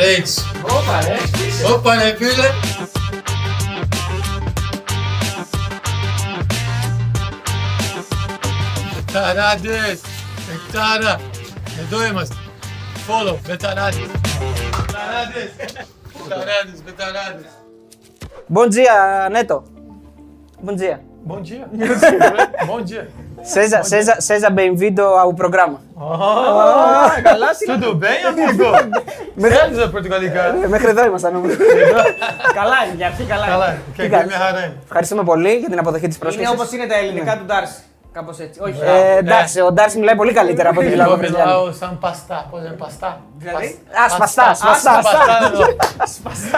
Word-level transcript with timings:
parentes. 0.00 0.38
Ô, 0.64 0.82
filha. 0.82 1.68
Ô, 1.68 1.78
parentes. 1.80 2.36
Veterades. 9.06 10.02
Veterades. 10.46 11.20
Veterades. 11.76 12.30
Follow. 13.06 13.36
Veterades. 13.44 13.98
Veterades. 16.16 16.80
Veterades. 16.80 17.46
Bom 18.48 18.68
dia, 18.68 19.28
Neto. 19.28 19.64
Bom 20.62 20.74
dia. 20.74 21.09
Bom 21.24 21.40
dia. 21.42 21.64
Bom 22.70 22.80
dia. 22.82 23.08
Seja, 23.42 23.82
seja, 23.82 24.20
seja 24.20 24.48
bem-vindo 24.50 25.02
ao 25.02 25.32
programa. 25.34 25.78
Α, 25.96 27.22
Καλά 27.22 27.54
σιγά. 27.54 27.74
Tudo 27.78 27.94
bem, 27.94 28.20
amigo? 28.30 28.68
Sério, 29.40 29.90
Portugalικά. 29.92 30.46
Ε, 30.64 30.68
Μέχρι 30.68 30.88
εδώ 30.88 31.04
ήμασταν 31.06 31.32
νομίζω. 31.32 31.56
Καλά 32.54 32.76
είναι, 32.86 32.94
για 32.96 33.06
αρχή 33.06 33.22
καλά 33.24 33.46
Καλά, 33.46 33.66
είναι. 33.66 33.78
και 33.96 34.02
Τι 34.02 34.08
και 34.08 34.14
κάνεις; 34.14 34.26
μια 34.26 34.38
χαρά 34.44 34.58
είναι. 34.64 34.76
Ευχαριστούμε 34.84 35.22
πολύ 35.22 35.52
για 35.54 35.68
την 35.68 35.78
αποδοχή 35.78 36.08
τη 36.08 36.14
Είναι 36.14 36.18
πρόσκληση. 36.18 36.50
όπως 36.52 36.72
είναι 36.72 36.86
τα 36.86 36.96
ελληνικά 36.98 37.36
του 37.38 37.44
Ντάρση. 37.44 37.80
Κάπως 38.12 38.38
έτσι. 38.38 38.60
Όχι. 38.62 38.80
Ε, 38.84 39.16
εντάξει, 39.16 39.60
ο 39.60 39.72
Ντάρση 39.72 39.98
μιλάει 39.98 40.14
πολύ 40.16 40.32
καλύτερα 40.32 40.68
από 40.70 40.80
ό,τι 40.80 40.88
μιλάω 40.88 41.04
Εγώ 41.06 41.12
εγώ. 41.14 41.20
Βραζιλιάνο. 41.20 41.50
μιλάω 41.60 41.72
σαν 41.72 41.98
παστά. 41.98 42.46
Πώς 42.50 42.60
είναι 42.60 42.68
παστά. 42.70 43.20
Δηλαδή; 43.38 43.78
Α, 44.06 44.08
σπαστά, 44.08 44.54
σπαστά. 44.54 45.02
Σπαστά 45.02 45.38
εδώ. 45.52 45.64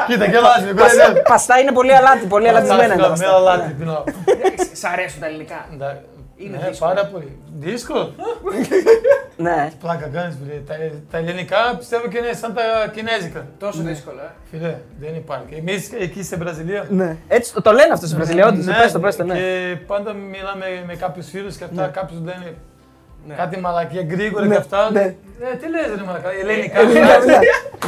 Κοίτα, 0.06 0.24
γελάζει, 0.24 0.64
με 0.66 0.72
κοροϊδεύει. 0.72 1.22
Παστά 1.22 1.58
είναι 1.58 1.72
πολύ 1.72 1.94
αλάτι, 1.96 2.26
πολύ 2.26 2.48
αλατισμένα 2.48 2.84
είναι 2.84 2.94
τα 3.02 3.02
Με 3.02 3.08
παστά. 3.08 3.34
αλάτι 3.34 3.72
πεινάω. 3.72 4.04
Σ' 4.72 4.84
αρέσουν 4.84 5.20
τα 5.20 5.26
ελληνικά. 5.26 5.66
Είναι 6.36 6.56
Ναι, 6.56 6.68
δύσκολο. 6.68 6.92
πάρα 6.94 7.06
πολύ. 7.06 7.38
Δύσκολο. 7.58 8.14
Ναι. 9.36 9.70
Πλάκα 9.80 10.06
κάνεις, 10.06 10.36
φίλε. 10.42 10.58
Τα, 10.66 10.74
τα 11.10 11.18
ελληνικά 11.18 11.56
πιστεύω 11.78 12.08
και 12.08 12.18
είναι 12.18 12.32
σαν 12.32 12.54
τα 12.54 12.62
κινέζικα. 12.94 13.46
Τόσο 13.58 13.82
δύσκολο, 13.82 14.20
ε. 14.20 14.30
Φίλε, 14.50 14.74
δεν 15.00 15.14
υπάρχει. 15.14 15.54
Εμείς 15.58 15.90
εκεί 15.92 16.22
στην 16.22 16.38
Βραζιλία. 16.38 16.86
Ναι. 16.88 17.16
Έτσι 17.28 17.52
το- 17.52 17.62
το 17.62 17.72
λένε 17.72 17.92
αυτό 17.92 18.06
στην 18.06 18.18
Βραζιλία, 18.18 18.46
όντως. 18.46 18.64
Ναι, 18.64 18.74
Πες 18.82 18.92
το, 18.92 19.00
πες 19.00 19.16
το, 19.16 19.24
ναι. 19.24 19.34
Και 19.34 19.76
πάντα 19.86 20.12
μιλάμε 20.12 20.66
με 20.86 20.94
κάποιους 20.94 21.28
φίλους 21.28 21.56
και 21.56 21.64
αυτά, 21.64 21.86
κάποιους 21.86 22.20
λένε 22.20 22.54
Ναι. 23.26 23.34
κάτι 23.34 23.58
μαλακία 23.60 24.02
γρήγορα 24.10 24.46
Ναι, 24.46 24.54
και 24.54 24.60
αυτά. 24.60 24.90
ναι. 24.92 25.00
Ε, 25.00 25.56
τι 25.60 25.68
λες 25.68 25.86
ρε 25.96 26.02
μαλακά, 26.06 26.28
ελληνικά. 26.42 26.78
Ελληνικά, 26.80 27.18
ναι. 27.24 27.38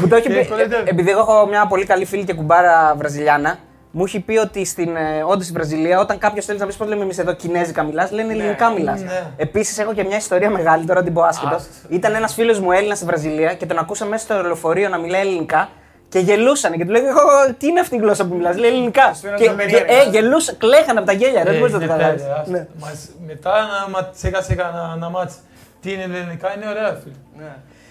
Μου 0.01 0.09
το 0.09 0.17
έχει 0.17 0.29
Και 0.29 0.35
πει, 0.41 0.47
κοροϊδεύει. 0.47 0.89
επειδή 0.91 1.11
εγώ 1.11 1.21
έχω 1.21 1.47
μια 1.47 1.67
πολύ 1.67 1.85
καλή 1.87 2.05
φίλη 2.05 2.25
και 2.25 2.35
κουμπάρα 2.35 2.95
Βραζιλιάνα, 2.97 3.59
μου 3.97 4.05
έχει 4.05 4.21
πει 4.21 4.37
ότι 4.37 4.65
στην, 4.65 4.97
ε, 4.97 5.23
όντως 5.27 5.43
στην 5.45 5.55
Βραζιλία, 5.57 6.01
όταν 6.01 6.19
κάποιος 6.19 6.45
θέλει 6.45 6.59
να 6.59 6.67
πει 6.67 6.75
πώς 6.75 6.89
λέμε 6.89 7.03
εμείς 7.03 7.19
εδώ 7.19 7.33
Κινέζικα 7.33 7.83
μιλάς, 7.83 8.11
λένε 8.11 8.33
ελληνικά 8.33 8.71
μιλάς. 8.71 9.01
ναι. 9.03 9.23
Επίσης, 9.37 9.79
έχω 9.79 9.95
και 9.95 10.05
μια 10.05 10.17
ιστορία 10.17 10.51
μεγάλη, 10.51 10.85
τώρα 10.85 11.03
την 11.03 11.13
πω 11.13 11.23
άσχετο. 11.23 11.55
Άσε. 11.55 11.69
Ήταν 11.89 12.15
ένας 12.15 12.35
φίλος 12.35 12.59
μου 12.61 12.73
Έλληνας 12.73 12.97
στη 12.97 13.07
Βραζιλία 13.07 13.55
και 13.55 13.67
τον 13.67 13.79
ακούσαμε 13.79 14.11
μέσα 14.11 14.25
στο 14.25 14.43
λεωφορείο 14.43 14.89
να 14.89 14.99
μιλάει 14.99 15.21
ελληνικά 15.21 15.69
και 16.09 16.19
γελούσαν. 16.19 16.73
Και 16.73 16.85
του 16.85 16.91
λέγανε, 16.91 17.11
«Ω, 17.11 17.55
Τι 17.59 17.67
είναι 17.67 17.81
αυτή 17.81 17.95
η 17.95 17.99
γλώσσα 17.99 18.27
που 18.27 18.35
μιλάς, 18.35 18.57
λέει 18.57 18.71
ελληνικά. 18.71 19.15
φαίνονταν 19.15 19.41
Και, 19.47 19.49
και 19.49 19.55
περίεργα. 19.57 19.93
ε, 20.03 20.09
γελούσαν, 20.11 20.57
κλαίγαν 20.57 20.97
από 20.99 21.07
τα 21.07 21.13
γέλια, 21.13 21.43
ρε, 21.43 21.45
δεν 21.51 21.55
Ε, 21.55 21.59
μπορείς 21.59 21.73
να 21.73 21.79
το 21.79 21.85
είναι 21.85 21.93
καταλάβει. 21.95 22.19
τέλεια, 22.21 22.37
άστα. 22.41 22.67
Μας 22.81 23.09
μετά 23.27 23.51
να 23.51 23.89
μάθεις 23.91 24.19
σιγά 24.21 24.43
σιγά 24.43 24.71
να, 24.75 24.97
να 24.97 25.09
μάθεις 25.11 25.37
τι 25.81 25.93
είναι 25.93 26.03
ελληνικά 26.03 26.55
είναι 26.57 26.67
ωραία 26.69 26.99
φίλε. 27.03 27.45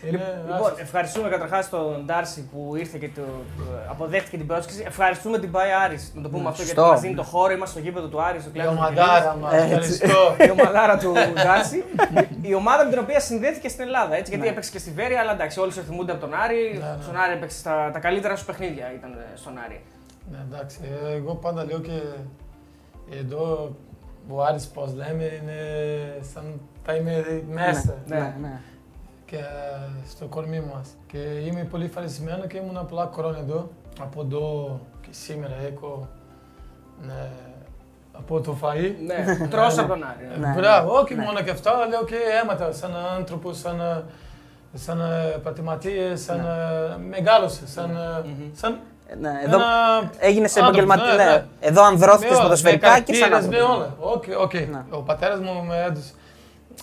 Ναι. 0.04 0.10
Είναι, 0.10 0.44
Λοιπόν, 0.46 0.70
άστα. 0.70 0.82
ευχαριστούμε 0.82 1.30
καταρχάς 1.30 1.70
τον 1.70 2.04
Ντάρση 2.06 2.50
που 2.52 2.76
ήρθε 2.76 2.98
και 2.98 3.10
το, 3.16 3.22
το 3.58 3.64
αποδέχτηκε 3.90 4.38
την 4.38 4.48
πρόσκληση. 4.48 4.84
Ευχαριστούμε 4.88 5.40
την 5.40 5.52
Πάη 5.52 5.72
Άρης. 5.84 6.12
Να 6.16 6.22
το 6.22 6.30
πούμε 6.30 6.50
αυτό 6.50 6.64
γιατί 6.64 6.80
σωστό. 6.80 6.92
μας 6.92 7.02
δίνει 7.02 7.16
το 7.16 7.24
χώρο. 7.24 7.52
Είμαστε 7.54 7.80
στο 7.80 7.88
γήπεδο 7.90 8.08
του 8.08 8.22
Άρης. 8.22 8.42
στο 8.42 8.50
η 8.54 8.54
Κλέον 8.54 8.78
ομαδάρα 8.78 9.36
μας, 9.36 9.54
Έτσι. 9.54 9.66
ευχαριστώ. 9.66 10.36
η 10.48 10.50
ομαδάρα 10.52 10.98
του 10.98 11.14
Ντάρση. 11.34 11.84
η 12.42 12.54
ομάδα 12.54 12.84
με 12.84 12.90
την 12.90 13.00
οποία 13.00 13.20
συνδέθηκε 13.20 13.68
στην 13.70 13.84
Ελλάδα. 13.84 14.16
Έτσι, 14.16 14.32
γιατί 14.36 14.48
έπαιξε 14.48 14.72
και 14.72 14.80
στη 14.80 14.92
Βέρεια, 14.92 15.20
αλλά 15.20 15.32
εντάξει, 15.32 15.60
όλοι 15.60 15.72
σε 15.72 15.82
θυμούνται 15.82 16.12
από 16.12 16.22
τον 16.22 16.34
Άρη. 16.34 16.78
Ναι, 16.80 16.86
ναι. 16.96 17.02
Στον 17.04 17.18
Άρη 17.18 17.34
έπαιξε 17.34 17.64
τα, 17.64 17.90
τα 17.94 18.00
καλύτερα 18.00 18.36
σου 18.36 18.46
παιχνίδια 18.46 18.94
ήταν 18.96 19.12
ε, 19.12 19.38
στον 19.38 19.54
Άρη. 19.66 19.82
Ναι, 20.32 20.38
εντάξει, 20.52 20.78
ε, 21.12 21.16
εγώ 21.16 21.36
πάντα 21.36 21.66
λέω 21.66 21.80
και 21.80 22.00
εδώ 23.20 23.76
ο 24.30 24.44
Άρης 24.44 24.66
πώς 24.68 24.94
λέμε 24.94 25.24
είναι 25.24 25.58
σαν 26.34 26.60
τα 26.86 26.94
είμαι 26.96 27.44
μέσα 27.50 27.96
Ναι. 28.06 28.16
Ναι, 28.18 28.36
ναι. 28.42 28.60
Και 29.34 29.40
ε, 29.40 30.08
στο 30.10 30.26
κορμί 30.26 30.60
μας. 30.74 30.88
Και 31.08 31.18
είμαι 31.18 31.64
πολύ 31.64 31.86
ευχαριστημένο 31.86 32.46
και 32.46 32.58
ήμουν 32.58 32.86
πολλά 32.90 33.10
χρόνια 33.14 33.40
εδώ. 33.40 33.70
Από 34.02 34.22
εδώ 34.22 34.80
και 35.02 35.08
σήμερα 35.12 35.56
έχω 35.72 36.08
ναι, 37.06 37.30
από 38.12 38.42
το 38.42 38.58
φαΐ. 38.62 38.94
Ναι, 39.06 39.48
τρως 39.48 39.78
από 39.78 39.88
τον 39.88 40.04
Άρη. 40.04 40.40
ναι. 40.40 40.48
Ναι. 40.48 40.54
Μπράβο, 40.56 40.94
όχι 41.00 41.16
Ναι. 41.16 41.24
μόνο 41.24 41.42
και 41.42 41.50
αυτά, 41.52 41.72
λέω 41.90 42.04
και 42.04 42.16
αίματα 42.44 42.72
σαν 42.72 42.96
άνθρωπος, 43.18 43.58
σαν, 43.60 44.04
σαν 44.74 45.02
επαγγελματίες, 45.36 46.22
σαν 46.24 46.48
μεγάλωσες, 47.10 47.72
σαν, 47.72 47.90
Μμμ. 48.26 48.50
σαν 48.54 48.80
Ναι, 49.20 49.30
εδώ 49.46 49.56
ένα 49.56 50.12
έγινες 50.20 50.52
σε 50.52 50.60
άνθρωπος, 50.60 50.84
επαγγελματία. 50.84 51.26
ναι, 51.26 51.32
Ναι. 51.32 51.38
ναι. 51.38 51.46
Εδώ 51.60 51.84
ανδρώθηκες 51.84 52.30
Με 52.30 52.36
όλα, 52.36 52.44
ποδοσφαιρικά 52.44 52.92
με 52.92 53.00
και 53.00 53.14
σαν 53.14 53.30
χαρακτήρες, 53.30 53.64
άνθρωπος. 53.66 53.78
Με 53.78 54.06
όλα. 54.06 54.14
Οκ, 54.14 54.24
οκ. 54.42 54.54
Ναι. 54.54 54.84
Ο 54.90 55.02
πατέρας 55.02 55.40
μου 55.40 55.64
με 55.68 55.82
έδωσε, 55.88 56.14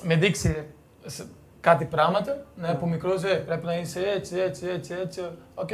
με 0.03 0.15
δείξει 0.15 0.65
σε- 1.07 1.25
κάτι 1.61 1.85
πράγματα, 1.85 2.45
ναι, 2.57 2.69
από 2.69 2.87
μικρός, 2.87 3.23
ε, 3.25 3.35
πρέπει 3.37 3.67
να 3.67 3.77
είσαι 3.79 4.01
έτσι, 4.17 4.39
έτσι, 4.39 4.67
έτσι, 4.67 4.95
έτσι. 5.03 5.21
Οκ. 5.55 5.69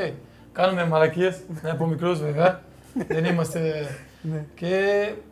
Κάνουμε 0.52 0.86
μαλακίες, 0.86 1.41
ναι, 1.62 1.70
από 1.70 1.86
μικρός 1.86 2.20
βέβαια. 2.20 2.60
Δεν 3.08 3.24
είμαστε... 3.24 3.86
Ναι. 4.22 4.44
Και 4.54 4.80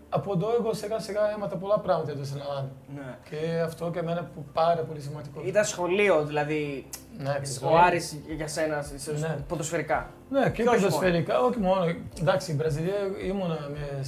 από 0.09 0.32
εδώ 0.32 0.48
εγώ 0.60 0.72
σιγά 0.72 0.98
σιγά 0.98 1.20
έμαθα 1.37 1.56
πολλά 1.56 1.78
πράγματα 1.78 2.10
εδώ 2.10 2.25
στην 2.25 2.41
Ελλάδα. 2.41 2.70
Ναι. 2.94 3.16
Και 3.31 3.60
αυτό 3.60 3.91
και 3.91 3.98
εμένα 3.98 4.31
που 4.34 4.44
πάρα 4.53 4.81
πολύ 4.82 5.00
σημαντικό. 5.00 5.41
Ήταν 5.44 5.64
σχολείο, 5.64 6.25
δηλαδή 6.25 6.87
Ναι, 7.19 7.38
και 7.43 7.64
ο 7.64 7.78
Άρης 7.78 8.16
για 8.37 8.48
σένα 8.48 8.82
σε- 8.97 9.12
Ναι. 9.12 9.37
ποδοσφαιρικά. 9.48 10.10
Ναι, 10.31 10.50
και 10.50 10.62
Και 10.62 10.69
όχι 10.69 10.82
ποδοσφαιρικά, 10.82 11.41
όχι 11.41 11.59
μόνο. 11.59 11.84
Εντάξει, 12.20 12.53
η 12.53 12.54
Βραζιλία 12.54 12.94
ήμουνα 13.26 13.69
με, 13.72 14.04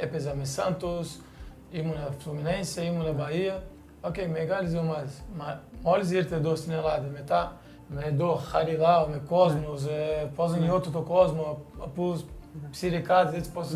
έπαιζα 0.00 0.34
με 0.34 0.44
Σάντος, 0.44 1.16
ήμουνα 1.70 2.08
Φλουμινένσε, 2.18 2.82
ήμουνα 2.84 3.12
Μπαία. 3.12 3.62
Οκ, 4.00 4.14
μεγάλες 4.32 4.74
ομάδες. 4.74 5.12
Μα 5.36 5.60
μόλις 5.82 6.10
ήρθε 6.10 6.34
εδώ 6.34 6.54
στην 6.54 6.72
Ελλάδα, 6.72 7.04
μετά 7.12 7.52
με 7.88 8.04
εδώ 8.06 8.40
χαριλάω, 8.50 9.06
με 9.06 9.20
κόσμος, 9.28 9.84
ε, 9.84 10.30
πώς 10.34 10.56
νιώθω 10.56 10.90
το 10.90 11.00
κόσμο, 11.00 11.58
από 11.78 12.16
ψηρικάτες, 12.70 13.38
έτσι 13.38 13.50
πώς 13.50 13.66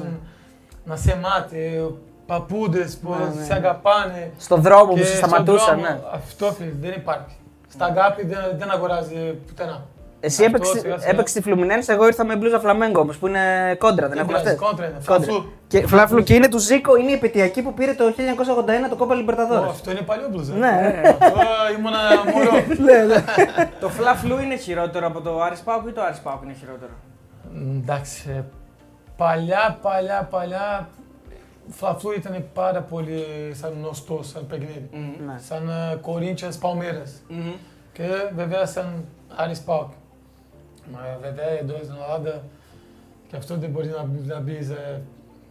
να 0.85 0.97
σε 0.97 1.17
μάθει, 1.17 1.95
παππούδες, 2.27 2.97
πώς 2.97 3.19
Ναι, 3.19 3.25
ναι, 3.25 3.45
σε 3.45 3.53
ναι. 3.53 3.55
αγαπάνε. 3.55 4.33
Στον 4.39 4.61
δρόμο 4.62 4.85
που 4.85 4.95
Και 4.97 5.05
σε 5.05 5.17
στον 5.17 5.29
σταματούσαν, 5.29 5.81
δρόμο, 5.81 5.95
ναι. 5.95 6.01
Αυτό 6.12 6.53
φίλε, 6.53 6.73
δεν 6.81 6.93
υπάρχει. 6.97 7.37
Στα 7.69 7.85
αγάπη 7.85 8.27
δεν, 8.27 8.39
δεν 8.59 8.71
αγοράζει 8.71 9.33
πουθενά. 9.47 9.85
Εσύ 10.25 10.44
Αυτό, 10.44 10.56
έπαιξε 10.56 10.78
σιγά 10.78 10.99
σιγά. 10.99 11.10
έπαιξε 11.12 11.38
στη 11.41 11.50
Φλουμινένse, 11.50 11.88
εγώ 11.88 12.06
ήρθα 12.06 12.25
με 12.25 12.37
μπλούζα 12.37 12.60
φλαμέγκο 12.60 13.00
όμως 13.00 13.19
που 13.19 13.27
είναι 13.27 13.75
κόντρα, 13.78 14.09
δεν 14.09 14.12
Τι 14.16 14.19
έχουν 14.19 14.31
βγάζεις, 14.31 14.50
αυτές. 14.50 14.69
κόντρα 14.69 14.87
είναι, 14.87 14.97
Κόντρα. 15.06 15.25
φλαφλού. 15.25 15.53
Και 15.66 15.87
φλάφλου 15.87 16.22
και 16.22 16.34
είναι 16.34 16.49
του 16.49 16.59
Ζήκο, 16.59 16.97
είναι 16.97 17.10
η 17.10 17.15
επαιτειακή 17.15 17.62
που 17.62 17.75
πήρε 17.75 17.94
το 17.94 18.05
1981 18.05 18.88
το 18.88 18.97
Κόπα 18.97 19.15
Ω, 19.15 19.16
Λιμπερταδόρε. 19.16 19.66
Αυτό 19.69 19.91
είναι 19.91 20.00
παλιό 20.00 20.28
μπλουζά. 20.31 20.55
Ναι. 20.55 21.03
Αυτό 21.09 21.41
ήμουνα 21.78 21.99
μωρό. 22.32 22.50
Ναι, 22.87 22.99
ναι. 23.05 23.25
Το 23.81 23.88
φλαφλού 23.88 24.38
είναι 24.38 24.56
χειρότερο 24.56 25.06
από 25.06 25.21
το 25.21 25.41
Άρης 25.43 25.61
Πάουκ 25.61 25.87
ή 25.88 25.93
το 25.93 26.03
Άρης 26.03 26.19
Πάουκ 26.19 26.43
είναι 26.44 26.53
χειρότερο; 26.59 26.93
Εντάξει, 27.82 28.22
ε, 28.38 28.43
παλιά, 29.16 29.78
παλιά, 29.82 30.28
παλιά, 30.31 30.88
φλαφλού 31.69 32.12
ήταν 32.12 32.44
πάρα 32.55 32.81
πολύ 32.81 33.25
σαν 33.53 33.72
γνωστό, 33.78 34.21
σαν 34.22 34.47
παιχνίδι. 34.47 34.88
Μμμ. 34.93 35.27
Ναι. 35.27 35.34
Σαν 35.49 35.69
ε, 35.69 36.00
Corinthians 36.06 36.59
Palmeiras. 36.69 37.11
Μμμ. 37.28 37.53
Και 37.93 38.03
βέβαια 38.34 38.66
σαν 38.66 39.05
Άρης 39.37 39.61
Πάοκ. 39.61 39.91
Μα 40.93 40.98
βέβαια 41.23 41.49
εδώ 41.61 41.76
στην 41.82 41.94
Ελλάδας 42.06 42.40
και 43.29 43.37
αυτό 43.37 43.56
δεν 43.56 43.70
μπορεί 43.70 43.88
να, 43.88 44.34
να 44.34 44.40
μπει 44.40 44.62
σε 44.62 45.00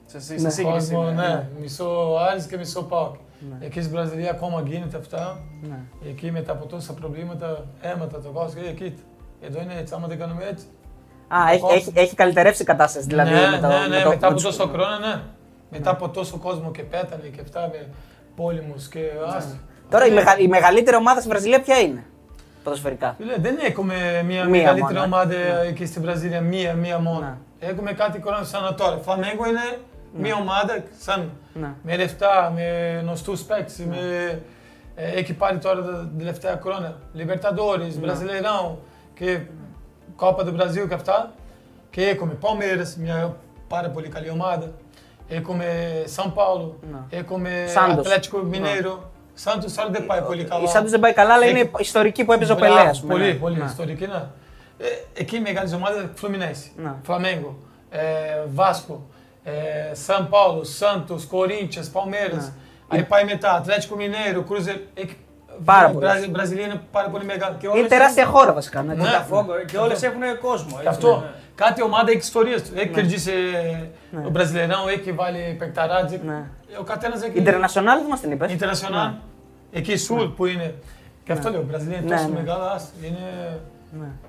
Σε, 0.05 0.19
σε, 0.19 0.33
Ναι. 0.33 0.39
σε 0.39 0.49
σύγκριση. 0.49 0.91
κόσμο, 0.93 1.03
ναι. 1.03 1.11
ναι. 1.11 1.47
Μισό 1.59 2.17
Άρης 2.29 2.45
και 2.45 2.57
μισό 2.57 2.83
Πάοκ. 2.83 3.15
Ναι. 3.49 3.65
Εκεί 3.65 3.79
στην 3.81 3.91
Βραζιλία 3.93 4.31
ακόμα 4.31 4.63
γίνεται 4.65 4.97
αυτά. 4.97 5.39
Ναι. 5.61 5.79
Εκεί 6.09 6.31
μετά 6.31 6.51
από 6.51 6.65
τόσα 6.65 6.93
προβλήματα 6.93 7.65
αίματα 7.81 8.19
το 8.21 8.29
κόσμο. 8.29 8.61
Ε, 8.67 8.71
κοίτα, 8.71 9.01
εδώ 9.41 9.61
είναι 9.61 9.73
έτσι, 9.79 9.93
άμα 9.93 10.07
δεν 10.07 10.19
κάνουμε 10.19 10.43
έτσι. 10.43 10.65
Α, 11.27 11.37
έχει, 11.51 11.65
έχει, 11.71 11.91
έχει 11.95 12.15
καλυτερεύσει 12.15 12.61
η 12.61 12.65
κατάσταση 12.65 13.07
δηλαδή. 13.07 13.31
ναι, 13.31 13.39
με 13.49 13.57
το, 13.59 13.67
ναι, 13.67 13.73
με 13.77 13.87
ναι, 13.87 14.01
το- 14.01 14.09
μετά 14.09 14.19
με 14.19 14.25
από 14.25 14.33
τους- 14.33 14.43
τόσο 14.43 14.67
χρόνο, 14.67 14.97
ναι. 14.99 15.21
Μετά 15.71 15.89
από 15.89 16.09
τόσο 16.09 16.37
κόσμο 16.37 16.71
και 16.71 16.83
πέτανε 16.83 17.27
και 17.27 17.41
αυτά 17.41 17.69
με 17.71 17.87
πόλεμους 18.35 18.87
και 18.87 18.99
άστα. 19.35 19.57
Τώρα 19.89 20.05
η, 20.05 20.09
Ναι. 20.09 20.15
μεγα, 20.15 20.37
η 20.37 20.47
μεγαλύτερη 20.47 20.95
ομάδα 20.97 21.19
στη 21.19 21.29
Βραζιλία 21.29 21.61
ποια 21.61 21.79
είναι, 21.79 22.03
ποδοσφαιρικά. 22.63 23.15
Φίλε, 23.17 23.35
δεν 23.39 23.57
έχουμε 23.61 23.95
μια 23.95 24.23
Μία 24.23 24.45
μεγαλύτερη 24.49 24.93
μόνο, 24.93 24.99
ε. 24.99 25.05
ομάδα 25.05 25.59
εκεί 25.61 25.85
στη 25.85 25.99
Βραζίλια, 25.99 26.41
μία, 26.41 26.73
μία 26.73 26.99
μόνο. 26.99 27.19
Ναι. 27.19 27.67
Έχουμε 27.69 27.93
κάτι 27.93 28.21
χρόνο 28.25 28.43
σαν 28.43 28.75
τώρα. 28.77 28.97
Φλαμέγκο 28.97 29.47
είναι 29.47 29.77
μια 30.13 30.35
ομάδα 30.35 30.83
σαν 30.99 31.29
Ναι. 31.53 31.69
με 31.83 31.95
λεφτά, 31.95 32.51
με 32.55 32.97
γνωστού 33.01 33.37
παίκτε. 33.47 33.85
Με... 33.89 33.97
Ε, 34.95 35.11
έχει 35.19 35.33
πάρει 35.33 35.57
τώρα 35.57 35.81
τα 35.83 36.09
τελευταία 36.17 36.59
χρόνια. 36.63 36.95
Libertadores, 37.17 38.05
Brasileirão 38.05 38.75
και 39.13 39.39
Κόπα 40.15 40.43
του 40.45 40.51
Βραζίου 40.51 40.87
και 40.87 40.93
αυτά. 40.93 41.31
Και 41.89 42.07
έχουμε 42.07 42.37
Palmeiras, 42.41 42.95
μια 42.97 43.35
πάρα 43.67 43.89
πολύ 43.89 44.07
καλή 44.07 44.29
ομάδα. 44.29 44.71
Έχουμε 45.29 45.65
São 46.15 46.25
Paulo, 46.25 46.69
Ναι. 46.91 47.17
έχουμε 47.19 47.49
Santos. 47.75 48.03
Atlético 48.05 48.37
Mineiro. 48.53 48.97
Santos 49.43 49.71
τώρα 49.75 49.89
δεν 49.89 50.05
πάει 50.05 50.21
πολύ 50.21 50.43
καλά. 50.43 50.63
Η 50.63 50.67
Σάντου 50.67 50.89
δεν 50.89 50.99
πάει 50.99 51.13
καλά, 51.13 51.33
αλλά 51.33 51.45
Έχει- 51.45 51.59
είναι 51.59 51.71
ιστορική 51.79 52.23
που 52.25 52.31
έπαιζε 52.33 52.51
ο 52.51 52.55
Μπράβο, 52.55 52.75
Πελέα. 52.75 52.93
Πολύ, 53.07 53.33
πολύ 53.33 53.63
ιστορική, 53.65 54.07
ναι. 54.07 54.23
Ε, 54.77 54.85
εκεί 55.13 55.35
οι 55.35 55.39
μεγάλες 55.39 55.73
ομάδες, 55.73 56.03
Fluminense, 56.21 56.71
Ναι. 56.75 56.93
Flamengo, 57.07 57.53
ε, 57.89 57.99
Vasco, 58.55 58.95
ε, 59.43 59.51
São 60.07 60.19
Paulo, 60.29 60.61
Santos, 60.79 61.21
Corinthians, 61.31 61.89
Palmeiras. 61.93 62.43
Ναι. 62.89 62.97
Aí 62.99 63.03
πάει 63.03 63.23
μετά, 63.23 63.63
Atlético 63.63 63.95
Mineiro, 63.95 64.43
Cruzeiro. 64.49 64.79
Εκεί, 65.61 65.69
Πάρα 65.69 65.89
η 65.89 65.93
πολλές. 65.93 66.09
Βραζι- 66.09 66.27
η 66.27 66.31
Βραζιλία 66.31 66.65
είναι 66.65 66.81
πάρα 66.91 67.09
πολύ 67.09 67.25
μεγάλη. 67.25 67.55
Και 67.59 67.67
Είναι 67.67 67.77
όλες 67.77 67.89
τεράστια 67.89 68.25
χώρα 68.25 68.53
βασικά. 68.53 68.81
Ναι. 68.81 68.93
Ναι. 68.93 69.03
Botafogo, 69.03 69.65
και 69.65 69.77
όλες 69.77 70.03
Αυτό. 70.03 70.07
έχουν 70.07 70.39
κόσμο. 70.39 70.69
Και 70.69 70.75
έτσι, 70.75 70.87
αυτό, 70.87 71.17
ναι. 71.19 71.25
κάθε 71.55 71.83
ομάδα 71.83 72.09
έχει 72.11 72.19
ιστορίες 72.19 72.63
του. 72.63 72.69
Έχει 72.75 72.87
κερδίσει 72.87 73.31
ο 74.25 74.29
Μπραζιλερão, 74.29 74.89
έχει 74.97 75.11
βάλει 75.11 75.55
παικταράτζικ. 75.59 76.23
Ναι. 76.23 76.43
Ο 76.79 76.83
καθένας 76.83 77.21
έχει... 77.23 77.37
Ιντερνασιονάλ 77.37 77.97
δεν 77.99 78.07
μας 78.09 78.19
την 78.19 78.31
είπες; 78.31 78.55
International. 78.59 79.13
Εκεί 79.71 79.97
Σουλ 79.97 80.23
που 80.25 80.45
είναι. 80.45 80.73
Και 81.23 81.31
αυτό 81.31 81.49
λέω, 81.49 81.61
η 81.61 81.63
Βραζιλία 81.63 81.97
είναι 81.97 82.05
Ναι, 82.09 82.15
τόσο 82.15 82.27
ναι. 82.27 82.33
μεγάλα, 82.39 82.71
άστα. 82.71 82.89
είναι, 83.07 83.59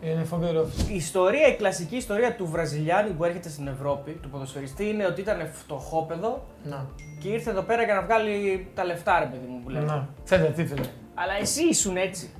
είναι 0.02 0.24
φοβερό. 0.24 0.68
Η 0.88 0.94
ιστορία, 0.94 1.46
η 1.46 1.54
κλασική 1.56 1.96
ιστορία 1.96 2.34
του 2.34 2.46
Βραζιλιάνου 2.46 3.14
που 3.14 3.24
έρχεται 3.24 3.48
στην 3.48 3.66
Ευρώπη, 3.66 4.10
του 4.22 4.28
ποδοσφαιριστή, 4.28 4.88
είναι 4.88 5.06
ότι 5.06 5.20
ήταν 5.20 5.48
φτωχόπεδο 5.52 6.44
Να, 6.64 6.86
και 7.20 7.28
ήρθε 7.28 7.50
εδώ 7.50 7.62
πέρα 7.62 7.82
για 7.82 7.94
να 7.94 8.02
βγάλει 8.02 8.66
τα 8.74 8.84
λεφτά, 8.84 9.18
ρε 9.18 9.24
παιδί 9.24 9.46
μου 9.48 9.60
που 9.62 9.70
λέμε. 9.70 9.84
να. 9.86 10.08
Ξέρετε 10.24 10.50
τι 10.52 10.62
ήθελε. 10.62 10.84
Αλλά 11.14 11.32
εσύ 11.40 11.62
ήσουν 11.68 11.96
έτσι. 11.96 12.30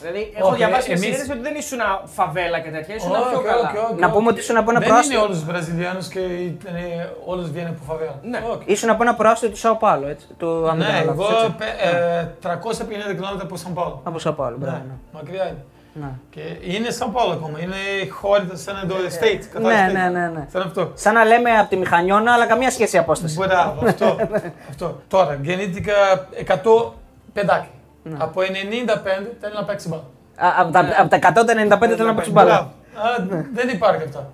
Δηλαδή, 0.00 0.32
έχω 0.36 0.48
Όχι, 0.48 0.56
διαβάσει 0.56 0.86
μια 0.88 0.96
εμείς- 0.96 1.04
συνέντευξη 1.04 1.32
ότι 1.32 1.40
δεν 1.48 1.54
ήσουν 1.62 1.78
φαβέλα 2.04 2.58
και 2.60 2.70
τέτοια, 2.70 2.94
ήσουν 2.94 3.10
πιο 3.10 3.20
Όχι, 3.38 3.46
καλά. 3.46 3.68
όχι, 3.68 3.76
όχι, 3.76 4.00
Να 4.00 4.06
όχι. 4.06 4.14
πούμε 4.16 4.28
ότι 4.30 4.40
ήσουν 4.40 4.56
από 4.56 4.70
ένα 4.70 4.78
Δεν 4.80 4.88
προάστιο. 4.88 5.14
είναι 5.16 5.24
όλους 5.26 5.36
τους 5.38 5.46
Βραζιλιάνους 5.46 6.08
και 6.08 6.18
ήταν, 6.20 6.74
όλους 7.26 7.50
βγαίνουν 7.50 7.70
από 7.74 7.82
φαβέλα. 7.92 8.14
Ναι. 8.22 8.38
Όχι. 8.52 8.62
Ήσουν 8.64 8.90
από 8.90 9.02
ένα 9.02 9.14
προάστιο 9.14 9.48
του 9.48 9.56
Σάο 9.56 9.74
Πάολο, 9.76 10.06
έτσι. 10.08 10.26
Του, 10.38 10.68
αν 10.70 10.78
δεν 10.78 10.86
Ναι, 10.86 10.92
κάνω 10.98 11.04
λάθος, 11.04 11.30
εγώ 11.30 11.38
έτσι. 11.38 11.54
πε- 11.58 11.78
ε, 11.80 12.26
350 12.42 13.08
χιλιόμετρα 13.14 13.42
από 13.42 13.56
Σαν 13.56 13.72
Πάολο. 13.74 14.00
Από 14.04 14.18
Σάο 14.18 14.32
Πάολο, 14.32 14.56
Ναι, 14.58 14.64
μπράβο. 14.64 14.82
ναι. 14.88 14.94
μακριά 15.12 15.44
είναι. 15.48 15.64
Ναι. 15.92 16.10
Και 16.30 16.40
είναι 16.74 16.90
Σαν 16.90 17.12
Πάολο 17.12 17.32
ακόμα, 17.32 17.60
είναι 17.60 17.76
χώρα 18.10 18.46
σαν 18.52 18.76
εδώ, 18.84 18.94
state. 18.94 19.38
Ναι, 19.38 19.46
κατάλαβες, 19.52 19.92
ναι, 19.92 20.06
state. 20.08 20.12
ναι, 20.12 20.28
ναι. 20.38 20.46
Σαν 20.52 20.62
αυτό. 20.62 20.90
Σαν 20.94 21.14
να 21.14 21.24
λέμε 21.24 21.50
από 21.50 21.68
τη 21.68 21.76
μηχανιώνα, 21.76 22.32
αλλά 22.32 22.46
καμία 22.46 22.70
σχέση 22.70 22.96
η 22.96 22.98
απόσταση. 22.98 23.36
Μπράβο, 23.38 23.86
αυτό. 23.86 24.16
αυτό. 24.70 25.00
Τώρα, 25.08 25.38
γεννήθηκα 25.42 25.94
100 26.46 26.92
παιδάκι. 27.32 27.68
Ναι. 28.10 28.16
Από 28.20 28.40
95 28.40 28.44
θέλει 29.40 29.54
να 29.54 29.64
παίξει 29.64 29.88
μπάλα. 29.88 30.02
Α, 30.36 30.60
Από 30.60 30.72
τα, 30.72 30.80
από 30.98 31.08
τα 31.08 31.18
195 31.88 31.94
θέλω 31.96 32.06
να 32.08 32.14
παίξω 32.14 32.30
μπάλα. 32.30 32.72
Μπράβο. 32.94 33.38
Α, 33.38 33.44
Δεν 33.54 33.68
υπάρχει 33.68 34.02
αυτά. 34.02 34.30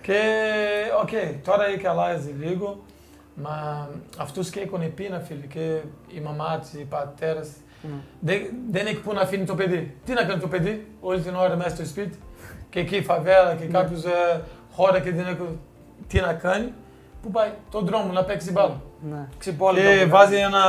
και, 0.00 0.20
οκ, 1.02 1.08
τώρα 1.44 1.66
έχει 1.66 1.86
αλλάζει 1.86 2.34
λίγο. 2.40 2.82
Μα 3.34 3.88
αυτούς 4.18 4.50
και 4.50 4.60
έχουν 4.60 4.94
πείνα, 4.94 5.18
φίλοι. 5.18 5.46
Και 5.46 5.60
η 6.16 6.20
μαμά 6.20 6.58
της, 6.58 6.72
οι 6.72 6.84
πατέρας. 6.90 7.48
Δεν, 8.20 8.40
δεν 8.70 8.86
έχει 8.86 8.96
που 9.00 9.12
να 9.12 9.20
αφήνει 9.20 9.44
το 9.44 9.54
παιδί. 9.54 9.96
Τι 10.04 10.12
να 10.12 10.24
κάνει 10.24 10.40
το 10.40 10.48
παιδί, 10.48 10.86
όλη 11.00 11.20
την 11.20 11.34
ώρα 11.34 11.56
μέσα 11.56 11.74
στο 11.74 11.84
σπίτι. 11.84 12.18
Και 12.70 12.80
εκεί 12.80 12.96
η 12.96 13.02
φαβέλα 13.02 13.54
και 13.54 13.64
κάποιος 13.66 14.04
ε, 14.04 14.40
χώρα 14.72 15.00
και 15.00 15.12
δεν 15.12 15.26
έχει 15.26 15.58
τι 16.08 16.20
να 16.20 16.32
κάνει. 16.32 16.72
Πού 17.28 17.34
πάει, 17.34 17.50
τον 17.70 17.86
δρόμο 17.86 18.12
να 18.12 18.24
παίξει 18.24 18.52
μπάλα. 18.52 18.80
Ναι. 19.10 19.26
Ξυπόλυτο. 19.38 19.88
Και 19.90 20.04
βάζει 20.06 20.36
ένα, 20.36 20.62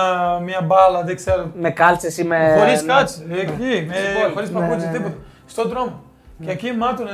μια 0.43 0.61
μπάλα, 0.61 1.03
δεν 1.03 1.15
ξέρω. 1.15 1.51
Με 1.55 1.69
κάλτσες 1.71 2.17
ή 2.17 2.23
με. 2.23 2.55
Χωρίς 2.57 2.81
ναι. 2.83 2.93
κάτσε, 2.93 3.23
εκεί, 3.31 3.85
με, 3.87 3.93
Ξυπόλυτο. 3.93 4.33
χωρίς 4.33 4.49
Ναι, 4.49 4.59
παπούτσι, 4.59 4.85
ναι, 4.85 4.91
ναι. 4.91 4.97
τίποτα. 4.97 5.15
Στον 5.45 5.69
δρόμο. 5.69 6.01
Και 6.45 6.51
εκεί 6.51 6.71
μάτουν, 6.71 7.07
ε, 7.07 7.11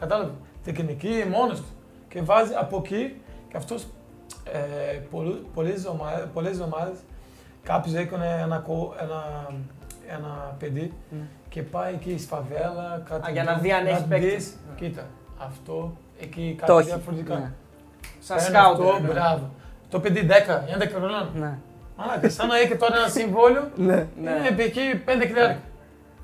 κατάλαβε, 0.00 0.30
τεχνική 0.64 1.24
μόνος 1.30 1.58
τους. 1.58 1.68
Και 2.08 2.22
βάζει 2.22 2.52
από 2.58 2.76
εκεί 2.84 3.20
και 3.50 3.56
αυτός 3.56 3.86
ε, 4.52 4.58
πολλού- 5.10 5.46
πολλές 5.54 5.86
ομάδες, 5.86 6.24
πολλές 6.34 6.60
ομάδες 6.60 6.98
κάποιος 7.62 7.94
έκανε 7.94 8.40
ένα, 8.44 8.56
κο- 8.58 8.94
ένα, 9.00 9.46
ένα 10.16 10.56
παιδί 10.58 10.92
και 11.48 11.62
πάει 11.62 11.92
εκεί 11.94 12.18
στη 12.18 12.26
φαβέλα, 12.26 13.02
κάτι 13.08 13.28
Α, 13.28 13.32
για 13.32 13.44
να 13.44 13.52
δει- 13.54 13.62
δει 13.62 13.72
αν 13.72 13.86
έχει 13.86 14.04
παίκτες. 14.06 14.32
δεις, 14.32 14.56
Κοίτα, 14.76 15.02
αυτό 15.38 15.92
εκεί 16.20 16.54
Το 16.58 16.66
κάτι 16.66 16.78
έχει. 16.78 16.88
διαφορετικά. 16.88 17.52
Ναι. 18.20 18.26
Σαν 18.26 18.36
Παίρνει 18.36 18.56
σκάουτ. 18.56 18.80
αυτό, 18.80 18.98
ναι. 19.00 19.08
μπράβο. 19.08 19.50
Το 19.90 20.00
παιδί 20.00 20.26
10, 20.30 20.32
11 20.78 20.88
χρονών. 20.94 21.30
Ναι. 21.34 21.58
Μαλάκα, 21.96 22.28
σαν 22.30 22.46
να 22.48 22.58
έχει 22.58 22.76
τώρα 22.76 22.96
ένα 22.96 23.08
συμβόλαιο, 23.08 23.68
Ναι. 23.76 24.06
είναι 24.22 24.62
εκεί 24.62 24.80
5 25.06 25.26
χιλιάρικα. 25.26 25.60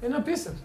Είναι 0.04 0.16
απίστευτο. 0.16 0.60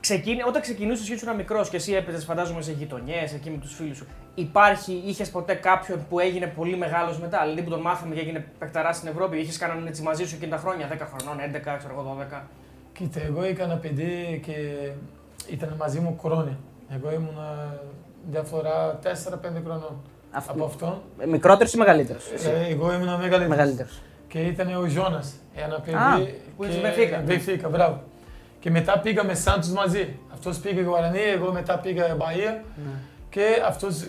Ξεκίνη, 0.00 0.42
όταν 0.42 0.62
ξεκινούσε 0.62 1.04
και 1.04 1.12
ήσουν 1.12 1.34
μικρός 1.34 1.68
και 1.68 1.76
εσύ 1.76 1.92
έπαιζες, 1.94 2.24
φαντάζομαι, 2.24 2.62
σε 2.62 2.72
γειτονιές 2.72 3.32
εκεί 3.34 3.50
με 3.50 3.56
τους 3.58 3.74
φίλους 3.74 3.96
σου. 3.96 4.06
Υπάρχει, 4.34 5.02
είχες 5.06 5.30
ποτέ 5.30 5.54
κάποιον 5.54 6.06
που 6.08 6.18
έγινε 6.18 6.46
πολύ 6.46 6.76
μεγάλος 6.76 7.18
μετά, 7.20 7.40
δηλαδή 7.42 7.62
που 7.62 7.70
τον 7.70 7.80
μάθαμε 7.80 8.14
και 8.14 8.20
έγινε 8.20 8.46
παικταρά 8.58 8.92
στην 8.92 9.08
Ευρώπη, 9.08 9.36
είχες 9.38 9.58
κανέναν 9.58 9.86
έτσι 9.86 10.02
μαζί 10.02 10.24
σου 10.26 10.34
εκείνη 10.34 10.50
τα 10.50 10.56
χρόνια, 10.56 10.88
10 10.88 11.06
χρονών, 11.16 11.40
11, 11.40 11.76
ξέρω 11.78 11.92
εγώ, 11.92 12.02
12. 12.02 12.42
Κοίτα, 12.92 13.20
εγώ 13.20 13.42
έκανα 13.42 13.76
παιδί 13.76 14.40
και 14.46 14.52
ήταν 15.52 15.74
μαζί 15.78 16.00
μου 16.00 16.18
χρόνια. 16.22 16.58
Εγώ 16.94 17.12
ήμουν 17.12 17.38
διαφορά 18.30 18.98
4-5 19.02 19.60
χρονών. 19.64 20.02
Αυτό- 20.30 20.52
Από 20.52 20.64
αυτόν, 20.64 21.00
Μικρότερος 21.26 21.72
ή 21.72 21.78
μεγαλύτερος. 21.78 22.24
ε, 22.30 22.72
εγώ 22.72 22.92
ήμουν 22.92 23.06
μεγαλύτερος. 23.08 23.48
Μεγαλύτερος. 23.48 24.00
Και 24.28 24.38
ήταν 24.40 24.74
ο 24.74 24.86
Ζώνα, 24.86 25.22
ένα 25.54 25.80
παιδί. 25.80 25.96
Α, 25.96 26.16
που 26.56 26.62
και- 26.64 26.68
είσαι 26.70 26.80
Μπενφίκα. 26.80 27.22
Μπενφίκα, 27.26 27.68
μπράβο. 27.68 28.02
Και 28.60 28.70
μετά 28.70 28.98
πήγαμε 28.98 29.34
Σάντους 29.34 29.68
μαζί. 29.70 30.18
Αυτός 30.32 30.58
πήγε 30.58 30.80
Γουαρανί, 30.82 31.18
εγώ 31.34 31.52
μετά 31.52 31.78
πήγα 31.78 32.04
Μπαία. 32.16 32.50
Ναι. 32.52 32.62
Και 33.30 33.44
αυτός 33.66 34.04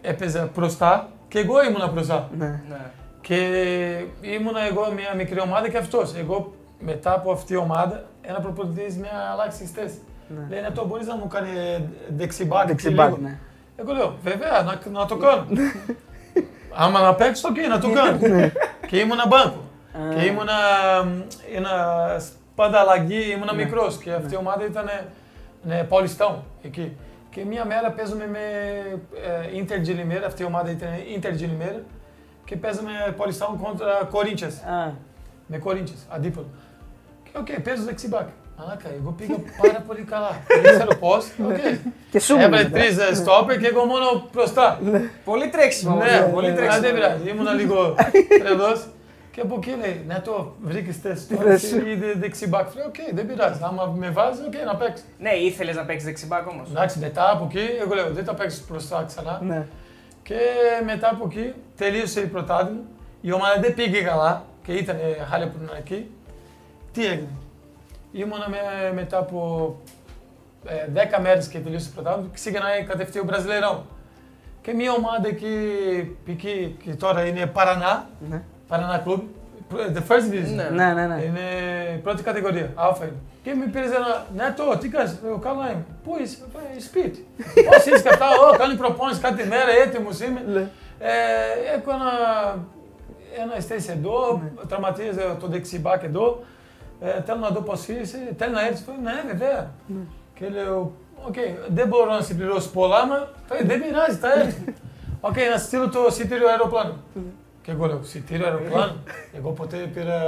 έπαιζε 0.00 0.50
μπροστά 0.54 1.08
και 1.28 1.38
εγώ 1.38 1.62
ήμουν 1.64 1.92
μπροστά. 1.92 2.28
Ναι. 2.38 2.46
Ναι. 2.68 2.76
Και 3.20 3.36
ήμουνα 4.20 4.60
εγώ 4.66 4.92
μια 4.94 5.14
μικρή 5.16 5.40
ομάδα 5.40 5.68
και 5.68 5.76
αυτός. 5.78 6.14
Εγώ 6.14 6.54
μετά 6.80 7.12
από 7.12 7.30
αυτή 7.32 7.52
η 7.52 7.56
ομάδα, 7.56 8.04
ένα 8.22 8.40
προπονητής 8.40 8.96
μια 8.96 9.10
αλλάξεις 9.32 9.70
θέση. 9.70 9.98
Ναι. 10.28 10.46
Λέει 10.56 10.64
αυτό 10.64 10.86
μπορείς 10.86 11.06
να 11.06 11.16
μου 11.16 11.26
κάνει 11.26 11.48
δεξί 12.16 12.38
μπακ. 12.38 12.66
Δεξί 12.66 12.89
μπακ, 12.89 13.18
ναι. 13.18 13.38
Εγώ 13.76 13.92
λέω, 13.92 14.16
βέβαια, 14.22 14.62
να, 14.62 14.90
να 15.00 15.06
το 15.06 15.16
κάνω. 15.16 15.46
Άμα 16.74 17.00
να 17.00 17.14
παίξω, 17.14 17.48
οκ, 17.48 17.56
να 17.68 17.78
το 17.78 17.90
κάνω. 17.92 18.18
και 18.86 18.98
ήμουνα 18.98 19.26
banco. 19.26 19.62
και 20.14 20.24
ήμουνα 20.24 20.52
ένα 21.54 21.70
πάντα 22.54 22.78
αλλαγή, 22.80 23.30
ήμουνα 23.30 23.52
Ναι. 23.54 23.64
μικρός 23.64 23.96
και 23.96 24.12
αυτή 24.12 24.34
η 24.34 24.36
ομάδα 24.36 24.64
ήταν 24.64 24.90
ναι, 25.62 25.86
Paulistão 25.90 26.34
εκεί. 26.62 26.96
Και 27.30 27.44
μια 27.44 27.64
μέρα 27.64 27.90
παίζουμε 27.90 28.26
με 28.26 28.38
ε, 29.14 29.62
Inter 29.62 29.86
de 29.86 29.90
Limeira, 29.90 30.24
αυτή 30.26 30.42
η 30.42 30.44
ομάδα 30.44 30.70
ήταν 30.70 30.88
Inter 31.18 31.26
de 31.26 31.42
Limeira 31.44 31.80
και 32.44 32.56
παίζαμε 32.56 32.90
Paulistão 33.18 33.48
contra 33.64 34.06
Corinthians, 34.12 34.70
Α, 34.70 34.90
με 35.46 35.60
Corinthians, 35.64 36.04
αντίπαλο. 36.08 36.46
Και 37.24 37.30
οκ, 37.38 37.60
παίζω 37.60 37.82
δεξί 37.82 38.02
μπακ. 38.02 38.28
Μαλάκα, 38.58 38.88
εγώ 39.00 39.10
πήγα 39.10 39.34
πάρα 39.62 39.80
πολύ 39.86 40.00
καλά. 40.02 40.30
Δεν 40.62 40.72
ξέρω 40.74 40.94
πώς, 40.96 41.24
οκ. 41.48 41.56
Και 42.10 42.20
σου 42.20 42.34
Έβαλε 42.36 42.48
μετά. 42.62 42.70
τρεις 42.78 42.98
ε, 42.98 43.14
στόπερ 43.14 43.58
και 43.60 43.66
εγώ 43.66 43.84
μόνο 43.84 44.28
μπροστά. 44.32 44.80
Πολύ 45.24 45.48
τρέξιμο. 45.48 45.92
όμως, 45.92 46.04
Ναι, 46.10 46.20
πολύ 46.32 46.48
ναι, 46.50 46.54
τρέξιμο. 46.56 46.82
δεν 46.82 46.94
πειράζει. 46.94 47.28
Ήμουνα 47.28 47.52
λίγο 47.52 47.94
τρελός. 48.40 48.86
Και 49.30 49.40
από 49.42 49.54
εκεί 49.58 49.74
λέει, 49.80 50.04
ναι 50.06 50.20
το 50.24 50.54
βρήκες 50.62 50.96
θέση 50.96 51.26
τώρα, 51.28 51.42
θέση. 51.50 51.66
εσύ 51.76 51.90
είδε 51.90 52.12
δεξί 52.16 52.42
μπακ. 52.42 52.74
Λέω, 52.74 52.86
οκ, 52.86 52.94
δεν 53.14 53.26
πειράζει. 53.26 53.60
Άμα 53.62 53.94
με 53.96 54.10
βάζεις, 54.10 54.44
οκ, 54.46 54.64
να 54.66 54.76
παίξεις. 54.76 55.06
Ναι, 55.18 55.30
ήθελες 55.30 55.76
να 55.76 55.82
παίξεις 55.84 56.04
δεξί 56.04 56.25
μπακ 56.25 56.46
όμως. 56.48 56.68
Εντάξει, 56.70 56.98
μετά 56.98 57.30
από 57.30 57.48
εκεί, 57.50 57.64
εγώ 57.80 57.94
λέω, 57.94 58.10
δεν 58.12 58.24
θα 58.24 58.34
παίξεις 58.34 58.64
μπροστά 58.70 59.04
ξανά. 59.06 59.40
Ναι. 59.46 59.66
Και 60.22 60.34
μετά 60.86 61.08
από 61.12 61.28
εκεί, 61.30 61.52
τελείωσε 61.76 62.20
η 62.20 62.26
πρωτάθλημα. 62.26 62.80
Η 63.20 63.32
ομάδα 63.32 63.60
δεν 63.60 63.74
πήγε 63.74 64.00
καλά 64.02 64.44
και 64.66 64.72
ήταν 64.72 64.96
χάλια 65.30 65.48
που 65.48 65.56
ήταν 65.64 65.76
εκεί. 65.78 66.10
Τι 66.92 67.04
έγινε; 67.06 67.28
Ήμουνα 68.16 68.48
με, 68.48 68.92
μετά 68.94 69.18
από 69.18 69.76
ε, 70.66 71.06
10 71.18 71.22
μέρες 71.22 71.48
και 71.48 71.58
τελείωσε 71.58 71.88
η 71.90 71.94
πρωτάθλημα, 71.94 72.28
ξεκινάει 72.32 72.82
κατευθείαν 72.84 73.28
ο 73.28 73.32
Βραζιλερão. 73.32 73.78
Και 74.62 74.72
μια 74.72 74.92
ομάδα 74.92 75.28
εκεί, 75.28 75.56
εκεί 76.28 76.76
και 76.84 76.90
τώρα 76.94 77.24
είναι 77.26 77.46
Παρανά, 77.46 78.08
Ναι. 78.30 78.42
Παρανά 78.68 79.02
Club, 79.06 79.20
the 79.94 80.02
first 80.08 80.32
division. 80.32 80.54
Ναι. 80.54 80.68
Ναι, 80.84 80.92
ναι, 80.92 81.06
ναι. 81.06 81.22
Είναι 81.22 81.40
η 81.94 81.98
πρώτη 81.98 82.22
κατηγορία, 82.22 82.72
αλφα 82.74 83.04
είναι. 83.04 83.16
Και 83.42 83.54
με 83.54 83.66
πήρε 83.66 83.84
ένα, 83.84 84.26
ναι 84.36 84.54
το, 84.56 84.78
τι 84.78 84.88
κάνεις, 84.88 85.18
λέω, 85.24 85.38
καλά 85.38 85.70
είμαι. 85.70 85.84
Πού 86.04 86.16
είσαι, 86.22 86.36
«Ε, 86.76 86.80
σπίτι. 86.80 87.26
Πώς 87.68 87.84
είσαι 87.86 88.02
και 88.02 88.08
αυτά, 88.08 88.26
«Ω, 88.26 88.56
κάνει 88.56 88.74
προπόνηση 88.74 89.20
κάθε 89.20 89.44
μέρα, 89.44 89.70
έτοιμος 89.84 90.20
είμαι. 90.20 90.42
Ναι. 90.46 90.60
Ε, 90.98 91.12
έχω 91.76 91.90
ένα, 91.90 92.10
ένα 93.42 93.60
θέση 93.60 93.92
εδώ, 93.98 94.42
τραυματίζεται 94.68 95.36
το 95.40 95.46
δεξί 95.46 95.74
μπακ 95.74 96.02
εδώ. 96.02 96.44
Ε, 97.00 97.22
θέλω 97.22 97.38
να 97.38 97.48
δω 97.48 97.60
πώς 97.60 97.88
είσαι, 97.88 98.34
θέλω 98.36 98.52
να 98.52 98.66
έρθεις. 98.66 98.84
Ναι, 99.02 99.12
βέβαια. 99.32 99.70
Και 100.34 100.48
λέω, 100.48 100.92
οκ, 101.26 101.34
δεν 101.68 101.88
μπορώ 101.88 102.12
να 102.12 102.20
συμπληρώσω 102.20 102.70
πολλά, 102.70 103.06
μα 103.06 103.16
ε, 103.50 103.64
δεν 103.64 103.82
πειράζει, 103.82 104.16
θα 104.16 104.32
έρθω. 104.32 104.62
Οκ, 105.20 105.34
να 105.52 105.58
στείλω 105.58 105.88
το 105.88 106.06
εισιτήριο 106.08 106.48
αεροπλάνο. 106.48 106.94
Και 107.62 107.70
εγώ 107.70 107.86
λέω, 107.86 108.00
εισιτήριο 108.02 108.46
αεροπλάνο. 108.46 108.94
εγώ 109.36 109.50
ποτέ 109.50 109.76
πήρα, 109.76 110.18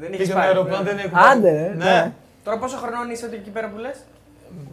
Δεν 0.00 0.12
έχεις 0.12 0.18
πήγα 0.26 0.34
με 0.34 0.40
πάει, 0.40 0.48
αεροπλάνο, 0.48 0.82
ναι. 0.82 0.88
δεν 0.90 0.98
έχω 0.98 1.08
πάει. 1.08 1.32
Άντε, 1.36 1.50
ρε, 1.50 1.74
Ναι. 1.74 1.84
ναι. 1.84 2.12
Τώρα 2.44 2.58
πόσο 2.58 2.76
χρονών 2.76 3.10
είσαι 3.10 3.28
εκεί 3.32 3.50
πέρα 3.50 3.68
που 3.68 3.78
λες; 3.78 3.98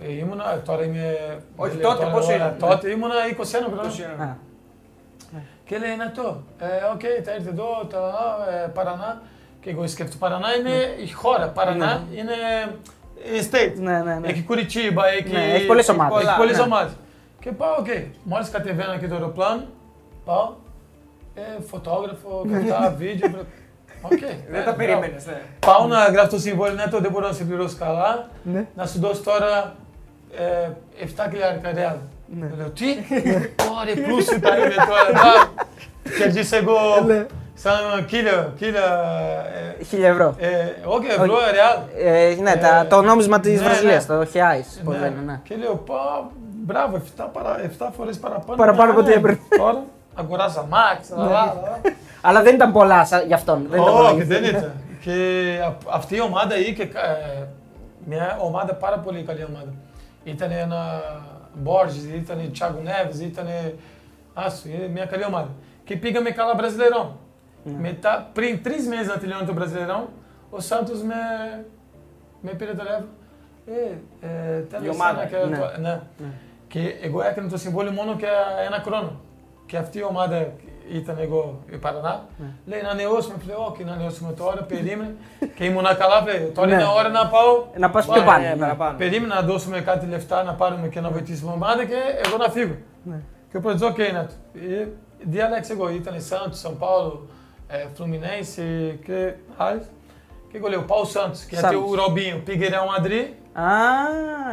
Ε, 0.08 0.12
ήμουνα, 0.14 0.62
τώρα 0.66 0.84
είμαι... 0.84 1.16
Όχι, 1.56 1.72
δεν 1.72 1.80
λέω 1.80 1.90
τότε 1.90 2.04
τώρα, 2.04 2.16
πόσο 2.16 2.34
ώρα, 2.34 2.46
είναι; 2.46 2.56
Τότε 2.60 2.90
ήμουνα 2.90 3.14
21 3.38 3.44
χρόνια. 3.74 4.26
Α, 4.26 4.36
Και 5.66 5.78
λέει 5.78 5.92
είναι 5.92 6.04
αυτό. 6.04 6.44
Ε, 6.60 6.66
οκ, 6.94 7.02
θα 7.26 7.32
έρθει 7.32 7.48
εδώ, 7.50 7.88
τα 7.90 8.02
ε, 8.64 8.68
Παρανά. 9.58 9.62
Και 9.62 9.70
εγώ 9.70 9.88
σκέφτομαι, 9.88 10.20
Παρανά 10.20 10.48
είναι 10.56 11.04
η 11.06 11.12
χώρα. 11.12 11.48
Παρανά 11.48 12.04
είναι 12.16 12.34
in 13.38 13.54
state. 13.56 13.74
Ναι, 13.80 13.98
ναι, 14.02 14.14
ναι. 14.16 14.28
Έχει 14.28 14.42
Κουριτίμπα, 14.44 15.08
έχει, 15.08 15.32
Ναι, 15.32 15.44
έχει 15.54 15.66
πολλές 15.66 15.90
ομάδες. 15.90 16.28
Έχει 16.28 16.38
πολλές 16.38 16.58
Ναι. 16.58 16.64
ομάδες. 16.64 16.92
Και 17.40 17.52
πάω, 17.52 17.76
οκ. 17.80 17.88
Μόλις 18.24 18.50
κατεβαίνω 18.50 18.92
εκεί 18.92 19.08
το 19.08 19.14
αεροπλάνο, 19.16 19.64
πάω, 20.26 20.54
ε, 21.36 21.42
φωτόγραφο, 21.70 22.46
κατά 22.52 22.96
βίντεο. 22.98 23.30
βρε- 23.30 23.44
Οκ. 24.02 24.20
Δεν 24.20 24.38
ναι, 24.52 24.58
τα 24.58 24.62
μπράβο. 24.64 24.78
περίμενες. 24.78 25.26
Ναι. 25.26 25.42
Πάω 25.60 25.88
να 25.88 26.06
γράφω 26.06 26.30
το 26.30 26.40
συμβόλαιο, 26.40 26.76
ναι, 26.76 26.88
το 26.88 27.00
δεν 27.00 27.12
μπορώ 27.12 27.28
να 27.28 27.34
σε 27.34 27.44
πληρώσω 27.44 27.76
καλά. 27.80 28.30
Ναι. 28.44 28.66
Να 28.76 28.86
σου 28.86 29.00
δώσω 29.00 29.22
τώρα 29.24 29.76
ε, 30.38 30.70
7 31.06 31.28
χιλιάρικα 31.30 31.72
ρεάλ. 31.74 31.96
Ναι. 32.40 32.50
Λέω, 32.58 32.70
τι, 32.70 32.86
ωραία, 33.80 34.06
πλούσιο 34.08 34.40
τα 34.40 34.58
είναι 34.58 34.76
τώρα. 34.76 35.12
να. 35.14 35.52
Κερδίσα 36.18 36.58
εγώ 36.58 36.78
Ναι. 37.06 37.26
Σαν 37.62 38.06
κίλια, 38.06 38.54
κίλια, 38.58 38.86
ε, 39.80 39.84
Χίλια 39.84 40.08
ευρώ. 40.10 40.36
ε, 40.38 40.48
όχι 40.86 41.08
ευρώ, 41.08 41.36
ρεάλ. 41.54 41.78
Ε, 41.98 42.36
ναι, 42.42 42.52
Ε, 42.52 42.56
τα, 42.56 42.86
το 42.90 43.02
νόμισμα 43.02 43.40
της 43.40 43.60
ναι, 43.62 43.66
Βραζιλίας, 43.68 44.08
ναι. 44.08 44.16
το 44.18 44.26
Χιάις. 44.26 44.82
Πώ 44.84 44.92
Ναι. 44.92 44.98
λένε, 44.98 45.22
ναι. 45.26 45.40
Και 45.44 45.56
λέω, 45.56 45.76
πά, 45.76 46.30
μπράβο, 46.66 46.96
7, 47.18 47.26
παρα, 47.34 47.60
7 47.80 47.90
φορές 47.98 48.18
παραπάνω. 48.20 48.56
Παραπάνω 48.58 48.92
από 48.92 49.02
Ναι, 49.02 49.08
ό,τι 49.08 49.18
έπρεπε. 49.18 49.40
Τώρα, 49.58 49.84
αγοράσα 50.16 50.68
Max, 50.72 51.18
λα, 51.18 51.24
λα, 51.24 51.32
λα. 51.32 51.80
Αλλά 52.22 52.42
δεν 52.42 52.56
ήταν 52.56 52.72
πολλά 52.72 53.06
σα- 53.06 53.22
για 53.22 53.36
αυτόν. 53.36 53.66
Δεν 53.70 53.82
ήταν 53.82 53.94
πολλά 53.94 54.08
Όχι, 54.10 54.16
για 54.16 54.26
δεν 54.26 54.44
αυτόν. 54.44 54.60
ήταν. 54.60 54.72
Και 55.02 55.14
α- 55.66 55.76
αυτή 55.96 56.16
η 56.16 56.22
ομάδα 56.22 56.58
είχε 56.58 56.84
ε, 56.84 57.44
μια 58.06 58.38
ομάδα 58.42 58.74
πάρα 58.74 58.98
πολύ 58.98 59.22
καλή 59.24 59.46
ομάδα. 59.50 59.74
Ήταν 60.24 60.52
ένα 60.52 61.02
Borges, 61.66 62.16
ήταν 62.16 62.52
Thiago 62.60 62.88
Neves, 62.88 63.20
ήταν 63.22 63.48
άσου, 64.34 64.68
ε, 64.84 64.88
μια 64.88 65.06
καλή 65.06 65.26
ομάδα. 65.26 65.48
Και 65.84 65.96
πήγαμε 65.98 66.30
καλά 66.30 66.54
Brasileirão. 66.58 67.08
Μετά, 67.82 68.30
πριν 68.34 68.64
τρεις 68.64 68.88
meses 68.88 69.08
να 69.08 69.18
τελειώνει 69.18 69.46
το 69.46 69.54
Brasileirão, 69.58 70.06
ο 70.50 70.58
Santos 70.70 71.02
με, 71.06 71.16
με 72.42 72.52
πήρε 72.52 72.72
τηλέφωνο. 72.72 73.06
Ε, 73.66 74.28
ε, 74.28 74.60
τέλος 74.60 74.86
Η 74.86 74.90
ομάδα, 74.90 75.22
ένα 75.22 75.30
και 75.30 75.50
ναι. 75.50 75.58
το- 75.58 75.82
ναι. 75.82 76.02
Και 76.68 76.80
εγώ 77.02 77.22
έκανα 77.22 77.50
το 77.50 77.58
συμβόλαιο 77.58 77.92
μόνο 77.92 78.16
για 78.20 78.30
ένα 78.66 78.82
χρόνο. 78.86 79.20
Και 79.66 79.78
αυτή 79.78 79.98
η 79.98 80.04
ομάδα 80.04 80.48
ήταν 80.92 81.18
εγώ 81.20 81.60
η 81.72 81.78
Παρανά. 81.78 82.26
Λέει 82.66 82.82
να 82.82 82.90
ανανεώσουμε, 82.90 83.36
λέω, 83.46 83.66
όχι 83.72 83.84
να 83.84 83.92
ανανεώσουμε 83.92 84.32
τώρα, 84.34 84.62
περίμενε. 84.64 85.16
και 85.56 85.66
ήμουν 85.66 85.84
καλά, 85.84 86.22
λέει, 86.26 86.52
τώρα 86.56 86.68
Ναι. 86.68 86.74
είναι 86.74 86.86
ώρα 86.98 87.10
να 87.10 87.28
πάω. 87.28 87.66
Να 87.78 87.90
πα 87.90 88.00
πιο 88.00 88.12
Πάμε, 88.14 88.26
πάνω. 88.26 88.44
Ναι, 88.44 88.50
ναι. 88.50 88.56
παραπάνω. 88.56 88.98
Περίμενα 88.98 89.36
να 89.36 89.42
δώσουμε 89.42 89.82
κάτι 89.82 90.06
λεφτά, 90.06 90.44
να 90.44 90.54
πάρουμε 90.54 90.88
και 90.88 91.00
να 91.00 91.10
βοηθήσουμε 91.10 91.52
την 91.52 91.62
ομάδα 91.62 91.86
και 91.86 91.96
εγώ 92.26 92.38
να 92.38 92.50
φύγω. 92.50 92.76
Ναι. 93.04 93.20
Και 93.52 93.58
ο 93.58 93.62
οκ, 93.88 93.98
να 93.98 94.20
ε, 94.80 94.88
διάλεξε 95.24 95.74
εγώ, 95.74 95.90
ήταν 95.90 96.14
Santos, 96.30 96.68
São 96.68 96.72
Paulo, 96.80 97.18
ε, 97.68 97.86
Fluminense 97.98 98.96
και 99.06 99.34
άλλες. 99.58 99.86
Και 100.52 100.58
εγώ 100.58 100.68
λέω, 100.68 100.82
πάω 100.82 101.02
Santos, 101.14 101.50
γιατί 101.50 101.66
Santos. 101.76 101.90
ο 101.90 101.96
Ρομπίνιο 101.96 102.42
πήγε 102.46 102.70
Real 102.70 103.04
Madrid 103.04 103.28
Α, 103.54 103.64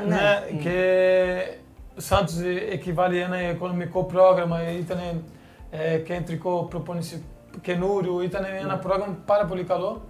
ναι. 0.06 0.14
ναι, 0.14 0.58
και 0.62 0.76
ο 1.98 2.04
Santos 2.08 2.74
equivale 2.74 3.14
ένα 3.24 3.50
οικονομικό 3.50 4.04
πρόγραμμα, 4.04 4.70
ήταν 4.78 4.98
ε, 5.70 5.96
κεντρικό 5.96 6.66
προπόνηση 6.70 7.24
καινούριο, 7.60 8.22
ήταν 8.22 8.44
ένα 8.62 8.78
πρόγραμμα 8.78 9.18
πάρα 9.26 9.44
πολύ 9.44 9.64
καλό. 9.64 10.02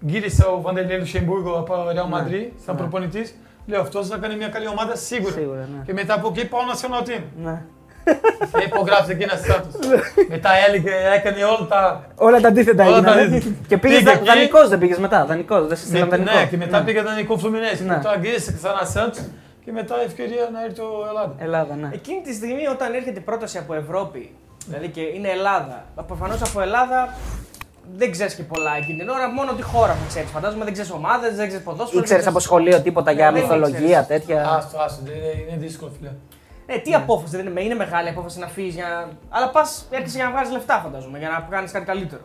Γύρισε 0.00 0.44
ο 0.46 0.60
Βαντελή 0.60 0.98
Λουσεμπούργο 0.98 1.52
από 1.58 1.74
Real 1.74 2.14
Madrid 2.14 2.48
σαν 2.64 2.74
ναι. 2.74 2.80
προπονητής. 2.80 3.34
Λέω 3.66 3.80
αυτός 3.80 4.08
θα 4.08 4.16
κάνει 4.16 4.36
μια 4.36 4.48
καλή 4.48 4.68
ομάδα 4.68 4.96
σίγουρα. 4.96 5.32
Σίγουρα, 5.32 5.68
ναι. 5.76 5.82
Και 5.84 5.92
μετά 5.92 6.14
από 6.14 6.28
εκεί 6.28 6.48
πάω 6.48 6.60
national 8.04 8.14
team. 8.14 8.50
ναι. 8.52 8.60
Και 8.60 8.66
υπογράψε 8.66 9.12
εκεί 9.12 9.22
ένα 9.22 9.32
Santos. 9.46 9.74
μετά 10.28 10.50
έλεγε, 10.68 10.90
έκανε 11.14 11.44
όλα 11.44 11.66
τα... 11.68 12.06
Όλα 12.16 12.40
τα 12.40 12.48
αντίθετα 12.48 12.84
Όλα 12.86 13.00
τα 13.02 13.10
έγιναν. 13.12 13.26
αντίθετα. 13.34 13.56
Και 13.68 13.78
πήγες 13.78 13.98
Πήγε 13.98 14.10
εκεί. 14.10 14.24
δανεικός, 14.24 14.68
δεν 14.68 14.78
πήγες 14.78 14.98
μετά. 14.98 15.24
Δανεικός, 15.24 15.66
δεν 15.66 15.76
σε 15.76 15.84
στείλαν 15.86 16.08
Με- 16.08 16.16
δανεικό. 16.16 16.38
ναι, 16.38 16.46
και 16.46 16.56
μετά 16.56 16.82
πήγε 16.82 17.00
δανεικό 17.02 17.34
Fluminense. 17.42 17.82
Ναι. 17.86 17.94
Και 17.94 18.00
τώρα 18.02 18.16
γύρισε 18.22 18.52
ξανά 18.52 18.82
Santos 18.94 19.22
και 19.64 19.72
μετά 19.72 19.94
ευκαιρία 20.06 20.48
να 20.52 20.64
έρθει 20.64 20.80
ο 20.80 20.90
Ελλάδας. 21.08 21.34
Ελλάδα, 21.38 21.74
ναι. 21.74 21.88
Εκείνη 21.92 22.20
τη 22.20 22.34
στιγμή 22.34 22.66
όταν 22.66 22.94
έρχεται 22.94 23.18
η 23.18 23.22
πρόταση 23.22 23.58
από 23.58 23.74
Ευρώπη, 23.74 24.34
δηλαδή 24.66 24.88
και 24.88 25.00
είναι 25.00 25.28
Ελλάδα, 25.28 25.84
προφανώς 26.06 26.42
από 26.42 26.60
Ελλάδα 26.60 27.14
δεν 27.96 28.10
ξέρεις 28.10 28.34
και 28.34 28.42
πολλά 28.42 28.76
εκείνη 28.76 28.98
την 28.98 29.08
ώρα, 29.08 29.28
μόνο 29.28 29.52
τη 29.52 29.62
χώρα 29.62 29.92
θα 29.92 30.04
ξέρεις. 30.08 30.30
Φαντάζομαι 30.30 30.64
δεν 30.64 30.72
ξέρεις 30.72 30.90
ομάδες, 30.90 31.34
δεν 31.36 31.46
ξέρεις 31.48 31.64
ποδόσφαιρο. 31.64 32.00
Ήξερες 32.00 32.24
δεν 32.24 32.32
από 32.32 32.38
ξέρεις- 32.42 32.60
σχολείο 32.62 32.80
τίποτα 32.86 33.10
για 33.10 33.30
Ναι, 33.30 33.32
δεν 33.32 33.42
μυθολογία, 33.42 33.78
ήξερες. 33.80 34.06
τέτοια; 34.06 34.50
Άστο, 34.56 34.78
άστο, 34.78 35.00
είναι, 35.06 35.30
είναι 35.48 35.56
δύσκολο 35.66 35.90
φίλε. 35.98 36.10
Ε, 36.74 36.78
τι 36.78 36.94
απόφαση, 36.94 37.36
δεν 37.36 37.46
είναι, 37.46 37.60
είναι 37.62 37.74
μεγάλη 37.74 38.08
απόφαση 38.08 38.38
να 38.38 38.46
φύγεις. 38.46 38.74
Για... 38.74 38.86
να- 38.88 39.08
Αλλά 39.36 39.50
πας 39.50 39.86
έρχεσαι 39.90 40.16
για 40.16 40.24
να 40.24 40.30
βγάλει 40.30 40.52
λεφτά, 40.52 40.80
φαντάζομαι, 40.84 41.18
για 41.18 41.28
να 41.28 41.46
κάνεις 41.56 41.70
κάτι 41.72 41.84
καλύτερο. 41.84 42.22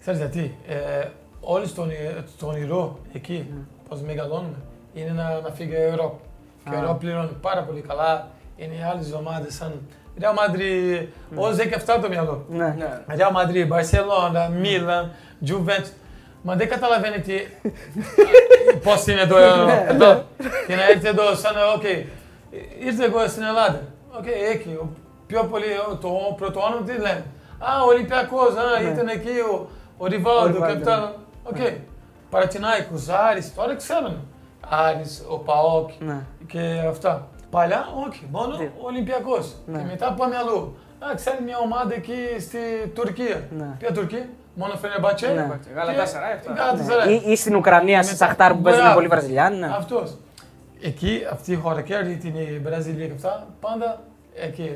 Ξέρεις 0.00 0.20
γιατί, 0.20 0.56
ε, 0.68 1.06
όλοι 1.40 1.66
στο, 1.66 1.82
όνει- 1.82 2.24
στο 2.36 2.46
όνειρο 2.46 2.98
εκεί, 3.12 3.46
πώς 3.88 4.00
μεγαλώνουμε, 4.00 4.56
είναι 4.94 5.10
να, 5.10 5.40
να 5.40 5.50
φύγει 5.54 5.72
η 5.72 5.74
Ευρώπη. 5.82 6.16
Και 6.64 6.74
η 6.74 6.76
Α. 6.76 6.80
Ευρώπη 6.82 7.04
πληρώνει 7.04 7.36
πάρα 7.40 7.62
πολύ 7.62 7.80
καλά, 7.80 8.28
είναι 8.56 8.74
οι 8.74 8.82
άλλες 8.92 9.12
ομάδες 9.12 9.54
σαν 9.54 9.80
Real 10.20 10.24
Madrid, 10.24 11.06
όλες 11.34 11.58
έχει 11.58 11.74
αυτά 11.74 12.00
το 12.00 12.08
μυαλό. 12.08 12.44
Ναι. 12.48 12.74
Ναι. 12.78 13.00
Real 13.08 13.32
Madrid, 13.36 13.68
Barcelona, 13.76 14.48
Milan, 14.64 15.04
Juventus. 15.48 15.90
Μα 16.42 16.54
δεν 16.56 16.68
καταλαβαίνετε 16.68 17.32
πώς 18.84 19.06
είναι 19.06 19.20
εδώ, 19.20 19.36
εδώ. 19.88 20.24
Και 20.66 20.74
να 20.74 20.82
έρθει 20.90 21.08
εδώ 21.08 21.34
σαν, 21.34 21.52
οκ, 21.76 21.82
ήρθε 22.84 23.04
εγώ 23.04 23.26
στην 23.28 23.42
Ελλάδα. 23.42 23.80
Οκ, 24.18 24.24
εκεί, 24.52 24.68
ο 24.68 24.88
πιο 25.26 25.44
πολύ, 25.44 25.64
ο- 25.90 25.96
το 25.96 26.08
πρώτο 26.36 26.60
όνομα 26.60 26.82
τι 26.86 26.92
λένε. 26.92 27.24
Α, 27.58 27.82
ο 27.84 27.86
Ολυμπιακός, 27.86 28.48
α, 28.56 28.80
Ναι. 28.82 28.88
ήταν 28.88 29.08
εκεί 29.08 29.34
ο, 29.52 29.54
ο 29.98 30.04
Ο 30.04 30.06
Ριβάλντο 30.06 30.58
Rivaldo, 30.58 30.66
και 30.66 30.72
αυτά. 30.72 31.14
Οκ, 31.42 31.56
Παναθηναϊκός, 32.30 33.08
Άρης, 33.08 33.54
τώρα 33.54 33.76
ξέρουν. 33.76 34.16
Άρης, 34.68 35.24
ο 35.28 35.38
Παόκ 35.38 35.90
Ναι. 36.00 36.18
και 36.46 36.80
αυτά. 36.88 37.28
Παλιά, 37.50 37.88
όχι, 38.08 38.28
μόνο 38.30 38.56
Τι. 38.56 38.64
ο 38.64 38.86
Ολυμπιακός. 38.86 39.54
Ναι. 39.66 39.78
Και 39.78 39.84
μετά 39.90 40.12
πάμε 40.12 40.36
αλλού. 40.36 40.76
Α, 40.98 41.14
ξέρει 41.14 41.42
μια 41.44 41.58
ομάδα 41.58 41.94
εκεί 41.94 42.40
στη 42.40 42.58
Τουρκία. 42.94 43.42
Ναι. 43.58 43.66
Ποια 43.78 43.92
Τουρκία, 43.92 44.26
μόνο 44.54 44.74
Φενερμπατσέ. 44.76 45.26
Ναι. 45.26 45.48
Γαλατάσαράι, 45.74 46.32
αυτά. 46.32 46.52
Γαλατάσαράι. 46.52 47.12
Ή, 47.14 47.22
ή 47.30 47.36
στην 47.36 47.56
Ουκρανία, 47.56 48.02
στη 48.02 48.12
Μετά- 48.12 48.24
Σαχτάρ 48.26 48.52
που 48.54 48.60
παίζουν 48.60 48.80
Μπράβο. 48.82 48.94
πολύ 48.96 49.08
Βραζιλιάνοι. 49.08 49.56
Ναι. 49.56 49.66
Αυτός. 49.66 50.16
Εκεί, 50.82 51.20
αυτή 51.32 51.52
η 51.52 51.54
χώρα 51.56 51.80
κέρδη 51.82 52.16
την 52.16 52.34
Βραζιλία 52.62 53.06
και 53.06 53.12
αυτά, 53.14 53.46
πάντα 53.60 54.00
εκεί. 54.34 54.70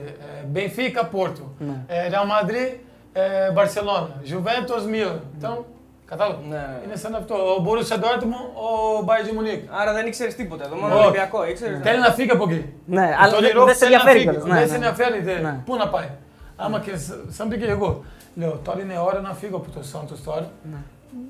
Μπενφίκα, 0.47 1.05
Πόρτο. 1.07 1.53
Ναι. 1.59 1.85
Real 1.89 2.45
Madrid, 2.45 2.77
ε, 3.13 3.23
Barcelona. 3.55 4.33
Juventus, 4.33 4.85
Milan. 4.93 5.19
Λοιπόν, 5.41 5.65
κατάλαβα. 6.07 6.41
Ναι, 6.49 6.57
ναι. 6.57 6.81
Είναι 6.85 6.97
σαν 6.97 7.15
αυτό. 7.15 7.35
Ο 7.35 7.61
Μπορούσα 7.61 7.99
Ντόρτμου, 7.99 8.37
ο 8.55 9.05
Bayern 9.07 9.39
Munich. 9.41 9.63
Άρα 9.81 9.93
δεν 9.93 10.07
ήξερε 10.07 10.31
τίποτα 10.33 10.65
εδώ, 10.65 10.77
μόνο 10.77 10.95
Όχι. 10.95 11.03
Ολυμπιακό 11.03 11.47
ήξερε. 11.47 11.81
Θέλει 11.83 12.01
να 12.01 12.11
φύγει 12.13 12.31
από 12.31 12.45
εκεί. 12.51 12.73
Ναι, 12.87 13.07
Το 13.07 13.17
αλλά 13.21 13.31
δεν 13.35 13.45
όνειρό 13.45 13.65
δεν 13.65 13.75
σε 13.75 13.79
θέλει 13.87 13.91
να 13.97 14.01
ενδιαφέρει 14.01 14.19
φύγει. 14.19 14.31
κιόλας. 14.31 14.49
Ναι, 14.49 14.55
Δεν 14.55 14.63
ναι. 14.63 14.69
σε 14.69 14.75
ενδιαφέρει. 14.75 15.21
δεν- 15.23 15.43
Ναι. 15.43 15.63
Πού 15.65 15.77
να 15.77 15.89
πάει. 15.89 16.09
Άμα 16.57 16.81
και 16.81 16.97
σ- 16.97 17.31
σαν 17.33 17.49
πήγε 17.49 17.67
εγώ. 17.71 18.05
Λέω 18.35 18.61
τώρα 18.65 18.81
είναι 18.81 18.99
ώρα 18.99 19.21
να 19.21 19.35
φύγω 19.35 19.57
από 19.57 19.71
το 19.71 19.81
Santos 19.93 20.19
τώρα. 20.25 20.51
Ναι. 20.71 20.77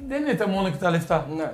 Δεν 0.09 0.27
ήταν 0.27 0.51
μόνο 0.51 0.71
και 0.71 0.77
τα 0.77 0.91
λεφτά. 0.91 1.27
Ναι. 1.37 1.53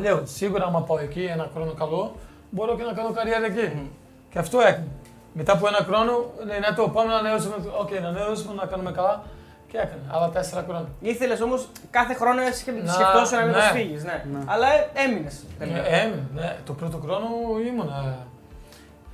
Λέω 0.00 0.20
σίγουρα 0.24 0.64
άμα 0.64 0.80
πάω 0.82 0.98
εκεί 0.98 1.22
ένα 1.32 1.48
χρόνο 1.54 1.72
καλό, 1.72 2.14
μπορώ 2.54 2.76
και 2.76 2.82
να 2.82 2.92
κάνω 2.92 3.10
καριέρα 3.18 3.46
εκεί. 3.46 3.90
Και 4.30 4.38
αυτό 4.38 4.60
έκανε. 4.60 4.86
Μετά 5.32 5.52
από 5.52 5.66
ένα 5.66 5.76
χρόνο, 5.88 6.12
λέει 6.46 6.58
να 6.58 6.74
το 6.74 6.88
πάμε 6.88 7.08
να 7.12 7.18
ανανεώσουμε. 7.18 7.54
Οκ, 7.80 7.90
να 7.90 7.98
ανανεώσουμε, 8.08 8.54
να 8.54 8.66
κάνουμε 8.66 8.92
καλά. 8.92 9.22
Και 9.70 9.76
έκανε. 9.76 10.00
Άλλα 10.08 10.28
τέσσερα 10.30 10.62
χρόνια. 10.68 10.88
Ήθελες 11.00 11.40
όμως 11.40 11.68
κάθε 11.90 12.14
χρόνο 12.14 12.40
να 12.42 12.48
Να- 12.84 12.92
σκεφτόσαι 12.92 13.36
να 13.36 13.42
μην 13.44 13.54
ναι. 13.54 13.60
φύγει. 13.72 13.94
Ναι. 13.94 14.24
Ναι. 14.32 14.38
Αλλά 14.46 14.66
έμεινες. 15.06 15.42
Ε, 15.58 15.64
έμεινε, 16.00 16.26
ναι. 16.34 16.56
Το 16.66 16.72
πρώτο 16.72 16.96
χρόνο 16.98 17.26
ήμουνα. 17.68 18.16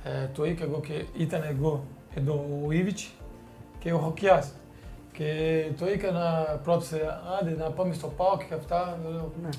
Ε, 0.03 0.09
το 0.35 0.45
είχα 0.45 0.63
εγώ 0.63 0.79
και 0.79 1.05
ήταν 1.17 1.43
εγώ 1.49 1.83
εδώ 2.15 2.45
ο 2.67 2.71
Ήβιτς 2.71 3.11
και 3.79 3.93
ο 3.93 3.97
Χοκιάς. 3.97 4.51
Και 5.13 5.25
το 5.79 5.89
είχα 5.89 6.11
να 6.11 6.29
πρότεισε, 6.63 7.19
άντε 7.41 7.55
να 7.59 7.69
πάμε 7.69 7.93
στο 7.93 8.07
ΠΑΟΚ 8.07 8.43
και 8.47 8.53
αυτά. 8.53 8.97
λέω, 9.03 9.31
Ναι. 9.43 9.49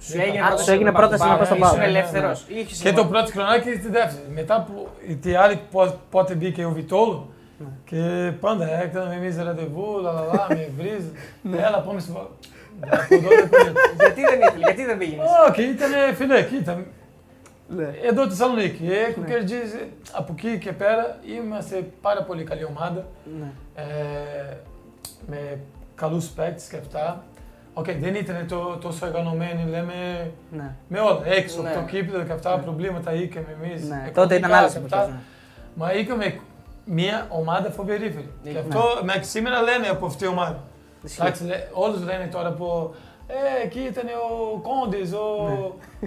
Σου 0.00 0.20
έγινε 0.20 0.40
Α, 0.40 0.56
σου 0.56 0.70
έγινε 0.70 0.92
πρόταση 0.92 1.28
να 1.28 1.36
πας 1.36 1.46
στον 1.46 1.58
Ήσουν 1.58 1.76
Πάο. 1.76 1.84
ελεύθερος. 1.84 2.46
Και 2.82 2.92
το 2.92 3.06
πρώτο 3.06 3.30
χρονάκι 3.30 3.70
και 3.72 3.78
τη 3.78 3.88
δεύτερη. 3.88 4.26
Μετά 4.34 4.66
που 4.68 4.88
τη 5.20 5.34
άλλη 5.34 5.60
πο- 5.70 5.98
πότε 6.10 6.34
μπήκε 6.34 6.64
ο 6.64 6.70
Βιτόλου 6.70 7.30
και 7.84 8.32
πάντα 8.40 8.82
έκαναμε 8.82 9.14
εμείς 9.14 9.36
ραντεβού, 9.36 9.98
λαλαλά, 10.02 10.46
με 10.48 10.68
βρίζει. 10.76 11.12
Έλα 11.66 11.80
πάμε 11.80 12.00
στο 12.00 12.12
ΠΑΟΚ. 12.12 12.28
Από 12.80 13.14
εδώ 13.14 13.28
δεν 13.28 13.48
πήγε. 13.48 13.72
Γιατί 13.98 14.20
δεν 14.20 14.40
ήθελε, 14.40 14.64
γιατί 14.64 14.84
δεν 14.84 14.98
πήγαινε; 14.98 15.22
Όχι, 15.48 15.62
ήταν 15.62 16.14
φίλε, 16.14 16.42
κοίτα, 16.42 16.84
Ναι. 17.68 17.90
Εδώ 18.02 18.20
στη 18.24 18.30
Θεσσαλονίκη. 18.30 18.88
Έχω 19.08 19.20
κερδίσει 19.26 19.90
από 20.12 20.34
εκεί 20.36 20.58
και 20.58 20.72
πέρα. 20.72 21.18
Είμαστε 21.36 21.90
πάρα 22.00 22.22
πολύ 22.22 22.44
καλή 22.44 22.64
ομάδα. 22.64 23.06
Ναι. 23.40 23.46
Ε, 23.74 24.56
με 25.26 25.58
καλούς 25.94 26.26
παίκτες 26.26 26.64
και 26.66 26.76
αυτά. 26.76 27.24
Οκ, 27.78 27.90
δεν 27.92 28.14
ήταν 28.14 28.46
το, 28.48 28.76
τόσο 28.80 29.06
οργανωμένοι, 29.06 29.64
λέμε, 29.70 30.30
Ναι. 30.50 30.74
με 30.88 30.98
όλα. 31.00 31.20
Έξω 31.24 31.62
Ναι. 31.62 31.68
από 31.70 31.78
το 31.78 31.84
γήπεδο 31.86 32.22
και 32.24 32.32
αυτά 32.32 32.58
προβλήματα 32.58 33.12
είχαμε 33.12 33.56
εμείς. 33.62 33.88
Ναι. 33.88 34.10
Τότε 34.14 34.34
ήταν 34.34 34.52
άλλες 34.52 34.66
εποχές. 34.76 35.10
Μα 35.74 35.92
είχαμε 35.92 36.40
μια 36.84 37.26
ομάδα 37.30 37.70
φοβερή. 37.70 38.10
φίλε. 38.10 38.24
Και 38.42 38.50
Ναι. 38.50 38.58
αυτό 38.58 38.82
μέχρι 39.02 39.24
σήμερα 39.24 39.62
λένε 39.62 39.86
από 39.88 40.06
αυτή 40.06 40.24
η 40.24 40.26
ομάδα. 40.26 40.62
Ισχύει. 41.02 41.20
Εντάξει, 41.20 41.44
λέ- 41.44 41.68
όλους 41.72 42.04
λένε 42.04 42.26
τώρα 42.32 42.48
από 42.48 42.94
Ε, 43.28 43.64
εκεί 43.66 43.78
ήταν 43.80 44.04
ο 44.06 44.58
Κόντες, 44.58 45.12
ο, 45.12 45.26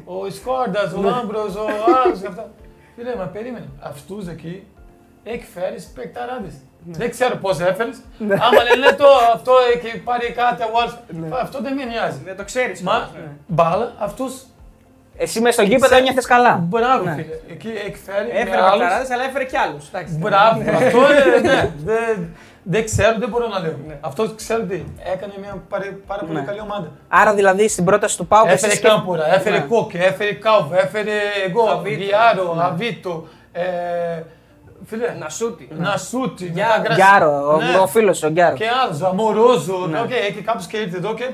ο 0.05 0.29
Σκόρντας, 0.29 0.93
ο 0.93 1.01
Λάμπρος, 1.01 1.55
ο 1.55 1.65
άλλος 2.05 2.19
και 2.19 2.27
αυτά. 2.27 2.49
Φίλε, 2.95 3.15
μα 3.15 3.23
περίμενε. 3.25 3.65
Αυτούς 3.79 4.27
εκεί 4.27 4.67
εκφέρεις 5.23 5.85
παικταράδες. 5.85 6.53
Δεν 6.83 7.09
ξέρω 7.09 7.35
πώς 7.35 7.59
έφερες. 7.59 7.97
Άμα 8.21 8.63
λένε 8.75 8.93
το, 8.97 9.05
αυτό 9.33 9.51
έχει 9.75 9.97
πάρει 9.97 10.31
κάτι 10.31 10.63
ο 10.63 10.79
άλλος. 10.81 10.97
Αυτό 11.41 11.61
δεν 11.61 11.73
με 11.73 11.83
νοιάζει. 11.83 12.19
Δεν 12.25 12.37
το 12.37 12.43
ξέρεις. 12.43 12.81
Μα 12.81 13.09
μπάλα, 13.47 13.93
αυτούς 13.99 14.33
Εσύ 15.21 15.39
μες 15.41 15.53
στο 15.53 15.63
γήπεδο 15.63 15.85
Ξέρω- 15.85 15.99
ένιωθες 16.01 16.25
καλά. 16.25 16.55
Μπράβο, 16.67 17.03
Ναι. 17.03 17.11
φίλε. 17.11 17.33
Εκεί 17.51 17.67
εκφέρει 17.87 18.29
Έφερε 18.29 18.49
με 18.49 18.55
άλλους. 18.61 18.79
παιχταράδε, 18.79 19.13
αλλά 19.13 19.23
έφερε 19.23 19.43
κι 19.45 19.57
άλλους. 19.57 19.85
Μπράβο, 20.17 20.61
αυτό 20.71 20.97
είναι, 21.13 21.39
ναι. 21.53 21.71
Δεν, 21.85 22.35
δεν 22.63 22.85
ξέρω, 22.85 23.15
δεν 23.19 23.29
μπορώ 23.29 23.47
να 23.47 23.59
λέω. 23.59 23.75
Ναι. 23.87 23.97
Αυτό 24.01 24.29
ξέρω 24.35 24.61
τι. 24.63 24.83
Έκανε 25.13 25.33
μια 25.41 25.63
πάρα, 25.69 25.85
πάρα 26.07 26.21
πολύ 26.25 26.39
Ναι. 26.39 26.45
καλή 26.45 26.59
ομάδα. 26.59 26.91
Άρα 27.07 27.33
δηλαδή 27.33 27.67
στην 27.67 27.83
πρόταση 27.85 28.17
του 28.17 28.27
Πάου 28.27 28.45
Έφερε 28.47 28.75
Κάμπουρα, 28.75 29.33
έφερε 29.33 29.57
Ναι. 29.57 29.65
Κόκκι, 29.69 29.97
έφερε 29.97 30.33
Κάουβ, 30.33 30.73
έφερε 30.73 31.11
εγώ, 31.47 31.65
Χαβίτο. 31.65 32.03
Γιάρο, 32.03 32.53
Ναι. 32.55 32.63
Αβίτο. 32.63 33.27
Ε, 34.91 34.95
φίλε, 34.95 35.15
Να 35.19 35.29
σούτι. 35.29 35.67
Νασούτι, 35.77 36.45
Γιάρο. 36.53 36.71
μετά 36.71 36.81
Γκρασ- 36.81 36.99
Γκιάρο, 36.99 37.53
ο, 37.53 37.57
Ναι. 37.57 37.77
ο 37.77 37.87
φίλος 37.87 38.23
ο 38.23 38.29
Γκιάρο. 38.29 38.55
Και 38.55 38.65
άλλος, 38.83 39.01
Αμορόζο. 39.01 39.87
Ναι. 39.89 39.99
Οκ, 39.99 40.11
έχει 40.11 40.41
κάποιος 40.41 40.67
και 40.67 40.77
ήρθε 40.77 40.97
εδώ 40.97 41.13
και... 41.13 41.29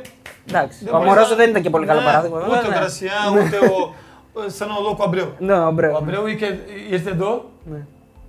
Εντάξει. 0.50 0.84
δεν 0.84 0.94
Ο 0.94 0.98
μπορείς 0.98 1.12
Μωρόζο 1.14 1.30
να- 1.30 1.36
δεν 1.36 1.50
ήταν 1.50 1.62
και 1.62 1.70
πολύ 1.70 1.86
καλό 1.86 2.00
Ναι, 2.00 2.06
παράδειγμα. 2.06 2.40
βέβαια, 2.40 2.58
Ούτε 2.58 2.68
ο 2.68 2.70
ναι. 2.70 2.76
Γκρασιά, 2.78 3.12
ούτε 3.32 3.58
ο... 3.58 3.94
Σαν 4.58 4.70
ο 4.70 4.82
Λόκο 4.82 5.04
Αμπρέου. 5.04 5.34
Ναι, 5.40 5.54
ο 5.54 5.62
Ο 5.64 5.66
Αμπρέου. 5.66 5.96
Αμπρέου 5.98 6.28
είχε- 6.28 6.60
ήρθε 6.90 7.10
εδώ, 7.10 7.46
Ναι. 7.64 7.78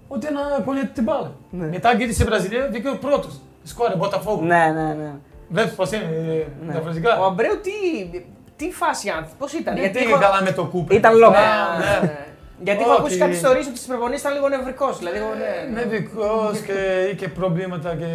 ούτε 0.08 0.30
να 0.30 0.40
κονιέται 0.64 0.90
την 0.94 1.02
μπάλα. 1.02 1.32
Ναι. 1.50 1.66
Μετά 1.66 1.92
γύρισε 1.92 2.22
η 2.22 2.26
Βραζιλία, 2.26 2.68
βγήκε 2.70 2.88
ο 2.88 2.96
πρώτος. 2.98 3.40
Σκόρε, 3.62 3.94
Botafogo. 4.00 4.40
Ναι, 4.40 4.72
ναι, 4.74 4.94
ναι. 5.02 5.10
Βλέπεις 5.48 5.72
πώς 5.72 5.90
είναι 5.92 6.02
ε, 6.04 6.46
Ναι. 6.66 6.72
διαφορετικά. 6.72 7.18
Ο 7.20 7.24
Αμπρέου 7.24 7.60
τι, 7.62 7.70
τι 8.56 8.72
φάση 8.72 9.08
άνθη, 9.08 9.32
πώς 9.38 9.52
ήταν. 9.52 9.74
Δεν 9.74 9.82
Γιατί 9.82 9.98
πήγε 9.98 10.10
έχω, 10.10 10.20
καλά 10.20 10.42
με 10.42 10.52
το 10.52 10.64
κούπερ. 10.64 10.96
Ήταν 10.96 11.16
λόγο. 11.16 11.34
Ναι, 12.58 12.72
Ναι, 12.72 12.72
ναι. 12.72 12.72
ναι. 12.72 12.72
Γιατί 12.72 12.80
έχω 12.82 12.90
Όχι. 12.90 13.00
ακούσει 13.00 13.16
κάποιες 13.18 13.36
ιστορίες 13.36 13.66
ότι 13.66 13.76
στις 13.76 13.88
προπονήσεις 13.88 14.20
ήταν 14.22 14.32
λίγο 14.34 14.48
νευρικός. 14.48 14.98
Δηλαδή, 14.98 15.16
εγώ, 15.16 15.28
ναι, 15.42 15.52
ναι. 15.74 15.80
Νευρικός 15.80 16.58
και 16.66 16.78
είχε 17.12 17.28
προβλήματα 17.28 17.94
και 17.94 18.10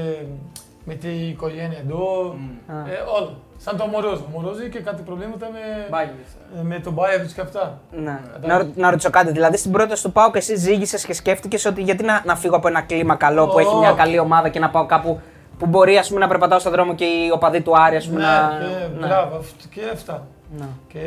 με 0.84 0.94
την 0.94 1.30
οικογένεια 1.30 1.80
εδώ. 1.86 2.36
Α. 2.68 2.74
Ε, 2.92 2.98
όλα. 3.20 3.34
Σαν 3.66 3.78
το 3.78 3.86
Μορόζο. 3.86 4.26
Ο 4.36 4.40
Μορόζο 4.40 4.62
είχε 4.66 4.80
κάτι 4.80 5.02
προβλήματα 5.02 5.48
με, 5.52 5.60
Μπάγεβιτς. 5.92 6.32
ε, 6.60 6.64
με 6.64 6.80
τον 6.80 6.94
Μπάιεβιτς 6.94 7.34
και 7.34 7.42
αυτά. 7.42 7.80
Ναι. 7.92 8.20
Να, 8.42 8.58
ρω- 8.58 8.72
να 8.76 8.90
ρωτήσω 8.90 9.10
κάτι. 9.10 9.32
Δηλαδή 9.32 9.58
στην 9.58 9.72
πρόταση 9.72 10.04
του 10.04 10.12
Πάου 10.12 10.32
και 10.32 10.38
εσύ 10.38 10.56
ζήγησες 10.56 11.06
και 11.06 11.14
σκέφτηκες 11.14 11.66
ότι 11.66 11.82
γιατί 11.82 12.04
να, 12.04 12.22
να 12.26 12.36
φύγω 12.36 12.56
από 12.56 12.68
ένα 12.68 12.82
κλίμα 12.82 13.16
καλό 13.16 13.48
που 13.48 13.60
έχει 13.60 13.76
μια 13.76 13.88
Όχι. 13.90 13.98
καλή 13.98 14.20
ομάδα 14.20 14.50
και 14.50 14.60
να 14.60 14.70
πάω 14.70 14.86
κάπου 14.86 15.20
που 15.60 15.66
μπορεί 15.66 15.98
ας 15.98 16.08
πούμε, 16.08 16.20
να 16.20 16.28
περπατάω 16.28 16.60
στον 16.60 16.72
δρόμο 16.72 16.96
και 16.96 17.04
οι 17.06 17.30
οπαδοί 17.34 17.62
του 17.62 17.78
Άρη 17.78 17.96
ας 17.96 18.08
πούμε, 18.08 18.20
Ναι, 18.20 18.26
να. 18.26 18.58
και, 18.60 19.00
ναι. 19.00 19.08
μπράβο, 19.08 19.36
αυτό- 19.38 19.68
και 19.70 19.82
αυτά. 19.94 20.28
Ναι. 20.58 20.66
Και 20.88 21.00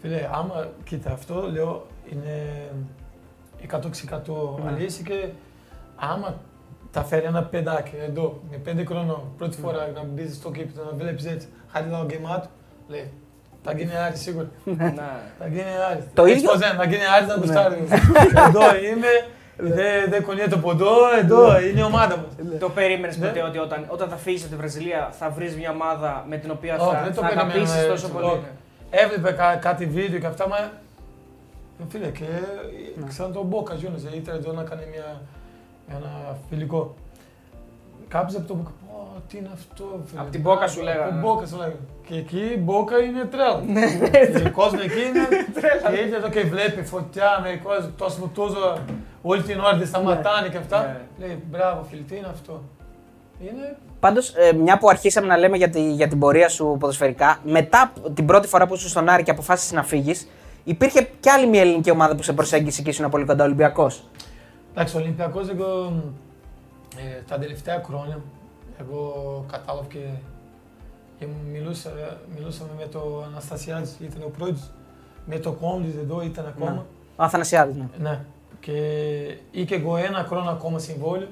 φίλε, 0.00 0.28
άμα 0.32 0.68
κοίτα 0.84 1.12
αυτό, 1.12 1.50
λέω 1.52 1.86
είναι 2.12 2.52
100% 3.70 4.60
Ναι. 4.64 4.70
αλήθεια 4.70 5.04
και 5.04 5.28
άμα 5.96 6.34
τα 6.92 7.02
φέρει 7.04 7.24
ένα 7.26 7.42
παιδάκι 7.42 7.92
εδώ 8.08 8.40
με 8.50 8.56
5 8.82 8.84
χρονών 8.86 9.22
πρώτη 9.38 9.56
Ναι. 9.60 9.66
φορά 9.66 9.90
να 9.94 10.02
μπει 10.04 10.32
στο 10.32 10.50
κήπο, 10.50 10.82
να 10.90 10.96
βλέπεις 10.96 11.24
έτσι, 11.26 11.48
χάρη 11.72 11.86
γεμάτο, 12.10 12.46
λέει 12.88 13.10
θα 13.62 13.72
γίνει 13.72 13.96
Άρη 13.96 14.16
σίγουρα. 14.16 14.46
Ναι. 14.64 14.94
Θα 15.38 15.46
γίνει 15.46 15.64
Άρη. 15.90 16.02
Το 16.14 16.22
Έτσι 16.24 16.36
ίδιο- 16.36 16.50
Πώς 16.50 16.58
δεν, 16.58 16.74
θα 16.76 16.84
γίνει 16.84 17.02
Άρη 17.16 17.26
να 17.26 17.36
Ναι. 17.36 17.40
γουστάρει. 17.44 17.86
Εδώ 18.48 18.60
είμαι, 18.90 19.12
δεν 19.56 20.10
δεν 20.10 20.22
κονιέται 20.24 20.54
από 20.54 20.70
εδώ, 20.70 20.90
εδώ 21.18 21.60
είναι 21.60 21.80
η 21.80 21.82
ομάδα 21.82 22.16
μας. 22.16 22.58
Το 22.60 22.68
περίμενες 22.70 23.16
Ναι. 23.18 23.26
ποτέ 23.26 23.42
ότι 23.42 23.58
όταν, 23.58 23.84
όταν 23.88 24.08
θα 24.08 24.16
φύγεις 24.16 24.42
από 24.42 24.50
τη 24.50 24.56
Βραζιλία 24.56 25.08
θα 25.12 25.30
βρεις 25.30 25.56
μια 25.56 25.70
ομάδα 25.70 26.24
με 26.28 26.36
την 26.36 26.50
οποία 26.50 26.76
Όχι, 26.78 26.94
θα, 26.94 27.02
δεν 27.02 27.14
το 27.14 27.20
θα 27.20 27.26
περιμένουμε 27.28 27.52
αγαπήσει 27.62 27.88
τόσο 27.88 28.06
έτσι, 28.06 28.10
πολύ. 28.18 28.40
Όχι. 28.92 28.96
ναι. 28.96 29.02
Έβλεπε 29.02 29.32
κα, 29.32 29.56
κάτι 29.56 29.86
βίντεο 29.86 30.18
και 30.20 30.26
αυτά, 30.26 30.48
μα 30.48 30.56
ε, 30.58 31.84
φίλε, 31.88 32.08
και 32.08 32.24
Ναι. 33.04 33.10
σαν 33.10 33.32
τον 33.32 33.46
Μπόκα 33.46 33.74
Juniors, 33.74 34.12
ε, 34.12 34.16
ήθελε 34.16 34.36
εδώ 34.38 34.52
να 34.52 34.62
κάνει 34.62 34.82
μια, 34.90 35.20
ένα 35.88 36.36
φιλικό. 36.48 36.94
Κάποιος 38.08 38.36
από 38.36 38.46
τον 38.48 38.56
Μπόκα, 38.56 38.70
πω, 38.86 39.22
τι 39.28 39.36
είναι 39.38 39.50
αυτό, 39.52 40.00
φίλε. 40.04 40.20
Απ' 40.20 40.30
την 40.30 40.42
Boca 40.46 40.68
σου 40.68 40.80
Από 40.80 40.88
λέγανε. 40.88 41.10
την 41.10 41.30
Boca 41.30 41.46
σου 41.48 41.56
λέγανε. 41.56 41.76
Και 42.06 42.14
εκεί 42.16 42.38
η 42.56 42.58
Μπόκα 42.58 42.98
είναι 42.98 43.24
τρέλα. 43.24 43.60
Ναι, 43.66 43.86
Και 44.40 44.48
ο 44.48 44.50
κόσμος 44.52 44.84
εκεί 44.84 45.00
είναι 45.00 45.26
και 45.90 46.00
ήρθε 46.02 46.16
εδώ 46.16 46.28
και 46.28 46.40
βλέπει 46.42 46.82
φωτιά 46.82 47.40
με 47.42 47.60
κόσμος, 47.62 47.90
τόσο 47.96 48.18
που 48.20 48.28
τόσο, 48.28 48.78
όλη 49.22 49.42
την 49.42 49.58
ώρα 49.60 49.76
δεν 49.76 49.86
σταματάνε 49.86 50.48
και 50.48 50.56
αυτά. 50.56 50.82
Ναι. 51.18 51.26
Λέει, 51.26 51.42
μπράβο 51.50 51.82
φίλε, 51.90 52.02
τι 52.02 52.16
είναι 52.16 52.26
αυτό; 52.30 52.62
Είναι 53.40 53.76
Πάντως, 54.00 54.34
ε, 54.36 54.52
μια 54.52 54.78
που 54.78 54.88
αρχίσαμε 54.88 55.26
να 55.26 55.36
λέμε 55.36 55.56
για, 55.56 55.70
τη, 55.70 55.92
για 55.92 56.08
την 56.08 56.18
πορεία 56.18 56.48
σου 56.48 56.76
ποδοσφαιρικά, 56.80 57.38
μετά 57.44 57.92
την 58.14 58.26
πρώτη 58.26 58.48
φορά 58.48 58.66
που 58.66 58.74
ήσουν 58.74 58.88
στον 58.88 59.08
Άρη 59.08 59.22
και 59.22 59.30
αποφάσισες 59.30 59.72
να 59.72 59.82
φύγεις, 59.82 60.28
υπήρχε 60.64 61.08
κι 61.20 61.28
άλλη 61.28 61.46
μια 61.46 61.60
ελληνική 61.60 61.90
ομάδα 61.90 62.14
που 62.14 62.22
σε 62.22 62.32
προσέγγισε 62.32 62.82
και 62.82 62.90
ήσουν 62.90 63.10
πολύ 63.10 63.24
κοντά 63.24 63.44
Ολυμπιακός; 63.44 64.04
Εντάξει, 64.72 64.96
ο 64.96 65.00
Ολυμπιακός 65.00 65.48
εγώ 65.48 65.92
ε, 66.96 67.22
τα 67.28 67.38
τελευταία 67.38 67.82
χρόνια 67.84 68.20
εγώ 68.80 69.44
κατάλαβα 69.50 69.86
και, 69.88 69.98
και 71.18 71.26
μιλούσα, 71.52 71.90
μιλούσαμε 72.36 72.70
με 72.78 72.86
τον 72.86 73.24
Αναστασιάδης, 73.30 73.96
ήταν 74.00 74.22
ο 74.22 74.30
πρόεδρος, 74.38 74.70
με 75.24 75.38
το 75.38 75.52
Κόντις 75.52 75.94
εδώ 76.02 76.22
ήταν 76.22 76.46
ακόμα. 76.46 76.70
Ναι. 76.70 76.82
Ο 77.16 77.22
Αθανασιάδης, 77.22 77.76
ναι. 77.76 77.88
Ναι. 77.98 78.20
Και 78.60 78.72
είχε 79.50 79.74
εγώ 79.74 79.96
ένα 79.96 80.24
χρόνο 80.28 80.50
ακόμα 80.50 80.78
συμβόλαιο 80.78 81.28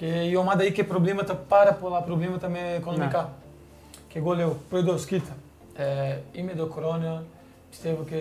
και 0.00 0.06
η 0.06 0.34
ομάδα 0.36 0.64
είχε 0.64 0.84
προβλήματα, 0.84 1.34
πάρα 1.34 1.72
πολλά 1.72 2.00
προβλήματα 2.02 2.48
με 2.48 2.58
οικονομικά. 2.78 3.18
Ναι. 3.20 3.28
Και 4.08 4.18
εγώ 4.18 4.34
λέω, 4.34 4.56
πρόεδρος, 4.68 5.04
κοίτα, 5.04 5.36
ε, 5.76 6.16
είμαι 6.32 6.52
εδώ 6.52 6.66
χρόνια, 6.66 7.22
πιστεύω 7.70 8.04
και 8.10 8.20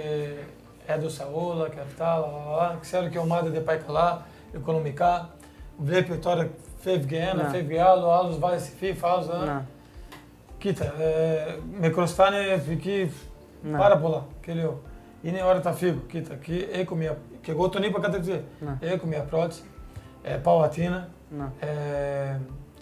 έδωσα 0.86 1.28
όλα 1.34 1.70
και 1.70 1.80
αυτά, 1.80 2.06
λα, 2.06 2.28
λα, 2.28 2.62
λα. 2.62 2.78
ξέρω 2.82 3.08
και 3.08 3.18
η 3.18 3.22
ομάδα 3.22 3.50
δεν 3.50 3.64
πάει 3.64 3.78
καλά 3.78 4.22
οικονομικά. 4.56 5.30
Βλέπει 5.78 6.16
τώρα 6.18 6.50
φεύγει 6.80 7.16
ένα, 7.16 7.44
Ναι. 7.44 7.50
φεύγει 7.50 7.78
άλλο, 7.78 8.12
άλλος 8.12 8.40
βάζει 8.40 8.66
στη 8.66 8.76
FIFA, 9.02 9.08
άλλος... 9.14 9.28
ναι. 9.46 9.62
Κοίτα, 10.58 10.86
ε, 10.86 11.58
με 11.80 11.90
χρωστάνε 11.90 12.38
εκεί 12.70 13.12
Ναι. 13.64 13.78
πάρα 13.78 13.98
πολλά. 13.98 14.26
Και 14.46 14.54
λέω, 14.54 14.80
είναι 15.22 15.44
ώρα 15.44 15.62
να 15.64 15.72
φύγω. 15.72 16.00
Κοίτα, 16.12 16.36
και, 16.36 16.68
έχω 16.72 16.96
μια, 16.96 17.18
και 17.42 17.52
εγώ 17.52 17.70
τον 17.70 17.84
είπα 17.84 18.00
κατευθείαν. 18.00 18.44
Ναι. 18.60 18.78
Έχω 18.90 19.06
μια 19.06 19.26
πρόταση, 21.38 21.54
ε, 21.60 21.68
πάω 21.68 21.70
Αθήνα, 21.70 22.30
Ναι. 22.30 22.32
ε, 22.32 22.40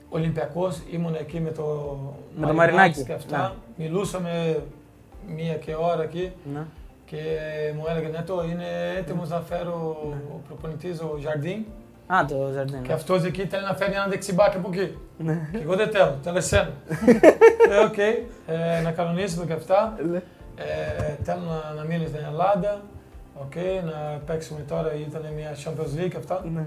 Ολυμπιακός, 0.09 0.81
ήμουν 0.91 1.15
εκεί 1.15 1.39
με 1.39 1.49
το 1.51 1.97
Με 2.35 2.47
το 2.47 2.53
Μαρινάκη, 2.53 3.03
και 3.03 3.13
αυτά. 3.13 3.55
Μιλούσαμε 3.77 4.63
μία 5.35 5.53
και 5.53 5.75
ώρα 5.75 6.03
εκεί 6.03 6.31
Ναι. 6.53 6.65
και 7.05 7.17
μου 7.75 7.83
έλεγε 7.89 8.07
ναι, 8.07 8.21
το 8.21 8.43
είναι 8.43 8.65
έτοιμος 8.97 9.29
να 9.29 9.39
φέρω 9.41 9.97
Ναι. 10.09 10.15
ο 10.33 10.41
προπονητής 10.47 10.99
ο 11.01 11.17
Ζαρντίν 11.21 11.65
Α, 12.07 12.25
το 12.27 12.49
Ζαρντίν. 12.53 12.81
και 12.81 12.91
αυτός 12.93 13.23
εκεί 13.23 13.45
θέλει 13.45 13.63
να 13.63 13.73
φέρει 13.75 13.93
ένα 13.93 14.07
δεξί 14.07 14.32
μπακ 14.32 14.57
από 14.57 14.69
εκεί. 14.73 14.97
Ναι. 15.17 15.49
Και 15.51 15.57
εγώ 15.57 15.75
δεν 15.75 15.89
θέλω, 15.89 16.15
θέλω 16.23 16.37
εσένα. 16.37 16.69
Λέω, 17.69 17.83
οκ, 17.83 17.97
ε, 17.97 18.81
να 18.83 18.91
κανονίσουμε 18.91 19.45
και 19.45 19.53
αυτά. 19.53 19.97
Ναι. 20.11 20.17
Ε, 20.57 21.15
θέλω 21.23 21.41
να, 21.41 21.73
να 21.73 21.83
μείνω 21.83 22.05
στην 22.07 22.19
Ελλάδα. 22.31 22.81
Οκ, 23.35 23.55
να 23.85 24.21
παίξουμε 24.25 24.59
τώρα, 24.67 24.93
ήταν 24.95 25.21
μια 25.35 25.51
Champions 25.63 25.99
League 26.03 26.09
και 26.09 26.17
αυτά. 26.17 26.45
Ναι. 26.53 26.65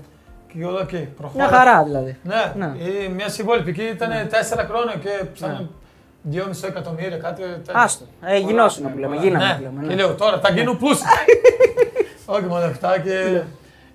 Και 0.52 0.60
εγώ 0.60 0.70
λέω, 0.70 0.80
οκ, 0.80 0.88
προχώρα. 1.16 1.48
Μια 1.48 1.56
χαρά 1.58 1.84
δηλαδή. 1.84 2.16
Ναι, 2.22 2.52
Ναι. 2.56 2.72
η- 2.84 3.08
μια 3.08 3.28
συμβόλη. 3.28 3.62
Εκεί 3.68 3.82
ήταν 3.82 4.10
τέσσερα 4.28 4.64
χρόνια 4.70 4.94
και 5.02 5.24
ψάχνω 5.34 5.68
2,5 6.22 6.66
εκατομμύρια, 6.68 7.16
κάτι 7.16 7.42
τέτοιο. 7.42 7.72
Άστο. 7.76 8.04
Ε, 8.24 8.38
γινώσουν 8.38 8.92
που 8.92 8.98
λέμε. 8.98 9.16
Γίναμε 9.16 9.44
Ναι, 9.44 9.54
που 9.54 9.62
λέμε. 9.62 9.80
και 9.80 9.86
ναι. 9.86 9.94
λέω 9.94 10.14
τώρα 10.14 10.40
θα 10.40 10.50
γίνω 10.50 10.74
πλούσιο. 10.74 11.06
Όχι 12.34 12.42
με 12.44 12.58
λεφτά 12.58 12.98
και 12.98 13.42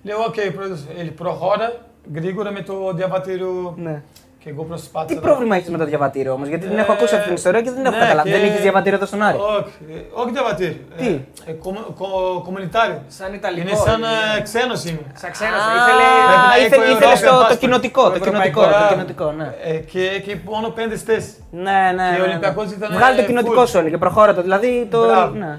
λέω, 0.02 0.18
οκ, 0.26 0.34
πρόεδρος, 0.54 0.80
ε, 0.98 1.02
προχώρα 1.02 1.72
γρήγορα 2.14 2.50
με 2.50 2.60
το 2.60 2.92
διαβατήριο 2.94 3.74
Ναι. 3.76 4.02
Και 4.46 4.52
εγώ 4.52 4.64
προσπάθησα. 4.64 5.06
Τι 5.08 5.14
να- 5.14 5.20
πρόβλημα 5.20 5.56
έχεις 5.56 5.70
με 5.70 5.78
το 5.78 5.84
διαβατήριο 5.84 6.32
όμως, 6.32 6.48
γιατί 6.48 6.66
την 6.66 6.78
έχω 6.78 6.92
Ε, 6.92 6.94
ακούσει 6.94 7.14
αυτή 7.14 7.26
την 7.26 7.34
ιστορία 7.34 7.60
και 7.60 7.70
δεν 7.70 7.76
την 7.78 7.86
έχω 7.86 7.94
ναι, 7.94 8.00
καταλάβει. 8.02 8.30
και- 8.30 8.36
Δεν 8.38 8.44
έχεις 8.48 8.60
διαβατήριο 8.60 8.96
εδώ 8.98 9.06
στον 9.06 9.22
Άρη. 9.22 9.36
Όχι, 9.38 9.72
ε, 9.94 10.20
όχι 10.20 10.30
διαβατήριο. 10.30 10.76
Τι; 10.96 11.06
Ε, 11.06 11.50
ε, 11.50 11.52
κομμου- 11.52 11.94
κο- 11.98 12.40
κομμουνιτάριο. 12.44 12.98
Σαν 13.08 13.34
Ιταλικό. 13.34 13.68
Είναι 13.68 13.76
σαν 13.86 13.98
είναι. 13.98 14.08
ε, 14.38 14.40
ξένος 14.48 14.84
είμαι. 14.84 15.00
Σαν 15.22 15.30
ξένος. 15.30 15.60
Α, 15.60 15.68
Ήθελε. 15.78 16.06
Πρέπει 16.28 16.46
να 16.50 16.56
ήθελε- 16.64 16.86
έχω 16.88 16.96
ήθελες 16.96 17.18
στο- 17.18 17.26
Ευρώπη, 17.34 17.52
το 17.52 17.56
κοινοτικό, 17.62 18.02
το 18.02 18.08
το 18.08 18.14
ευρωπαϊκό, 18.14 18.60
κοινοτικό, 18.60 18.60
το 18.62 18.68
Μπράβο. 18.68 18.92
κοινοτικό, 18.94 19.26
ναι. 19.40 19.48
Ε, 19.70 19.72
και 19.92 20.02
εκεί 20.18 20.32
μόνο 20.52 20.66
πέντε 20.78 20.96
θέσεις. 20.96 21.34
Ναι, 21.66 21.78
ναι. 21.98 22.06
Και 22.14 22.20
ο 22.20 22.24
ναι, 22.24 22.26
ναι. 22.26 22.30
Ολυμπιακός 22.30 22.66
ήταν, 22.76 22.88
Βγάλε 22.98 23.16
το 23.16 23.22
ε, 23.22 23.26
κοινοτικό 23.30 23.62
φουλ. 23.62 23.68
σου 23.70 23.78
όλοι 23.80 23.90
και 23.92 23.98
προχώρα 24.04 24.30
το. 24.36 24.40
Δηλαδή 24.46 24.70
το. 24.94 25.00
Μπράβο. 25.06 25.34
Ναι. 25.44 25.52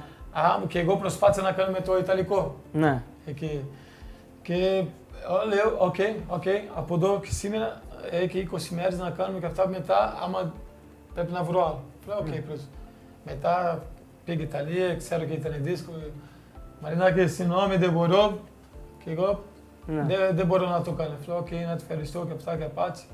Α, 0.43 0.43
και 0.71 0.79
εγώ 0.83 0.93
προσπάθησα 1.03 1.41
να 1.47 1.51
κάνω 1.57 1.71
με 1.77 1.81
το 1.87 1.91
Ιταλικό. 2.03 2.39
ναι. 2.83 2.93
Εκεί. 3.31 3.53
Και 4.47 4.53
ε, 4.53 4.83
λέω, 5.53 5.67
οκ, 5.77 5.95
οκ, 6.27 6.43
από 6.75 6.95
εδώ 6.95 7.19
και 7.23 7.31
σήμερα 7.31 7.81
έχει 8.11 8.49
20 8.51 8.57
μέρες 8.69 8.99
να 8.99 9.09
κάνουμε 9.09 9.39
και 9.39 9.45
αυτά 9.45 9.67
μετά, 9.67 10.17
άμα 10.23 10.53
πρέπει 11.13 11.31
να 11.31 11.43
βρω 11.43 11.65
άλλο. 11.65 11.83
Λέω, 12.07 12.17
οκ, 12.17 12.27
Ναι. 12.27 12.35
πρώτα. 12.35 12.61
Μετά 13.25 13.83
πήγε 14.25 14.43
Ιταλία, 14.43 14.95
ξέρω 14.95 15.23
και 15.23 15.33
ήταν 15.33 15.53
δύσκολο. 15.59 15.97
Μαρινάκη, 16.81 17.27
συγγνώμη, 17.27 17.75
δεν 17.75 17.91
μπορώ. 17.91 18.39
Και 19.03 19.11
εγώ 19.11 19.43
ναι. 19.87 20.03
δεν, 20.07 20.35
δεν 20.35 20.45
μπορώ 20.45 20.69
να 20.69 20.81
το 20.81 20.91
κάνω. 20.91 21.15
Λέω, 21.27 21.37
οκ, 21.37 21.51
να 21.51 21.75
te 21.75 21.81
ευχαριστώ 21.81 22.25
και 22.25 22.33
αυτά 22.33 22.57
και 22.57 22.63
απάτσι. 22.63 23.05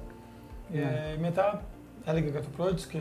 Ναι. 0.74 0.80
Ε, 0.80 1.20
μετά 1.22 1.62
έλεγε 2.06 2.30
και 2.30 2.40
το 2.40 2.48
πρώτο 2.58 2.76
και 2.92 3.00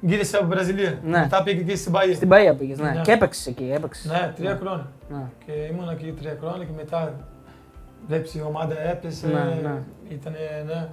Γύρισε 0.00 0.36
από 0.36 0.46
Βραζιλία. 0.46 0.98
Ναι. 1.04 1.18
Μετά 1.18 1.42
πήγε 1.42 1.60
εκεί 1.60 1.76
στην 1.76 1.92
Παγία. 1.92 2.14
Στην 2.14 2.28
Παία 2.28 2.54
πήγες, 2.54 2.78
ναι. 2.78 2.90
Ναι. 2.90 3.00
Και 3.00 3.12
έπαιξες 3.12 3.46
εκεί, 3.46 3.70
έπαιξες. 3.74 4.10
Ναι, 4.10 4.32
τρία 4.36 4.56
χρόνια. 4.60 4.86
Ναι. 5.08 5.24
Και 5.46 5.52
ήμουν 5.52 5.88
εκεί 5.88 6.12
τρία 6.12 6.36
χρόνια 6.40 6.64
και 6.64 6.72
μετά 6.76 7.14
βλέπεις 8.06 8.34
η 8.34 8.42
ομάδα 8.46 8.80
έπεσε. 8.88 9.26
Ναι, 9.26 9.32
ναι. 9.62 9.82
Ήτανε, 10.08 10.64
ναι. 10.66 10.88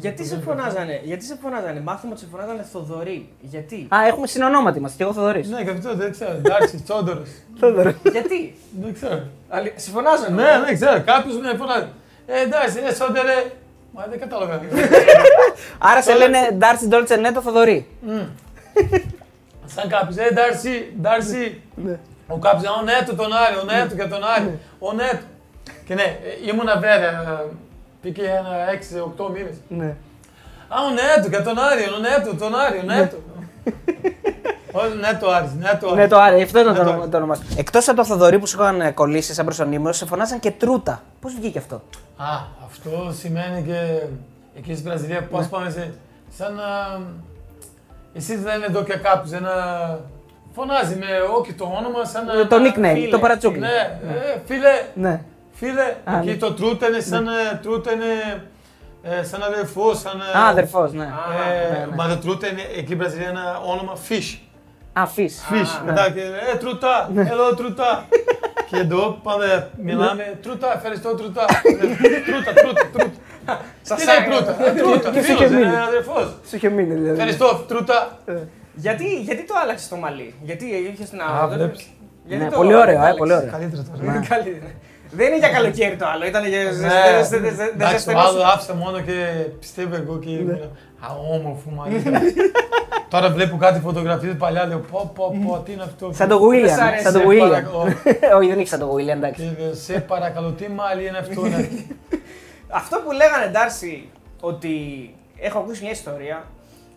Γιατί 0.00 0.26
σε 0.26 0.40
φωνάζανε, 0.44 1.00
γιατί 1.04 1.24
σε 1.24 1.38
φωνάζανε, 1.42 1.80
μάθαμε 1.80 2.12
ότι 2.12 2.20
σε 2.22 2.28
φωνάζανε 2.30 2.62
Θοδωρή. 2.72 3.28
Γιατί, 3.40 3.86
Α, 3.94 4.06
έχουμε 4.06 4.26
συνονόματι 4.26 4.80
μας 4.80 4.92
και 4.92 5.02
εγώ 5.02 5.12
Θοδωρής. 5.12 5.48
Ναι, 5.48 5.64
και 5.64 5.70
αυτό 5.70 5.94
δεν 5.94 6.10
ξέρω. 6.10 6.32
Εντάξει, 6.32 6.82
Τσόντορος. 6.82 7.28
γιατί, 8.16 8.54
Δεν 8.80 8.94
ξέρω. 8.94 9.22
Αλη- 9.48 9.72
σε 9.76 9.90
φωνάζανε; 9.90 10.42
Ναι, 10.42 10.64
δεν 10.64 10.74
ξέρω. 10.74 11.02
Κάποιος 11.04 11.36
με 11.38 11.54
φωνάζει. 11.58 11.86
Ε, 12.26 12.40
εντάξει, 12.40 12.78
ε, 12.88 12.94
Σόντερε. 12.94 13.44
Μα 13.92 14.06
δεν 14.10 14.18
κατάλαβα. 14.20 14.60
Άρα 15.90 16.02
σε 16.02 16.14
λένε 16.14 16.38
Ντάρτσι 16.54 16.86
Ντόλτσε 16.86 17.16
Νέτο 17.16 17.40
Θοδωρή. 17.42 17.86
Μμ. 18.00 18.20
Σαν 19.64 19.88
κάποιος, 19.88 20.16
ε, 20.16 20.30
Ντάρσι, 20.34 20.92
Ντάρσι. 21.00 21.62
Ο 22.28 22.38
κάποιος, 22.38 22.76
ο 22.80 22.82
Νέτο 22.82 23.14
τον 23.14 23.32
Άρη, 23.32 23.54
ο 23.62 23.64
Νέτο 23.64 23.94
και 23.94 24.04
τον 24.04 24.24
Άρη, 24.24 24.58
ο 24.78 24.92
Νέτο. 24.92 25.24
Και 25.86 25.94
ναι, 25.94 26.02
ε, 26.02 26.50
ήμουνα 26.52 26.74
βέβαια, 26.74 27.44
πήγε 28.00 28.22
ένα 28.22 28.50
6-8 29.26 29.30
μήνες. 29.32 29.54
Ναι. 29.68 29.94
Α, 30.68 30.76
ο 30.86 30.90
Νέτο 30.90 31.30
και 31.30 31.42
τον 31.42 31.58
Άρη, 31.58 31.82
ο 31.82 31.98
Νέτο, 31.98 32.36
τον 32.36 32.54
Άρη, 32.54 32.78
ο 32.78 32.82
Νέτο. 32.82 33.16
Ο 34.72 34.80
Νέτο 35.00 35.28
Άρης, 35.30 35.50
Νέτο 35.58 35.86
Άρης. 35.86 35.96
Ναι, 35.98 36.08
το 36.08 36.18
Άρη, 36.18 36.42
αυτό 36.42 36.60
ήταν 36.60 36.72
Ναι, 36.72 36.78
το, 36.78 36.84
το 36.84 36.90
όνομα- 36.90 37.08
το 37.08 37.16
όνομά 37.16 37.34
σου. 37.34 37.42
Εκτός 37.56 37.88
από 37.88 37.96
το 37.96 38.04
Θοδωρή 38.04 38.38
που 38.38 38.46
σου 38.46 38.60
είχαν 38.62 38.94
κολλήσει 38.94 39.34
σαν 39.34 39.44
προσωνύμιο, 39.44 39.92
σε 39.92 40.06
φωνάζαν 40.06 40.38
και 40.40 40.50
Τρούτα. 40.50 41.02
Πώς 41.20 41.34
βγήκε 41.34 41.58
αυτό; 41.58 41.74
Α, 42.16 42.26
αυτό 42.66 43.12
σημαίνει 43.18 43.62
και 43.62 44.00
εκεί 44.56 44.72
στην 44.74 44.84
Βραζιλία 44.84 45.22
πώς 45.22 45.46
πάμε 45.46 45.70
σε, 45.70 45.94
σαν 46.36 46.54
να... 46.54 46.62
Εσύ 48.14 48.36
δεν 48.36 48.56
είναι 48.56 48.66
εδώ 48.66 48.82
και 48.82 48.96
κάποιος, 48.96 49.32
ένα... 49.32 49.50
Φωνάζει 50.54 50.94
με 50.96 51.06
όχι 51.40 51.52
το 51.52 51.64
όνομα, 51.64 52.04
σαν 52.04 52.24
να... 52.26 52.32
Ε, 52.40 52.44
το 52.44 52.56
nickname, 52.56 52.92
φίλε. 52.94 53.08
το 53.08 53.18
παρατσούκλι. 53.18 53.58
Ναι, 53.58 53.98
ε, 54.08 54.40
φίλε, 54.46 54.82
Ναι. 54.94 55.22
Φίλε. 55.60 55.86
Α, 56.04 56.18
εκεί 56.18 56.26
ναι. 56.30 56.36
το 56.36 56.52
τρούτα 56.52 56.88
είναι 56.88 57.00
σαν, 57.00 57.26
ε, 57.26 57.58
τρούτα 57.62 57.92
είναι, 57.92 58.12
ε, 59.02 59.22
σαν 59.24 59.42
αδερφός, 59.42 59.98
σαν... 60.00 60.20
ε, 60.34 60.38
Α, 60.38 60.48
αδερφός, 60.48 60.92
ναι. 60.92 61.04
Ε, 61.04 61.72
ναι, 61.72 61.86
ναι. 61.86 61.94
Μα 61.96 62.08
το 62.08 62.16
τρούτα 62.16 62.46
είναι 62.50 62.60
εκεί 62.76 62.84
στην 62.86 62.98
Βραζιλία 62.98 63.28
ένα 63.28 63.60
όνομα 63.72 63.92
fish. 64.08 64.38
Α, 64.92 65.06
φύση. 65.06 65.40
Fish. 65.50 65.84
ναι. 65.84 65.92
Μετά 65.92 66.10
και 66.10 66.20
ε, 66.52 66.56
τρούτα, 66.56 67.10
έλα 67.14 67.54
τρούτα. 67.56 68.06
και 68.70 68.76
εδώ 68.76 69.18
πάμε, 69.22 69.70
μιλάμε, 69.82 70.38
τρούτα, 70.42 70.74
ευχαριστώ 70.74 71.14
τρούτα. 71.14 71.44
τρούτα, 72.26 72.52
τρούτα, 72.60 72.82
τρούτα. 72.92 73.10
Τι 73.82 73.88
Σας 73.88 74.02
είναι 74.02 74.12
τρούτα, 74.34 74.66
ε, 74.68 74.72
τρούτα, 74.72 75.10
και 75.10 75.18
σου 75.20 75.24
φίλος, 75.24 75.40
είχε 75.40 75.48
μείνει. 75.54 75.66
είναι 75.66 75.82
αδερφός. 75.82 76.36
Σου 76.48 76.56
είχε 76.56 76.68
μείνει 76.68 76.94
δηλαδή. 76.94 77.10
Ευχαριστώ, 77.10 77.64
τρούτα. 77.68 78.18
Γιατί, 78.74 79.20
γιατί 79.20 79.44
το 79.46 79.54
άλλαξες 79.62 79.88
το 79.88 79.96
μαλλί, 79.96 80.34
γιατί 80.42 80.64
είχες 80.94 81.10
την 81.10 81.20
Α, 81.20 81.24
άλλο. 81.40 81.52
βλέπεις. 81.54 81.86
Γιατί 82.24 82.44
Ναι, 82.44 82.50
το 82.50 82.56
πολύ 82.56 82.74
ωραίο, 82.74 82.94
ε, 82.94 82.98
άλλαξες; 82.98 83.16
πολύ 83.18 83.32
ωραίο. 83.32 83.50
Καλύτερα 83.50 83.82
τώρα. 83.82 84.20
Ναι. 85.12 85.22
Καλύτερα. 85.22 85.26
Δεν 85.26 85.26
είναι 85.26 85.38
για 85.38 85.48
καλοκαίρι 85.48 85.96
το 85.96 86.06
άλλο, 86.06 86.26
ήταν 86.26 86.46
για 86.46 86.58
Ναι, 86.58 87.26
δεν 87.28 87.44
εντάξει, 87.74 87.98
σε 87.98 88.12
το 88.12 88.18
άλλο 88.18 88.42
άφησα 88.42 88.74
μόνο 88.74 89.00
και 89.00 89.26
πιστεύω 89.60 89.94
εγώ 89.94 90.18
και 90.18 90.30
ήμουν 90.30 90.60
α, 91.00 91.08
όμορφο 91.34 91.70
μάλιστα. 91.70 92.10
Τώρα 93.08 93.30
βλέπω 93.30 93.56
κάτι 93.56 93.80
φωτογραφίες 93.80 94.34
παλιά, 94.38 94.66
λέω 94.66 94.78
πω 94.78 95.10
πω 95.14 95.34
πω, 95.46 95.58
τι 95.64 95.72
είναι 95.72 95.82
αυτό; 95.82 96.10
Σαν 96.12 96.28
το 96.28 96.38
Δεν 96.38 96.48
William. 96.48 96.68
σ' 96.76 96.80
αρέσει, 96.80 97.02
Σαν 97.02 97.12
το 97.12 97.18
Σε 97.18 97.24
William. 97.28 97.38
παρακαλώ. 97.48 97.80
Όχι, 98.38 98.48
δεν 98.48 98.58
έχει 98.58 98.68
σαν 98.68 98.78
το 98.78 98.94
William, 98.94 99.08
εντάξει. 99.08 99.42
Και 99.56 99.62
λέω, 99.64 99.74
σε 99.74 100.00
παρακαλώ, 100.00 100.50
τι 100.50 100.68
μάλι 100.68 101.06
είναι 101.06 101.18
αυτό. 101.18 101.40
ναι. 101.46 101.68
Αυτό 102.68 102.96
που 103.04 103.12
λέγανε 103.12 103.46
Ντάρσι, 103.52 104.08
ότι 104.40 104.70
έχω 105.38 105.58
ακούσει 105.58 105.82
μια 105.82 105.90
ιστορία 105.90 106.44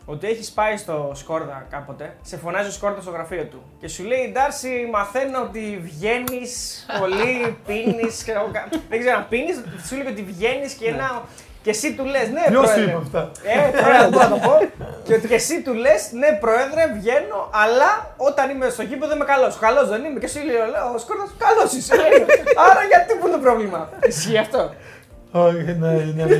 ότι 0.05 0.27
έχεις 0.27 0.51
πάει 0.51 0.77
στο 0.77 1.11
Σκόρδα 1.15 1.65
κάποτε, 1.69 2.15
σε 2.21 2.37
φωνάζει 2.37 2.67
ο 2.67 2.71
Σκόρδα 2.71 3.01
στο 3.01 3.11
γραφείο 3.11 3.43
του 3.43 3.63
και 3.79 3.87
σου 3.87 4.03
λέει 4.03 4.29
Ντάρσι, 4.33 4.89
μαθαίνω 4.91 5.41
ότι 5.41 5.79
βγαίνεις 5.83 6.85
πολύ, 6.99 7.57
πίνεις. 7.67 8.25
Δεν 8.89 8.99
ξέρω 8.99 9.17
αν 9.17 9.25
πίνεις, 9.29 9.63
σου 9.87 9.95
λέει 9.95 10.07
ότι 10.07 10.21
βγαίνεις 10.23 10.73
και 10.73 10.87
ένα. 10.87 11.21
Και 11.63 11.69
εσύ 11.69 11.93
του 11.93 12.05
λες, 12.05 12.27
ναι, 12.29 12.43
Ποιος 12.47 12.61
πρόεδρε. 12.71 12.83
είπε 12.83 12.97
αυτά; 13.05 13.31
Ε, 13.43 13.69
πρόεδρε, 13.81 14.07
μπορώ 14.09 14.27
να 14.27 14.29
το 14.29 14.39
πω. 14.47 14.55
και 15.03 15.13
ότι 15.13 15.27
και 15.27 15.33
εσύ 15.33 15.61
του 15.61 15.73
λες, 15.73 16.11
ναι, 16.11 16.31
πρόεδρε, 16.43 16.83
βγαίνω, 16.97 17.49
αλλά 17.63 18.13
όταν 18.17 18.49
είμαι 18.49 18.69
στο 18.69 18.83
γήπεδο 18.83 19.15
είμαι 19.15 19.25
καλός. 19.25 19.57
Καλός 19.59 19.89
δεν 19.89 20.03
είμαι. 20.03 20.19
Και 20.19 20.25
εσύ 20.25 20.39
λέει, 20.39 20.55
ο 20.95 20.97
Σκόρδας, 20.97 21.29
καλός 21.37 21.73
είσαι. 21.73 21.93
Άρα 22.69 22.83
γιατί 22.91 23.13
που 23.19 23.27
είναι 23.27 23.35
το 23.35 23.41
πρόβλημα; 23.41 23.89
Ισχύει 24.07 24.37
αυτό; 24.37 24.73
Όχι, 25.31 25.63
ναι, 25.79 25.91
ναι, 26.15 26.23
ναι. 26.25 26.37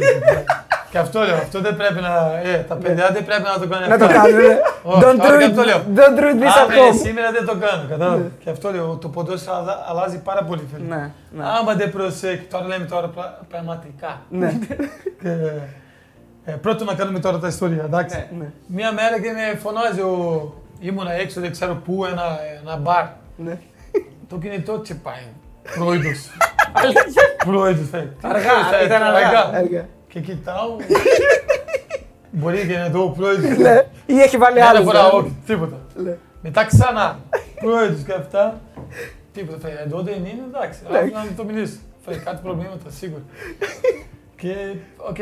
Και 0.94 1.00
αυτό 1.00 1.20
λέω, 1.22 1.36
αυτό 1.36 1.60
δεν 1.62 1.76
πρέπει 1.76 2.00
να. 2.02 2.14
Ε, 2.44 2.66
τα 2.70 2.76
παιδιά 2.76 3.10
δεν 3.14 3.26
πρέπει 3.26 3.42
να 3.42 3.60
το 3.62 3.68
κάνουν 3.68 3.90
Να 3.90 3.98
το 3.98 4.06
αυτό. 4.06 4.18
κάνουν. 4.18 4.40
ε. 4.40 4.60
Όχι, 4.84 5.02
Don't 5.04 5.18
τώρα 5.22 5.36
do 5.36 5.40
και 5.40 5.46
it- 5.46 5.50
αυτό 5.50 5.64
λέω. 5.64 5.80
Don't 5.96 6.18
do 6.20 6.24
it 6.32 6.38
this 6.44 6.56
at 6.58 6.62
Αύριο, 6.64 6.90
home. 6.90 6.96
σήμερα 7.06 7.32
δεν 7.32 7.46
το 7.46 7.56
κάνω, 7.66 7.84
κατάλαβα. 7.90 8.22
Και 8.44 8.50
αυτό 8.50 8.72
λέω, 8.72 8.96
το 9.02 9.08
ποδόσφαιρο 9.10 9.56
αλλα- 9.58 9.84
αλλάζει 9.90 10.18
πάρα 10.22 10.44
πολύ. 10.44 10.62
φίλε. 10.74 10.96
Ναι, 10.96 11.12
ναι. 11.38 11.44
Άμα 11.60 11.74
δεν 11.74 11.92
προσέχει, 11.92 12.44
τώρα 12.52 12.66
λέμε 12.68 12.86
τώρα 12.86 13.08
πρα- 13.08 13.40
πραγματικά. 13.50 14.22
Ναι. 14.30 14.60
Και, 15.22 15.30
ε, 16.46 16.52
πρώτον 16.62 16.88
να 16.88 16.94
κάνουμε 16.94 17.20
τώρα 17.20 17.38
τα 17.40 17.48
ιστορία, 17.48 17.84
εντάξει. 17.84 18.26
Ναι. 18.40 18.46
Μια 18.68 18.92
μέρα 18.94 19.20
και 19.22 19.32
με 19.32 19.58
φωνάζει 19.58 20.02
ο... 20.02 20.54
Ήμουνα 20.80 21.12
έξω, 21.12 21.42
δεν 21.42 21.52
ξέρω 21.52 21.74
πού, 21.86 22.06
ένα, 22.06 22.24
ένα 22.62 22.76
μπαρ. 22.78 23.06
Ναι. 23.36 23.58
Το 24.30 24.36
κινητό 24.38 24.82
χτυπάει. 24.82 25.26
Πρόεδρος. 25.78 26.20
Πρόεδρος, 27.48 27.90
θέλεις. 27.90 28.10
Αργά, 28.22 28.84
ήταν 28.86 29.02
αργά. 29.04 29.44
Έργα. 30.14 30.26
Και 30.26 30.32
κοιτάω. 30.34 30.76
Μπορεί 32.32 32.58
και 32.58 32.64
να 32.66 32.74
είναι 32.74 32.86
εδώ 32.86 33.04
ο 33.04 33.10
πρόεδρος. 33.10 33.58
Ναι. 33.58 33.86
Ή 34.06 34.20
έχει 34.22 34.38
βάλει 34.38 34.56
Μια 34.56 34.68
άλλο. 34.70 34.84
φορά 34.84 35.12
όχι, 35.12 35.36
τίποτα. 35.46 35.78
Ναι. 35.96 36.18
Μετά 36.42 36.66
ξανά. 36.66 37.20
Πρόεδρος 37.60 38.02
και 38.06 38.14
αυτά. 38.14 38.62
Τίποτα. 39.34 39.58
Φέρει, 39.60 39.76
εδώ 39.86 40.02
δεν 40.02 40.14
είναι, 40.14 40.44
εντάξει. 40.48 40.80
Ναι. 40.92 40.98
Άφηνα 40.98 41.24
να 41.24 41.32
το 41.38 41.44
μιλήσω. 41.44 41.74
Φέρει 42.06 42.18
κάτι 42.18 42.40
προβλήματα, 42.44 42.90
σίγουρα. 42.90 43.22
Και, 44.38 44.56
οκ. 44.98 45.18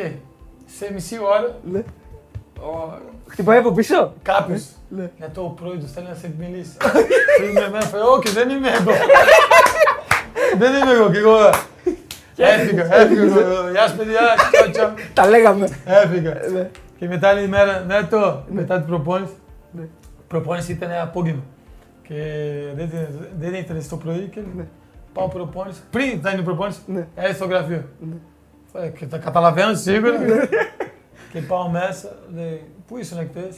Σε 0.78 0.90
μισή 0.94 1.18
ώρα, 1.22 1.56
Ναι. 1.72 1.84
Χτυπάει 3.28 3.58
από 3.58 3.72
πίσω. 3.72 4.14
κάποιος 4.22 4.64
Ναι. 4.90 5.10
για 5.18 5.30
το 5.30 5.42
ο 5.42 5.48
πρόεδρος 5.50 5.92
θέλει 5.92 6.08
να 6.10 6.16
σε 6.16 6.32
μιλήσει. 6.40 6.72
Θέλει 7.40 7.54
με 12.38 12.46
εμένα, 12.46 12.84
φέρει, 12.84 13.20
όχι, 13.20 13.28
δεν 13.28 13.28
είμαι 13.28 13.42
εγώ. 13.42 13.46
Δεν 13.46 13.46
είμαι 13.46 13.46
εγώ 13.46 13.46
και 13.46 13.46
εγώ. 13.46 13.46
Έφυγα, 13.46 13.46
έφυγα. 13.46 13.52
εγώ. 13.62 13.70
Γεια 13.72 13.82
σας 13.88 13.96
παιδιά, 13.96 14.20
τσάου 14.52 14.72
τσάου. 14.72 14.90
Τα 15.14 15.28
λέγαμε. 15.30 15.68
Έφυγα. 15.86 16.34
Ναι. 16.54 16.70
Και 16.98 17.08
μετά 17.08 17.28
άλλη 17.28 17.48
μέρα, 17.48 17.80
ναι 17.88 18.04
το, 18.04 18.44
μετά 18.50 18.78
την 18.78 18.86
προπόνηση. 18.86 19.34
Ναι. 19.72 19.84
Προπόνηση 20.28 20.72
ήταν 20.72 20.90
απόγευμα. 21.02 21.42
Και 22.08 22.16
δεν, 22.76 22.86
ήταν- 22.86 23.28
δεν 23.40 23.54
ήταν 23.54 23.82
στο 23.82 23.98
πρωί 23.98 24.30
και 24.34 24.40
Ναι. 24.56 24.64
πάω 25.14 25.28
προπόνηση. 25.28 25.80
Πριν 25.92 26.10
ήταν 26.10 26.40
η 26.40 26.42
προπόνηση, 26.42 26.80
Ναι. 26.86 27.08
έρθει 27.16 27.36
στο 27.36 27.46
γραφείο. 27.46 27.84
Ε, 28.74 28.88
Και 28.88 29.06
τα 29.06 29.18
καταλαβαίνω 29.18 29.74
σίγουρα. 29.74 30.18
Ναι. 30.18 30.40
και 31.34 31.40
πάω 31.42 31.70
μέσα, 31.70 32.10
λέει, 32.36 32.64
πού 32.88 32.98
ήσουν 32.98 33.18
χτες. 33.18 33.56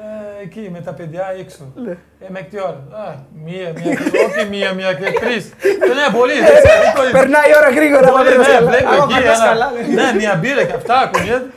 Ε, 0.00 0.42
εκεί 0.42 0.68
με 0.72 0.80
τα 0.80 0.92
παιδιά 0.92 1.24
έξω. 1.38 1.72
Ναι. 1.74 1.90
Ε, 1.90 2.26
μέχρι 2.28 2.48
τι 2.48 2.60
ώρα; 2.60 2.80
Α, 3.04 3.14
μία, 3.44 3.72
μία, 3.78 3.94
και- 4.10 4.18
όχι 4.26 4.48
μία, 4.48 4.72
μία 4.72 4.92
και 4.94 5.10
τρεις. 5.20 5.44
Ε, 5.84 5.94
ναι, 5.98 6.06
πολύ, 6.18 6.32
δεν 6.32 6.54
ξέρω, 6.62 6.80
δεν 6.84 6.94
το 6.96 7.02
είδα. 7.08 7.18
Περνάει 7.18 7.48
η 7.50 7.54
ώρα 7.60 7.70
γρήγορα. 7.70 8.08
Πολύ, 8.10 8.24
πατέρας 8.24 8.46
ναι, 8.46 8.54
καλά. 8.54 8.68
βλέπω 8.70 8.88
Άμα 8.88 9.04
εκεί 9.04 9.14
πατάς 9.14 9.38
ένα- 9.38 9.48
καλά, 9.48 9.66
ναι. 9.70 10.02
Ναι, 10.02 10.12
μια 10.20 10.34
μπύρα 10.40 10.64
και 10.64 10.72
αυτά, 10.80 11.08
κουνιέται. 11.12 11.50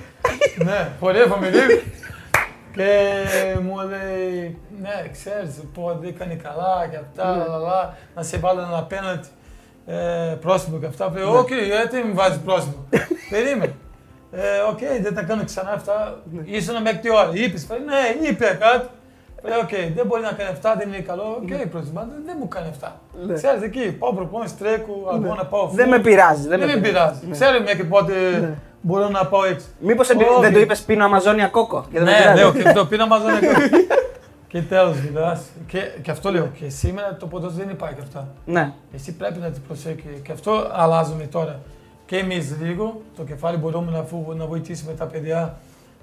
Ναι, 0.68 0.80
χορεύαμε 1.00 1.50
λίγο. 1.50 1.80
Και 2.76 2.90
μου 3.66 3.76
λέει, 3.90 4.58
ναι, 4.82 4.96
ξέρεις, 5.12 5.52
πω, 5.74 5.98
δεν 6.02 6.18
κάνει 6.18 6.36
καλά 6.36 6.88
και 6.92 6.98
αυτά, 7.06 7.32
Ναι. 7.36 7.38
λα, 7.38 7.48
λα, 7.48 7.58
λα, 7.58 7.94
να 8.16 8.24
σε 8.24 8.38
βάλω 8.38 8.62
ένα 8.62 8.78
απέναντι 8.78 9.28
ε, 9.88 10.36
πρόσωπο 10.42 10.78
και 10.80 10.86
αυτά. 10.86 11.10
Ναι. 11.10 11.20
Λέω, 11.20 11.38
οκ, 11.40 11.50
γιατί 11.74 11.98
με 11.98 12.14
βάζεις 12.14 12.40
πρόσωπο. 12.46 12.80
Περίμενε. 13.32 13.74
Ε, 14.32 14.60
οκ, 14.70 14.80
δεν 15.02 15.14
τα 15.16 15.24
κάνω 15.24 15.44
ξανά 15.46 15.72
αυτά. 15.72 16.22
Ναι. 16.32 16.42
Ήσουν 16.46 16.82
μέχρι 16.82 17.00
τι 17.00 17.10
ώρα. 17.12 17.30
Είπες, 17.34 17.68
ναι, 17.86 18.28
είπε 18.30 18.58
κάτι. 18.60 18.88
Λέω, 19.44 19.60
οκ, 19.60 19.70
δεν 19.96 20.06
μπορεί 20.06 20.22
να 20.22 20.32
κάνει 20.32 20.50
αυτά, 20.50 20.76
δεν 20.76 20.88
είναι 20.88 21.00
καλό. 21.00 21.24
Οκ, 21.44 21.68
πρόσωπο, 21.68 22.08
δεν 22.26 22.36
μου 22.40 22.48
κάνει 22.48 22.68
αυτά. 22.70 23.00
Ναι. 23.26 23.34
Ξέρεις, 23.34 23.62
εκεί, 23.62 23.92
πάω 23.92 24.14
προπόνηση, 24.14 24.56
τρέκω, 24.56 24.94
αγώνα, 25.12 25.46
πάω 25.46 25.68
Δεν 25.68 25.86
φούρ. 25.86 25.96
με 25.98 26.02
πειράζει. 26.02 26.48
Δεν 26.48 26.60
με 26.60 26.76
πειράζει. 26.78 27.20
Ξέρουμε 27.32 27.74
και 27.74 27.84
πότε 27.84 28.14
Ναι. 28.42 28.54
μπορώ 28.82 29.10
να 29.10 29.26
πάω 29.26 29.44
έξω. 29.46 29.66
Μήπως 29.80 30.10
Όχι. 30.10 30.20
δεν 30.42 30.54
του 30.54 30.60
είπες 30.60 30.82
πίνω 30.82 31.04
Αμαζόνια 31.06 31.48
κόκο. 31.48 31.86
και 31.92 31.98
δεν 32.00 32.04
με 32.04 32.12
Ναι, 32.12 32.18
πειράζει. 32.18 32.40
λέω 32.42 32.54
και 32.54 32.72
το 32.72 32.86
πήρα 32.86 33.08
μαζόν 33.08 33.30
εγώ. 33.30 33.52
και 34.48 34.62
τέλος 34.62 34.98
μιλάς. 35.02 35.42
Και, 35.68 35.80
και 36.02 36.12
αυτό 36.12 36.32
λέω. 36.32 36.48
Και 36.60 36.70
σήμερα 36.70 37.16
το 37.20 37.26
ποδόσφαιρο 37.28 37.64
δεν 37.66 37.74
υπάρχει 37.74 38.00
αυτά. 38.02 38.28
Ναι. 38.46 38.74
Εσύ 38.96 39.14
πρέπει 39.16 39.40
να 39.40 39.50
την 39.50 39.62
προσέχεις. 39.68 40.22
Και 40.24 40.32
αυτό 40.32 40.68
αλλάζουμε 40.72 41.24
τώρα. 41.24 41.60
Και 42.12 42.18
εμείς 42.18 42.56
λίγο, 42.62 43.02
το 43.16 43.24
κεφάλι 43.24 43.58
μπορούμε 43.58 43.92
να, 43.92 44.04
φου- 44.04 44.36
να 44.36 44.46
βοηθήσουμε 44.46 44.94
τα 44.94 45.06
παιδιά, 45.06 45.58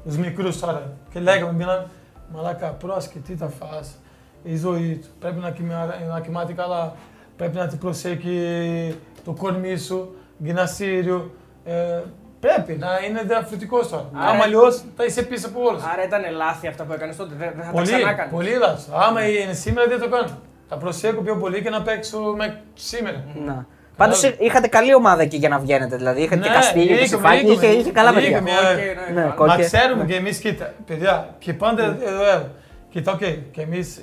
τους 0.04 0.16
μικρούς 0.16 0.60
τώρα. 0.60 0.92
Και 1.12 1.20
λέγαμε, 1.20 1.52
μιλάμε, 1.52 1.86
μαλάκα, 2.34 2.66
πρόσκε, 2.66 3.18
τι 3.18 3.34
θα 3.36 3.48
φας. 3.48 3.94
Η 4.42 4.56
ζωή 4.56 4.98
του. 5.02 5.08
Πρέπει 5.20 5.40
να, 5.40 5.50
κοιμά, 5.50 5.94
να 6.08 6.20
κοιμάται 6.20 6.52
καλά. 6.52 6.92
Πρέπει 7.36 7.56
να 7.56 7.66
την 7.66 7.78
προσέχει 7.78 8.96
το 9.24 9.32
κορμί 9.32 9.76
σου, 9.76 10.14
γυμναστήριο. 10.38 11.30
Ε, 11.64 12.00
Πρέπει 12.40 12.72
να 12.72 12.88
είναι 13.08 13.22
διαφορετικός 13.22 13.88
τώρα. 13.88 14.08
Άρα- 14.14 14.30
Άμα 14.30 14.42
αλλιώς 14.42 14.82
θα 14.96 15.04
είσαι 15.04 15.22
πίσω 15.22 15.46
από 15.48 15.60
όλους. 15.62 15.82
Άρα 15.82 16.04
ήταν 16.04 16.22
λάθη 16.36 16.66
αυτά 16.66 16.84
που 16.84 16.92
έκανες 16.92 17.16
τότε. 17.16 17.34
Δεν, 17.38 17.48
δεν 17.54 17.58
θα 17.64 17.64
τα 17.64 17.70
Πολύ, 17.70 17.86
ξανά 17.86 18.12
κάνεις. 18.12 18.32
πολύ 18.32 18.56
λάθος. 18.58 18.88
Άμα 18.92 19.28
είναι 19.28 19.52
σήμερα 19.52 19.88
δεν 19.88 20.00
το 20.00 20.08
κάνω. 20.08 20.28
Θα 20.68 20.76
προσέχω 20.76 21.20
πιο 21.20 21.36
πολύ 21.36 21.62
και 21.62 21.70
να 21.70 21.82
παίξω 21.82 22.18
με 22.36 22.60
σήμερα. 22.74 23.24
Να. 23.46 23.66
Πάντως 23.98 24.22
είχατε 24.38 24.68
καλή 24.68 24.94
ομάδα 24.94 25.22
εκεί 25.22 25.36
για 25.36 25.48
να 25.48 25.58
βγαίνετε. 25.58 25.96
Δηλαδή 25.96 26.22
είχατε 26.22 26.40
και 26.40 26.48
Ναι, 26.48 26.54
Καστίγιο 26.54 26.96
και 26.96 27.02
είχαμε, 27.02 27.06
Σιφάκη, 27.28 27.46
είχαμε, 27.52 27.66
είχε, 27.66 27.78
είχε 27.78 27.90
καλά 27.92 28.12
παιδιά. 28.12 28.28
είχαμε. 28.28 28.50
Οκ, 28.50 28.76
ναι, 29.14 29.20
Ναι, 29.20 29.24
ναι. 29.26 29.32
κο- 29.36 29.46
Μα 29.46 29.54
Οκ. 29.54 29.60
ξέρουμε 29.60 30.04
και 30.04 30.14
εμείς, 30.14 30.38
κοίτα, 30.38 30.72
παιδιά, 30.86 31.34
και 31.38 31.52
πάντα 31.54 31.82
εδώ 31.84 32.24
έλα. 32.24 32.50
Κοίτα, 32.90 33.12
οκ, 33.12 33.18
και 33.50 33.60
εμείς. 33.62 34.00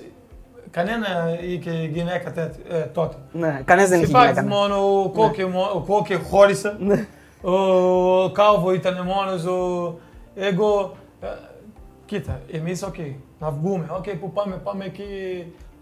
Κανένα 0.72 1.08
είχε 1.42 1.72
γυναίκα 1.72 2.32
τέτοια, 2.32 2.78
ε, 2.78 2.80
τότε. 2.82 3.16
Ναι, 3.32 3.62
κανένας 3.66 3.90
δεν 3.90 4.00
είχε 4.02 4.10
Υπάρχει 4.10 4.28
γυναίκα. 4.28 4.48
ναι. 4.48 4.56
μόνο 4.56 5.02
ο 5.04 5.10
Κόκκι, 5.10 5.42
ο 5.74 5.84
Κόκκι 5.88 6.16
χώρισε. 6.16 6.76
Ναι. 6.80 7.06
Ο 7.42 8.32
Κάλβο 8.32 8.74
ήταν 8.74 9.02
μόνος, 9.06 9.46
ο 9.46 9.98
εγώ... 10.36 10.96
ε, 11.22 11.28
Κοίτα, 12.06 12.40
εμείς, 12.52 12.84
οκ, 12.84 12.96
να 13.40 13.50
βγούμε, 13.52 13.86
οκ, 13.98 14.10
που 14.10 14.32
πάμε, 14.32 14.56
πάμε 14.64 14.86
εκεί, 14.86 15.04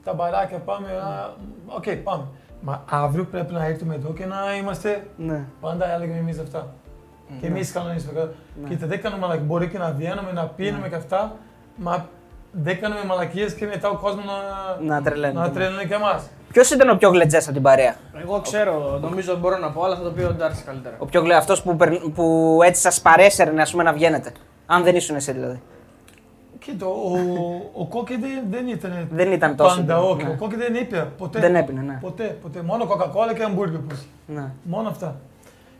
τα 0.04 0.13
μπαράκια, 0.13 0.58
πάμε, 0.58 0.88
α, 0.88 1.34
οκ, 1.65 1.84
πάμε. 2.04 2.23
Μα 2.65 2.84
αύριο 2.89 3.23
πρέπει 3.32 3.54
να 3.54 3.65
έρθουμε 3.65 3.95
εδώ 3.95 4.13
και 4.13 4.26
να 4.26 4.56
είμαστε, 4.60 5.08
Ναι. 5.17 5.43
πάντα 5.62 5.93
έλεγαμε 5.93 6.19
εμείς 6.19 6.39
αυτά. 6.39 6.67
Και 7.41 7.47
εμείς 7.47 7.71
κανονίσαμε. 7.71 8.32
Κοίτα, 8.69 8.88
δεν 8.88 9.02
κάνουμε 9.02 9.21
μαλακίες, 9.21 9.47
μπορεί 9.47 9.67
και 9.67 9.78
να 9.78 9.91
βγαίνουμε, 9.91 10.32
να 10.34 10.45
πίνουμε 10.45 10.89
και 10.89 10.95
αυτά, 10.95 11.36
μα 11.76 12.06
δεν 12.52 12.80
κάνουμε 12.82 13.04
μαλακίες 13.06 13.54
και 13.54 13.65
μετά 13.65 13.89
ο 13.89 13.95
κόσμος 13.95 14.26
να, 14.26 14.95
Να 14.95 15.02
τρελαίνει. 15.02 15.34
να 15.34 15.52
τρελαίνει 15.52 15.88
και 15.88 15.93
εμάς. 15.93 16.23
Ποιος 16.52 16.71
ήταν 16.71 16.89
ο 16.89 16.95
πιο 16.95 17.10
γλετζές 17.10 17.43
από 17.45 17.54
την 17.54 17.62
παρέα; 17.62 17.95
Εγώ 18.21 18.39
ξέρω, 18.41 18.97
νομίζω 19.02 19.36
μπορώ 19.38 19.58
να 19.58 19.71
πω, 19.71 19.84
αλλά 19.84 19.95
θα 19.95 20.02
το 20.04 20.12
πει 20.12 20.23
ο 20.23 20.34
Ντάρσης 20.34 20.63
καλύτερα. 20.63 20.95
Ο 20.99 21.06
πιο 21.06 21.21
γλε... 21.21 21.36
αυτός 21.36 21.62
που, 21.62 21.76
περν- 21.76 22.12
που 22.15 22.60
έτσι 22.65 22.82
σας 22.82 23.02
παρέσαιρνε 23.02 23.62
ας 23.62 23.71
πούμε, 23.71 23.84
να 23.84 23.93
βγαίνετε. 23.93 24.32
Αν 24.65 24.84
δεν 24.84 24.95
ήσουν 24.95 25.15
εσύ 25.15 25.32
δηλαδή. 25.32 25.62
Κοίτα, 26.65 26.86
ο, 26.86 27.17
ο 27.73 27.86
Κόκκι 27.86 28.15
δεν, 28.17 28.43
δεν 28.49 28.67
ήταν 28.67 29.08
Δεν 29.12 29.32
ήταν 29.32 29.56
τόσο, 29.56 29.76
πάντα 29.76 29.93
ναι. 29.95 29.99
όχι. 30.08 30.23
Ο 30.26 30.36
Κόκκι 30.39 30.56
δεν 30.56 30.76
είπε 30.76 31.08
ποτέ. 31.17 31.39
Δεν 31.39 31.56
έπινε, 31.56 31.82
ναι. 31.82 31.97
Ποτέ, 32.02 32.38
ποτέ. 32.41 32.62
Μόνο 32.62 32.86
κοκακόλα 32.86 33.34
και 33.34 33.43
αμπούργερ 33.43 33.80
που 33.80 33.93
είχε. 33.93 34.06
Ναι. 34.26 34.52
Μόνο 34.63 34.89
αυτά. 34.89 35.15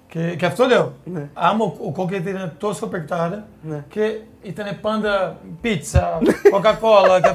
Και, 0.08 0.36
και 0.36 0.46
αυτό 0.46 0.65
λέω. 0.65 0.93
Ναι. 1.04 1.30
Άμα 1.34 1.65
ο, 1.65 1.74
ο 1.86 1.91
Κόκκι 1.91 2.15
ήταν 2.15 2.54
τόσο 2.58 2.88
παικτάρα 2.88 3.46
Ναι. 3.62 3.84
και 3.89 4.19
ήταν 4.41 4.78
πάντα 4.82 5.38
πίτσα, 5.62 6.19
κοκακόλα. 6.52 7.22
και... 7.22 7.34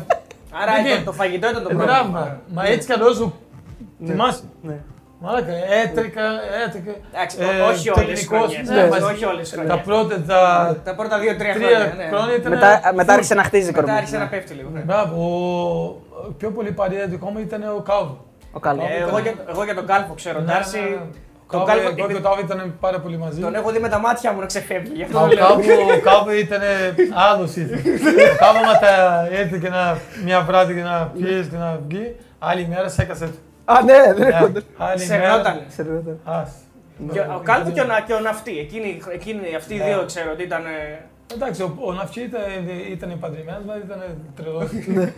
Άρα 0.63 0.73
Δεν 0.73 0.83
το, 0.83 0.89
γίνεται. 0.89 1.05
το 1.05 1.13
φαγητό 1.13 1.49
ήταν 1.51 1.63
το 1.63 1.69
Ε, 1.71 1.75
πρόβλημα. 1.75 2.09
Μπράβο. 2.11 2.41
Μα 2.55 2.67
έτσι 2.67 2.87
κι 2.87 2.93
αλλιώς 2.93 3.21
ο... 3.21 3.33
Θυμάσαι; 4.07 4.43
Ναι. 5.21 5.27
Μαλάκα, 5.29 5.53
έτρικα, 5.83 6.23
έτρικα. 6.67 6.93
Εντάξει, 7.15 7.37
ε, 7.41 7.45
όχι 7.71 7.91
όλες 7.91 8.07
τι 8.07 8.15
τεχνικός, 8.15 8.39
χρονιές. 8.55 8.69
ναι, 8.69 8.89
μας- 8.89 9.03
όχι 9.13 9.25
όλες 9.25 9.51
τι 9.51 9.57
Τα 9.57 9.63
χρονιές. 9.63 9.85
πρώτα, 9.87 10.15
τα 10.33 10.41
Τα 10.85 10.95
πρώτα 10.95 11.19
δύο-τρία 11.19 11.55
τρία 11.55 11.69
χρόνια. 11.69 11.95
ναι. 11.97 12.07
χρόνια 12.13 12.35
ήταν... 12.37 12.53
Μετά, 12.53 12.81
μετά 12.95 13.13
full. 13.13 13.17
άρχισε 13.17 13.35
να 13.35 13.43
χτίζει 13.43 13.65
η 13.65 13.67
Μετά 13.67 13.81
κορμί. 13.81 13.97
άρχισε 13.97 14.17
Ναι. 14.17 14.23
να 14.23 14.29
πέφτει 14.29 14.53
λίγο. 14.55 14.69
ναι. 14.73 14.81
Μπράβο, 14.81 15.17
ο 16.29 16.33
πιο 16.39 16.51
πολύ 16.51 16.71
παρέα 16.73 17.07
δικό 17.07 17.29
μου 17.31 17.39
ήταν 17.39 17.63
ο 17.79 17.81
Κάλβο. 17.91 18.25
Ο 18.53 18.61
καλό. 18.61 18.83
Ε, 18.83 19.03
εγώ, 19.03 19.19
για, 19.19 19.33
εγώ 19.49 19.65
για 19.65 19.75
τον 19.75 19.87
Κάλφο 19.87 20.13
ξέρω. 20.15 20.39
Ναι, 20.39 20.45
Ντάρση, 20.45 20.79
ναι, 20.81 20.85
ναι. 20.89 20.97
τον 20.97 21.07
Κάλβο- 21.51 21.67
Κάλφο 21.67 21.87
Εγώ 21.87 21.95
και 21.97 22.03
ο 22.03 22.05
επειδή 22.05 22.21
Κάλβο 22.21 22.41
ήταν 22.41 22.75
πάρα 22.81 22.99
πολύ 23.01 23.17
μαζί. 23.19 23.41
τον 23.41 23.55
έχω 23.55 23.71
δει 23.71 23.79
με 23.79 23.89
τα 23.89 23.99
μάτια 23.99 24.33
μου 24.33 24.41
να 24.41 24.47
ξεφεύγει. 24.47 24.93
Γι' 24.95 25.03
αυτό 25.03 25.19
Ο 25.19 25.21
το 25.21 25.27
λέω. 25.35 25.47
Κάλβο, 25.47 25.93
ο 25.99 26.01
Κάλβο 26.11 26.33
ήταν 26.33 26.61
άλλος 27.29 27.57
ήταν. 27.57 27.79
Ο 28.35 28.37
Κάλβο 28.45 28.61
μετά 28.73 28.93
έρθει 29.41 29.59
και 29.59 29.69
να, 29.69 29.99
μια 30.25 30.41
βράδυ 30.41 30.75
και 30.75 30.83
να 30.83 31.11
πιέσει 31.19 31.49
και 31.49 31.57
να 31.57 31.81
βγει. 31.89 32.15
Άλλη 32.39 32.67
μέρα 32.71 32.89
σε 32.89 33.03
έκασες. 33.03 33.31
Α, 33.71 33.83
ναι, 33.83 34.13
δεν 34.15 34.27
Ναι, 34.29 34.61
Άλλη 34.77 35.01
Σερνότανε. 35.01 35.67
Ας. 36.25 36.51
Και 37.13 37.21
Ο 37.21 37.41
Κάλφο 37.43 37.71
και 37.71 37.81
ο, 37.81 37.85
Να- 37.85 38.01
και 38.01 38.13
ο 38.13 38.21
Ναυτή. 38.21 38.59
Εκείνοι, 38.59 39.01
εκείνοι, 39.13 39.55
αυτοί 39.55 39.75
οι 39.75 39.81
δύο 39.81 40.05
ξέρω 40.07 40.31
ότι 40.33 40.43
ήταν. 40.43 40.65
ε, 40.67 41.05
Εντάξει, 41.35 41.63
ο, 41.63 41.77
ο 41.81 41.93
Ναυτσί 41.93 42.21
ήταν, 42.21 42.41
ήταν 42.91 43.19
παντρεμένος, 43.19 43.63
δηλαδή 43.63 43.81
ήταν 43.85 44.01
τρελός. 44.37 44.71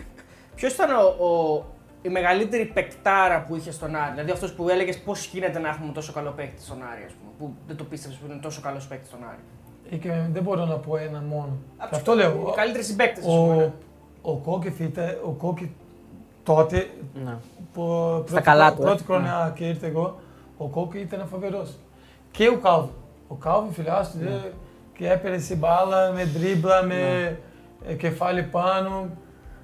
Ποιος 0.55 0.73
ήταν 0.73 0.89
ο, 1.19 1.25
ο- 1.25 1.65
η 2.01 2.09
μεγαλύτερη 2.09 2.65
παικτάρα 2.65 3.45
που 3.47 3.55
είχε 3.55 3.71
στον 3.71 3.95
Άρη, 3.95 4.11
δηλαδή 4.11 4.31
αυτός 4.31 4.53
που 4.53 4.69
έλεγες 4.69 4.99
πώς 4.99 5.25
γίνεται 5.25 5.59
να 5.59 5.67
έχουμε 5.69 5.91
τόσο 5.93 6.11
καλό 6.13 6.31
παίκτη 6.35 6.61
στον 6.63 6.77
Άρη, 6.91 7.03
ας 7.05 7.11
πούμε, 7.13 7.31
που 7.37 7.55
δεν 7.67 7.75
το 7.75 7.83
πίστευες 7.83 8.17
που 8.17 8.25
είναι 8.31 8.39
τόσο 8.41 8.61
καλός 8.61 8.87
παίκτη 8.87 9.07
στον 9.07 9.19
Άρη; 9.29 9.39
Ή 9.89 9.97
και 9.97 10.11
δεν 10.33 10.43
μπορώ 10.43 10.65
να 10.65 10.75
πω 10.75 10.97
ένα 10.97 11.23
μόνο. 11.29 11.57
Από 11.77 11.89
Και 11.89 11.95
αυτό 11.95 12.13
λέω. 12.13 12.45
Οι 12.51 12.55
καλύτεροι 12.55 12.83
συμπαίκτες, 12.83 13.25
ας 13.25 13.31
Ο, 13.33 13.35
πούμε. 13.45 13.73
ο 14.21 14.35
Κόκκι 14.37 14.83
ήταν, 14.83 15.17
ο 15.25 15.29
Κόκκι 15.31 15.75
τότε 16.43 16.89
Ναι. 17.75 17.83
που 17.83 18.23
πρώτη, 18.25 18.41
καλά 18.41 18.73
του, 18.73 18.81
ε. 18.81 18.85
πρώτη 18.85 19.03
χρονιά 19.03 19.51
και 19.55 19.67
ήρθε 19.67 19.87
εγώ, 19.87 20.19
ο 20.57 20.67
Κόκκι 20.67 20.97
ήταν 20.99 21.27
φοβερός. 21.27 21.69
Και 22.31 22.47
ο 22.47 22.57
Κάλβο. 22.57 22.89
Ο 23.27 23.35
Κάλβο 23.35 23.69
φιλάς 23.71 24.13
Ναι. 24.13 24.25
του 24.29 24.41
και 24.97 25.09
έπαιρνε 25.11 25.37
στην 25.37 25.57
μπάλα 25.57 26.11
με 26.11 26.23
δρίμπλα, 26.23 26.83
με 26.83 27.37
ε, 27.87 27.93
κεφάλι 27.93 28.43
πάνω. 28.43 29.09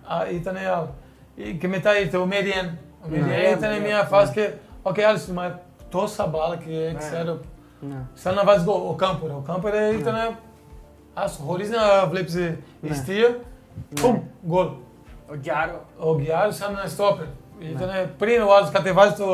Α, 0.07 0.29
ήταν 0.33 0.55
άλλο. 0.57 0.93
Ε, 1.37 1.51
Και 1.51 1.67
μετά 1.67 1.99
ήρθε 1.99 2.17
ο 2.17 2.25
Μέριεν. 2.25 2.77
Ο 3.05 3.07
Ναι. 3.09 3.17
Μέριεν 3.19 3.57
ήταν 3.57 3.81
μια 3.81 4.03
φάση 4.03 4.33
και, 4.33 4.51
οκ, 4.81 4.99
άλλο 4.99 5.19
μα 5.33 5.59
τόσα 5.89 6.25
μπάλα 6.27 6.55
και 6.55 6.93
ξέρω. 6.97 7.39
Ναι. 7.79 7.95
Σαν 8.13 8.33
να 8.35 8.43
βάζει 8.43 8.63
γκολ. 8.63 8.81
Ο 8.89 8.93
Κάμπορ. 8.97 9.29
Ο 9.29 9.43
Κάμπορ 9.47 9.71
ήταν, 9.99 10.15
άσο, 11.13 11.41
χωρίς 11.41 11.69
να 11.69 12.07
βλέπεις 12.07 12.35
Ναι. 12.35 12.57
ιστία, 12.81 13.37
πουμ, 13.95 14.19
γκολ. 14.47 14.67
Ο 15.29 15.35
Γκιάρο. 15.35 15.81
Ο 15.99 16.15
Γκιάρου 17.59 17.77
σαν 17.79 17.89
ένα 17.89 17.93
στόπερ. 17.93 18.01
Ήταν 18.01 18.15
πριν 18.17 18.41
ο 18.41 18.55
άλλος 18.55 18.69
κατεβάζει 18.71 19.13
το, 19.13 19.25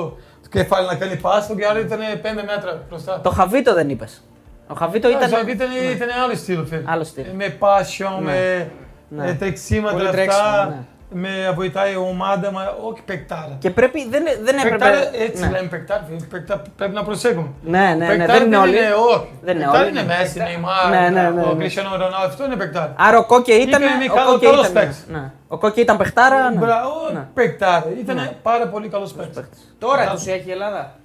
το 0.44 0.50
κεφάλι 0.50 0.88
να 0.88 0.96
κάνει 0.96 1.16
πάση, 1.16 1.52
ο 1.52 1.56
Γκιάρου 1.56 1.80
ήταν 1.80 2.00
5 2.00 2.04
μέτρα 2.36 2.84
μπροστά. 2.90 3.20
Το 3.22 3.30
Χαβίτο 3.30 3.74
δεν 3.74 3.90
είπες. 3.90 4.22
Ο 4.68 4.74
Χαβίτο 4.74 5.10
ήταν, 5.10 5.30
ήταν. 5.30 5.48
ήταν, 5.48 5.68
ήταν 5.96 6.10
άλλο 6.24 6.36
στυλ, 6.36 6.66
φίλε. 6.66 6.82
Άλλο 6.86 7.04
στυλ. 7.04 7.24
Με 7.36 7.50
πάσιο, 7.50 8.10
Ναι. 8.24 8.32
με 8.32 8.72
Ναι. 9.10 9.30
ε, 9.30 9.34
τρεξίματα 9.34 9.94
Πολύ 9.94 10.08
αυτά, 10.08 10.18
τρέξιμο, 10.18 10.46
ναι. 10.70 10.76
Με 11.13 11.52
βοηθάει 11.56 11.93
η 11.93 11.95
ομάδα, 11.95 12.52
μα 12.52 12.62
όχι 12.89 13.02
παικτάρα. 13.06 13.56
Και 13.60 13.69
πρέπει. 13.69 14.10
Δεν, 14.10 14.23
δεν 14.43 14.56
έπρεπε. 14.58 14.69
Παικτάρα, 14.69 15.15
έτσι 15.15 15.41
ναι. 15.43 15.49
λέμε 15.49 15.67
παικτάρα, 15.67 16.04
φίλε. 16.08 16.26
Παικτά- 16.30 16.62
πρέπει 16.76 16.93
να 16.93 17.04
προσέχουμε. 17.04 17.47
Ναι, 17.63 17.80
ναι, 17.80 17.93
ναι, 17.95 18.08
Παικτάρα 18.08 18.34
δεν 18.39 18.47
είναι 18.47 18.58
όλοι. 18.58 18.76
όχι. 19.10 19.30
Δεν 19.41 19.56
είναι 19.56 19.63
Παικτάρα 19.65 19.80
όλοι, 19.80 19.89
είναι 19.89 20.02
ναι. 20.02 20.15
Μέση, 20.19 20.38
Νεϊμάρ, 20.39 20.89
Ναι, 20.89 21.10
ναι, 21.10 21.30
ναι, 21.30 21.41
ο 21.41 21.54
ναι. 21.54 21.60
Κριστιανό 21.60 21.89
Ρονάλντο, 21.89 22.15
αυτό 22.17 22.45
είναι 22.45 22.56
παικτάρα. 22.56 22.93
Άρα 22.97 23.17
ο 23.17 23.26
Κόκκι 23.26 23.52
ήταν. 23.52 23.82
Ήταν 23.82 23.97
με 23.97 24.06
ο 24.12 24.15
καλό- 24.15 24.30
Κόκκι 24.32 24.45
καλός 24.45 24.67
ήταν. 24.67 24.73
παίκτης. 24.73 25.06
Ναι. 25.12 25.32
Ο 25.47 25.58
Κόκκι 25.58 25.82
ήταν 25.82 25.97
παιχτάρα. 25.97 26.49
Ναι. 26.49 26.58
Μπράβο, 26.60 26.93
Ναι. 27.13 27.28
παικτάρα. 27.34 27.86
Ήταν 27.99 28.30
πάρα 28.41 28.67
πολύ 28.67 28.88
καλός 28.88 29.13
παίκτης. 29.13 29.36
παίκτης. 29.36 29.76
Τώρα 29.80 30.04
Μπράβο. 30.04 30.15
του 30.23 30.30
έχει 30.30 30.49
η 30.49 30.52
Ελλάδα; 30.52 30.95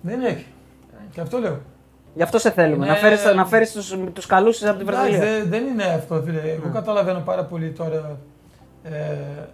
Δεν 0.00 0.22
έχει. 0.24 0.46
Και 1.14 1.20
αυτό 1.20 1.38
λέω. 1.38 1.60
Γι' 2.14 2.22
αυτό 2.22 2.38
σε 2.38 2.50
θέλουμε. 2.50 2.84
Ναι. 2.86 2.90
Να 2.92 2.96
φέρεις, 2.96 3.24
να 3.34 3.44
φέρεις 3.46 3.72
τους, 3.72 3.94
τους 4.12 4.26
καλούς 4.26 4.64
από 4.64 4.78
την 4.78 4.88
Εντάξει, 4.88 5.10
Βραζιλία. 5.10 5.38
δεν, 5.38 5.48
δεν 5.50 5.66
είναι 5.66 5.84
αυτό, 5.84 6.22
φίλε. 6.24 6.40
Ναι. 6.40 6.48
Εγώ 6.50 6.70
καταλαβαίνω 6.72 7.18
πάρα 7.24 7.42
πολύ 7.44 7.70
τώρα 7.70 8.16
ε, 8.90 9.48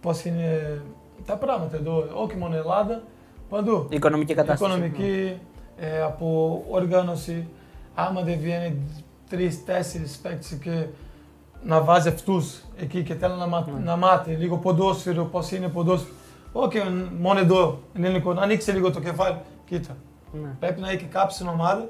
πώς 0.00 0.24
είναι 0.24 0.80
τα 1.26 1.36
πράγματα 1.36 1.76
εδώ. 1.76 2.04
Όχι 2.14 2.36
μόνο 2.36 2.56
Ελλάδα, 2.56 3.02
παντού. 3.48 3.86
Η 3.90 3.96
οικονομική 3.96 4.34
κατάσταση. 4.34 4.72
Οικονομική, 4.72 5.38
ε, 5.78 6.02
από 6.02 6.62
οργάνωση. 6.70 7.48
Άμα 7.94 8.22
δεν 8.22 8.38
βγαίνει 8.38 8.76
τρει-τέσσερι 9.28 10.04
παίκτες 10.22 10.58
και 10.62 10.86
να 11.62 11.80
βάζει 11.80 12.08
αυτούς 12.08 12.60
εκεί 12.78 13.02
και 13.02 13.14
θέλει 13.14 13.34
να, 13.38 13.46
μα, 13.46 13.66
Ναι. 13.74 13.84
να 13.84 13.96
μάθει 13.96 14.30
λίγο 14.32 14.56
ποδόσφαιρο, 14.56 15.24
πώς 15.24 15.50
είναι 15.52 15.68
ποδόσφαιρο. 15.68 16.14
Όχι 16.52 16.78
μόνο 17.20 17.38
εδώ, 17.38 17.78
ελληνικό, 17.96 18.32
να 18.32 18.42
ανοίξει 18.42 18.70
λίγο 18.72 18.90
το 18.90 19.00
κεφάλι. 19.00 19.36
Κοίτα, 19.64 19.96
Ναι. 20.32 20.56
Πρέπει 20.60 20.80
να 20.80 20.90
έχει 20.90 21.04
κάποιο 21.04 21.30
στην 21.34 21.48
ομάδα 21.48 21.88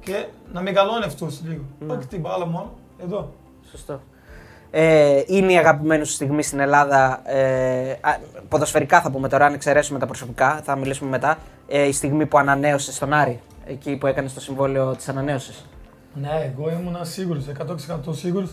και 0.00 0.26
να 0.52 0.60
μεγαλώνει 0.62 1.04
αυτού 1.04 1.26
λίγο. 1.44 1.62
Ναι. 1.78 1.92
Όχι 1.92 2.06
την 2.06 2.20
μπάλα 2.20 2.46
μόνο, 2.46 2.70
εδώ. 3.02 3.32
Σωστό. 3.70 4.00
Ε, 4.70 5.22
είναι 5.26 5.52
η 5.52 5.58
αγαπημένη 5.58 6.04
σου 6.04 6.12
στιγμή 6.12 6.42
στην 6.42 6.60
Ελλάδα. 6.60 7.20
Ε, 7.30 7.90
α, 8.00 8.16
ποδοσφαιρικά 8.48 9.00
θα 9.00 9.10
πούμε 9.10 9.28
τώρα, 9.28 9.46
αν 9.46 9.54
εξαιρέσουμε 9.54 9.98
τα 9.98 10.06
προσωπικά, 10.06 10.60
θα 10.64 10.76
μιλήσουμε 10.76 11.10
μετά. 11.10 11.38
Ε, 11.68 11.82
η 11.86 11.92
στιγμή 11.92 12.26
που 12.26 12.38
ανανέωσες 12.38 12.98
τον 12.98 13.12
Άρη, 13.12 13.40
εκεί 13.66 13.96
που 13.96 14.06
έκανες 14.06 14.34
το 14.34 14.40
συμβόλαιο 14.40 14.94
της 14.96 15.08
ανανέωσης. 15.08 15.66
Ναι, 16.14 16.52
εγώ 16.54 16.70
ήμουν 16.70 16.96
σίγουρος, 17.04 17.44
100% 17.46 18.14
σίγουρος 18.14 18.50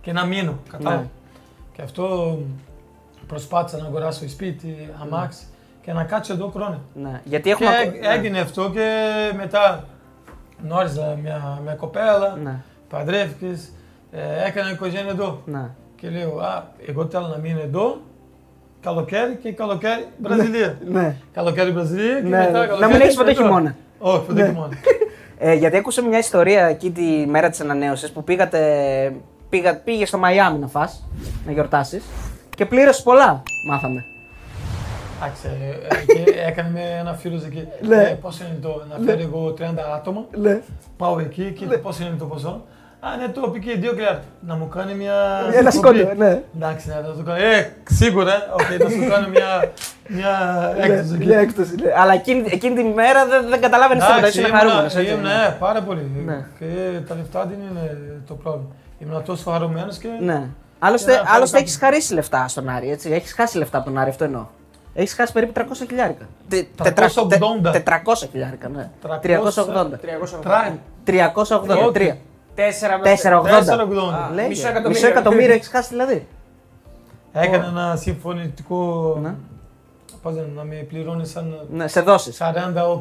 και 0.00 0.12
να 0.12 0.24
μείνω. 0.24 0.58
Κατάλαβα. 0.70 1.00
Ναι. 1.00 1.06
Και 1.72 1.82
αυτό 1.82 2.38
προσπάθησα 3.26 3.78
να 3.78 3.86
αγοράσω 3.86 4.28
σπίτι, 4.28 4.88
αμάξι 5.02 5.44
και 5.82 5.92
να 5.92 6.04
κάτσω 6.04 6.32
εδώ 6.32 6.50
χρόνια. 6.54 6.80
Ναι. 6.94 7.20
Γιατί 7.24 7.42
Και 7.44 7.50
έχουμε. 7.50 7.68
ακού- 7.68 8.00
ναι. 8.00 8.08
έγινε 8.08 8.40
αυτό 8.40 8.70
και 8.70 8.88
μετά 9.36 9.84
γνώριζα 10.64 11.18
μια, 11.22 11.58
μια 11.64 11.74
κοπέλα, 11.74 12.38
Ναι. 12.42 12.54
παντρεύτηκες, 12.88 13.72
ε, 14.12 14.46
έκανα 14.48 14.70
οικογένεια 14.70 15.10
εδώ. 15.10 15.42
Ναι. 15.44 15.70
Και 15.96 16.08
λέω, 16.10 16.38
α, 16.38 16.62
εγώ 16.86 17.08
θέλω 17.10 17.26
να 17.26 17.36
μείνω 17.38 17.60
εδώ, 17.60 18.00
καλοκαίρι 18.80 19.36
και 19.42 19.52
καλοκαίρι 19.52 20.06
Βραζιλία. 20.22 20.78
ναι. 20.88 21.16
Καλοκαίρι 21.32 21.70
Βραζιλία 21.70 22.14
και 22.20 22.28
Ναι, 22.28 22.38
μετά 22.38 22.46
ναι. 22.46 22.52
καλοκαίρι. 22.66 22.80
Να 22.80 22.86
μην 22.88 23.00
έχεις 23.00 23.14
ποτέ 23.16 23.30
εδώ. 23.30 23.42
χειμώνα. 23.42 23.76
Όχι, 23.98 24.26
ποτέ 24.26 24.42
Ναι. 24.42 24.48
χειμώνα. 24.48 24.76
Ε, 25.42 25.54
γιατί 25.54 25.76
άκουσα 25.76 26.02
μια 26.02 26.18
ιστορία 26.18 26.64
εκεί 26.66 26.90
τη 26.90 27.26
μέρα 27.28 27.50
της 27.50 27.60
ανανέωσης 27.60 28.10
που 28.10 28.24
πήγατε, 28.24 28.60
πήγα, 29.48 29.76
πήγε 29.76 30.06
στο 30.06 30.18
Μαϊάμι 30.18 30.58
να 30.58 30.66
φας, 30.66 31.06
να 31.46 31.52
γιορτάσεις 31.52 32.04
και 32.56 32.66
πλήρωσε 32.66 33.02
πολλά, 33.02 33.42
μάθαμε. 33.68 34.04
Εντάξει, 35.22 35.46
ε, 35.46 35.94
ε, 35.96 36.04
και 36.24 36.30
έκανε 36.48 36.70
με 36.70 36.80
ένα 37.00 37.12
φίλο 37.14 37.42
εκεί. 37.46 37.68
Ναι. 37.80 37.96
Ε, 38.02 38.18
Πώ 38.20 38.28
είναι 38.40 38.58
το, 38.62 38.82
να 38.90 39.04
φέρω 39.04 39.20
εγώ 39.20 39.54
30 39.58 39.62
άτομα, 39.94 40.24
Ναι. 40.36 40.60
πάω 40.96 41.18
εκεί, 41.18 41.50
κοίτα 41.58 41.78
πώ 41.78 41.90
είναι 42.00 42.16
το 42.18 42.24
ποσό. 42.24 42.64
Α, 43.00 43.08
είναι 43.14 43.28
το 43.32 43.40
πήγε 43.40 43.72
2 43.72 43.76
χιλιάρια. 43.76 44.22
Να 44.40 44.54
μου 44.54 44.68
κάνει 44.68 44.94
μια. 44.94 45.14
Ένα 45.42 45.50
διακοπή. 45.70 45.98
σκόντο, 45.98 46.14
ναι. 46.16 46.42
Εντάξει, 46.56 46.88
ναι, 46.88 46.94
θα 46.94 47.02
το 47.16 47.22
κάνω. 47.24 47.38
Ε, 47.44 47.72
σίγουρα, 47.90 48.32
οκ, 48.52 48.60
θα 48.78 48.90
σου 48.90 49.08
κάνω 49.10 49.28
μια, 49.28 49.70
μια 50.08 50.34
έκπτωση 50.78 51.14
εκεί. 51.14 51.26
Μια 51.26 51.38
έκπτωση, 51.38 51.74
ναι. 51.82 51.92
Αλλά 51.96 52.12
εκείνη, 52.12 52.48
εκείνη 52.52 52.74
τη 52.74 52.82
μέρα 52.82 53.26
δεν, 53.26 53.48
δεν 53.48 53.60
καταλάβαινες 53.60 54.02
τίποτα. 54.04 54.18
Εντάξει, 54.20 54.38
Ήσουν 54.40 54.50
ήμουνα- 54.54 54.70
χαρούμενος. 54.70 54.94
ήμουνα, 55.12 55.28
ναι, 55.48 55.56
πάρα 55.58 55.82
πολύ. 55.82 56.10
Ναι. 56.26 56.44
Και 56.58 56.66
τα 57.08 57.14
λεφτά 57.14 57.44
δεν 57.44 57.58
είναι 57.70 57.96
το 58.26 58.34
πρόβλημα. 58.34 58.68
Ήμουν 58.98 59.22
τόσο 59.24 59.50
χαρούμενος 59.50 59.98
και. 59.98 60.08
Ναι. 60.20 60.42
Άλλωστε, 60.78 61.10
να 61.10 61.16
φέρω 61.16 61.28
άλλωστε 61.34 61.56
κάτι. 61.56 61.68
έχεις 61.68 61.78
χαρίσει 61.80 62.14
λεφτά 62.14 62.48
στον 62.48 62.68
Άρη. 62.68 62.90
Έτσι. 62.90 63.10
Έχεις 63.10 63.32
χάσει 63.32 63.58
λεφτά 63.58 63.76
από 63.78 63.86
τον 63.86 63.98
Άρη, 63.98 64.10
αυτό 64.10 64.24
εννοώ. 64.24 64.46
Έχεις 64.94 65.14
χάσει 65.14 65.32
περίπου 65.32 65.52
300 65.52 65.62
χιλιάρικα. 65.88 66.24
Τε- 66.48 66.66
τετρα- 66.82 67.08
380. 67.08 67.70
τε- 67.72 67.82
400 67.82 68.26
χιλιάρικα, 68.30 68.68
ναι. 68.68 68.88
300. 69.02 69.18
380. 69.22 69.98
380. 71.04 72.16
Τρά- 72.80 73.00
383. 73.00 73.10
Όχι. 73.10 73.20
Τρία. 73.22 73.32
4 73.32 73.40
480. 73.42 73.76
4,80. 73.76 74.14
Α, 74.14 74.34
Λέγε. 74.34 74.48
μισό 74.48 74.68
εκατομμύριο. 74.68 74.88
Μισό 74.90 75.06
εκατομμύριο 75.06 75.52
έχεις 75.54 75.68
χάσει 75.68 75.88
δηλαδή. 75.88 76.26
Έκανε 77.32 77.66
ένα 77.66 77.96
συμφωνητικό. 77.96 79.18
Ναι. 79.22 79.34
Πώς 80.22 80.34
λένε, 80.34 80.48
να 80.56 80.64
με 80.64 80.74
πληρώνει 80.74 81.26
σαν 81.26 81.66
Ναι, 81.72 81.88
σε 81.88 82.00
δόσεις. 82.00 82.36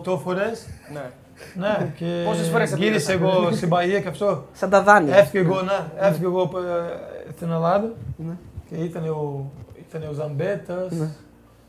48 0.06 0.18
φορές. 0.18 0.68
Ναι. 0.94 1.10
Ναι, 1.56 1.92
και 1.98 2.24
Πόσες 2.26 2.48
φορές 2.50 2.70
θα 2.70 2.78
γύρισε 2.78 3.14
πλήρωσαν; 3.18 3.42
εγώ 3.44 3.52
στην 3.56 3.70
Παγία 3.70 4.00
και 4.02 4.08
αυτό. 4.08 4.44
Σαν 4.54 4.70
τα 4.70 4.82
δάνεια. 4.84 5.16
Έφυγε 5.18 5.44
εγώ, 5.44 5.62
ναι, 5.62 6.08
έφυγε 6.08 6.26
εγώ 6.26 6.42
ε, 6.42 7.32
στην 7.36 7.52
Ελλάδα 7.52 7.92
Ναι. 8.18 8.34
και 8.70 8.76
ήταν 8.76 9.04
ο, 9.10 9.52
ήταν 9.90 10.10
ο 10.10 10.14
Ζαμπέτας 10.14 10.92
Ναι. 10.92 11.08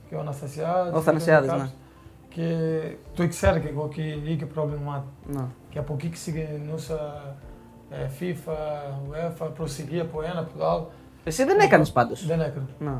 και 0.09 0.15
ο 0.15 0.21
Αναστασιάδης. 0.21 0.93
Ο 0.95 1.01
Θανασιάδης, 1.01 1.47
ήταν 1.49 1.59
ναι. 1.59 1.65
κάποιος. 1.65 1.79
Και 2.29 2.57
το 3.15 3.23
ήξερα 3.23 3.59
και 3.59 3.69
εγώ 3.69 3.89
και 3.95 4.03
είχε 4.03 4.47
πρόβλημα. 4.47 5.05
Ναι. 5.27 5.43
Και 5.71 5.79
από 5.79 5.93
εκεί 5.95 6.09
ξεκινούσα 6.09 7.23
ε, 7.91 7.97
FIFA, 8.21 8.53
UEFA, 9.13 9.49
προσεγγή 9.57 10.01
από 10.01 10.23
ένα 10.23 10.41
από 10.41 10.59
το 10.59 10.67
άλλο. 10.69 10.91
Εσύ 11.25 11.45
δεν 11.45 11.59
έκανες 11.61 11.91
πάντως. 11.91 12.27
Δεν 12.27 12.41
έκανα. 12.41 12.67
Ναι. 12.79 12.91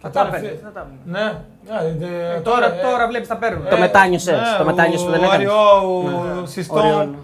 Και 0.00 0.04
Θα 0.06 0.10
τα 0.10 0.20
τώρα, 0.20 0.30
παίρνεις, 0.30 0.48
φε- 0.50 0.60
θα 0.64 0.70
τα 0.72 0.80
παίρνεις. 0.80 1.00
Ναι, 1.04 1.42
ναι, 1.72 2.06
δε- 2.06 2.34
Ε, 2.36 2.40
Τώρα, 2.40 2.66
ε, 2.74 2.82
τώρα 2.82 3.06
βλέπεις 3.08 3.28
τα 3.28 3.36
παίρνουν. 3.36 3.68
Το 3.68 3.76
μετάνιωσες, 3.78 4.38
ναι, 4.40 4.58
το 4.58 4.64
μετάνιωσες 4.64 5.04
που 5.06 5.10
δεν 5.10 5.20
Ο 5.20 5.24
έκανες. 5.24 5.36
Αριό, 5.48 5.98
ο 5.98 6.40
Ναι. 6.40 6.46
Συστόν. 6.46 6.78
Οριόν. 6.78 7.14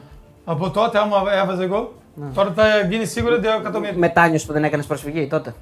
Από 0.44 0.70
τότε, 0.70 0.98
άμα 0.98 1.22
έβαζε 1.42 1.64
εγώ, 1.64 1.92
Ναι. 2.14 2.26
τώρα 2.34 2.52
θα 2.56 2.64
γίνει 2.90 3.04
σίγουρα 3.04 3.38
2 3.38 3.58
εκατομμύρια. 3.60 3.96
Μετάνιωσες 3.98 4.46
που 4.46 4.52
δεν 4.52 4.64
έκανες 4.64 4.86
προσφυγή 4.86 5.26
τότε. 5.26 5.54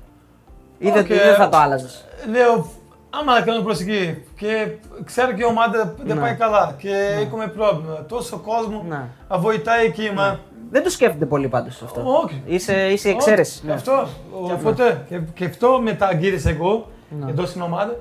Ή 0.79 0.91
δεν, 0.91 1.03
Όχι, 1.05 1.13
ή 1.13 1.17
δεν 1.17 1.35
θα 1.35 1.45
ε, 1.45 1.49
το 1.49 1.57
άλλαζες. 1.57 2.05
Λέω, 2.31 2.67
άμα 3.11 3.33
να 3.39 3.41
κάνω 3.41 3.63
προσευχή 3.63 4.23
και 4.37 4.67
ξέρω 5.05 5.33
και 5.33 5.43
η 5.43 5.45
ομάδα 5.45 5.95
δεν 6.03 6.17
Ναι. 6.17 6.23
πάει 6.23 6.35
καλά 6.35 6.75
και 6.79 7.19
έχουμε 7.23 7.47
πρόβλημα. 7.47 8.05
Τόσο 8.09 8.37
κόσμο 8.37 8.85
Ναι. 8.89 9.01
να 9.29 9.39
βοηθάει 9.39 9.85
εκεί, 9.87 10.11
μα. 10.15 10.39
Δεν 10.73 10.83
το 10.83 10.91
σκέφτεται 10.91 11.27
πολύ 11.27 11.49
πάντως 11.49 11.83
αυτό. 11.83 12.03
Όχι. 12.25 12.43
Είσαι, 12.47 12.87
είσαι 12.93 13.09
η 13.09 13.13
εξαίρεση. 13.13 13.59
Όχι, 13.59 13.67
Ναι. 13.67 13.73
Αυτό. 13.73 14.07
Οπότε, 14.33 15.05
και, 15.09 15.21
και 15.35 15.45
αυτό 15.45 15.81
μετά 15.83 16.13
γύρισα 16.15 16.51
εγώ 16.51 16.87
Ναι. 17.21 17.31
εδώ 17.31 17.47
στην 17.47 17.61
ομάδα 17.63 17.97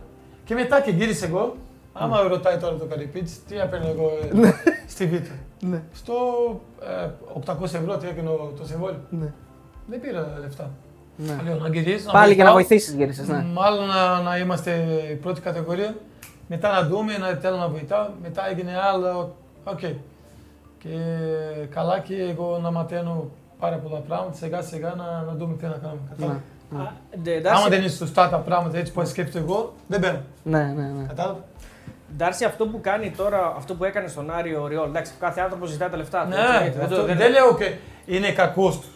και 0.46 0.54
μετά 0.54 0.82
και 0.82 0.92
γύρισα 0.92 1.26
εγώ. 1.26 1.56
Άμα 1.94 2.22
ρωτάει 2.22 2.58
τώρα 2.58 2.76
το 2.76 2.86
Καρυπίτς, 2.86 3.44
τι 3.48 3.58
έπαιρνε 3.58 3.88
εγώ 3.90 4.12
ε, 4.34 4.38
Ναι. 4.38 4.52
στη 4.88 5.06
Β. 5.06 5.14
Ναι. 5.66 5.82
Στο 5.94 6.14
ε, 7.06 7.10
800 7.52 7.64
ευρώ 7.64 7.98
τι 7.98 8.08
έκανε 8.08 8.30
το 8.58 8.66
συμβόλαιο. 8.66 9.00
Ναι. 9.10 9.34
Δεν 9.88 10.00
πήρα 10.02 10.38
λεφτά. 10.42 10.70
Ναι. 11.16 11.38
Λέω 11.46 11.56
να 11.60 11.68
γυρίσω. 11.68 12.06
να 12.06 12.12
Πάλι 12.12 12.34
για 12.34 12.44
να 12.44 12.52
βοηθάω. 12.52 12.70
βοηθήσεις 12.70 12.94
γύρισες. 12.96 13.28
Ναι. 13.28 13.46
Μάλλον 13.54 13.88
να, 13.88 14.22
να 14.22 14.38
είμαστε 14.38 14.86
η 15.12 15.16
πρώτη 15.16 15.42
κατηγορία. 15.42 15.96
Μετά 16.48 16.72
να 16.82 16.88
δούμε, 16.88 17.18
να 17.18 17.28
θέλω 17.28 17.58
να 17.58 17.68
βοηθάω. 17.68 18.08
Μετά 18.22 18.50
έγινε 18.50 18.72
άλλο. 18.94 19.36
Οκ. 19.64 19.80
Και 20.84 20.98
καλά 21.70 22.00
και 22.00 22.16
εγώ 22.16 22.60
να 22.62 22.72
μαθαίνω 22.72 23.30
πάρα 23.60 23.76
πολλά 23.76 24.00
πράγματα. 24.00 24.34
Σιγά 24.38 24.62
σιγά 24.62 24.94
να, 24.98 25.04
να 25.28 25.34
δούμε 25.38 25.56
τι 25.56 25.66
να 25.66 25.72
κάνουμε. 25.82 26.02
Κατάλαβα. 26.10 26.40
Ναι. 26.70 26.82
Α, 26.82 26.92
ντε, 27.24 27.40
Ντάρση, 27.40 27.60
Άμα 27.62 27.70
δεν 27.70 27.80
είναι 27.80 27.90
σωστά 27.90 28.30
τα 28.30 28.38
πράγματα 28.38 28.78
έτσι 28.78 28.92
που 28.92 29.06
σκέφτομαι 29.06 29.46
εγώ, 29.46 29.74
δεν 29.88 30.00
μπαίνω. 30.00 30.20
Ναι, 30.44 30.60
ναι, 30.64 30.84
ναι. 30.88 31.04
Κατάλαβα. 31.08 31.40
Ντάρση, 32.18 32.46
αυτό 32.46 32.66
που 32.68 32.82
κάνει 32.82 33.12
τώρα, 33.18 33.54
αυτό 33.58 33.74
που 33.76 33.84
έκανε 33.84 34.08
στον 34.08 34.32
Άριο 34.32 34.68
Ριόλ, 34.68 34.88
εντάξει, 34.90 35.12
κάθε 35.20 35.42
άνθρωπο 35.42 35.66
ζητάει 35.66 35.90
τα 35.90 35.98
λεφτά 35.98 36.22
του. 36.24 36.30
Ναι, 36.30 36.66
έτσι, 36.66 36.80
δεν 36.80 36.88
το- 36.90 36.94
αυτό, 36.96 37.06
δεν- 37.06 37.18
δεν 37.18 37.32
λέω 37.32 37.56
και 37.56 37.74
είναι 38.06 38.32
κακό 38.32 38.68
τους. 38.70 38.88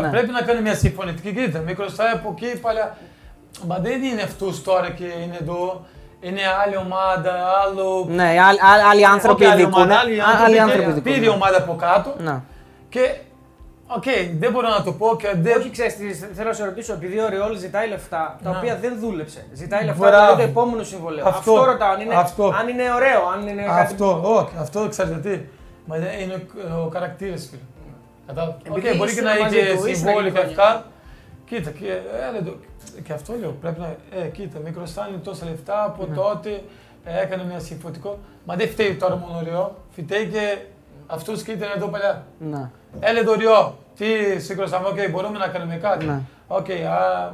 Ναι. 0.00 0.10
Πρέπει 0.10 0.30
να 0.30 0.42
κάνει 0.42 0.60
μια 0.60 0.74
συμφωνητικό, 0.74 1.32
κοίτα. 1.32 1.60
Με 1.60 1.74
χρωστάει 1.74 2.12
από 2.12 2.34
εκεί 2.36 2.60
παλιά. 2.60 2.96
Μα 3.66 3.78
δεν 3.78 4.02
είναι 4.02 4.22
αυτός 4.22 4.62
τώρα 4.62 4.90
και 4.90 5.04
είναι 5.04 5.36
εδώ. 5.40 5.84
Είναι 6.24 6.40
άλλη 6.64 6.76
ομάδα, 6.76 7.32
άλλο. 7.62 8.06
Ναι, 8.08 8.22
άλλοι, 8.22 8.40
άλλοι- 8.70 8.84
άλλοι 8.90 9.06
άνθρωποι 9.06 9.42
Όχι 9.44 9.52
άλλη 9.52 9.60
διοικούν. 9.62 9.82
ομάδα, 9.82 9.98
άλλοι 10.00 10.20
Α, 10.20 10.24
άνθρωποι 10.24 10.44
Άλλοι 10.44 10.54
και 10.54 10.60
άνθρωποι 10.60 11.00
Πήρε 11.00 11.14
η 11.14 11.18
διοικούν. 11.18 11.34
ομάδα 11.34 11.56
από 11.56 11.74
κάτω 11.76 12.14
Ναι. 12.18 12.36
και. 12.88 13.04
Οκ, 13.96 14.04
δεν 14.38 14.50
μπορώ 14.52 14.68
να 14.68 14.82
το 14.82 14.92
πω 14.92 15.16
και 15.16 15.28
δεν. 15.36 15.58
Όχι, 15.58 15.70
ξέρεις, 15.70 15.94
θέλω 16.36 16.48
να 16.48 16.54
σε 16.54 16.64
ρωτήσω, 16.64 16.92
επειδή 16.92 17.18
ο 17.18 17.28
Ριόλ 17.28 17.56
ζητάει 17.58 17.88
λεφτά, 17.88 18.38
τα 18.42 18.50
Ναι. 18.50 18.56
οποία 18.56 18.76
δεν 18.76 18.92
δούλεψε. 19.00 19.46
Ζητάει 19.52 19.84
λεφτά 19.84 20.06
Μπράβο. 20.08 20.26
για 20.26 20.34
το 20.36 20.42
επόμενο 20.42 20.82
συμβόλαιο. 20.82 21.24
Αυτό, 21.28 21.52
Αυτό. 21.52 21.64
ρωτάω, 21.70 21.90
αν 21.92 22.00
είναι, 22.00 22.14
Αυτό. 22.14 22.44
αν 22.60 22.68
είναι 22.68 22.82
ωραίο, 22.94 23.20
αν 23.34 23.46
είναι 23.48 23.62
κάτι. 23.62 23.80
Αυτό, 23.80 24.20
όχι, 24.24 24.54
αυτό 24.60 24.88
ξέρετε 24.88 25.28
τι. 25.28 25.40
Μα 25.86 25.96
είναι 25.96 26.10
είναι 26.22 26.34
ο 26.86 26.90
χαρακτήρας, 26.92 27.48
φίλε. 27.50 27.62
Κατάλαβα. 28.26 28.56
Επειδή 28.66 28.88
Οκ, 28.88 28.96
μπορεί 28.96 29.10
και 29.14 29.20
ήσουν 29.20 29.30
να 29.36 29.42
μαζί 29.42 29.58
είχε 29.58 29.72
του, 29.76 29.86
ήσουν 29.86 29.94
συμβόλαια 29.94 30.30
και 30.30 30.38
εκεί 30.38 30.46
αυτά. 30.48 30.84
Κοίτα, 31.48 31.70
και, 31.70 31.86
ε, 31.88 32.32
δεν 32.34 32.44
το- 32.44 32.56
και 33.04 33.12
αυτό 33.12 33.34
λέω. 33.40 33.50
Πρέπει 33.60 33.80
να. 33.80 33.86
Ε, 34.20 34.26
κοίτα, 34.28 34.58
με 34.64 34.72
χρωστάνε 34.72 35.16
τόσα 35.16 35.44
λεφτά 35.44 35.84
από 35.84 36.06
Ναι. 36.06 36.14
τότε. 36.14 36.62
ε, 37.04 37.22
έκανε 37.22 37.44
μια 37.44 37.58
συμφωνητικό. 37.58 38.18
Μα 38.44 38.54
δεν 38.56 38.68
φταίει 38.68 38.94
τώρα 38.94 39.16
μόνο 39.16 39.38
ο 39.38 39.42
Ριό. 39.44 39.74
Φταίει 39.90 40.26
και 40.26 40.58
αυτού 41.06 41.32
και 41.32 41.52
ήταν 41.52 41.68
εδώ 41.76 41.86
παλιά. 41.86 42.26
Ναι. 42.38 42.70
Έλε 43.00 43.22
το 43.22 43.32
Ριό, 43.34 43.76
τι 43.96 44.40
σε 44.40 44.54
χρωστάμε, 44.54 44.88
οκ, 44.88 45.10
μπορούμε 45.10 45.38
να 45.38 45.48
κάνουμε 45.48 45.76
κάτι. 45.76 46.04
Ναι. 46.04 46.20
Οκ, 46.46 46.66
α, 46.70 46.94
α, 46.94 47.32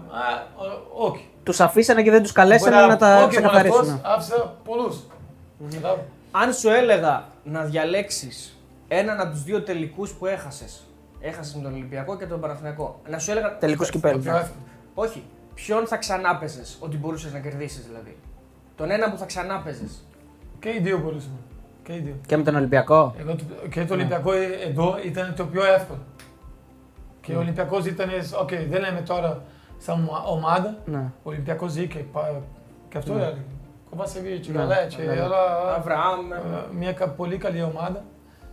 ο- 0.57 1.07
όχι. 1.07 1.29
Τους 1.43 1.61
αφήσανε 1.61 2.03
και 2.03 2.11
δεν 2.11 2.23
τους 2.23 2.33
καλέσανε 2.33 2.71
Μπράβο. 2.77 2.89
να 2.91 2.97
τα 2.97 3.07
Όχι 3.09 3.19
μόνο 3.19 3.29
ξεκαθαρίσουν. 3.29 3.79
αυτός, 3.81 4.01
άφησα 4.03 4.55
πολλούς. 4.65 4.97
Κατάλαβα. 5.73 6.01
Αν 6.31 6.53
σου 6.55 6.69
έλεγα 6.69 7.25
να 7.45 7.63
διαλέξεις 7.65 8.59
έναν 8.89 9.21
από 9.21 9.31
τους 9.31 9.43
δύο 9.43 9.63
τελικούς 9.63 10.11
που 10.13 10.27
έχασες. 10.27 10.83
Έχασες 11.21 11.55
με 11.55 11.63
τον 11.63 11.73
Ολυμπιακό 11.73 12.17
και 12.17 12.27
τον 12.27 12.41
Παναθηναϊκό. 12.41 13.01
Να 13.09 13.19
σου 13.19 13.31
έλεγα. 13.31 13.59
Τελικούς 13.59 13.91
κυπέλλου. 13.91 14.21
Πιο 14.21 14.31
εύκολο. 14.37 14.61
Όχι. 14.95 15.23
Ποιον 15.65 15.87
θα 15.87 15.97
ξανά 15.97 16.37
παίζες, 16.37 16.77
ότι 16.81 16.97
μπορούσες 16.97 17.33
να 17.33 17.39
κερδίσεις 17.39 17.87
δηλαδή. 17.87 18.17
Τον 18.77 18.91
ένα 18.91 19.11
που 19.11 19.19
θα 19.19 19.27
ξανά 19.27 19.61
παίζες. 19.61 20.05
Και 20.61 20.69
οι 20.69 20.79
δύο 20.83 20.99
μπορούσαμε. 20.99 21.37
Και 21.83 21.95
οι 21.95 21.99
δύο. 21.99 22.15
Και 22.27 22.37
με 22.37 22.43
τον 22.43 22.55
Ολυμπιακό; 22.55 23.15
Εγώ, 23.19 23.35
το- 23.35 23.69
και 23.71 23.85
το 23.85 23.95
Ολυμπιακό 23.95 24.33
ε, 24.33 24.45
εδώ 24.69 24.97
ήταν 25.05 25.35
το 25.37 25.45
πιο 25.47 25.65
εύκολο. 25.65 25.99
Και 27.21 27.35
ο 27.35 27.39
Ολυμπιακός 27.39 27.87
ήταν, 27.87 28.09
οκ, 28.41 28.49
δεν 28.49 28.81
λέμε 28.81 29.01
τώρα 29.01 29.43
σαν 29.79 30.09
ομα- 30.09 30.23
ομάδα, 30.25 30.77
Ναι. 30.85 30.99
ο 30.99 31.29
Ολυμπιακός 31.31 31.77
είχε 31.77 31.99
πα- 31.99 32.43
και 32.89 32.99
αυτό 32.99 33.13
Ναι. 33.15 33.23
έλεγε. 33.23 33.41
Κοβασεβίτς, 33.91 34.49
Ναι, 34.49 34.59
Γκαλέτι, 34.59 34.97
ναι. 34.99 35.05
όλα, 35.21 35.75
Αβραάμ. 35.77 36.33
ε, 36.33 36.37
μια 36.79 36.93
κα- 36.93 37.09
πολύ 37.09 37.37
καλή 37.37 37.63
ομάδα, 37.63 38.05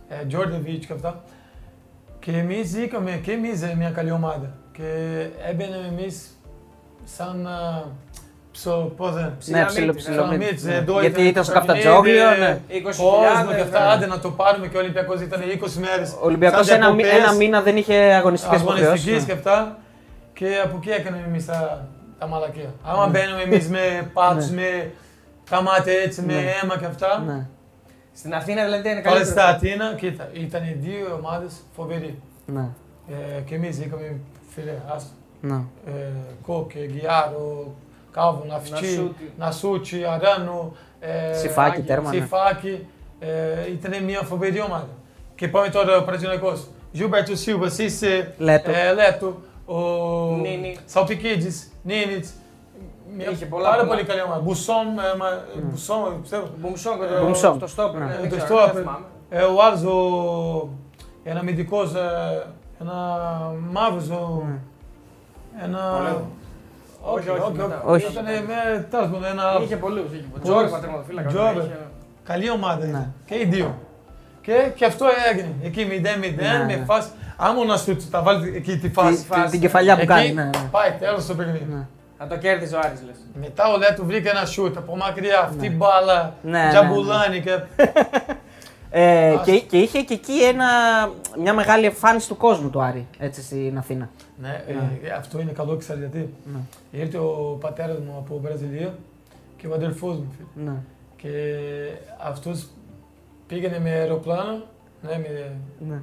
ε, 0.08 0.24
Τζόρτζεβιτς 0.26 0.86
και 0.86 0.92
αυτά. 0.92 1.22
Και 2.18 2.32
εμείς 2.38 2.74
είχαμε 2.74 3.10
και 3.22 3.32
εμείς 3.32 3.62
ε, 3.62 3.74
μια 3.76 3.90
καλή 3.90 4.10
ομάδα. 4.10 4.54
Και 4.72 4.82
έμπαινε 5.50 5.76
εμείς 5.92 6.35
σαν 7.16 7.46
ε, 7.46 7.84
ψο, 8.52 8.92
πώς 8.96 9.10
είναι, 9.10 9.20
Ναι, 9.22 9.30
Ψηλά 9.38 9.64
ψηλό, 9.66 9.86
μύτη, 9.86 9.96
ψηλό 9.98 10.26
ναι. 10.26 10.36
μύτη. 10.36 10.72
Εδώ 10.72 11.00
Γιατί 11.00 11.20
ήταν 11.20 11.24
ήταν 11.26 11.44
το 11.44 11.50
στο 11.50 11.60
παιχνίδι, 11.60 11.82
Καφτατζόγλιο. 11.82 12.30
ναι. 12.38 12.60
20.000, 12.68 12.82
κόσμος 12.82 13.54
και 13.54 13.60
αυτά, 13.60 13.80
ναι. 13.86 13.92
άντε 13.92 14.06
να 14.06 14.18
το 14.18 14.30
πάρουμε 14.30 14.66
και 14.66 14.76
ο 14.76 14.80
Ολυμπιακός 14.80 15.20
ήταν 15.20 15.40
20 15.40 15.72
μέρες. 15.80 16.12
Ο 16.12 16.18
Ολυμπιακός 16.22 16.66
σαν 16.66 16.76
ένα, 16.76 16.92
μη- 16.92 17.02
διακοπές, 17.04 17.26
ένα 17.28 17.36
μήνα 17.36 17.62
δεν 17.62 17.76
είχε 17.76 17.94
αγωνιστικές 17.94 18.60
αγωνιστικής 18.60 18.96
υποχρεώσεις. 19.00 19.24
και 19.24 19.32
αυτά. 19.32 19.78
Και 20.32 20.48
από 20.64 20.76
εκεί 20.76 20.90
έκαναμε 20.90 21.22
εμείς 21.26 21.46
τα, 21.46 21.88
τα 22.18 22.26
μαλακία. 22.26 22.70
Άμα 22.84 23.04
Ναι. 23.06 23.10
μπαίνουμε 23.18 23.42
εμείς 23.42 23.68
με 23.68 23.84
πάτους, 24.14 24.50
με 24.50 24.90
τα 25.50 25.62
μάτια 25.62 25.92
έτσι, 25.92 26.22
με 26.22 26.32
Ναι. 26.32 26.40
αίμα 26.62 26.78
και 26.78 26.84
αυτά. 26.84 27.22
Ναι. 27.26 27.46
Στην 28.14 28.34
Αθήνα 28.34 28.64
δηλαδή 28.64 28.88
είναι 28.88 29.00
Πάλι 29.00 29.16
καλύτερο. 29.16 29.40
στα 29.40 29.46
Αθήνα, 29.48 29.94
κοίτα, 29.94 30.28
ήταν 30.32 30.62
οι 30.64 30.76
δύο 30.80 31.20
ομάδες 31.22 31.52
φοβεροί. 31.76 32.18
Ναι. 32.46 32.68
Ε, 33.08 33.40
και 33.40 33.54
εμείς 33.54 33.78
είχαμε 33.78 34.16
φίλε, 34.54 34.72
άστο. 34.94 35.10
Ναι. 35.40 35.54
Ε, 35.86 35.90
Κόκε, 36.46 36.78
Γκιάρο, 36.92 37.74
Κάβο, 38.12 38.44
Ναυτσί, 38.48 38.72
Νασούτι. 38.72 39.32
Νασούτσι, 39.38 40.04
Αράνο, 40.04 40.72
ε, 41.00 41.32
Σιφάκι, 41.34 41.70
Άγιο, 41.70 41.84
τέρμα, 41.84 42.10
ναι. 42.14 42.20
Σιφάκι. 42.20 42.86
Ε, 43.18 43.70
ήταν 43.70 44.04
μια 44.04 44.20
φοβερή 44.22 44.60
ομάδα. 44.60 44.88
Και 45.34 45.48
πάμε 45.48 45.68
τώρα 45.68 45.96
ο 45.98 46.02
Πρατζιναϊκός. 46.04 46.66
Ζιούμπερτο 46.92 47.36
Σίλβα, 47.36 47.68
Σίσε, 47.68 48.34
Λέτο. 48.38 48.70
ε, 48.70 48.92
Λέτο, 48.92 49.36
ο 49.66 49.76
Νίνι. 50.36 50.76
Σαουτικίτζης, 50.86 51.72
Νίνιτς. 51.82 52.32
Μια 53.16 53.30
Είχε 53.30 53.46
πολλά, 53.46 53.68
πάρα 53.68 53.82
πολλά. 53.82 53.94
πολύ 53.94 54.04
καλή 54.06 54.22
ομάδα. 54.22 54.40
Μπουσόν, 54.40 54.86
ε, 54.86 55.16
μα- 55.18 55.44
Μπουσόν, 55.62 56.20
πιστεύω. 56.20 56.46
Μπουμσόγκ, 56.56 56.98
Μπουμσόγκ. 57.22 57.58
το 57.58 57.66
στόπ. 57.66 57.94
Ναι. 57.98 58.04
ναι, 58.04 58.14
Ε, 58.14 58.16
δεν 58.20 58.30
το 58.30 58.36
ξέρω, 58.36 58.58
στόπ. 58.58 58.72
δεν 58.72 58.82
θυμάμαι. 58.82 59.04
Ε, 59.30 59.42
ο 59.42 59.62
άλλος, 59.62 59.82
ο, 59.82 60.68
ένα 61.24 61.40
αμυντικός, 61.40 61.94
ε, 61.94 62.46
ένα 62.80 62.94
μαύρος, 63.70 64.08
ο- 64.10 64.42
Ναι. 64.46 64.58
Ένα... 65.64 65.78
Πολέδο. 65.96 66.26
Όχι, 67.00 67.28
όχι, 67.28 67.52
μετά. 67.52 67.82
Όχι. 67.84 68.12
Ήταν 68.12 68.24
με 68.24 68.86
τέλος 68.90 69.06
πάντων 69.06 69.24
ένα. 69.24 69.42
Είχε 69.62 69.76
πολλούς. 69.76 70.04
Είχε 70.12 70.24
πολλούς. 70.32 70.48
Πολλούς. 70.48 70.48
Τζόρ 70.48 70.70
πατρεματοφύλακα. 70.70 71.28
Τζόρ. 71.28 71.50
είχε. 71.64 71.78
Καλή 72.24 72.50
ομάδα 72.50 72.84
Ναι. 72.84 72.88
ήταν. 72.90 73.14
Και 73.24 73.34
οι 73.34 73.44
δύο. 73.44 73.74
Και, 74.40 74.70
και 74.74 74.84
αυτό 74.84 75.06
έγινε. 75.32 75.48
Εκεί 75.62 75.86
0-0 75.90 76.00
Ναι, 76.02 76.64
με 76.66 76.74
ναι. 76.76 76.84
φάση. 76.84 77.08
Άμα 77.36 77.64
να 77.64 77.76
σου 77.76 77.96
τα 78.10 78.22
βάλει 78.22 78.52
εκεί 78.56 78.72
τη 78.72 78.78
Τη- 78.78 78.88
φάση. 78.88 79.24
τη- 79.28 79.50
Την 79.50 79.60
κεφαλιά 79.60 79.94
που 79.94 80.00
εκεί, 80.00 80.08
κάνει. 80.08 80.32
ναι, 80.32 80.44
ναι. 80.44 80.50
Πάει 80.70 80.90
τέλος 80.98 81.26
το 81.26 81.34
παιχνίδι. 81.34 81.66
Ναι. 81.70 81.86
Θα 82.18 82.26
το 82.26 82.36
κέρδιζε 82.36 82.76
ο 82.76 82.80
Άρης 82.84 83.02
λες. 83.06 83.16
Μετά 83.40 83.72
ο 83.72 83.76
Λέτου 83.78 84.06
βρήκε 84.06 84.28
ένα 84.28 84.44
σούτ 84.44 84.76
από 84.76 84.96
μακριά. 84.96 85.40
Αυτή 85.40 85.66
η 85.66 85.68
Ναι. 85.68 85.74
μπάλα. 85.74 86.34
Ναι, 86.42 86.62
ναι, 86.62 86.68
Τζαμπουλάνι 86.68 87.40
και. 87.40 87.58
Ε, 88.90 89.32
Ας. 89.34 89.44
και, 89.44 89.58
και 89.60 89.76
είχε 89.78 90.00
και 90.00 90.14
εκεί 90.14 90.42
ένα, 90.42 90.66
μια 91.38 91.54
μεγάλη 91.54 91.84
εμφάνιση 91.86 92.28
του 92.28 92.36
κόσμου 92.36 92.70
του 92.70 92.82
Άρη 92.82 93.06
έτσι, 93.18 93.42
στην 93.42 93.78
Αθήνα. 93.78 94.08
Ναι, 94.40 94.64
Ναι. 94.68 95.08
ε, 95.08 95.10
αυτό 95.10 95.40
είναι 95.40 95.52
καλό, 95.52 95.76
ξέρει 95.76 95.98
γιατί. 95.98 96.18
Ναι. 96.52 97.00
Ήρθε 97.00 97.18
ο 97.18 97.56
πατέρας 97.60 97.98
μου 97.98 98.14
από 98.18 98.38
Βραζιλία 98.42 98.94
και 99.56 99.66
ο 99.66 99.74
αδερφός 99.74 100.16
μου. 100.16 100.32
φίλε. 100.36 100.70
Ναι. 100.70 100.76
Και 101.16 101.30
αυτός 102.22 102.66
πήγαινε 103.46 103.78
με 103.80 103.90
αεροπλάνο. 103.90 104.62
Ναι, 105.02 105.18
με, 105.18 105.56
Ναι. 105.88 106.00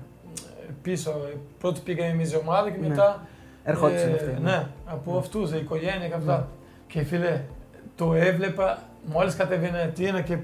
πίσω. 0.82 1.14
Πρώτος 1.60 1.80
πήγαμε 1.80 2.10
εμεί 2.10 2.24
ομάδα 2.44 2.70
και 2.72 2.80
Ναι. 2.80 2.88
μετά. 2.88 3.28
Ερχόντουσαν 3.64 4.10
ε, 4.10 4.14
αυτοί. 4.14 4.42
Ναι, 4.42 4.68
από 4.86 5.18
αυτούς, 5.18 5.52
η 5.52 5.58
οικογένεια 5.58 6.08
και 6.08 6.14
αυτά. 6.14 6.48
Και 6.88 7.04
φίλε, 7.04 7.42
το 7.96 8.14
έβλεπα 8.14 8.80
μόλις 9.06 9.36
κατέβαινε 9.36 9.82
Αθήνα 9.82 10.22
και 10.22 10.38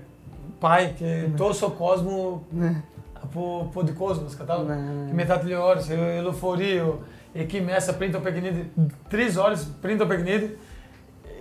πάει 0.60 0.92
και 0.98 1.24
τόσο 1.38 1.70
κόσμο 1.70 2.44
Ναι. 2.60 2.84
από 3.24 3.70
ποντικός 3.74 4.20
μας, 4.22 4.36
κατάλαβα. 4.36 4.76
Ναι, 4.76 4.82
ναι. 4.82 5.08
Και 5.08 5.14
μετά 5.14 5.38
τηλεόραση, 5.40 5.94
ε, 5.94 6.22
λεωφορείο, 6.22 7.00
εκεί 7.34 7.62
μέσα 7.62 7.96
πριν 7.96 8.12
το 8.12 8.20
παιχνίδι, 8.20 8.72
τρεις 9.10 9.38
ώρες 9.38 9.68
πριν 9.82 9.98
το 9.98 10.06
παιχνίδι, 10.08 10.58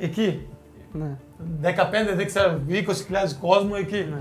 εκεί. 0.01 0.47
Ναι. 0.93 1.17
15, 1.63 2.15
δεν 2.17 2.27
ξέρω, 2.27 2.61
20.000 2.69 2.83
κόσμο 3.41 3.73
εκεί. 3.79 4.07
Ναι. 4.11 4.21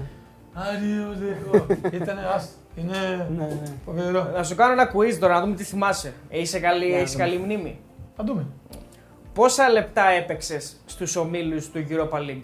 Άριος, 0.53 1.17
ήταν 1.91 2.17
άστο. 2.35 2.51
Είναι 2.75 3.27
Ναι, 3.37 3.43
ναι. 3.45 3.73
φοβερό. 3.85 4.31
Να 4.33 4.43
σου 4.43 4.55
κάνω 4.55 4.71
ένα 4.71 4.91
quiz 4.95 5.17
τώρα 5.19 5.33
να 5.33 5.41
δούμε 5.41 5.55
τι 5.55 5.63
θυμάσαι. 5.63 6.13
Είσαι 6.29 6.59
καλή, 6.59 6.89
Ναι, 6.89 6.95
έχεις 6.97 7.11
δούμε. 7.11 7.23
καλή 7.23 7.37
μνήμη; 7.37 7.79
Θα 8.15 8.23
δούμε. 8.23 8.45
Πόσα 9.33 9.69
λεπτά 9.69 10.05
έπαιξες 10.07 10.75
στους 10.85 11.15
ομίλους 11.15 11.69
του 11.69 11.85
Europa 11.89 12.17
League 12.17 12.43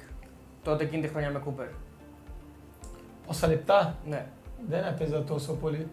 τότε 0.63 0.83
εκείνη 0.83 1.01
τη 1.01 1.07
χρονιά 1.07 1.29
με 1.29 1.39
Κούπερ. 1.39 1.67
Πόσα 3.27 3.47
λεπτά; 3.47 3.95
Ναι. 4.09 4.25
δεν 4.69 4.83
έπαιζα 4.85 5.23
τόσο 5.23 5.53
πολύ. 5.53 5.87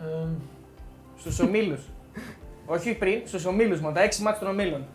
Ε, 0.00 0.26
Στους 1.18 1.40
ομίλους; 1.40 1.80
Όχι 2.70 2.94
πριν, 2.94 3.20
στους 3.24 3.44
ομίλους 3.46 3.80
μου, 3.80 3.92
τα 3.92 4.00
6 4.00 4.16
μάτια 4.22 4.40
των 4.40 4.48
ομίλων. 4.48 4.86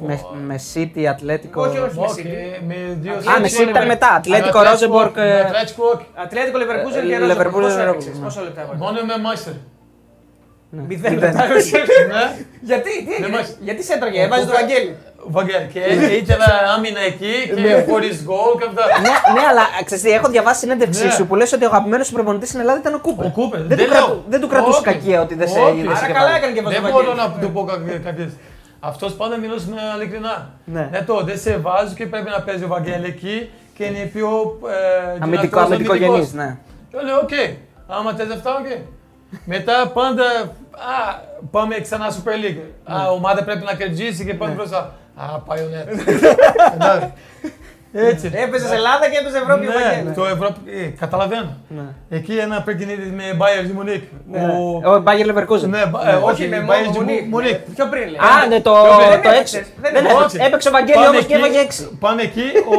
Με, 0.00 0.20
με 0.46 0.60
City, 0.74 1.04
Ατλέτικο. 1.04 1.62
Όχι, 1.62 1.78
όχι. 1.78 1.98
όχι, 1.98 2.22
City. 2.26 2.62
με 2.66 2.74
δύο 3.00 3.12
Α, 3.12 3.40
με 3.40 3.48
City 3.58 3.68
ήταν 3.68 3.86
μετά, 3.86 4.08
Ατλέτικο, 4.14 4.62
Ρόζεμπορκ, 4.62 5.16
ε, 5.16 5.40
Ατλέτικο, 5.40 5.84
όχι. 5.94 6.06
Ατλέτικο 6.14 6.58
Λεβερκούζεν 6.58 7.06
και 7.06 7.14
Ε, 7.14 7.18
Ρόζεμπορκ. 7.18 7.46
Leverkusen, 7.46 7.52
Πόσο 7.52 7.78
Leverkusen, 7.78 7.88
έπαιξες, 7.88 8.18
ναι. 8.18 8.24
πόσα 8.24 8.42
λεπτά 8.42 8.60
έπαιξες; 8.60 8.80
Μόνο 8.80 8.98
με 9.04 9.18
Μάιστερ. 9.18 9.52
Ναι. 10.70 10.82
Μηδέν 10.82 11.12
Μηδέν. 11.12 11.32
λεπτά 11.32 11.44
έπαιξε. 11.44 11.76
Ναι. 12.08 12.44
Γιατί, 12.60 13.04
τι 13.04 13.12
έγινε, 13.12 13.28
μάλιστα. 13.28 13.56
γιατί 13.60 13.82
σε 13.84 13.92
έτρωγε, 13.94 14.22
έβαζε 14.22 14.46
το 14.46 14.52
Βαγγέλη. 14.52 14.96
Βαγγέλη. 15.26 15.68
Και 15.72 15.78
ήθελα 16.20 16.46
άμυνα 16.76 17.00
εκεί 17.00 17.34
και 17.54 17.84
χωρίς 17.90 18.22
γκολ 18.24 18.52
και 18.58 18.66
αυτά. 18.68 18.82
ναι, 19.00 19.40
ναι, 19.40 19.46
αλλά 19.50 19.62
ξέρεις 19.84 20.04
τι, 20.04 20.10
έχω 20.10 20.28
διαβάσει 20.28 20.58
συνέντευξή 20.60 21.04
Ναι. 21.04 21.10
σου 21.10 21.26
που 21.26 21.34
λες 21.36 21.52
ότι 21.52 21.64
ο 21.64 21.68
αγαπημένος 21.68 22.06
σου 22.06 22.12
προπονητής 22.12 22.48
στην 22.48 22.60
Ελλάδα 22.60 22.78
ήταν 22.78 22.94
ο 22.94 22.98
Κούπερ. 22.98 23.26
Ο 23.26 23.30
Κούπερ. 23.30 23.60
Δεν, 23.60 23.68
Δεν 23.68 23.78
του, 23.86 23.92
λέω. 23.92 24.00
κρατού- 24.04 24.22
δεν 24.28 24.40
του 24.40 24.46
κρατούσε 24.48 24.76
Όχι. 24.78 24.84
κακία 24.84 25.20
ότι 25.20 25.34
δεν 25.34 25.48
σε 25.48 25.58
Όχι. 25.60 25.78
είδε. 25.78 25.88
Άρα 25.88 26.06
και 26.06 26.12
καλά 26.12 26.26
βάλε. 26.26 26.36
έκανε 26.38 26.52
και 26.52 26.62
βάζει 26.62 26.74
Δεν 26.74 26.84
το 26.84 26.90
μπορώ 26.90 27.06
Βαγγέλη. 27.14 27.28
να 27.40 27.46
του 27.46 27.52
πω 27.52 27.64
κακές. 28.04 28.32
Αυτός 28.80 29.12
πάντα 29.12 29.36
μιλούσε 29.36 29.66
ειλικρινά. 29.96 30.50
Ναι. 30.64 30.88
Ναι, 30.92 31.00
το 31.02 31.22
δεν 31.24 31.38
σε 31.38 31.56
βάζω 31.56 31.94
και 31.94 32.06
πρέπει 32.06 32.30
να 32.36 32.40
παίζει 32.42 32.64
ο 32.64 32.68
Βαγγέλη 32.68 33.06
εκεί 33.06 33.50
και 33.76 33.84
είναι 33.84 33.98
πιο. 34.14 34.58
Ε, 34.68 35.18
Αμυντικό, 35.20 35.40
δυνατός, 35.40 35.64
αμυντικογενής, 35.64 36.08
αμυντικός. 36.08 36.32
ναι. 36.32 36.56
Και 36.90 36.96
λέω, 37.06 37.18
οκ, 37.24 37.34
άμα 37.96 38.10
θες 38.16 38.30
αυτά, 38.36 38.50
οκ. 38.60 38.68
Μετά 39.44 39.90
πάντα, 39.94 40.24
α, 40.72 41.18
πάμε 41.50 41.78
ξανά 41.80 42.06
Super 42.10 42.44
League. 42.44 42.60
Α, 42.84 43.10
ομάδα 43.10 43.44
πρέπει 43.44 43.64
να 43.64 43.74
κερδίσει 43.74 44.24
και 44.24 44.34
πάμε 44.34 44.52
μπροστά. 44.52 44.94
Α, 45.16 45.38
πάει 45.38 45.58
ο 45.62 45.68
Νέτς. 45.68 46.02
Εντάξει. 46.74 47.12
Έτσι. 47.92 48.30
Έπαιζες 48.34 48.70
Ελλάδα 48.72 49.08
και 49.10 49.18
έπαιζες 49.20 49.40
Ευρώπη 49.40 49.66
ο 49.66 49.70
Ναι, 49.70 49.74
Βαγγέλη. 49.84 50.14
το 50.14 50.24
Ευρώπη, 50.24 50.60
ε, 50.82 50.86
καταλαβαίνω. 50.98 51.56
Ναι. 51.68 52.16
Εκεί 52.16 52.36
ένα 52.36 52.62
παιχνίδι 52.62 53.10
με 53.10 53.24
Bayern 53.40 53.80
Munich. 53.80 54.02
Ο- 54.84 54.90
Ο 54.90 55.00
Μπάγκερ 55.00 55.26
Leverkusen. 55.30 55.68
Ναι, 55.68 55.86
μπα- 55.86 56.10
ε, 56.10 56.14
όχι, 56.14 56.46
με 56.48 56.56
Bayern 56.68 56.86
μόνο 56.86 56.90
Μουνίκ. 57.00 57.22
Munich. 57.34 57.58
Πιο 57.74 57.86
πριν 57.88 58.02
λέει. 58.08 58.18
Α, 58.18 58.46
ναι, 58.48 58.60
το, 58.60 58.72
δεν 59.10 59.22
το 59.22 59.28
έπαιξες, 59.28 59.60
6. 59.60 59.66
δεν 59.80 59.92
Δεν 59.92 60.04
έπαιξες. 60.04 60.20
έπαιξε. 60.20 60.46
Έπαιξε 60.46 60.68
ο 60.68 60.72
Βαγγέλη 60.72 60.94
Πάμε 60.94 61.08
όμως 61.08 61.26
και 61.26 61.34
εκεί, 61.34 61.42
έβαγε 61.44 61.58
6. 61.58 61.96
Πάμε 62.00 62.22
εκεί, 62.22 62.46
ο, 62.76 62.78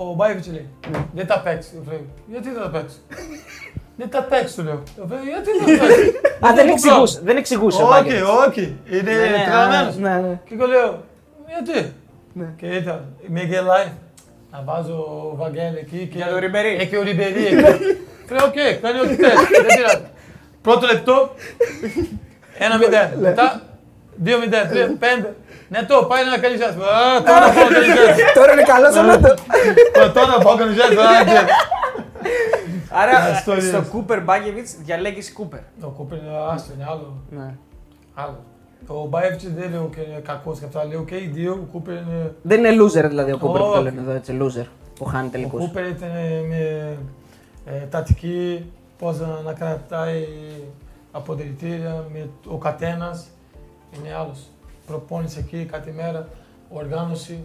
ο 0.00 0.12
Μπάγεβιτς 0.16 0.46
λέει, 0.46 0.68
δεν 1.14 1.26
θα 1.26 1.40
παίξει. 1.40 1.70
Του 1.70 1.82
λέει, 1.88 2.08
γιατί 2.30 2.48
δεν 2.50 2.62
θα 2.62 2.68
παίξει. 2.68 2.96
Δεν 3.96 4.10
θα 4.10 4.22
παίξει, 4.22 4.56
του 4.56 4.62
λέω. 4.62 4.82
Του 4.96 5.06
λέω, 5.08 5.18
γιατί 5.22 5.50
δεν 5.64 5.78
θα 5.78 5.84
παίξει. 5.86 6.08
Α, 6.46 6.52
δεν 6.54 6.66
το 6.66 6.72
εξηγούσε. 6.72 7.20
Δεν 7.24 7.36
εξηγούσε. 7.36 7.82
ο 7.82 7.86
Όχι, 7.86 7.92
Μπάγεβιτς. 8.02 8.22
όχι. 8.48 8.76
Είναι 8.90 9.02
Ναι, 9.12 9.26
ναι, 9.26 9.44
τρελαμένος. 9.46 9.94
α, 9.94 9.98
Ναι, 9.98 10.14
ναι. 10.28 10.40
Και 10.48 10.54
εγώ 10.54 10.66
λέω, 10.66 11.02
γιατί; 11.48 11.92
Ναι. 12.32 12.46
Και 12.56 12.66
ήταν, 12.66 13.04
με 13.26 13.40
γελάει. 13.42 13.86
Να 14.52 14.62
βάζω 14.64 14.94
ο 15.32 15.36
Βαγγέλη 15.36 15.78
εκεί 15.78 16.08
και... 16.12 16.16
Για 16.16 16.26
το 16.28 16.38
Ριμπερί. 16.38 16.76
Έχει 16.80 16.96
ο 16.96 17.02
Ριμπερί 17.02 17.46
εκεί. 17.46 17.54
Λέω, 18.34 18.44
οκ, 18.46 18.58
κάνει 18.82 19.00
ό,τι 19.00 19.14
θες. 19.14 19.32
Δεν 19.32 19.66
πειράζει. 19.76 20.02
Πρώτο 20.62 20.86
λεπτό, 20.86 21.34
ένα 22.58 22.78
μηδέν. 22.78 23.08
Μετά, 23.20 23.60
δύο 24.16 24.38
μηδέν, 24.38 24.68
τρία, 24.68 24.86
πέντε. 24.98 25.34
Ναι, 25.68 25.82
το 25.82 26.04
πάει 26.04 26.22
να 26.24 26.38
κάνει 26.38 26.56
ζέστη. 26.56 26.80
Α, 26.80 27.22
τώρα 27.22 27.46
πάω 27.56 27.68
να 27.68 27.74
κάνει 27.74 27.86
ζέστη. 27.98 28.22
Τώρα 28.34 28.52
είναι 28.52 28.62
καλός 28.62 28.96
ο 28.96 29.02
Νότο. 29.02 29.32
Α, 30.02 30.10
Τώρα 30.12 30.38
πάω 30.44 30.54
να 30.54 30.60
κάνει 30.60 30.72
ζέστη. 30.78 30.96
Α, 30.96 31.24
και- 31.24 31.52
Άρα 32.94 33.30
ιστορίες. 33.38 33.64
στο 33.68 33.82
Κούπερ 33.82 34.22
Μπάγκεβιτ 34.22 34.66
διαλέγεις 34.84 35.32
Κούπερ. 35.32 35.60
Ο 35.80 35.86
Κούπερ 35.88 36.18
είναι 36.18 36.30
άστο, 36.50 36.72
είναι 36.74 36.84
άλλο. 36.88 37.16
Ναι. 37.30 37.54
άλλο. 38.14 38.38
Ο 38.86 39.06
Μπάιεβιτς 39.06 39.52
δεν 39.54 39.70
λέω 39.70 39.90
και 39.94 40.00
είναι 40.00 40.18
κακός 40.18 40.58
και 40.58 40.64
αυτά. 40.64 40.84
Λέω 40.84 41.04
και 41.04 41.16
οι 41.16 41.26
δύο, 41.26 41.52
ο 41.52 41.66
Κούπερ 41.72 41.94
είναι... 41.94 42.34
Δεν 42.42 42.64
είναι 42.64 42.82
loser 42.82 43.08
δηλαδή 43.08 43.32
ο 43.32 43.38
Κούπερ 43.38 43.60
που 43.62 43.66
το 43.66 43.72
Όχι. 43.74 43.82
λένε 43.82 44.00
εδώ 44.00 44.10
έτσι. 44.10 44.38
Loser 44.40 44.66
που 44.98 45.04
χάνει 45.04 45.26
Ο 45.26 45.30
τελικού. 45.30 45.56
Κούπερ 45.58 45.86
ήταν 45.86 46.10
με 46.48 46.96
ε, 47.66 47.78
τακτική, 47.90 48.70
πώς 48.98 49.18
να, 49.18 49.40
να 49.44 49.52
κρατάει 49.52 50.26
αποδελτήρια 51.12 52.04
με 52.12 52.28
ο 52.48 52.56
καθένας. 52.58 53.26
Είναι 53.98 54.14
άλλος. 54.14 54.38
Προπόνηση 54.86 55.38
εκεί 55.38 55.64
κάθε 55.64 55.92
μέρα, 55.96 56.28
οργάνωση. 56.68 57.44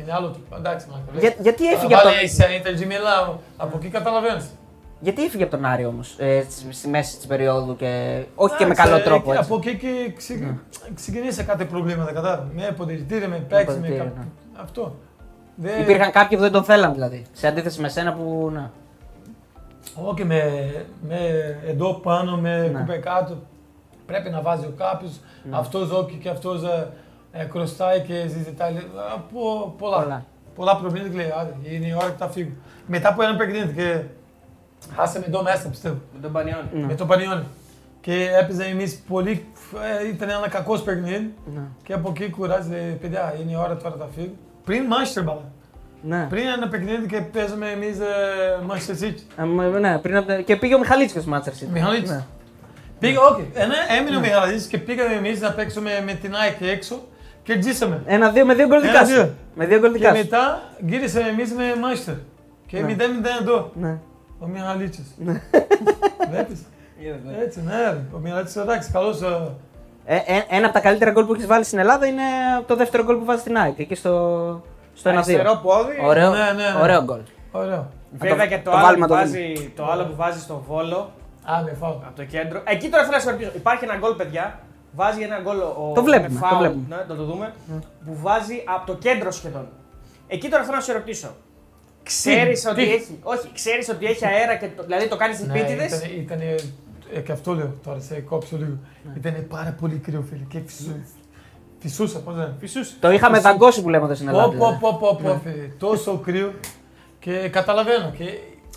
Είναι 0.00 0.12
άλλο 0.12 0.28
τύπο. 0.28 0.56
Εντάξει, 0.56 0.86
μάλλον. 0.90 1.04
Για- 1.20 1.34
γιατί 1.40 1.66
έφυγε 1.70 1.94
από 1.94 2.04
Βάλε 2.08 2.18
τον- 2.20 2.28
σε 2.28 2.54
Ιντερ 2.54 2.86
Μιλάο, 2.86 3.34
από 3.56 3.76
εκεί 3.76 3.88
καταλαβαίνεις. 3.88 4.50
Γιατί 5.00 5.24
έφυγε 5.24 5.42
από 5.42 5.52
τον 5.56 5.64
Άρη 5.64 5.84
όμως 5.84 6.08
στη, 6.48 6.72
στη 6.72 6.88
μέση 6.88 7.16
της 7.16 7.26
περίοδου 7.26 7.76
και 7.76 8.22
όχι 8.34 8.56
και 8.56 8.64
με 8.64 8.70
Εντάξει, 8.72 8.90
καλό 8.90 9.00
ε, 9.00 9.04
τρόπο. 9.04 9.32
και 9.32 9.38
Έτσι. 9.38 9.52
Από 9.52 9.60
εκεί 9.68 9.76
και 9.76 10.12
ξε- 10.16 10.42
ξεκινήσε 10.94 11.42
κάτι 11.42 11.64
προβλήματα, 11.64 12.12
κατάλαβα. 12.12 12.48
Με 12.54 12.66
αποδελτήρια, 12.66 13.28
με 13.28 13.36
παίξεις, 13.36 13.66
με 13.66 13.72
αποδυτήρια, 13.72 14.04
κα- 14.04 14.12
ναι. 14.18 14.26
Αυτό. 14.62 14.96
Δεν- 15.54 15.80
Υπήρχαν 15.80 16.10
κάποιοι 16.10 16.36
που 16.36 16.42
δεν 16.42 16.52
τον 16.52 16.64
θέλαν 16.64 16.92
δηλαδή. 16.92 17.24
Σε 17.32 17.46
αντίθεση 17.46 17.80
με 17.80 17.88
σένα 17.88 18.12
που. 18.12 18.50
Να. 18.54 18.70
Όχι 20.04 20.24
με, 20.24 20.70
με 21.08 21.18
εδώ 21.66 21.94
πάνω, 21.94 22.36
με 22.36 22.58
Ναι. 22.72 22.78
κουπέ 22.78 22.96
κάτω. 22.96 23.36
Πρέπει 24.06 24.30
να 24.30 24.40
βάζει 24.40 24.64
ο 24.66 24.72
κάποιος. 24.76 25.20
Αυτός 25.50 25.90
όχι 25.90 26.16
και 26.16 26.28
αυτός 26.28 26.62
ε, 26.62 26.88
ε, 27.32 27.46
χρωστάει 27.48 28.00
και 28.00 28.24
συζητάει. 28.28 28.72
λέει, 28.72 28.82
α, 29.14 29.18
πο- 29.32 29.74
πολλά. 29.78 29.96
Πολλά. 30.02 30.24
πολλά. 30.54 30.76
προβλήματα 30.76 31.10
και 31.10 31.16
λέει, 31.16 31.32
άντε, 31.40 31.54
είναι 31.74 31.86
η 31.86 31.92
ώρα 31.94 32.06
και 32.10 32.16
θα 32.18 32.28
φύγω. 32.28 32.50
Μετά 32.86 33.08
από 33.08 33.22
ένα 33.22 33.36
παιχνίδι 33.36 33.72
και 33.72 34.00
χάσαμε 34.96 35.24
εδώ 35.28 35.42
μέσα, 35.42 35.68
πιστεύω. 35.68 35.96
Με 36.14 36.20
τον 36.22 36.32
Πανιόνι. 36.32 36.68
Ναι. 36.72 36.86
Με 36.86 36.94
το 36.94 37.06
Πανιόνι. 37.06 37.44
Και 38.00 38.28
έπαιζε 38.40 38.64
εμείς 38.64 39.02
πολύ. 39.08 39.44
ε, 40.04 40.08
Ήταν 40.08 40.28
ένα 40.28 40.48
κακός 40.48 40.82
παιχνίδι. 40.82 41.34
Ναι. 41.54 41.60
Και 41.82 41.92
από 41.92 42.08
εκεί 42.16 42.30
κουράζει, 42.30 42.70
λέει, 42.70 42.98
παιδιά, 43.00 43.34
είναι 43.42 43.50
η 43.52 43.56
ώρα 43.56 43.76
τώρα 43.76 43.94
θα 43.98 44.08
φύγω. 44.16 44.32
Πριν 44.64 44.82
Manchester 44.88 45.24
μπάλα. 45.24 45.40
Ναι. 46.02 46.26
Πριν 46.30 46.46
ένα 46.46 46.68
παιχνίδι 46.68 47.06
και 47.06 47.20
παίζαμε 47.20 47.66
εμείς 47.70 47.96
Manchester 48.68 49.04
City. 49.04 49.20
Ε, 49.36 49.42
μ, 49.44 49.60
ναι, 49.80 49.98
πριν 49.98 50.16
από 50.16 50.26
τα- 50.26 50.40
Και 50.40 50.56
πήγε 50.56 50.74
ο 50.74 50.78
Μιχαλίτσικο 50.78 51.20
στο 51.20 51.30
Manchester 51.34 51.62
City. 51.64 51.68
Μιχαλίτσης. 51.72 52.10
Ναι. 52.16 52.24
Πήγα, 52.98 53.20
όχι. 53.20 53.50
Ε, 53.54 53.66
ναι, 53.66 53.74
έμεινε 54.00 54.16
ο 54.16 54.20
Μιχαλίδης 54.20 54.66
και 54.66 54.78
πήγαμε 54.78 55.14
εμείς 55.14 55.40
να 55.40 55.50
παίξουμε 55.52 55.90
με 56.06 56.12
την 56.12 56.34
ΑΕΚ 56.34 56.60
έξω 56.60 57.02
και 57.42 57.58
τζίσαμε. 57.58 58.02
Ένα-δύο 58.06 58.44
με 58.46 58.54
δύο 58.54 58.66
γκολ 58.66 58.82
Ένα, 58.82 58.90
δικά 58.92 59.06
σου. 59.06 59.12
δύο. 59.14 59.34
Με 59.54 59.66
δύο 59.66 59.78
γκολ 59.78 59.92
Και 59.92 59.98
δικά 59.98 60.14
σου. 60.14 60.16
μετά 60.22 60.62
γύρισαμε 60.86 61.28
εμείς 61.28 61.52
με 61.52 61.64
Μάιστερ. 61.80 62.14
Και 62.66 62.80
Ναι. 62.80 62.94
0-0 62.94 63.28
εδώ. 63.40 63.70
Ναι. 63.74 63.98
Ο 64.40 64.46
Μιχαλίτσης. 64.46 65.14
Βλέπεις; 66.30 66.62
Είδες, 66.98 67.20
ναι. 67.24 67.36
Έτσι, 67.42 67.62
ναι. 67.62 67.72
ρε. 67.90 67.98
Ο 68.14 68.18
Μιχαλίτσης 68.18 68.56
εντάξει, 68.56 68.90
καλός. 68.90 69.22
ε, 69.22 69.50
Ε, 70.04 70.16
ε, 70.16 70.42
ένα 70.48 70.64
από 70.64 70.74
τα 70.74 70.80
καλύτερα 70.80 71.10
γκολ 71.10 71.24
που 71.24 71.32
έχεις 71.34 71.46
βάλει 71.46 71.64
στην 71.64 71.78
Ελλάδα 71.78 72.06
είναι 72.06 72.22
το 72.66 72.76
δεύτερο 72.76 73.04
γκολ 73.04 73.16
που 73.16 73.24
βάζεις 73.24 73.40
στην 73.42 73.56
ΑΕΚ. 73.58 73.78
Εκεί 73.78 73.94
στο, 73.94 74.10
στο 74.94 75.10
1-2. 75.10 75.12
Αριστερό 75.12 75.60
πόδι. 75.62 75.92
Ωραίο, 76.04 76.30
Ναι, 76.30 76.38
ναι, 76.38 76.52
ναι. 76.52 76.80
ωραίο 76.82 77.02
γκολ. 77.04 77.20
Ωραίο. 77.52 77.88
Βέβαια 78.10 78.36
το- 78.44 78.46
και 78.46 78.58
το, 78.58 78.70
το 78.70 78.76
άλλο, 78.76 78.86
βάλουμε 78.86 79.06
που 79.06 79.12
το 79.12 79.18
βάζει, 79.18 79.72
το 79.76 79.90
άλλο 79.90 80.04
που 80.04 80.14
βάζει 80.16 80.40
στο 80.40 80.64
Βόλο 80.68 81.10
Α, 81.44 81.62
με 81.64 81.72
φάω. 81.80 81.90
από 81.90 82.16
το 82.16 82.24
κέντρο. 82.24 82.60
Εκεί 82.64 82.88
τώρα 82.88 83.02
θέλω 83.04 83.16
να 83.16 83.22
σε 83.22 83.30
ρωτήσω. 83.30 83.50
Υπάρχει 83.54 83.84
ένα 83.84 83.96
γκολ, 83.96 84.14
παιδιά. 84.14 84.58
Βάζει 84.92 85.22
ένα 85.22 85.40
γκολ 85.40 85.58
ο 85.60 85.92
Το 85.94 86.02
βλέπουμε, 86.02 86.28
με 86.28 86.40
το 86.40 86.46
foul, 86.54 86.58
βλέπουμε. 86.58 86.84
Ναι, 86.88 86.96
το, 87.08 87.14
το 87.14 87.24
δούμε. 87.24 87.52
Που 88.06 88.16
βάζει 88.22 88.62
από 88.76 88.86
το 88.86 88.94
κέντρο 88.94 89.30
σχεδόν. 89.30 89.68
Εκεί 90.26 90.48
τώρα 90.48 90.62
θέλω 90.64 90.76
να 90.76 90.82
σε 90.82 90.92
ρωτήσω. 90.92 91.28
Ξέρεις 92.06 92.60
Τι, 92.62 92.68
ότι 92.68 92.84
τι. 92.84 92.92
έχει, 92.92 93.18
όχι, 93.22 93.48
ξέρεις 93.54 93.88
ότι 93.88 94.06
έχει 94.06 94.26
αέρα 94.26 94.54
και 94.56 94.68
το, 94.76 94.82
δηλαδή 94.82 95.08
το 95.08 95.16
κάνεις 95.16 95.36
στις 95.36 95.48
Ναι, 95.48 95.52
πίτιδες. 95.60 95.92
ήταν, 95.92 96.10
ήταν, 96.20 96.40
ε, 97.14 97.20
και 97.20 97.32
αυτό 97.32 97.52
λέω 97.54 97.72
τώρα, 97.84 98.00
σε 98.00 98.14
κόψω 98.20 98.56
λίγο. 98.56 98.76
Ήταν 99.16 99.46
πάρα 99.48 99.76
πολύ 99.80 99.96
κρύο, 99.96 100.24
φίλε. 100.30 100.42
Και 100.48 100.58
φυσού, 100.66 100.90
φυσούσα, 101.78 102.18
πώς 102.18 102.34
λένε. 102.36 102.54
Φυσούς. 102.60 102.94
Το 103.00 103.10
είχαμε 103.10 103.38
δαγκώσει 103.40 103.82
που 103.82 103.88
λέμε 103.88 104.04
εδώ 104.04 104.14
στην 104.14 104.26
Πω, 104.30 104.32
Ελλάδα. 104.38 104.56
πω, 104.56 104.76
πω, 104.80 104.96
πω, 105.00 105.20
πω, 105.22 105.40
φίλε. 105.44 105.66
Τόσο 105.78 106.20
κρύο. 106.24 106.52
Και 107.18 107.48
καταλαβαίνω. 107.48 108.10
Και 108.18 108.24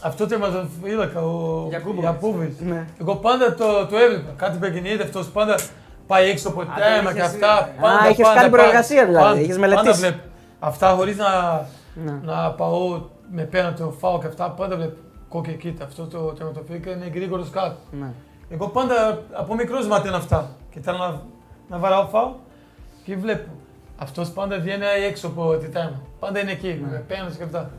αυτό 0.01 0.23
το 0.23 0.29
τερματοφύλακα, 0.29 1.21
ο 1.21 1.65
Γιακούμποβιτς. 1.69 2.01
Γιαπούβιτς. 2.01 2.59
Ναι. 2.59 2.85
Εγώ 3.01 3.15
πάντα 3.15 3.53
το, 3.53 3.85
το 3.89 3.97
έβλεπα. 3.97 4.33
Κάτι 4.37 4.57
παιχνίδι, 4.57 5.01
αυτός 5.01 5.27
πάντα 5.29 5.59
πάει 6.07 6.29
έξω 6.29 6.47
από 6.49 6.61
Α, 6.61 6.65
το 6.65 6.71
τέρμα 6.75 7.11
και 7.13 7.17
είχες 7.19 7.29
αυτά. 7.33 7.69
δει. 7.75 7.81
Πάντα, 7.81 7.99
Α, 8.03 8.09
είχες 8.09 8.25
πάντα, 8.25 8.39
κάνει 8.39 8.49
πάντα, 8.49 8.63
προεργασία 8.63 9.05
δηλαδή, 9.05 9.25
πάντα, 9.25 9.39
είχες 9.39 9.55
Πάντα 9.57 9.67
μελετήσει. 9.67 9.99
βλέπω. 9.99 10.17
Αυτά 10.59 10.89
χωρίς 10.89 11.17
να, 11.17 11.31
Ναι. 12.05 12.11
να 12.23 12.51
πάω 12.51 13.01
με 13.31 13.43
πέναντι 13.43 13.81
ο 13.81 13.91
φάου 13.91 14.19
και 14.19 14.27
αυτά, 14.27 14.49
πάντα 14.51 14.75
βλέπω. 14.75 14.95
Κόκκι, 15.29 15.53
κοίτα, 15.53 15.83
αυτό 15.85 16.05
το 16.05 16.19
τερματοφύλακα 16.19 16.91
είναι 16.91 17.11
γρήγορος 17.13 17.49
κάτω. 17.49 17.75
Ναι. 17.91 18.11
Εγώ 18.49 18.67
πάντα 18.67 19.21
από 19.31 19.55
μικρός 19.55 19.87
μάθαινα 19.87 20.17
αυτά. 20.17 20.49
Και 20.71 20.79
θέλω 20.79 20.97
να, 20.97 21.21
να 21.69 21.77
βαράω 21.77 22.05
φάου 22.07 22.35
και 23.03 23.15
βλέπω. 23.15 23.49
Αυτός 23.97 24.29
πάντα 24.29 24.59
βγαίνει 24.59 24.83
έξω 25.09 25.27
από 25.27 25.57
τη 25.57 25.67
τέρμα. 25.69 26.01
Πάντα 26.19 26.39
είναι 26.39 26.51
εκεί, 26.51 26.85
με 26.91 27.03
πέναντι 27.07 27.37
και 27.37 27.43
αυτά. 27.43 27.71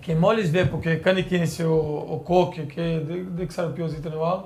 Και 0.00 0.14
μόλις 0.14 0.50
βλέπω 0.50 0.78
και 0.78 0.94
κάνει 0.94 1.22
κίνηση 1.22 1.62
ο, 1.62 2.06
ο 2.10 2.16
Κόκκι 2.16 2.60
και 2.60 2.82
δεν, 2.82 3.26
δεν 3.36 3.46
ξέρω 3.46 3.68
ποιος 3.68 3.92
ήταν 3.92 4.12
ο 4.18 4.26
άλλος. 4.26 4.44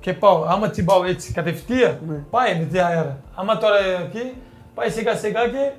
Και 0.00 0.12
πάω, 0.12 0.44
άμα 0.48 0.70
τσιμπάω 0.70 1.04
έτσι 1.04 1.32
κατευθείαν, 1.32 1.98
Ναι. 2.08 2.14
πάει 2.30 2.58
με 2.58 2.64
τη 2.64 2.78
αέρα. 2.78 3.18
Άμα 3.34 3.58
τώρα 3.58 3.76
εκεί, 3.78 4.34
πάει 4.74 4.90
σιγά 4.90 5.16
σιγά 5.16 5.48
και... 5.48 5.72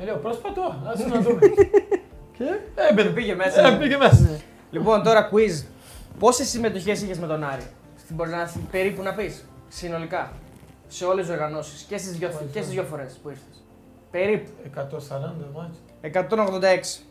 Ε, 0.00 0.04
λέω, 0.04 0.16
προσπαθώ, 0.16 0.74
άσε 0.92 1.08
να 1.08 1.20
δούμε. 1.20 1.40
και 2.38 2.44
έμπαινε. 2.90 3.10
Πήγε 3.10 3.34
μέσα. 3.34 3.66
Ε, 3.66 3.76
πήγε 3.76 3.96
μέσα. 3.96 4.40
Λοιπόν, 4.70 5.02
τώρα 5.02 5.28
quiz. 5.32 5.64
Πόσες 6.18 6.48
συμμετοχές 6.48 7.02
είχες 7.02 7.18
με 7.18 7.26
τον 7.26 7.44
Άρη; 7.44 7.66
Στην 7.98 8.16
μπορείς 8.16 8.32
να 8.32 8.50
περίπου 8.70 9.02
να 9.02 9.14
πεις, 9.14 9.44
συνολικά. 9.68 10.32
Σε 10.88 11.04
όλες 11.04 11.24
τις 11.26 11.34
οργανώσεις 11.34 11.82
και 11.82 11.98
στις 11.98 12.16
δυο, 12.18 12.28
και 12.52 12.60
στις 12.60 12.72
δυο 12.72 12.82
φορές 12.82 13.18
που 13.22 13.28
ήρθες; 13.28 13.64
Περίπου. 14.10 14.50
140 14.64 15.50
μάτς. 15.54 15.78
186. 16.00 17.02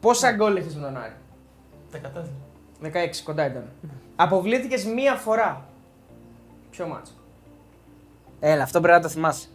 Πόσα 0.00 0.32
γκολ 0.32 0.56
έχεις 0.56 0.74
με 0.74 0.80
τον 0.82 0.96
Άρη; 0.96 1.12
14. 1.92 2.30
16, 2.80 3.22
κοντά 3.24 3.46
ήταν. 3.46 3.64
Αποβλήθηκες 4.16 4.84
μία 4.84 5.14
φορά. 5.14 5.64
Ποιο 6.70 6.86
μάτσο; 6.86 7.12
Έλα, 8.40 8.62
αυτό 8.62 8.80
πρέπει 8.80 8.96
να 8.96 9.02
το 9.02 9.08
θυμάσαι. 9.08 9.46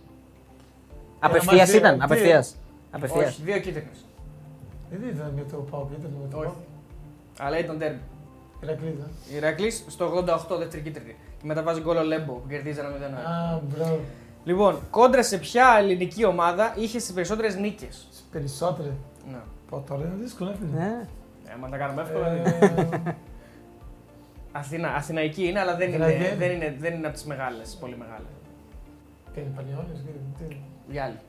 Απευθείας 1.20 1.56
μας 1.60 1.70
δει- 1.70 1.78
ήταν, 1.80 1.98
τι- 1.98 2.04
απευθείας. 2.04 2.56
Απευθείας. 2.92 3.28
Όχι, 3.30 3.42
δύο 3.44 3.60
κίτρινες. 3.60 4.05
Δεν 5.00 5.10
ήταν 5.10 5.32
με 5.36 5.42
το 5.52 5.58
Πάο, 5.58 5.88
ήταν 6.00 6.12
με 6.22 6.28
το 6.30 6.38
Όχι. 6.38 6.46
Πάο. 6.48 6.56
Αλλά 7.48 7.60
ήταν 7.60 7.78
τέρμι. 7.78 8.00
Ηρακλήδα. 8.64 9.08
Ηρακλής 9.36 9.84
στο 9.88 10.24
88, 10.52 10.58
δεύτερη 10.58 10.82
κίτρινη. 10.84 11.16
Και 11.38 11.46
μετά 11.46 11.64
βάζει 11.64 11.82
γκολ 11.82 11.98
ο 11.98 12.04
Λέμπο 12.04 12.34
που 12.34 12.48
κερδίζει 12.48 12.80
ένα 12.80 12.90
0 12.90 12.94
Α, 12.94 13.62
μπράβο. 13.76 14.00
Λοιπόν, 14.44 14.80
κόντρα 14.90 15.24
σε 15.24 15.38
ποια 15.38 15.76
ελληνική 15.80 16.26
ομάδα 16.26 16.74
είχε 16.78 16.98
τι 17.00 17.14
περισσότερες 17.14 17.56
νίκες; 17.56 18.08
Περισσότεροι. 18.32 18.94
Ναι. 19.32 19.38
Πω, 19.70 19.84
τώρα 19.88 20.02
είναι 20.06 20.16
δύσκολο, 20.24 20.50
ε, 20.50 20.56
φίλε. 20.56 20.72
Ναι. 20.72 21.08
Ε, 21.46 21.56
μα 21.60 21.70
τα 21.70 21.78
κάνουμε 21.78 22.02
εύκολα. 22.02 22.30
δεν 22.30 22.38
είναι. 22.38 23.02
Ε, 23.06 23.16
Αθήνα, 24.52 24.94
Αθηναϊκή 24.96 25.48
είναι, 25.48 25.60
αλλά 25.60 25.76
δεν 25.76 25.94
είναι, 25.94 26.06
Αθηναϊκή. 26.06 26.36
δεν 26.36 26.52
είναι, 26.52 26.76
δεν 26.80 26.94
είναι 26.94 27.06
από 27.08 27.16
τις 27.16 27.26
μεγάλες, 27.26 27.78
πολύ 27.80 27.98
μεγάλες. 27.98 28.28
Τι 29.34 29.40
είναι, 29.40 29.50
Πανιόνιος, 29.56 30.00
τι 30.38 30.44
είναι; 30.44 30.58
Οι 30.92 31.00
άλλοι. 31.00 31.20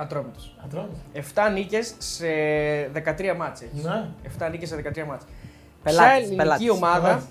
Ατρόμητο. 0.00 0.40
Ατρόμητος. 0.64 0.98
7 1.12 1.50
νίκες 1.52 1.94
σε 1.98 2.26
13 2.92 3.34
μάτσε. 3.36 3.68
Ναι. 3.72 4.08
7 4.38 4.48
νίκες 4.50 4.68
σε 4.68 4.76
13 4.76 5.04
μάτσε. 5.06 5.26
Πελάτης, 5.82 6.06
Ποια 6.06 6.14
ελληνική 6.16 6.36
πελάτης, 6.36 6.70
ομάδα 6.70 7.00
πελάτης. 7.08 7.26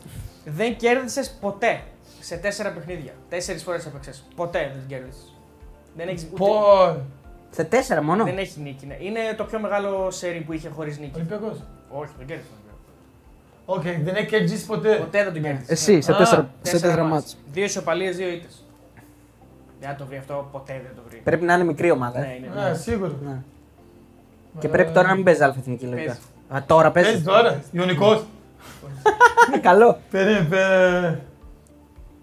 δεν 0.45 0.75
κέρδισες 0.77 1.29
ποτέ 1.41 1.81
σε 2.19 2.37
4 2.37 2.71
παιχνίδια. 2.73 3.11
4 3.29 3.63
φορές 3.63 3.85
έπαιξες. 3.85 4.23
Ποτέ 4.35 4.59
δεν 4.59 4.79
την 4.79 4.87
κέρδισες. 4.87 5.33
Δεν 5.95 6.07
έχεις 6.07 6.25
Πω, 6.25 6.47
Σε 7.49 7.63
τέσσερα 7.63 8.03
μόνο; 8.03 8.23
Δεν 8.23 8.37
έχει 8.37 8.59
νίκη. 8.59 8.85
ναι. 8.85 8.97
Είναι 8.99 9.19
το 9.37 9.43
πιο 9.43 9.59
μεγάλο 9.59 10.11
σερί 10.11 10.39
που 10.41 10.53
είχε 10.53 10.69
χωρίς 10.69 10.99
νίκη. 10.99 11.15
Ολυμπιακός. 11.15 11.63
Όχι, 11.89 12.11
δεν 12.17 12.27
κέρδισε. 12.27 12.49
Οκ, 13.69 13.81
δεν 13.81 14.15
έχει 14.15 14.25
κερδίσει 14.25 14.65
ποτέ. 14.65 14.95
Ποτέ 14.95 15.23
δεν 15.23 15.33
τον 15.33 15.41
κέρδισε. 15.41 15.71
Εσύ, 15.71 16.01
σε 16.01 16.11
Α, 16.11 16.15
τέσσερα, 16.15 16.41
σε 16.41 16.47
Τέσσερα 16.61 16.81
τέσσερα 16.81 17.03
μάτς. 17.03 17.13
μάτς. 17.13 17.37
Δύο 17.51 17.63
ισοπαλίες, 17.63 18.15
δύο 18.15 18.27
ήττες. 18.29 18.65
Δεν 19.87 19.95
θα 19.95 20.01
το 20.03 20.05
βρει 20.09 20.17
αυτό, 20.17 20.47
ποτέ 20.51 20.73
δεν 20.73 20.91
το 20.95 21.01
βρει. 21.09 21.21
Πρέπει 21.23 21.45
να 21.45 21.53
είναι 21.53 21.63
μικρή 21.63 21.91
ομάδα. 21.91 22.19
Ναι, 22.19 22.25
ε. 22.25 22.35
είναι. 22.35 22.69
Ναι, 22.69 22.73
σίγουρο. 22.73 23.11
Ναι. 23.25 23.37
Και 24.59 24.67
πρέπει 24.67 24.91
τώρα 24.91 25.07
να 25.07 25.15
μην 25.15 25.23
παίζει 25.23 25.43
αλφα-εθνική 25.43 25.85
λογικά. 25.85 26.05
Παίζει. 26.05 26.19
Α, 26.63 26.63
τώρα 26.67 26.91
Παίζει 26.91 27.09
παίζει. 27.09 27.23
τώρα, 27.25 27.61
Ιωνικός. 27.71 28.23
Καλό. 29.61 29.97
Περίμενε, 30.11 30.45
πε- 30.45 31.19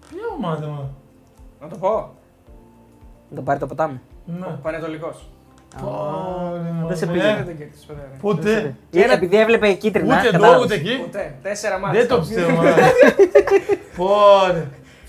Ποια 0.09 0.19
ομάδα, 0.37 0.67
μα. 0.67 0.89
Να 1.61 1.67
το 1.67 1.75
πω. 1.75 2.13
Να 3.29 3.35
το 3.35 3.41
πάρει 3.41 3.59
το 3.59 3.67
ποτάμι. 3.67 3.99
Ναι. 4.25 4.45
Πανετολικός. 4.61 5.29
Πω, 5.81 6.51
ρε, 6.53 6.87
δεν 6.87 6.97
σε 6.97 7.05
μα, 7.05 7.11
πήγε. 7.11 7.27
ε, 7.27 7.43
Δεν 7.43 7.57
κέρδισε 7.57 7.85
ποτέ. 7.87 8.01
ναι. 8.11 8.17
Ποτέ. 8.21 8.75
Ε, 8.91 9.13
Επειδή 9.13 9.37
έβλεπε 9.37 9.73
κίτρινα. 9.73 10.17
Ούτε 10.17 10.27
εδώ, 10.27 10.37
κατάλαβες. 10.37 10.65
ούτε 10.65 10.73
εκεί. 10.75 10.97
Ποτέ. 11.01 11.35
Τέσσερα 11.41 11.79
μάτια. 11.79 11.99
Δεν 11.99 12.09
το 12.09 12.17
πιστεύω. 12.19 12.51
μα. 12.61 12.63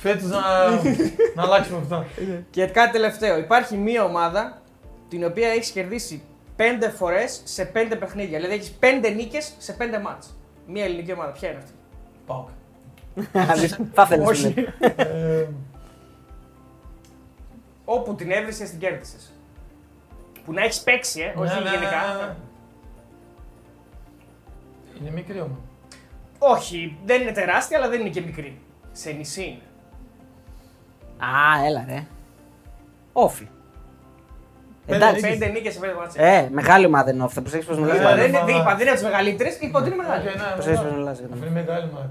Πω, 0.06 0.12
ρε. 0.12 0.18
Φέτος 0.18 0.30
να, 0.30 0.40
να 1.36 1.42
αλλάξουμε 1.42 1.78
αυτά. 1.78 2.06
Και 2.50 2.66
κάτι 2.66 2.92
τελευταίο. 2.92 3.38
Υπάρχει 3.38 3.76
μία 3.76 4.04
ομάδα 4.04 4.62
την 5.08 5.24
οποία 5.24 5.48
έχεις 5.48 5.70
κερδίσει 5.70 6.22
πέντε 6.56 6.88
φορές 6.88 7.40
σε 7.44 7.64
πέντε 7.64 7.96
παιχνίδια. 7.96 8.38
Δηλαδή 8.38 8.54
έχεις 8.54 8.70
πέντε 8.70 9.08
νίκες 9.08 9.54
σε 9.58 9.72
πέντε 9.72 9.98
μάτς. 9.98 10.36
Μία 10.66 10.84
ελληνική 10.84 11.12
ομάδα. 11.12 11.30
Ποια 11.30 11.48
είναι 11.48 11.58
αυτή; 11.58 11.72
Πάω. 12.26 12.44
Θα 13.94 14.02
ήθελες, 14.02 14.28
Όχι. 14.28 14.54
ναι. 14.54 14.86
Ε, 14.96 15.46
Όπου 17.84 18.14
την 18.14 18.30
έβρισε, 18.30 18.64
την 18.64 18.78
κέρδισες. 18.78 19.32
Που 20.44 20.52
να 20.52 20.62
έχεις 20.62 20.80
παίξει, 20.80 21.20
ε, 21.20 21.32
όχι 21.38 21.54
ναι, 21.54 21.60
ναι, 21.60 21.70
γενικά. 21.70 21.90
ναι, 21.90 22.24
ναι. 22.26 22.34
Είναι 25.00 25.10
μικρή 25.10 25.40
όμως. 25.40 25.58
Όχι, 26.38 26.98
δεν 27.04 27.20
είναι 27.22 27.32
τεράστια, 27.32 27.78
αλλά 27.78 27.88
δεν 27.88 28.00
είναι 28.00 28.08
και 28.08 28.20
μικρή. 28.20 28.60
Σε 28.92 29.10
νησί 29.10 29.42
είναι. 29.44 29.60
Α, 31.18 31.64
έλα 31.66 31.84
ρε. 31.88 32.06
ΟΦΗ. 33.12 33.48
Πέντε 34.86 34.96
Εντάξει. 35.04 35.14
νίκες. 35.24 35.38
Πέντε 35.38 35.52
νίκες 35.52 35.72
σε 35.72 35.78
πέντε 35.78 35.94
μάτς. 35.98 36.14
Ε, 36.16 36.48
μεγάλη 36.52 36.86
ομάδα 36.86 37.10
είναι 37.10 37.22
ΟΦΗ. 37.22 37.34
Θα 37.34 37.40
προσέξεις 37.40 37.68
πώς 37.68 37.78
μιλάς. 37.78 37.96
Ε, 37.96 38.00
Είπα, 38.00 38.12
για 38.14 38.22
δεν, 38.22 38.30
να- 38.32 38.42
ναι, 38.44 38.50
είναι- 38.50 38.52
μα- 38.52 38.60
είπα, 38.60 38.70
δεν 38.70 38.80
είναι 38.80 38.90
από 38.90 38.98
τις 38.98 39.08
μεγαλύτερες, 39.08 39.58
είπα 39.60 39.78
ότι 39.78 39.88
είναι 39.88 39.96
μεγάλη. 40.02 40.28
Οκ, 40.28 40.34
ναι, 40.34 40.42
Προσέξεις 40.54 40.82
ναι. 40.82 40.88
πώς 40.88 40.96
μιλάς. 40.98 41.18
για 41.18 41.26
να- 41.28 41.34
Αυτό 41.34 41.46
είναι 41.46 41.60
μεγάλη 41.60 41.88
μάνα. 41.94 42.10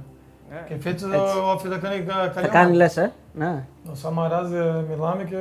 Ναι. 0.51 0.59
Και 0.67 0.75
φέτος 0.83 1.01
Έτσι. 1.03 1.37
ο 1.37 1.51
ΟΦΗ 1.51 1.67
θα 1.67 1.77
κάνει 1.77 1.99
κα- 2.01 2.13
καλή 2.35 2.47
Θα 2.47 2.53
κάνει 2.57 2.65
ομάδα. 2.65 2.75
λες, 2.75 2.97
ε. 2.97 3.11
Ναι. 3.33 3.63
Ο 3.91 3.95
Σαμαράς 3.95 4.51
ε, 4.51 4.83
μιλάμε 4.89 5.23
και 5.23 5.37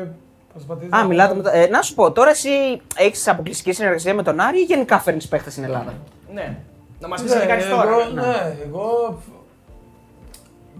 προσπαθείς 0.53 0.89
Α, 0.93 0.99
να- 0.99 1.05
μιλάτε 1.05 1.35
με 1.35 1.43
το... 1.43 1.51
ε, 1.53 1.67
να 1.67 1.83
σου 1.83 1.95
πω, 1.95 2.13
τώρα 2.13 2.31
εσύ 2.31 2.51
έχεις 2.97 3.29
αποκλειστική 3.29 3.73
συνεργασία 3.73 4.15
με 4.15 4.23
τον 4.23 4.41
Άρη 4.41 4.59
ή 4.59 4.63
γενικά 4.63 4.99
φέρνεις 4.99 5.29
παίχτες 5.29 5.53
στην 5.53 5.65
Ελλάδα; 5.65 5.93
Ναι. 6.35 6.57
Να 7.01 7.09
μας 7.09 7.23
πεις 7.23 7.35
Ναι, 7.35 7.41
τι 7.41 7.47
κάνεις 7.47 7.69
τώρα. 7.69 7.89
εγώ- 7.91 8.11
ναι. 8.15 8.21
Ναι, 8.23 8.57
εγώ 8.67 9.19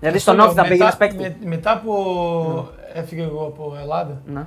Δηλαδή 0.05 0.19
στον 0.23 0.41
Όφη 0.41 0.49
θα 0.49 0.55
Μετά- 0.55 0.69
πήγαινες 0.69 0.97
παίκτη. 0.97 1.17
με- 1.17 1.37
μετά 1.45 1.81
που 1.85 1.95
έφυγε 2.93 3.23
εγώ 3.23 3.45
από 3.45 3.77
Ελλάδα, 3.83 4.21
Ναι. 4.27 4.47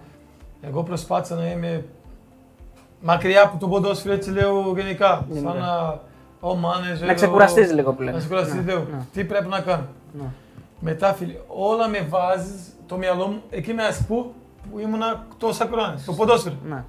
εγώ 0.61 0.83
προσπάθησα 0.83 1.35
να 1.35 1.45
είμαι 1.51 1.85
μακριά 3.01 3.41
από 3.43 3.57
το 3.57 3.67
ποδόσφαιρο 3.67 4.13
έτσι 4.13 4.31
λέω 4.31 4.73
γενικά. 4.75 5.25
Γενικά. 5.29 5.49
Σαν 5.51 5.59
να 5.59 5.99
ο 6.49 6.51
manager, 6.51 7.05
Να 7.05 7.13
ξεκουραστείς 7.13 7.71
ο- 7.71 7.73
λίγο 7.73 7.93
που 7.93 7.99
λένε. 8.01 8.11
Να 8.11 8.17
ξεκουραστείς 8.17 8.53
Ναι, 8.53 8.61
λίγο. 8.61 8.85
ναι, 8.91 8.97
Τι 9.13 9.23
πρέπει 9.23 9.47
να 9.47 9.59
κάνω. 9.59 9.85
ναι. 10.19 10.25
Μετά 10.79 11.13
φίλε, 11.13 11.33
όλα 11.47 11.87
με 11.87 12.05
βάζεις 12.09 12.61
το 12.87 12.97
μυαλό 12.97 13.27
μου 13.27 13.41
εκεί 13.49 13.73
μέσα 13.73 14.05
που, 14.07 14.33
που 14.71 14.79
ήμουνα 14.79 15.25
τόσα 15.37 15.67
χρόνια, 15.71 15.97
στο 15.97 16.13
ποδόσφαιρο. 16.13 16.55
Ναι. 16.69 16.83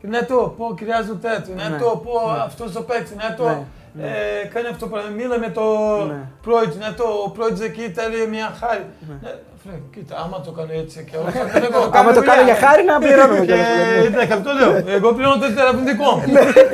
Και 0.00 0.06
ναι 0.06 0.22
το, 0.22 0.54
πω 0.56 0.74
χρειάζεται 0.78 1.28
τέτοιο, 1.28 1.54
ναι, 1.54 1.68
Ναι, 1.68 1.76
το, 1.78 2.02
πω 2.04 2.32
ναι. 2.32 2.38
αυτός 2.40 2.72
το 2.72 2.82
παίξει, 2.82 3.14
ναι 3.14 3.34
το, 3.36 3.44
Ναι, 3.48 3.62
ναι. 3.92 4.06
ε, 4.42 4.46
κάνει 4.52 4.66
αυτό 4.72 4.82
το 4.84 4.88
πράγμα, 4.92 5.10
μίλα 5.18 5.36
με 5.44 5.50
το 5.58 5.64
Ναι. 6.12 6.20
πρόεδρο, 6.46 6.74
ναι 6.82 6.90
το, 7.00 7.06
ο 7.26 7.28
πρόεδρος 7.36 7.60
εκεί 7.68 7.84
θέλει 7.96 8.18
μια 8.34 8.48
χάρη. 8.60 8.84
Ναι, 9.22 9.30
φίλε, 9.60 9.76
κοίτα, 9.94 10.14
άμα 10.24 10.36
το 10.46 10.50
κάνω 10.58 10.72
έτσι 10.82 10.98
και 11.08 11.16
όλα 11.20 11.28
αυτά, 11.32 11.44
δεν 11.54 11.62
έχω 11.68 11.90
Άμα 11.98 12.10
το 12.18 12.22
κάνω 12.28 12.42
για 12.48 12.56
χάρη 12.64 12.82
να 12.90 12.94
πληρώνουμε 13.04 13.44
Και 13.48 13.52
κιόλας. 13.52 14.06
εντάξει, 14.10 14.32
αυτό 14.38 14.50
λέω, 14.58 14.70
εγώ 14.96 15.08
πληρώνω 15.16 15.38
το 15.44 15.48
θεραπευτικό 15.56 16.08
μου. 16.16 16.22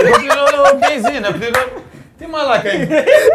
Εγώ 0.02 0.14
πληρώνω 0.22 0.58
μπενζίνα, 0.80 1.28
πληρώνω... 1.38 1.72
Τι 2.18 2.24
μαλάκα 2.32 2.70
είναι. 2.74 2.88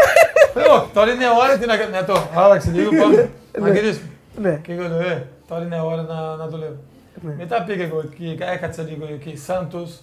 Λέω, 0.59 0.75
τώρα 0.95 1.09
είναι 1.11 1.27
ώρα 1.41 1.53
τι 1.59 1.65
να 1.71 1.75
κάνω, 1.77 1.89
ναι 1.95 2.03
το, 2.09 2.15
άλλαξε 2.36 2.69
λίγο, 2.75 2.89
πάμε, 3.01 3.29
να 3.59 3.69
γυρίσουμε. 3.73 4.07
Ναι. 4.43 4.53
Και 4.63 4.71
εγώ 4.73 4.82
λέω, 4.88 4.99
ε, 4.99 5.27
τώρα 5.47 5.63
είναι 5.63 5.79
ώρα 5.91 6.01
να, 6.01 6.36
να 6.36 6.47
δουλεύω. 6.47 6.79
Ναι. 7.21 7.34
Μετά 7.38 7.63
πήγα 7.67 7.84
εγώ 7.84 7.99
εκεί, 8.11 8.38
έκατσα 8.39 8.82
λίγο 8.84 9.05
εκεί 9.13 9.38
Σάντος, 9.38 9.99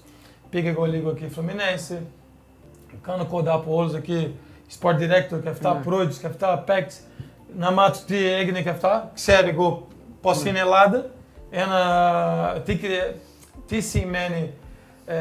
πήγα 0.50 0.68
εγώ 0.70 0.84
λίγο 0.84 1.10
εκεί 1.10 1.26
Φλωμινένse, 1.34 1.96
κάνω 3.02 3.24
κοντά 3.24 3.52
από 3.52 3.74
όλους 3.74 3.94
εκεί, 3.94 4.34
sport 4.80 4.94
director 4.94 5.42
και 5.42 5.48
αυτά, 5.48 5.74
Ναι. 5.74 5.80
πρόεδρος 5.80 6.18
και 6.18 6.26
αυτά, 6.26 6.58
παίκτες, 6.58 7.00
να 7.58 7.70
μάθω 7.72 8.04
τι 8.06 8.26
έγινε 8.32 8.62
και 8.62 8.68
αυτά. 8.68 9.10
Ξέρω 9.14 9.48
εγώ 9.48 9.86
πώς 10.20 10.44
είναι 10.44 10.58
η 10.58 10.60
Ελλάδα, 10.60 11.06
ένα, 11.50 12.62
τι, 12.64 12.76
κρυ- 12.76 13.14
τι 13.66 13.80
σημαίνει, 13.80 14.52
ε, 15.06 15.16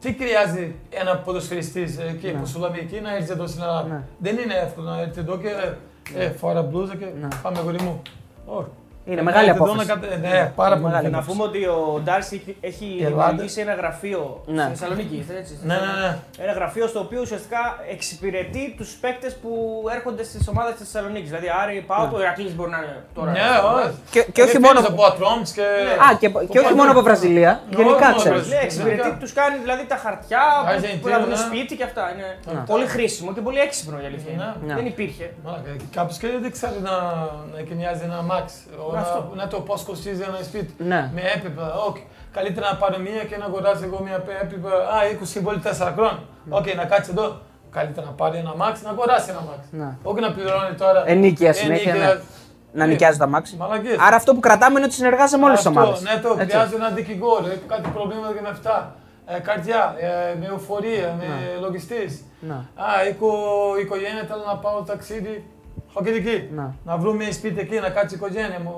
τι 0.00 0.12
χρειάζεται 0.12 0.74
ένα 0.90 1.16
ποδοσφαιριστής 1.16 1.98
ε, 1.98 2.06
εκεί 2.08 2.30
που 2.30 2.46
σου 2.46 2.60
λέμε 2.60 2.78
εκεί 2.78 3.00
να 3.00 3.14
έρθει 3.16 3.32
εδώ 3.32 3.46
στην 3.46 3.62
Ελλάδα. 3.62 3.88
Ναι. 3.88 4.02
Δεν 4.18 4.38
είναι 4.38 4.54
εύκολο 4.54 4.88
να 4.90 5.00
έρθει 5.00 5.20
εδώ 5.20 5.36
και 5.38 5.48
ε, 9.10 9.16
φορά 9.16 9.18
μπλούζα 9.18 9.18
και 9.18 9.18
Ναι. 9.18 9.18
πάμε 9.18 9.18
γορί 9.18 9.18
μου. 9.18 9.18
Όχι. 9.18 9.18
Είναι 9.18 9.22
μεγάλη 9.22 9.48
Έρθει 9.48 9.62
εδώ 9.62 9.72
απόφαση. 9.72 9.88
να 9.88 9.94
κατα- 9.94 10.16
Ναι, 10.28 10.52
πάρα 10.60 10.74
πολύ. 10.76 10.86
Μεγάλη 10.88 11.08
Να 11.10 11.18
απόφαση. 11.18 11.28
πούμε 11.30 11.42
ότι 11.48 11.60
ο 11.66 12.00
Ντάρση 12.04 12.34
έχει- 12.40 12.56
έχει 12.70 12.86
Η 13.00 13.04
Ελλάδα. 13.04 13.28
δημιουργήσει 13.28 13.60
ένα 13.66 13.74
γραφείο 13.80 14.22
Ναι. 14.46 14.62
στη 14.62 14.70
Θεσσαλονίκη. 14.74 15.14
είστε 15.20 15.34
έτσι, 15.42 15.52
στη 15.58 15.66
Ναι, 15.66 15.74
ναι, 15.74 15.80
Θεσσαλονίκη. 15.80 16.18
ναι. 16.38 16.44
Ένα 16.44 16.52
γραφείο 16.58 16.86
στο 16.92 16.98
οποίο 17.06 17.20
ουσιαστικά 17.26 17.62
εξυπηρετεί 17.94 18.74
τους 18.78 18.90
παίκτες 19.02 19.32
που 19.42 19.50
έρχονται 19.96 20.22
στις 20.30 20.48
ομάδες 20.52 20.74
της 20.78 20.84
Θεσσαλονίκης. 20.90 21.28
Δηλαδή, 21.32 21.48
Άρη, 21.62 21.84
Πάο, 21.90 22.04
το 22.12 22.16
Ηρακλής 22.24 22.52
μπορεί 22.56 22.70
να 22.70 22.78
είναι 22.82 22.96
τώρα. 23.14 23.30
Ναι, 23.30 23.40
όχι. 23.76 23.94
Και, 24.14 24.22
και 24.34 24.42
όχι 24.42 24.58
μόνο. 24.66 24.78
από 24.90 25.02
Ατρόμς 25.04 25.48
και... 25.56 25.66
Α, 26.06 26.06
και, 26.20 26.28
και 26.52 26.58
όχι 26.58 26.74
μόνο 26.78 26.90
από 26.90 27.02
Βραζιλία. 27.08 27.52
Ναι, 27.70 27.76
Γενικά 27.76 27.94
όχι 27.96 28.04
μόνο 28.04 28.16
ξέρεις. 28.20 28.36
Βραζιλία. 28.38 28.58
Ναι, 28.58 28.64
εξυπηρετεί, 28.64 29.08
τους 29.22 29.32
κάνει 29.32 29.56
δηλαδή 29.64 29.84
τα 29.92 29.96
χαρτιά 30.04 30.42
που- 30.56 30.64
που 30.64 30.70
Αργεντίνο, 30.70 31.08
να 31.14 31.18
βρουν 31.24 31.30
ναι. 31.30 31.36
σπίτι 31.46 31.72
και 31.78 31.84
αυτά. 31.90 32.04
Είναι 32.14 32.28
Ναι. 32.54 32.62
πολύ 32.72 32.86
χρήσιμο 32.94 33.28
και 33.34 33.40
πολύ 33.40 33.58
έξυπνο 33.66 33.96
για 34.02 34.08
αλήθεια. 34.08 34.32
είναι. 34.32 34.44
Ναι. 34.60 34.66
Ναι. 34.66 34.74
Δεν 34.74 34.86
υπήρχε. 34.86 35.26
Μαλάκα, 35.44 35.70
κάποιος 35.98 36.16
και 36.18 36.26
δεν 36.44 36.50
ξέρει 36.56 36.78
να, 36.88 36.94
να 37.52 37.56
ενοικιάζει 37.62 38.02
ένα 38.08 38.18
αμάξι. 38.30 38.46
Ο, 39.00 39.02
Αυτό. 39.02 39.30
να, 39.34 39.42
να 39.42 39.48
το 39.48 39.60
πώς 39.60 39.82
κοστίζει 39.82 40.22
ένα 40.22 40.38
σπίτι. 40.42 40.74
Ναι. 40.78 41.10
Με 41.14 41.20
έπιπλα. 41.36 41.72
Όχι. 41.88 42.06
Καλύτερα 42.32 42.70
να 42.72 42.76
πάρω 42.76 42.98
μία 42.98 43.24
και 43.24 43.36
να 43.36 43.44
αγοράσω 43.44 43.84
εγώ 43.84 44.00
μία 44.02 44.22
έπιπλα. 44.42 44.70
Α, 44.74 44.96
20 45.12 45.18
συμβόλαιο 45.22 45.60
4 45.64 45.92
χρόνια. 45.96 46.22
Οκ, 46.48 46.74
να 46.74 46.84
κάτσει 46.84 47.10
εδώ. 47.10 47.40
Καλύτερα 47.70 48.06
να 48.06 48.12
πάρει 48.12 48.36
ένα 48.38 48.52
αμάξι, 48.62 48.74
να 48.84 48.90
αγοράσει 48.90 49.30
ένα 49.30 49.42
αμάξι. 49.50 49.60
Ναι. 49.70 49.96
Όχι 50.02 50.20
να 50.20 50.32
πληρώνει 50.32 50.74
τώρα. 50.78 51.02
Ενοίκια 51.06 51.52
συνέχεια, 51.52 51.92
ενοίκια. 51.94 52.14
ναι. 52.14 52.20
Να 52.72 52.86
νοικιάζει 52.86 53.18
τ' 53.18 53.26
αμάξι. 53.26 53.56
Μαλακίες. 53.56 53.96
Άρα 54.00 54.16
αυτό 54.16 54.34
που 54.34 54.40
κρατάμε 54.40 54.76
είναι 54.76 54.84
ότι 54.84 54.94
συνεργάζεται 54.94 55.38
με 55.38 55.44
όλες 55.44 55.56
τις 55.58 55.66
Αυτό, 55.66 55.80
ομάδες. 55.80 56.00
Ναι, 56.02 56.20
το 56.22 56.28
χρειάζεται 56.28 56.76
ένα 56.76 56.88
δικηγόρο. 56.90 57.46
Έχει 57.46 57.64
κάτι 57.66 57.88
προβλήματα 57.94 58.32
και 58.34 58.40
με 58.40 58.48
αυτά. 58.48 58.94
Ε, 59.26 59.38
καρδιά, 59.38 59.94
ε, 59.98 60.34
με 60.40 60.46
εφορία, 60.56 61.14
με 61.18 61.24
Ναι. 61.26 61.60
λογιστής. 61.60 62.24
Ναι. 62.40 62.54
Α, 62.86 62.86
οικο, 63.10 63.28
η 63.78 63.82
οικογένεια 63.82 64.24
θέλω 64.28 64.42
να 64.46 64.56
πάω 64.56 64.82
ταξίδι. 64.82 65.44
Όχι 65.92 66.08
εκεί. 66.08 66.48
Ναι. 66.54 66.66
Να 66.84 66.96
βρούμε 66.96 67.30
σπίτι 67.30 67.60
εκεί, 67.60 67.78
να 67.80 67.90
κάτσει 67.90 68.14
η 68.14 68.18
οικογένεια 68.18 68.60
μου. 68.64 68.74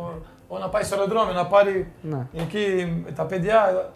Ο, 0.49 0.59
να 0.59 0.69
πάει 0.69 0.83
στο 0.83 0.95
αεροδρόμιο, 0.97 1.33
να 1.33 1.47
πάρει 1.47 1.93
Ναι. 2.03 2.27
εκεί 2.41 2.93
τα 3.17 3.25
παιδιά. 3.25 3.91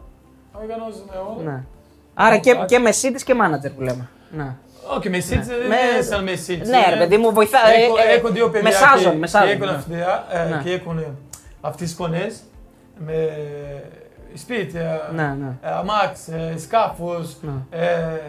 Οργανώσουμε 0.53 1.13
όλα. 1.37 1.51
Ναι. 1.51 1.63
Άρα 2.15 2.39
και, 2.39 2.55
και 2.67 2.79
με 2.79 2.91
σύντη 2.93 3.25
και 3.25 3.35
μάνατζερ 3.35 3.71
που 3.71 3.81
λέμε. 3.81 4.09
Ναι. 4.31 4.55
Όχι, 4.97 5.11
με 5.11 5.19
σύντηση 5.21 5.49
δεν 5.49 5.67
Με- 5.69 5.77
είναι 5.95 6.03
σαν 6.03 6.23
με 6.25 6.35
σύντηση. 6.35 6.71
Ναι, 6.71 6.85
ρε 6.91 6.97
παιδί 6.97 7.17
μου, 7.17 7.33
βοηθά. 7.33 7.59
ε, 7.69 7.83
Έχω, 7.85 7.95
ε, 7.99 8.15
έχω 8.17 8.29
δύο 8.29 8.51
παιδιά 8.51 8.69
μεσάζων, 8.69 9.13
και, 9.13 9.19
μεσάζων, 9.19 9.49
και 9.49 9.65
έχουν, 9.65 9.67
ναι. 9.89 10.01
αυτά, 10.03 10.27
ε, 10.41 10.49
Ναι. 10.49 10.61
και 10.65 10.73
έχουν 10.73 11.05
αυτές 11.61 11.87
τις 11.87 11.91
σκονές 11.91 12.43
με 12.99 13.29
σπίτια, 14.35 15.11
Ναι, 15.15 15.23
ναι. 15.41 15.57
ε, 15.63 15.71
αμάξ, 15.71 16.29
ε, 16.29 16.55
σκάφος, 16.59 17.37
Ναι. 17.43 17.79
ε, 17.81 18.21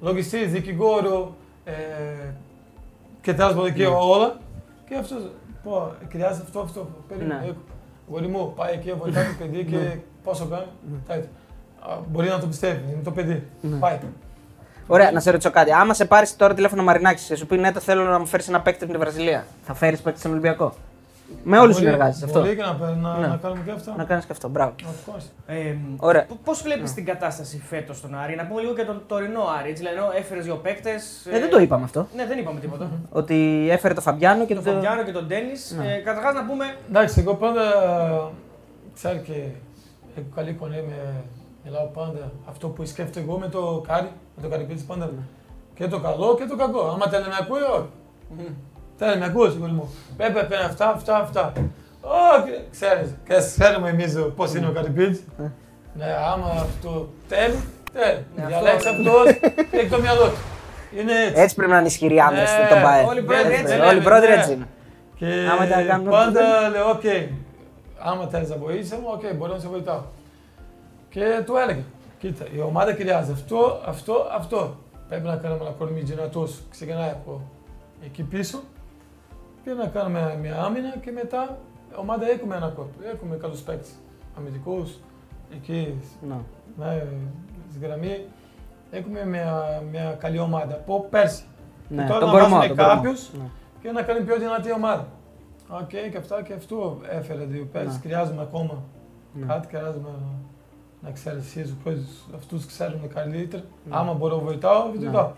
λογιστής, 0.00 0.50
δικηγόρο 0.50 1.34
ε, 1.64 1.72
και 3.22 3.34
τέλος 3.34 3.54
πάντων 3.54 3.72
και 3.72 3.86
όλα. 3.86 4.36
Και 4.88 4.96
αυτός, 4.96 5.18
πω, 5.62 5.92
χρειάζεται 6.10 6.44
αυτό, 6.46 6.60
αυτό, 6.60 6.88
περίμενε, 7.08 7.40
Ναι. 7.40 7.46
έχω. 7.46 7.56
Γόρι 8.10 8.26
μου, 8.26 8.52
πάει 8.56 8.72
εκεί, 8.74 8.92
βοηθάει 8.92 9.24
το 9.24 9.32
παιδί 9.38 9.64
και 9.64 9.96
πόσο 10.24 10.46
κάνει. 10.46 10.66
τα- 11.06 11.14
Α, 11.90 11.98
Μπορεί 12.08 12.28
να 12.28 12.38
το 12.40 12.46
πιστεύει, 12.46 12.92
είναι 12.92 13.02
το 13.04 13.10
παιδί. 13.10 13.42
Ναι. 13.60 13.76
Πάει. 13.76 13.98
Ωραία, 14.86 15.12
να 15.12 15.20
σε 15.20 15.30
ρωτήσω 15.30 15.50
κάτι. 15.50 15.72
Άμα 15.72 15.94
σε 15.94 16.04
πάρεις 16.04 16.36
τώρα 16.36 16.54
τηλέφωνο 16.54 16.82
Μαρινάκης 16.82 17.24
και 17.26 17.34
σου 17.36 17.46
πει 17.46 17.56
ναι, 17.58 17.72
το 17.72 17.80
θέλω 17.80 18.02
να 18.04 18.18
μου 18.18 18.26
φέρεις 18.26 18.48
ένα 18.48 18.60
παίκτη 18.60 18.84
από 18.84 18.92
τη 18.92 18.98
Βραζιλία, 18.98 19.46
θα 19.62 19.74
φέρεις 19.74 20.00
παίκτη 20.00 20.18
στον 20.18 20.30
Ολυμπιακό; 20.30 20.72
Με 21.44 21.58
όλους 21.58 21.72
Μπορεί- 21.74 21.84
συνεργάζεσαι 21.84 22.24
αυτό. 22.24 22.40
Μπορεί 22.40 22.56
και 22.56 22.62
να, 22.62 22.94
να, 22.94 23.18
Ναι. 23.18 23.26
να 23.26 23.36
κάνουμε 23.36 23.62
και 23.64 23.70
αυτό. 23.70 23.94
Να 23.96 24.04
κάνεις 24.04 24.24
και 24.24 24.32
αυτό. 24.32 24.48
Μπράβο. 24.48 24.74
Of 24.80 25.10
course. 25.14 25.24
Ε, 25.46 25.74
Ωραία. 25.96 26.26
Πώς 26.44 26.62
βλέπεις 26.62 26.94
την 26.94 27.04
κατάσταση 27.04 27.58
φέτος 27.68 27.96
στον 27.96 28.14
Άρη, 28.14 28.34
να 28.36 28.46
πούμε 28.46 28.60
λίγο 28.60 28.74
και 28.74 28.84
τον 28.84 29.02
τωρινό 29.06 29.42
Άρη. 29.58 29.70
Έτσι, 29.70 29.82
δηλαδή, 29.86 30.16
έφερες 30.18 30.44
δύο 30.44 30.56
παίκτες. 30.56 31.26
Ε, 31.32 31.38
δεν 31.38 31.50
το 31.50 31.58
είπαμε 31.60 31.84
αυτό. 31.84 32.06
Ναι, 32.16 32.26
δεν 32.26 32.38
είπαμε 32.38 32.60
τίποτα. 32.60 32.90
Ότι 33.20 33.68
έφερε 33.70 33.94
το 33.94 34.00
Φαμπιάνο 34.00 34.46
και 34.46 34.54
τον 34.54 34.64
το. 34.64 34.70
Φαμπιάνο 34.72 35.02
και 35.04 35.12
τον 35.12 35.26
Ντένι. 35.26 35.52
Ναι. 35.78 35.92
Ε, 35.94 35.96
Καταρχάς 35.98 36.34
να 36.34 36.44
πούμε. 36.44 36.64
Εντάξει, 36.88 37.20
εγώ 37.20 37.34
πάντα 37.34 37.62
ξέρω 38.94 39.16
και 39.16 39.32
έχω 40.16 40.26
καλή 40.34 40.52
κονέ 40.52 40.84
με 40.88 41.14
μιλάω 41.64 41.84
πάντα 41.86 42.32
αυτό 42.48 42.68
που 42.68 42.84
σκέφτομαι 42.86 43.26
εγώ 43.28 43.38
με 43.38 43.48
το 43.48 43.82
κάρι, 43.88 44.08
με 44.36 44.42
το 44.42 44.48
καρυπίτσι 44.48 44.84
πάντα. 44.84 45.10
Και 45.74 45.86
το 45.88 46.00
καλό 46.00 46.34
και 46.34 46.44
το 46.44 46.56
κακό. 46.56 46.80
Άμα 46.88 47.06
θέλει 47.08 47.24
να 47.28 47.36
ακούει, 47.36 47.60
όχι. 47.76 47.88
Θέλει 49.04 49.18
να 49.18 49.26
ακούει, 49.26 49.48
παιδί 49.48 49.72
μου. 49.72 49.94
Πρέπει 50.16 50.32
να 50.34 50.42
κάνει 50.42 50.64
αυτά, 50.64 50.90
αυτά, 50.90 51.16
αυτά. 51.18 51.52
Όχι, 52.00 52.64
ξέρεις, 52.70 53.14
και 53.26 53.34
ξέρουμε 53.34 53.88
εμείς 53.88 54.16
πώς 54.36 54.54
είναι 54.54 54.66
ο 54.66 54.70
Καρυπίδης. 54.72 55.24
Ναι, 55.94 56.04
άμα 56.32 56.46
αυτό 56.46 57.08
θέλει, 57.28 57.58
θέλει. 57.92 58.24
Ναι, 58.36 58.46
Διαλέξει 58.46 58.88
αυτό- 58.88 59.10
αυτός 59.18 59.50
και 59.70 59.76
έχει 59.76 59.88
το 59.88 60.00
μυαλό 60.00 60.24
του. 60.24 60.36
Είναι 60.98 61.12
έτσι. 61.26 61.40
Έτσι 61.40 61.54
πρέπει 61.54 61.70
να 61.70 61.78
είναι 61.78 61.86
ισχυροί 61.86 62.20
άντρες 62.20 62.50
Ναι, 62.58 62.66
στον 62.66 62.82
ΠΑΕ. 62.82 63.04
όλοι 63.04 63.18
οι 63.18 63.22
πρόεδροι 63.22 63.54
έτσι 63.54 63.72
Όλοι 63.74 63.82
οι 63.82 63.86
λένε, 63.86 64.00
πρόεδροι 64.04 64.28
ναι. 64.28 64.34
έτσι 64.34 64.52
είναι. 64.52 64.66
Και 65.18 65.26
Άμα 65.52 65.66
τα 65.66 65.82
κάνουμε 65.82 66.10
πάντα 66.10 66.68
λέω, 66.68 66.90
οκ, 66.90 67.02
άμα 67.98 68.26
θέλεις 68.26 68.48
να 68.48 68.56
βοήθησε 68.56 68.96
μου, 69.00 69.08
οκ, 69.12 69.34
μπορώ 69.36 69.52
να 69.52 69.58
σε 69.58 69.68
βοηθάω. 69.68 70.00
Και 71.08 71.20
του 71.46 71.56
έλεγα, 71.56 71.82
κοίτα, 72.18 72.44
η 72.56 72.60
ομάδα 72.60 72.92
χρειάζεται 72.94 73.32
αυτό, 73.32 73.80
αυτό, 73.86 74.26
αυτό. 74.38 74.76
Πρέπει 75.08 75.26
να 75.26 75.36
κάνουμε 75.36 75.60
ένα 75.64 75.74
κορμί 75.78 76.00
δυνατός, 76.00 76.60
ξεκινάει 76.70 77.10
από 77.10 77.40
εκεί 78.04 78.22
πίσω 78.22 78.58
και 79.64 79.70
να 79.72 79.86
κάνουμε 79.86 80.38
μια 80.40 80.62
άμυνα 80.62 80.96
και 81.04 81.10
μετά 81.10 81.58
η 81.90 81.94
ομάδα 81.96 82.30
έχουμε 82.30 82.56
ένα 82.56 82.68
corpo, 82.68 82.98
έχουμε 83.14 83.36
καλούς 83.36 83.60
παίκτες, 83.60 83.90
αμυντικούς, 84.38 84.98
εκεί, 85.54 85.94
Ναι. 86.28 86.34
ναι, 86.78 87.02
στη 87.70 87.86
γραμμή. 87.86 88.24
Έχουμε 88.90 89.24
μια, 89.26 89.82
μια 89.90 90.12
καλή 90.18 90.38
ομάδα 90.38 90.74
από 90.74 91.06
πέρσι. 91.10 91.44
Ναι, 91.88 92.06
τώρα 92.06 92.18
τον 92.20 92.28
να 92.28 92.34
κορμό. 92.38 92.48
βάζουμε 92.56 92.66
τον 92.66 92.76
κορμό. 92.76 92.94
κάποιους 93.02 93.30
Ναι. 93.32 93.44
και 93.82 93.90
να 93.90 94.02
κάνει 94.02 94.20
πιο 94.24 94.36
δυνατή 94.38 94.72
ομάδα. 94.72 95.06
Οκ, 95.68 95.88
και 95.88 96.16
αυτά 96.18 96.42
και 96.42 96.52
αυτό 96.52 97.00
έφερε 97.10 97.44
δύο 97.44 97.68
πέρσι. 97.72 97.86
Ναι. 97.96 98.00
Χρειάζομαι 98.02 98.42
ακόμα 98.42 98.82
Ναι. 99.34 99.46
κάτι, 99.46 99.66
χρειάζομαι 99.66 100.08
να, 100.08 100.26
να 101.02 101.08
εξελισσίζω 101.08 101.74
αυτού 102.34 102.66
ξέρουν 102.66 103.08
καλύτερα. 103.14 103.62
Ναι. 103.88 103.96
Άμα 103.96 104.12
μπορώ 104.14 104.36
να 104.36 104.42
βοηθάω, 104.42 104.90
βοηθάω. 104.96 105.30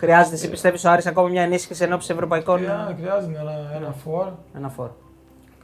Χρειάζεται, 0.00 0.34
εσύ 0.34 0.50
πιστεύεις, 0.50 0.84
ο 0.84 0.90
Άρης 0.90 1.06
ακόμα 1.06 1.28
μια 1.28 1.42
ενίσχυση 1.42 1.84
ενώπιση 1.84 2.12
ευρωπαϊκών; 2.12 2.56
Χρειά- 2.58 2.94
Χρειάζομαι 2.98 3.38
ένα, 3.38 3.52
ένα 3.76 3.86
Ναι. 3.88 3.94
φόρ, 4.04 4.26
Ένα 4.56 4.68
φόρο. 4.68 4.96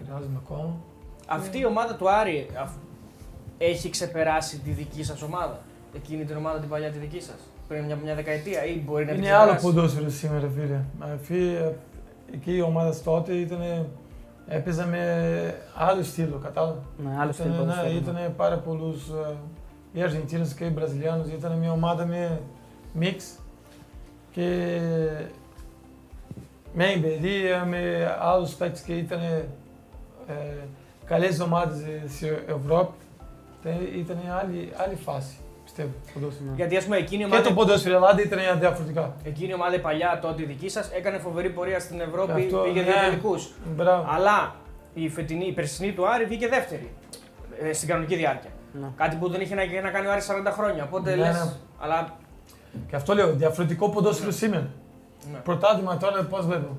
χρειάζομαι 0.04 0.40
ακόμα. 0.44 0.76
Αυτή 1.28 1.58
η 1.58 1.64
ομάδα 1.66 1.94
του 1.96 2.10
Άρη 2.10 2.50
αφ- 2.62 2.74
έχει 3.58 3.90
ξεπεράσει 3.90 4.58
τη 4.58 4.70
δική 4.70 5.04
σας 5.04 5.22
ομάδα; 5.22 5.58
Εκείνη 5.94 6.24
την 6.24 6.36
ομάδα 6.36 6.58
την 6.58 6.68
παλιά 6.68 6.90
τη 6.90 6.98
δική 6.98 7.20
σας; 7.20 7.36
Πριν 7.68 7.84
μια, 7.84 7.96
μια 8.04 8.14
δεκαετία 8.14 8.64
ή 8.64 8.78
μπορεί 8.84 9.04
να 9.04 9.12
την 9.12 9.22
Είναι 9.22 9.32
άλλο 9.32 9.54
ξεπεράσει; 9.54 9.66
ποδόσφαιρο 9.74 10.08
σήμερα, 10.10 10.48
φίλε. 10.54 10.80
Αφή, 11.14 11.56
εκεί 12.34 12.56
η 12.56 12.60
ομάδα 12.60 12.94
τότε 13.04 13.32
ήταν, 13.32 13.86
έπαιζε 14.48 14.86
με 14.86 15.00
άλλο 15.74 16.02
στήλο, 16.02 16.36
κατάλαβα. 16.42 16.78
Ναι, 17.04 17.16
άλλο 17.20 17.32
στυλ 17.32 17.44
Ήταν, 17.46 17.56
ναι, 17.56 17.62
ποδοσφαίρου, 17.62 17.92
ναι. 17.92 17.98
ήταν 17.98 18.34
πάρα 18.36 18.56
πολλούς 18.58 19.10
οι 19.92 20.02
Αργεντίνες 20.02 20.52
και 20.54 20.64
οι 20.64 20.70
Βραζιλιάνους. 20.70 21.28
Ήταν 21.28 21.52
μια 21.58 21.72
ομάδα 21.72 22.04
με 22.06 22.40
μίξ 22.92 23.24
και 24.36 24.78
με 26.74 26.84
εμπειρία, 26.92 27.64
με 27.64 27.80
άλλους 28.20 28.52
παίκτες 28.54 28.80
και 28.80 28.92
ήταν 28.94 29.20
ε, 30.28 30.34
καλές 31.06 31.40
ομάδες 31.40 31.78
στην 32.08 32.28
Ευρώπη. 32.48 32.92
Ήταν, 33.60 33.76
ήταν 33.98 34.18
άλλη, 34.40 34.72
άλλη 34.76 34.94
φάση, 35.04 35.36
πιστεύω, 35.64 35.90
ποδόσφαιρο. 36.14 36.50
Γιατί 36.56 36.76
ας 36.76 36.84
πούμε 36.84 36.96
εκείνη 36.96 37.22
η 37.22 37.26
Και 37.26 37.32
ομάδα, 37.32 37.48
το 37.48 37.54
ποδόσφαιρο 37.54 37.94
Ελλάδα 37.94 38.22
ήταν 38.22 38.40
διαφορετικά. 38.58 39.14
εκείνη 39.24 39.50
η 39.50 39.54
ομάδα 39.54 39.74
η 39.74 39.78
παλιά 39.78 40.18
τότε 40.22 40.42
η 40.42 40.46
δική 40.46 40.68
σας 40.68 40.90
έκανε 40.90 41.18
φοβερή 41.18 41.50
πορεία 41.50 41.80
στην 41.80 42.00
Ευρώπη, 42.00 42.32
Αυτό, 42.32 42.58
πήγε 42.58 42.80
ναι. 42.80 42.86
δύο 42.86 42.94
τελικούς. 43.08 43.52
Μπράβο. 43.76 44.06
Αλλά 44.10 44.54
η 44.94 45.08
φετινή, 45.08 45.46
η 45.46 45.52
περσινή 45.52 45.92
του 45.92 46.08
Άρη 46.08 46.24
βγήκε 46.24 46.48
δεύτερη 46.48 46.92
ε, 47.62 47.72
στην 47.72 47.88
κανονική 47.88 48.16
διάρκεια. 48.16 48.50
Ναι. 48.80 48.86
Κάτι 48.96 49.16
που 49.16 49.28
δεν 49.28 49.40
είχε 49.40 49.54
να, 49.54 49.80
να 49.82 49.90
κάνει 49.90 50.06
ο 50.06 50.12
Άρης 50.12 50.28
40 50.30 50.50
χρόνια. 50.52 50.84
Οπότε 50.84 51.10
Ναι, 51.10 51.16
λες, 51.16 51.34
ναι. 51.44 51.50
αλλά 51.78 52.16
Και 52.88 52.96
αυτό 52.96 53.14
λέω, 53.14 53.32
διαφορετικό 53.32 53.88
ποδόσφαιρο 53.90 54.30
σήμερα. 54.30 54.66
ναι. 55.32 55.38
Πρωτάθλημα 55.38 55.96
τώρα 55.96 56.22
πώς 56.30 56.46
βλέπω. 56.46 56.76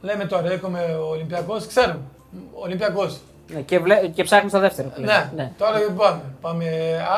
Λέμε 0.00 0.24
τώρα, 0.24 0.50
έχουμε 0.52 0.80
ο 1.00 1.08
Ολυμπιακός, 1.10 1.66
ξέρουμε. 1.66 2.00
Ολυμπιακός. 2.52 3.20
Ναι, 3.54 3.60
και, 3.60 3.78
βλέ... 3.78 3.96
και 4.08 4.22
ψάχνει 4.22 4.50
το 4.50 4.58
δεύτερο. 4.58 4.88
πλέον. 4.88 5.30
Ναι. 5.36 5.52
τώρα 5.58 5.78
δεν 5.78 5.94
πάμε. 5.96 6.20
Πάμε 6.40 6.64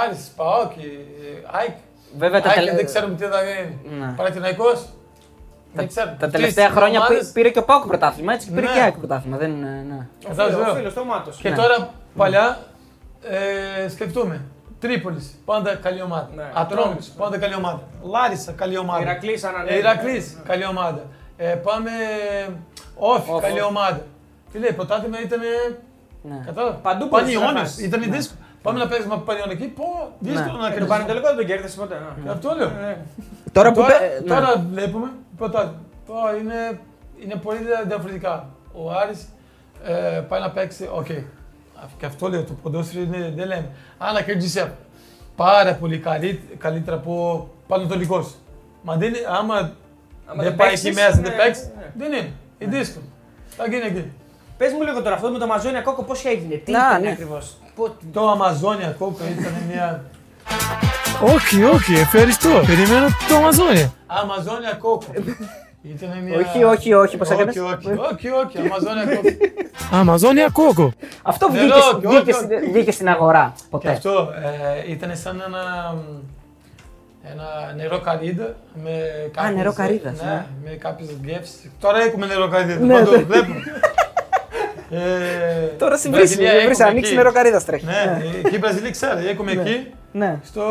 Άρης, 0.04 0.32
ΠΑΟΚ, 0.36 0.98
ΑΕΚ. 1.50 1.74
Βέβαια 2.18 2.40
τα, 2.42 2.48
ΑΕΚ 2.48 2.58
τελε... 2.58 2.74
δεν 2.74 2.84
ξέρουμε 2.84 3.14
τι 3.14 3.24
θα 3.24 3.40
γίνει. 3.44 3.78
Ναι. 4.00 4.12
Παναθηναϊκός. 4.16 4.84
Δεν 5.74 5.86
ξέρουμε. 5.88 6.16
τα 6.18 6.28
τελευταία 6.30 6.64
Τρεις 6.66 6.76
χρόνια 6.78 6.98
ομάδες. 6.98 7.18
πή- 7.24 7.32
πήρε 7.32 7.50
και 7.50 7.58
ο 7.58 7.64
Πάοκ 7.64 7.86
πρωτάθλημα 7.86 8.32
έτσι. 8.32 8.46
και 8.48 8.54
Πήρε 8.54 8.66
Ναι. 8.66 8.72
και 8.72 8.78
η 8.78 8.82
ΑΕΚ 8.82 8.96
πρωτάθλημα. 8.96 9.36
Δεν 9.36 9.50
είναι. 9.50 9.84
Ναι. 9.88 10.06
Ο 10.24 10.28
Κατάλαβες, 10.28 10.54
φίλος, 10.54 10.62
ο 10.62 10.64
λέω. 10.66 10.74
φίλος, 10.74 10.94
το 10.94 11.04
Μάτος. 11.04 11.36
Και 11.36 11.48
Ναι. 11.48 11.56
τώρα 11.56 11.90
παλιά 12.16 12.58
ε, 13.84 13.88
σκεφτούμε. 13.88 14.40
Τρίπολης, 14.82 15.34
πάντα 15.44 15.74
καλή 15.74 16.02
ομάδα. 16.02 16.28
Ναι. 16.36 16.50
Ατρόμητος, 16.54 17.08
πάντα 17.08 17.38
καλή 17.38 17.54
ομάδα. 17.54 17.80
Λάρισα, 18.02 18.52
καλή 18.52 18.76
ομάδα. 18.78 19.00
Ηρακλής 19.02 19.44
ανανέει. 19.44 19.74
Ε, 19.74 19.78
Ηρακλής, 19.78 20.36
καλή 20.44 20.66
ομάδα. 20.66 21.02
Ε, 21.36 21.46
πάμε 21.54 21.90
Όφη, 22.96 23.30
Όφη. 23.32 23.42
καλή 23.46 23.62
ομάδα. 23.62 24.00
Τι 24.52 24.58
λέει, 24.58 24.72
πρωτάθλημα 24.72 25.20
ήταν 25.22 25.40
Ναι. 26.22 26.42
Κατάλαβα. 26.46 26.74
Παντού 26.76 27.06
μπορείς 27.06 27.34
να 27.34 27.40
Πανιόνιος, 27.40 27.60
χάσεις. 27.68 27.84
ήταν 27.86 28.00
δύσκολο. 28.10 28.40
Πάμε 28.62 28.78
να 28.78 28.86
παίζουμε 28.88 29.14
από 29.14 29.22
Πανιόνιο 29.22 29.52
εκεί, 29.52 29.66
πω, 29.68 29.84
δύσκολο 30.18 30.52
Ναι. 30.52 30.58
να 30.60 30.66
Ε, 30.66 30.68
το 30.68 30.74
κερδίσεις. 30.74 30.88
πανετολικό 30.88 31.26
δεν 31.28 31.36
τον 31.36 31.46
κέρδισε 31.46 31.76
ποτέ. 31.78 31.94
ναι. 31.94 32.22
Και 32.22 32.28
Αυτό 32.28 32.54
λέω. 32.56 32.66
Ε, 32.68 32.96
Τώρα 33.52 33.72
που. 33.72 33.80
Τώρα, 33.80 33.98
πέ- 33.98 34.20
ναι. 34.20 34.28
τώρα 34.28 34.64
βλέπουμε, 34.72 35.08
πρώτα, 35.36 35.74
τώρα 36.06 36.36
είναι, 36.36 36.80
είναι 37.22 37.34
πολύ 37.36 37.58
δια- 37.58 37.84
διαφορετικά. 37.86 38.48
Ο 38.72 38.90
Άρης 38.92 39.28
ε, 39.84 40.20
πάει 40.28 40.40
να 40.40 40.50
παίξει, 40.50 40.88
οκ. 40.92 41.06
Και 41.98 42.06
αυτό 42.06 42.28
λέω, 42.28 42.42
το 42.44 42.52
ποδόσφαιρο 42.62 43.02
είναι, 43.04 43.32
δεν 43.36 43.46
λέμε. 43.46 43.68
Αν 43.98 44.14
να 44.14 44.22
κερδίσει 44.22 44.70
πάρα 45.36 45.74
πολύ 45.74 45.98
καλύ- 45.98 46.58
καλύτερα 46.58 46.96
από 46.96 47.48
Παναιτωλικός. 47.66 48.34
Μα 48.82 48.96
δεν, 48.96 49.08
είναι- 49.08 49.26
άμα, 49.38 49.54
Άμα 50.26 50.42
δεν 50.42 50.44
δεν 50.44 50.54
πάει 50.56 50.68
παίξεις, 50.68 50.86
εκεί 50.86 50.94
μέσα, 50.94 51.16
ναι, 51.16 51.22
δεν 51.28 51.36
παίξεις, 51.36 51.70
ναι. 51.76 51.92
δεν 51.96 52.12
είναι. 52.12 52.32
Είναι 52.58 52.76
δύσκολο. 52.78 53.04
Θα 53.56 53.66
γίνει 53.66 53.84
εκεί. 53.86 54.10
Πες 54.56 54.72
μου 54.72 54.82
λίγο 54.82 55.02
τώρα 55.02 55.14
αυτό 55.14 55.30
με 55.30 55.38
το 55.38 55.46
Μαζόνια 55.46 55.80
Κόκο 55.80 56.02
πώς 56.02 56.24
έγινε, 56.24 56.54
τι 56.54 56.72
Να, 56.72 56.78
ήταν 56.78 57.02
ναι. 57.02 57.10
ακριβώς; 57.10 57.56
Το 58.12 58.30
Αμαζόνια 58.30 58.88
κόκο 58.98 59.18
ήταν 59.38 59.52
μια 59.70 60.04
Όχι, 61.34 61.64
όχι, 61.64 61.94
ευχαριστώ. 61.94 62.62
Περιμένω 62.66 63.06
το 63.28 63.36
Αμαζόνια. 63.36 63.92
Αμαζόνια 64.06 64.72
κόκο. 64.78 65.04
Ήταν 65.82 66.18
μια... 66.24 66.38
Όχι, 66.38 66.64
όχι, 66.64 66.92
όχι, 66.92 67.16
πώς 67.16 67.30
έκανες; 67.30 67.56
Όχι, 67.56 67.64
όχι, 67.90 68.28
όχι, 68.28 68.28
όχι, 68.28 68.58
Αμαζόνια 68.58 69.04
κόκο. 69.14 69.28
Αμαζόνια 69.92 70.48
κόκο. 70.52 70.92
Αυτό 71.22 71.48
Ναι, 71.50 71.58
βγήκε, 71.58 71.72
όχι, 71.72 71.82
στην- 71.82 72.06
όχι, 72.08 72.16
βγήκε 72.16 72.30
όχι. 72.32 72.44
στην- 72.44 72.72
βγήκε 72.72 72.90
στην 72.90 73.08
αγορά 73.08 73.52
Και 73.56 73.62
ποτέ. 73.70 73.90
αυτό 73.90 74.32
ε, 74.86 74.92
ήταν 74.92 75.16
σαν 75.16 75.42
ένα, 75.46 75.94
ένα 77.32 77.72
νερό 77.76 78.00
καρύδα 78.00 78.54
με 78.82 78.90
κάποιες, 79.32 79.54
νερό 79.56 79.72
καρύδας, 79.72 80.20
ναι, 80.22 80.30
ναι. 80.30 80.46
με 80.64 80.70
κάποιες 80.76 81.08
γεύσεις. 81.24 81.70
Τώρα 81.80 82.02
έχουμε 82.02 82.26
νερό 82.26 82.48
καρύδα, 82.48 82.84
Ναι, 82.84 82.94
παντού, 82.94 83.10
ναι. 83.10 83.16
βλέπουμε. 83.22 83.60
Ε, 84.94 85.66
Τώρα 85.78 85.96
σε 85.96 86.08
Βραζιλία 86.10 86.50
βρει, 86.50 86.58
βρει, 86.62 86.70
έχουμε 86.70 86.88
ανοίξει 86.88 87.10
εκεί. 87.10 87.16
νεροκαρίδα 87.18 87.62
τρέχει. 87.62 87.84
Ναι, 87.84 88.22
εκεί 88.44 88.54
η 88.54 88.58
Βραζιλία 88.58 88.90
ξέρει, 88.90 89.26
έχουμε 89.28 89.50
εκεί 89.52 89.86
Ναι. 90.12 90.38
στο... 90.44 90.62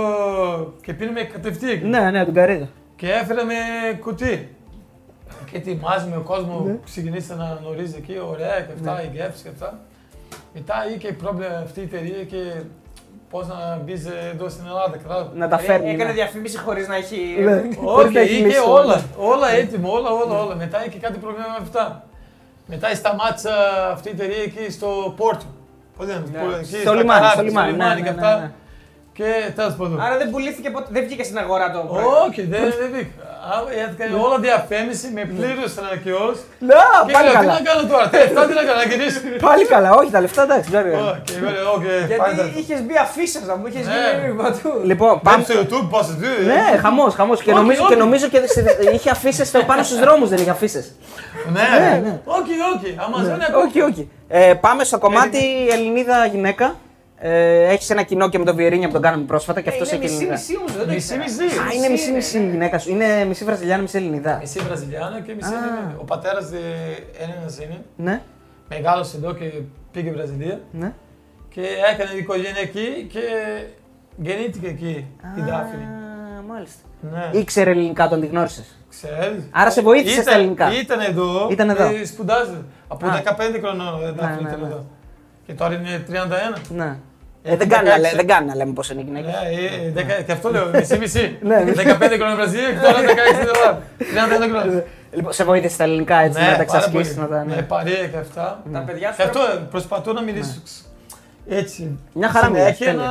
και 0.82 0.93
πίνουμε 0.93 1.22
κατευθείαν. 1.24 1.80
Ναι, 1.89 1.99
ναι, 2.12 2.26
τον 2.26 2.34
καρίδα. 2.34 2.70
Και 2.95 3.07
έφεραμε 3.12 3.53
κουτί. 3.99 4.55
Και 5.52 5.58
ετοιμάζουμε 5.58 6.16
ο 6.16 6.22
κόσμος, 6.22 6.66
Ναι. 6.66 6.78
ξεκινήσε 6.86 7.36
να 7.36 7.58
γνωρίζει 7.62 7.96
εκεί, 7.98 8.20
ωραία 8.30 8.62
και 8.62 8.72
αυτά, 8.74 9.04
οι 9.04 9.10
γεύσεις 9.14 9.42
και 9.42 9.50
αυτά. 9.50 9.80
Μετά 10.54 10.76
είχε 10.96 11.12
πρόβλημα 11.14 11.58
αυτή 11.64 11.80
η 11.80 11.84
εταιρεία 11.84 12.24
και 12.24 12.42
πώς 13.30 13.48
να 13.48 13.80
μπει 13.84 13.94
εδώ 14.34 14.50
στην 14.50 14.66
Ελλάδα, 14.66 14.98
κατάλαβα. 14.98 15.32
Να 15.36 15.48
τα 15.48 15.58
φέρνει. 15.58 15.90
Έκανε 15.90 16.04
ναι. 16.10 16.14
διαφήμιση 16.14 16.58
χωρίς 16.58 16.88
να 16.88 16.96
έχει. 16.96 17.36
Ναι. 17.44 17.62
Χωρίς 17.76 18.12
να 18.14 18.20
Όχι, 18.22 18.30
έχει 18.30 18.34
είχε 18.34 18.46
μισθό. 18.46 18.74
όλα, 18.74 19.02
όλα 19.18 19.50
έτοιμο, 19.50 19.92
όλα, 19.92 20.10
όλα, 20.10 20.40
όλα. 20.44 20.56
Μετά 20.56 20.86
είχε 20.86 21.00
κάτι 21.00 21.18
πρόβλημα 21.20 21.46
με 21.48 21.58
αυτά. 21.62 22.04
Μετά 22.68 22.96
σταμάτησα 22.96 23.54
αυτή 23.92 24.10
η 24.10 24.12
εταιρεία 24.12 24.44
εκεί 24.44 24.72
στο 24.72 25.14
Πόρτο. 25.18 25.46
Πώς 25.98 26.08
λένε, 26.08 26.24
Ναι. 26.32 26.40
που- 26.40 26.56
εκεί 26.60 26.66
Στο 26.66 26.78
στα 26.78 26.94
λιμάνι, 26.96 27.20
καράβια, 27.22 27.32
στο 27.32 27.42
λιμάνι, 27.44 28.02
ναι, 28.02 28.52
και 29.14 29.24
ναι, 29.24 29.30
αυτά. 29.30 29.39
ναι, 29.39 29.43
ναι. 29.43 29.47
Και 29.47 29.51
τέλος 29.57 29.76
πάντων. 29.80 30.01
Άρα 30.05 30.16
δεν 30.18 30.30
πουλήθηκε 30.30 30.70
ποτέ, 30.76 30.88
δεν 30.95 31.03
βγήκε 31.05 31.24
στην 31.24 31.38
αγορά 31.43 31.66
το 31.72 31.80
προϊόν. 31.89 32.14
Όχι, 32.28 32.41
δεν 32.53 32.62
δεν 32.80 32.89
βγήκα. 32.93 33.30
Α, 33.51 33.55
Έκανε 33.86 34.16
όλα 34.26 34.38
διαφήμιση, 34.47 35.07
με 35.16 35.24
πλήρωσαν 35.36 35.86
και 36.03 36.12
όλους. 36.24 36.39
Να, 36.70 36.82
Και 37.07 37.14
πάλι 37.16 37.26
λέω, 37.28 37.34
τι 37.34 37.39
καλά. 37.45 37.53
να 37.59 37.62
κάνω 37.70 37.84
τώρα, 37.91 38.05
τι 38.12 38.18
λεφτά 38.24 38.41
τι 38.47 38.53
να 38.59 38.64
κάνω, 38.68 38.80
να 38.84 38.88
γυρίσω. 38.91 39.20
Πάλι 39.47 39.64
καλά, 39.74 39.89
όχι 39.99 40.12
τα 40.16 40.20
λεφτά 40.26 40.41
εντάξει, 40.47 40.70
βέβαια. 40.78 40.97
Ω, 40.99 41.12
Και 41.28 41.34
εγώ 41.39 41.49
λέω, 41.55 41.70
οκ, 41.78 41.84
Γιατί 41.84 42.14
φάει 42.22 42.36
τα- 42.39 42.49
είχες 42.59 42.80
μπει 42.86 42.95
αφίσες 43.06 43.44
να 43.49 43.53
μου, 43.57 43.66
είχες 43.70 43.86
Ναι. 43.86 43.99
γίνει 44.22 44.34
παντού. 44.41 44.70
Λοιπόν, 44.89 45.12
Πάμε 45.28 45.30
πάμε. 45.30 45.41
στο 45.47 45.53
YouTube, 45.62 45.88
πόσες 45.93 46.16
δει. 46.22 46.32
Ναι, 46.51 46.64
χαμός, 46.84 47.12
χαμός. 47.20 47.38
Και 47.43 47.51
Όχι, 47.51 47.59
νομίζω, 47.62 47.82
όχι. 47.84 47.91
και 47.93 47.99
νομίζω 48.05 48.26
και 48.34 48.39
στη- 48.53 48.64
είχε 48.95 49.09
αφίσες 49.10 49.48
πάνω 49.70 49.82
στους 49.88 49.99
δρόμους, 50.03 50.28
δεν 50.32 50.39
είχε 50.41 50.49
αφίσες. 50.58 50.86
Ναι, 51.55 51.66
Ναι, 51.80 51.91
ναι. 52.05 52.14
όχι, 52.39 52.53
όχι, 52.76 52.89
Αμαζόνια 53.05 53.47
Όχι, 53.66 53.80
όχι. 53.89 54.03
Ε, 54.28 54.53
πάμε 54.66 54.84
στο 54.84 54.97
κομμάτι 55.05 55.41
Ελληνίδα 55.74 56.26
γυναίκα. 56.26 56.76
Ε, 57.24 57.64
έχεις 57.68 57.90
ένα 57.90 58.04
κοινό 58.04 58.30
και 58.30 58.38
με 58.38 58.46
τον 58.46 58.56
Βιερίνια 58.56 58.88
που 58.88 58.94
τον 58.94 59.02
κάναμε 59.02 59.24
πρόσφατα 59.24 59.62
και 59.62 59.70
αυτός 59.70 59.92
είναι 59.92 60.04
έχει 60.06 60.14
μισή 60.14 60.16
Ελληνίδα. 60.16 60.40
μισή 60.40 60.58
όμως, 60.58 60.72
δεν 60.76 60.88
το 60.88 60.94
Μισή 60.94 61.14
ήξερα. 61.16 61.44
μισή. 61.44 61.60
Α, 61.60 61.74
είναι 61.76 61.88
μισή-μισή 61.90 62.38
η 62.40 62.50
γυναίκα 62.50 62.80
σου. 62.80 62.90
Είναι 62.92 63.26
μισή 63.26 63.44
Βραζιλιάνα, 63.44 63.82
μισή 63.82 63.98
Ελληνίδα. 63.98 64.38
Μισή 64.42 64.60
Βραζιλιάνα 64.60 65.20
και 65.20 65.34
μισή 65.34 65.54
Α. 65.54 65.58
Ελληνίδα. 65.58 65.96
Ο 65.98 66.04
πατέρας 66.04 66.52
ε, 66.52 66.58
Έλληνας 67.24 67.58
είναι, 67.60 67.82
Ναι, 67.96 68.22
μεγάλωσε 68.70 69.18
εδώ 69.18 69.34
και 69.34 69.52
πήγε 69.92 70.12
Βραζιλία 70.12 70.60
ναι. 70.72 70.94
και 71.50 71.62
έκανε 71.94 72.12
οικογένεια 72.20 72.62
εκεί 72.62 73.08
και 73.12 73.20
γεννήθηκε 74.18 74.68
εκεί 74.68 75.06
η 75.38 75.42
Δάφνη. 75.42 75.84
Α, 75.84 76.42
μάλιστα. 76.48 76.82
Ναι, 77.12 77.40
Ήξερε 77.40 77.70
ελληνικά 77.72 78.06
όταν 78.06 78.22
τη 78.22 78.28
γνώρισες. 78.28 78.76
ξέρεις. 78.90 79.44
Άρα 79.52 79.72
σε 79.72 79.82
βοήθησες 79.82 80.14
Ήταν- 80.14 80.24
στα 80.24 80.34
ελληνικά. 80.34 80.80
Ήταν 80.80 81.00
εδώ, 81.00 81.48
Ήταν 81.52 81.70
εδώ. 81.70 81.84
ε, 81.84 82.06
σπουδάζει. 82.06 82.64
Από 82.88 83.08
Α. 83.08 83.22
15 83.26 83.60
χρονών 83.62 84.04
ε, 84.08 84.12
Δάφνη 84.12 84.44
ναι, 84.44 84.50
ήταν 84.50 84.60
ναι. 84.62 84.68
εδώ. 84.68 84.86
Και 85.46 85.54
τώρα 85.54 85.74
είναι 85.74 86.06
31. 86.10 86.62
Ναι. 86.70 86.98
Ε, 87.44 87.48
Έχει 87.50 87.58
δεν, 87.58 87.70
κάνει 87.70 87.88
να 87.89 87.96
16. 87.96 88.00
λέ- 88.00 88.16
δεν 88.16 88.28
κάνει 88.28 88.48
να 88.48 88.56
λέμε 88.56 88.74
πώς 88.74 88.89
είναι 88.89 89.02
η 89.02 89.04
γυναίκα. 89.04 89.28
Ναι, 89.28 89.48
ε, 89.50 89.88
ε, 89.88 89.92
δεκα- 89.92 90.22
και 90.22 90.32
αυτό 90.32 90.52
λέω, 90.52 90.70
μισή-μισή. 90.74 91.38
Ναι. 91.42 91.64
15 91.66 91.74
χρόνια 92.18 92.36
Βραζιλία 92.36 92.72
και 92.72 92.80
τώρα 92.80 92.94
16 93.00 93.34
στην 93.34 93.48
Ελλάδας. 93.56 93.84
31 93.98 94.50
χρόνια. 94.50 94.84
Λοιπόν, 95.14 95.34
σε 95.34 95.44
βοήθησε 95.44 95.74
στα 95.74 95.84
ελληνικά 95.84 96.18
έτσι 96.18 96.39
να 96.39 96.46
τα 96.46 96.52
πάρα 96.52 96.62
εξασκήσει. 96.62 97.14
πολύ. 97.16 97.30
Να 97.30 97.38
τα, 97.38 97.44
Ναι, 97.46 97.56
ναι. 97.56 97.62
παρέα 97.62 98.08
και 98.08 98.18
αυτά. 98.18 98.64
Τα 98.74 98.80
παιδιά 98.80 99.10
σου. 99.12 99.16
Και 99.18 99.24
αυτό 99.24 99.39
ε, 99.39 99.58
προσπαθώ 99.72 100.14
να 100.14 100.22
μιλήσω 100.22 100.62
ξ- 100.64 100.86
έτσι. 101.48 102.00
Μια 102.14 102.30
χαρά 102.30 102.50
μιλάς, 102.50 102.64
Συνέχεια 102.76 102.86
τέλεια. 102.86 103.06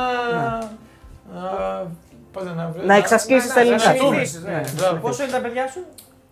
να... 1.33 1.39
να- 1.41 1.91
πώς 2.33 2.43
να 2.43 2.69
βρω- 2.73 2.85
Να 2.85 2.95
εξασκήσεις 2.95 3.47
τα 3.47 3.53
Να 3.55 3.61
ελληνικά. 3.61 3.93
συνηθίσεις, 3.93 4.43
ναι. 4.43 4.51
Ναι. 4.51 4.61
Μπράβο. 4.75 4.95
Πόσο 4.95 5.23
είναι 5.23 5.31
τα 5.31 5.39
παιδιά 5.39 5.67
σου, 5.67 5.85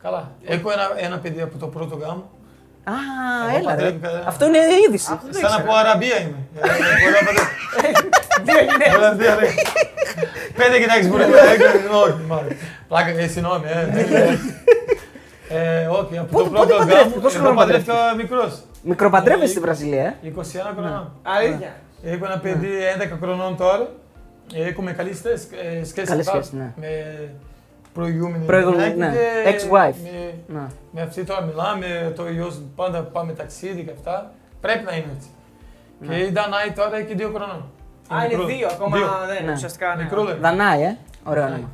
Καλά. 0.03 0.31
Έχω 0.45 0.71
ένα, 0.71 0.89
ένα 0.97 1.17
παιδί 1.17 1.41
από 1.41 1.57
το 1.57 1.67
πρώτο 1.67 1.95
γάμο. 1.95 2.29
Α, 2.83 2.91
Εγώ 3.47 3.57
έλα 3.57 3.75
ρε. 3.75 3.81
παντρεύτηκα- 3.81 4.23
Αυτό 4.27 4.45
είναι 4.47 4.57
είδηση. 4.87 5.09
Αυτό 5.13 5.25
δεν 5.31 5.33
Σαν 5.33 5.43
ήξερα. 5.43 5.61
από 5.63 5.73
Αραβία 5.75 6.17
είμαι. 6.21 6.37
Ε, 6.59 6.67
μπορεί 7.01 7.13
να 7.19 7.23
παντρεύω. 7.27 7.49
Δύο 8.47 8.59
γυναίκες. 8.69 8.91
Μπορεί 8.93 9.03
να 9.09 9.15
πει, 9.15 9.23
ρε. 9.41 9.49
Πέντε 10.59 10.77
γυναίκες 10.81 11.07
μπορεί 11.09 11.23
να 11.23 11.29
παντρεύω. 11.37 12.01
Όχι, 12.01 12.21
μάλλον. 12.27 12.51
Πλάκα, 12.87 13.09
ε, 13.09 13.27
συγγνώμη. 13.27 13.65
ε. 13.67 14.37
Ε, 15.51 15.85
όχι, 15.85 16.17
από 16.17 16.27
Πότε- 16.31 16.49
το 16.49 16.49
πότε 16.49 16.49
πρώτο 16.49 16.75
παντρεύτηκες, 16.77 17.01
γάμο. 17.11 17.21
πόσο 17.21 17.35
Εγώ 17.37 17.43
χρόνο 17.45 17.59
παντρεύτηκα 17.59 17.95
μικρός. 18.15 18.63
Μικροπαντρεύεσαι 18.83 19.51
στη 19.51 19.59
Βραζιλία, 19.59 20.03
ε; 20.03 20.27
21 20.27 20.73
χρονών. 20.77 21.11
Αλήθεια. 21.23 21.71
Έχω 22.03 22.25
ένα 22.25 22.39
παιδί 22.39 22.69
11 22.95 23.17
χρονών 23.21 23.57
τώρα. 23.57 23.87
Έχουμε 24.53 24.91
καλή 24.91 25.13
σχέση. 25.15 25.47
ε, 25.79 25.83
σχέση 25.83 26.07
Καλή 26.07 26.19
αυτά 26.19 26.31
σχέση, 26.31 26.55
ναι. 26.55 26.71
Με 26.75 26.87
προηγούμενη 27.93 28.45
Προηγούμενη, 28.45 28.93
γυναίκα 28.93 29.11
ναι. 29.11 29.17
και 29.51 29.57
Ex-wife. 29.57 29.95
Με, 30.03 30.33
Να. 30.59 30.67
με 30.91 31.01
αυτή 31.01 31.23
τώρα 31.23 31.41
μιλάμε, 31.41 32.13
το 32.15 32.29
γιος 32.29 32.61
πάντα 32.75 33.01
πάμε 33.01 33.33
ταξίδι 33.33 33.83
και 33.83 33.91
αυτά. 33.91 34.31
Πρέπει 34.61 34.83
να 34.83 34.95
είναι 34.95 35.11
έτσι. 35.17 35.27
Και 36.07 36.25
η 36.25 36.31
Δανάη 36.31 36.71
τώρα 36.75 36.97
έχει 36.97 37.13
δύο 37.13 37.27
χρονών. 37.35 37.71
Α, 38.13 38.17
είναι 38.17 38.27
Μικρό. 38.27 38.45
δύο 38.45 38.67
ακόμα. 38.71 38.97
Δύο. 38.97 39.07
Δεν 39.27 39.35
Ναι. 39.35 39.41
είναι 39.43 39.51
ουσιαστικά. 39.51 39.95
ναι. 39.95 40.03
Μικρό 40.03 40.23
λέει. 40.23 40.37
Δανάη, 40.41 40.81
ε. 40.81 40.97
Ωραίο 41.23 41.43
όνομα. 41.43 41.69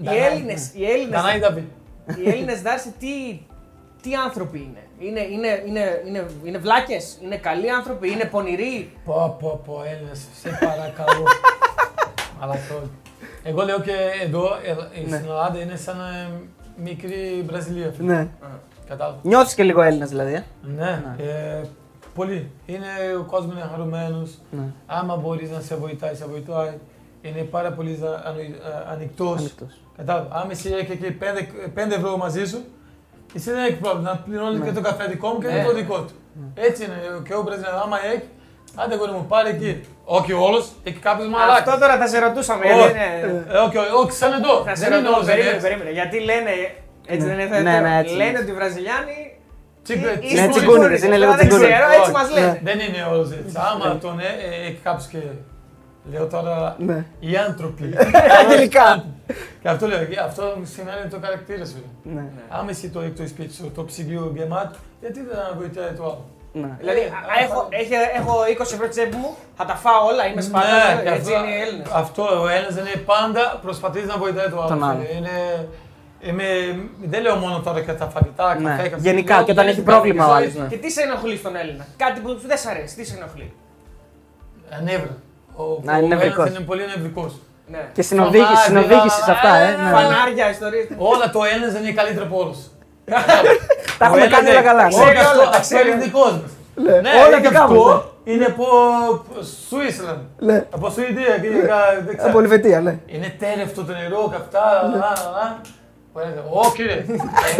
Οι 0.00 0.04
Δανάη, 0.04 0.20
Έλληνες, 0.22 0.70
ναι. 0.74 0.80
οι 0.84 0.90
Έλληνες, 0.90 1.20
Δανάη 1.20 1.38
Δαβί. 1.38 1.68
οι 2.24 2.28
Έλληνες 2.30 2.62
Δάρση 2.62 2.94
τι, 2.98 3.40
τι 4.02 4.14
άνθρωποι 4.14 4.58
είναι; 4.58 5.08
Είναι, 5.08 5.20
είναι, 5.20 5.62
είναι, 5.66 6.02
είναι, 6.06 6.26
είναι 6.44 6.58
βλάκες, 6.58 7.18
είναι 7.22 7.36
καλοί 7.36 7.70
άνθρωποι, 7.70 8.10
είναι 8.10 8.24
πονηροί; 8.24 8.92
Πω, 9.04 9.36
πω, 9.40 9.62
πω, 9.66 9.82
Έλληνες, 9.92 10.26
σε 10.40 10.48
παρακαλώ. 10.60 11.24
Αλλά 12.40 12.52
το... 12.52 12.74
Εγώ 13.44 13.62
λέω 13.64 13.80
και 13.80 13.92
εδώ, 14.24 14.44
ε, 14.64 15.00
Ναι. 15.00 15.16
στην 15.16 15.28
Ελλάδα 15.28 15.58
είναι 15.60 15.76
σαν 15.76 15.96
ε, 16.00 16.30
μικρή 16.82 17.44
Βραζιλία. 17.46 17.92
φίλε. 17.96 18.12
Ναι. 18.14 18.28
Κατάλαβα. 18.88 19.18
Νιώθεις 19.22 19.54
και 19.54 19.62
λίγο 19.62 19.82
Έλληνας 19.82 20.08
δηλαδή. 20.08 20.32
Ε; 20.34 20.42
Ναι, 20.76 21.02
ε, 21.18 21.60
πολύ. 22.14 22.50
Είναι, 22.66 22.86
ο 23.20 23.22
κόσμος 23.22 23.54
είναι 23.54 23.64
χαρούμενος. 23.70 24.38
Ναι. 24.50 24.62
Άμα 24.86 25.16
μπορείς 25.16 25.50
να 25.50 25.60
σε 25.60 25.76
βοηθάει, 25.76 26.14
σε 26.14 26.26
βοηθάει. 26.26 26.72
Είναι 27.22 27.40
πάρα 27.42 27.72
πολύ 27.72 27.94
ζα- 27.94 28.22
ανοι- 28.28 28.54
ε, 28.54 28.92
ανοιχτός. 28.92 29.38
Ανοιχτός. 29.38 29.80
Κατάλαβα. 29.96 30.34
Άμα 30.36 30.50
εσύ 30.50 30.68
έχει 30.72 30.92
εκεί 30.92 31.10
5 31.74 31.94
ευρώ 31.94 32.16
μαζί 32.16 32.44
σου, 32.46 32.64
εσύ 33.34 33.50
δεν 33.50 33.64
έχει 33.64 33.76
πρόβλημα 33.76 34.10
να 34.10 34.16
πληρώνεις 34.16 34.58
Ναι. 34.58 34.64
και 34.66 34.72
το 34.72 34.80
καφέ 34.80 35.06
δικό 35.06 35.28
μου 35.28 35.38
και 35.38 35.46
Ναι. 35.46 35.64
το 35.64 35.74
δικό 35.74 35.96
του. 36.00 36.12
Έτσι 36.54 36.84
είναι 36.84 36.94
και 37.28 37.34
ο 37.34 37.42
Βραζιλιάνος. 37.42 37.82
Άμα 37.82 37.96
έχει, 38.14 38.22
άντε 38.80 38.94
γόρι 38.96 39.12
μου 39.12 39.26
πάρει 39.28 39.48
εκεί. 39.50 39.72
Όχι 40.04 40.32
όλος, 40.32 40.64
έχει 40.84 40.98
κάποιος 40.98 41.28
μαλάκας. 41.28 41.58
Αυτό 41.58 41.72
τώρα 41.82 41.96
θα 41.98 42.06
σε 42.06 42.18
ρωτούσαμε. 42.18 42.64
Όχι. 42.64 42.74
γιατί 42.74 42.92
είναι- 42.92 43.46
Ε, 43.52 43.56
όχι, 43.66 43.76
όχι, 43.82 43.92
όχι, 44.02 44.12
σαν 44.20 44.32
εδώ. 44.32 44.54
Θα 44.66 44.74
σε 44.74 44.82
Δεν 44.84 44.92
είναι 44.92 45.00
ρωτώ, 45.06 45.14
όλος 45.16 45.26
περίμενε, 45.26 45.54
έτσι. 45.56 45.66
περίμενε. 45.66 45.90
Γιατί 45.98 46.16
λένε, 46.30 46.52
έτσι 47.12 47.26
Ναι. 47.26 47.34
δεν 47.34 47.46
είναι 47.46 47.58
Ναι, 47.58 47.70
θετικό. 47.70 47.88
ναι, 47.88 47.98
έτσι 48.02 48.14
Λένε 48.20 48.28
είναι. 48.30 48.38
ότι 48.42 48.50
οι 48.50 48.56
Βραζιλιάνοι 48.60 49.16
Τσίγκο- 49.84 50.08
ή- 50.14 50.18
τσίγκο- 50.18 50.40
Ναι, 50.40 50.46
ή 50.46 50.48
τσιγκούνιδες, 50.54 51.02
είναι 51.06 51.16
λίγο 51.22 51.30
Τώρα 51.30 51.36
δεν 51.40 51.46
τσιγκούνιδες. 51.48 51.76
ξέρω, 51.78 51.88
έτσι 51.98 52.10
Όχι. 52.10 52.18
μας 52.18 52.28
λένε. 52.36 52.60
Δεν 52.68 52.78
είναι 52.84 53.00
όλος 53.12 53.28
έτσι. 53.38 53.54
Άμα 53.68 53.86
τον 54.04 54.14
ε, 54.20 54.30
ε, 54.46 54.66
έχει 54.68 54.80
κάποιος 54.88 55.06
και 55.12 55.20
λέω 56.12 56.26
τώρα 56.34 56.76
Ναι. 56.88 56.98
οι 57.20 57.32
άνθρωποι. 57.48 57.86
Αγγλικά. 58.40 58.88
Και 59.62 59.68
αυτό 59.68 59.86
λέω, 59.86 60.04
και 60.04 60.18
αυτό 60.28 60.42
σημαίνει 60.74 61.04
το 61.10 61.18
χαρακτήρα 61.24 61.64
σου. 61.72 61.82
Ναι. 62.16 62.24
Άμα 62.56 62.70
εσύ 62.70 62.86
το 62.94 63.00
έχει 63.00 63.10
το 63.20 63.26
σπίτι 63.26 63.54
σου, 63.54 63.72
το 63.74 63.82
ψυγείο 63.84 64.32
γεμάτο, 64.36 64.76
γιατί 65.00 65.20
δεν 65.28 65.36
να 65.36 65.46
βοηθάει 65.58 65.92
το 65.98 66.02
άλλο; 66.04 66.24
Ναι. 66.52 66.70
Δηλαδή, 66.78 66.98
Ε, 67.00 67.02
α, 67.04 67.44
έχω, 67.44 67.66
έχει, 67.70 67.92
έχω 68.18 68.34
20 68.58 68.60
ευρώ 68.60 68.88
τσέπη 68.88 69.16
μου, 69.16 69.36
θα 69.56 69.64
τα 69.64 69.74
φάω 69.74 70.06
όλα, 70.06 70.26
είμαι 70.26 70.34
Ναι, 70.34 70.40
σπατάλα, 70.40 71.02
και 71.02 71.08
έτσι 71.08 71.32
αυτό- 71.34 71.44
είναι 71.44 71.54
οι 71.56 71.60
Έλληνες. 71.60 71.86
Αυτό 71.92 72.22
ο 72.42 72.48
Έλληνας 72.48 72.76
είναι 72.76 72.96
πάντα 73.12 73.58
προσπαθείς 73.62 74.04
να 74.06 74.16
βοηθάει 74.16 74.48
το 74.48 74.58
άλλο. 74.58 74.68
Τον 74.68 74.84
άλλο. 74.84 75.00
φίλε. 75.00 75.16
Είναι, 75.18 75.68
Είμαι, 76.24 76.44
δεν 77.02 77.22
λέω 77.22 77.36
μόνο 77.36 77.60
τώρα 77.60 77.80
για 77.80 77.96
τα 77.96 78.06
φαγητά, 78.08 78.54
Ναι. 78.54 78.68
καφέ, 78.70 78.88
καφέ. 78.88 79.02
Γενικά, 79.02 79.34
Λέω 79.36 79.44
και 79.44 79.50
όταν 79.50 79.64
γενικά, 79.66 79.80
έχει 79.80 79.90
πρόβλημα 79.90 80.24
η 80.24 80.28
ο 80.28 80.32
ζωή. 80.32 80.42
άλλος, 80.42 80.54
ναι. 80.54 80.66
Και 80.66 80.76
τι 80.76 80.90
σε 80.90 81.00
ενοχλεί 81.02 81.36
στον 81.36 81.56
Έλληνα; 81.56 81.86
Κάτι 81.96 82.20
που 82.20 82.38
δεν 82.46 82.58
σ' 82.58 82.66
αρέσει, 82.66 82.94
τι 82.96 83.04
σε 83.04 83.14
ενοχλεί; 83.16 83.52
Ανέβρα. 84.78 85.16
Ο, 85.56 85.62
Να, 85.62 85.68
είναι 85.72 85.92
ο 85.92 85.96
Έλληνας 85.96 86.18
νευρικός. 86.18 86.48
είναι 86.48 86.60
πολύ 86.60 86.84
νευρικός. 86.86 87.32
Ναι. 87.66 87.82
Και 87.92 88.02
στην 88.02 88.18
οδήγηση, 88.20 88.56
στην 88.56 88.74
Φανάρια, 88.74 88.96
οδήγηση 88.96 89.22
σε 89.22 89.30
αυτά, 89.30 89.54
ε. 89.56 89.72
ε, 89.72 89.76
ναι. 89.82 89.90
Φανάρια, 89.90 90.50
ιστορίες. 90.50 90.86
Όλα 90.96 91.30
το 91.30 91.40
Έλληνας 91.52 91.72
δεν 91.72 91.82
είναι 91.82 91.92
καλύτερο 91.92 92.24
από 92.26 92.38
όλους. 92.38 92.58
Τα 93.98 94.04
έχουμε 94.06 94.26
κάνει 94.26 94.50
όλα 94.50 94.62
καλά. 94.62 94.86
Όχι 94.86 95.00
Ξέρει 95.00 95.16
αυτό, 95.18 95.40
όλα, 95.40 95.50
τα 95.50 95.56
αυτό 95.58 95.74
είναι 95.74 95.84
ξέρει. 95.90 96.02
δικός 96.02 96.32
μας. 96.32 96.50
Ναι, 96.74 96.92
Ναι, 97.00 97.10
όλα 97.26 97.36
είναι 97.36 97.48
δικά 97.48 97.62
αυτό 97.62 97.82
μας. 97.84 98.02
είναι 98.24 98.44
από 98.44 98.64
Switzerland. 99.68 100.22
Ναι. 100.38 100.66
Από 100.74 100.90
Σουηδία 100.90 101.38
και 101.42 101.48
δεν 101.50 101.70
Από 102.14 102.16
ξέρω. 102.22 102.38
Ελβετία, 102.38 102.80
ναι. 102.80 102.98
Είναι 103.06 103.34
τέρευτο 103.38 103.84
το 103.84 103.92
νερό 103.92 104.22
και 104.30 104.36
αυτά. 104.42 104.60
λα, 104.92 104.98
λα, 104.98 105.30
λα. 105.36 105.60
Όχι 106.66 106.82
ρε, 106.82 107.04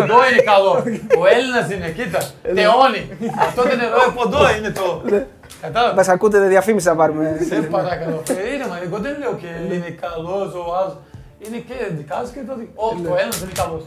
εδώ 0.03 0.17
είναι 0.29 0.43
καλό. 0.53 0.73
Ο 1.21 1.23
Έλληνας 1.35 1.71
είναι, 1.71 1.89
κοίτα, 1.99 2.19
τεώνει. 2.43 3.03
Αυτό 3.47 3.63
το 3.63 3.75
νερό 3.77 3.99
από 4.09 4.23
εδώ 4.27 4.41
είναι 4.57 4.71
το. 4.71 5.03
Κατάλαβα. 5.61 5.95
Μας 5.95 6.09
ακούτε 6.09 6.39
διαφήμιση 6.41 6.87
να 6.87 6.97
πάρουμε. 6.97 7.37
Σε 7.49 7.55
παρακαλώ. 7.55 8.23
Ε, 8.29 8.55
Είναι, 8.55 8.67
μα 8.71 8.79
εγώ 8.85 8.99
δεν 8.99 9.15
λέω 9.19 9.35
και 9.43 9.75
είναι 9.75 9.91
καλός 10.05 10.55
ο 10.55 10.65
άλλος. 10.81 10.97
Είναι 11.47 11.57
και 11.69 11.75
δικά 11.97 12.17
σου 12.27 12.33
και 12.35 12.41
το 12.49 12.55
δικό. 12.61 12.83
Όχι, 12.87 13.07
ο 13.13 13.15
Έλληνας 13.21 13.41
είναι 13.41 13.55
καλός. 13.63 13.83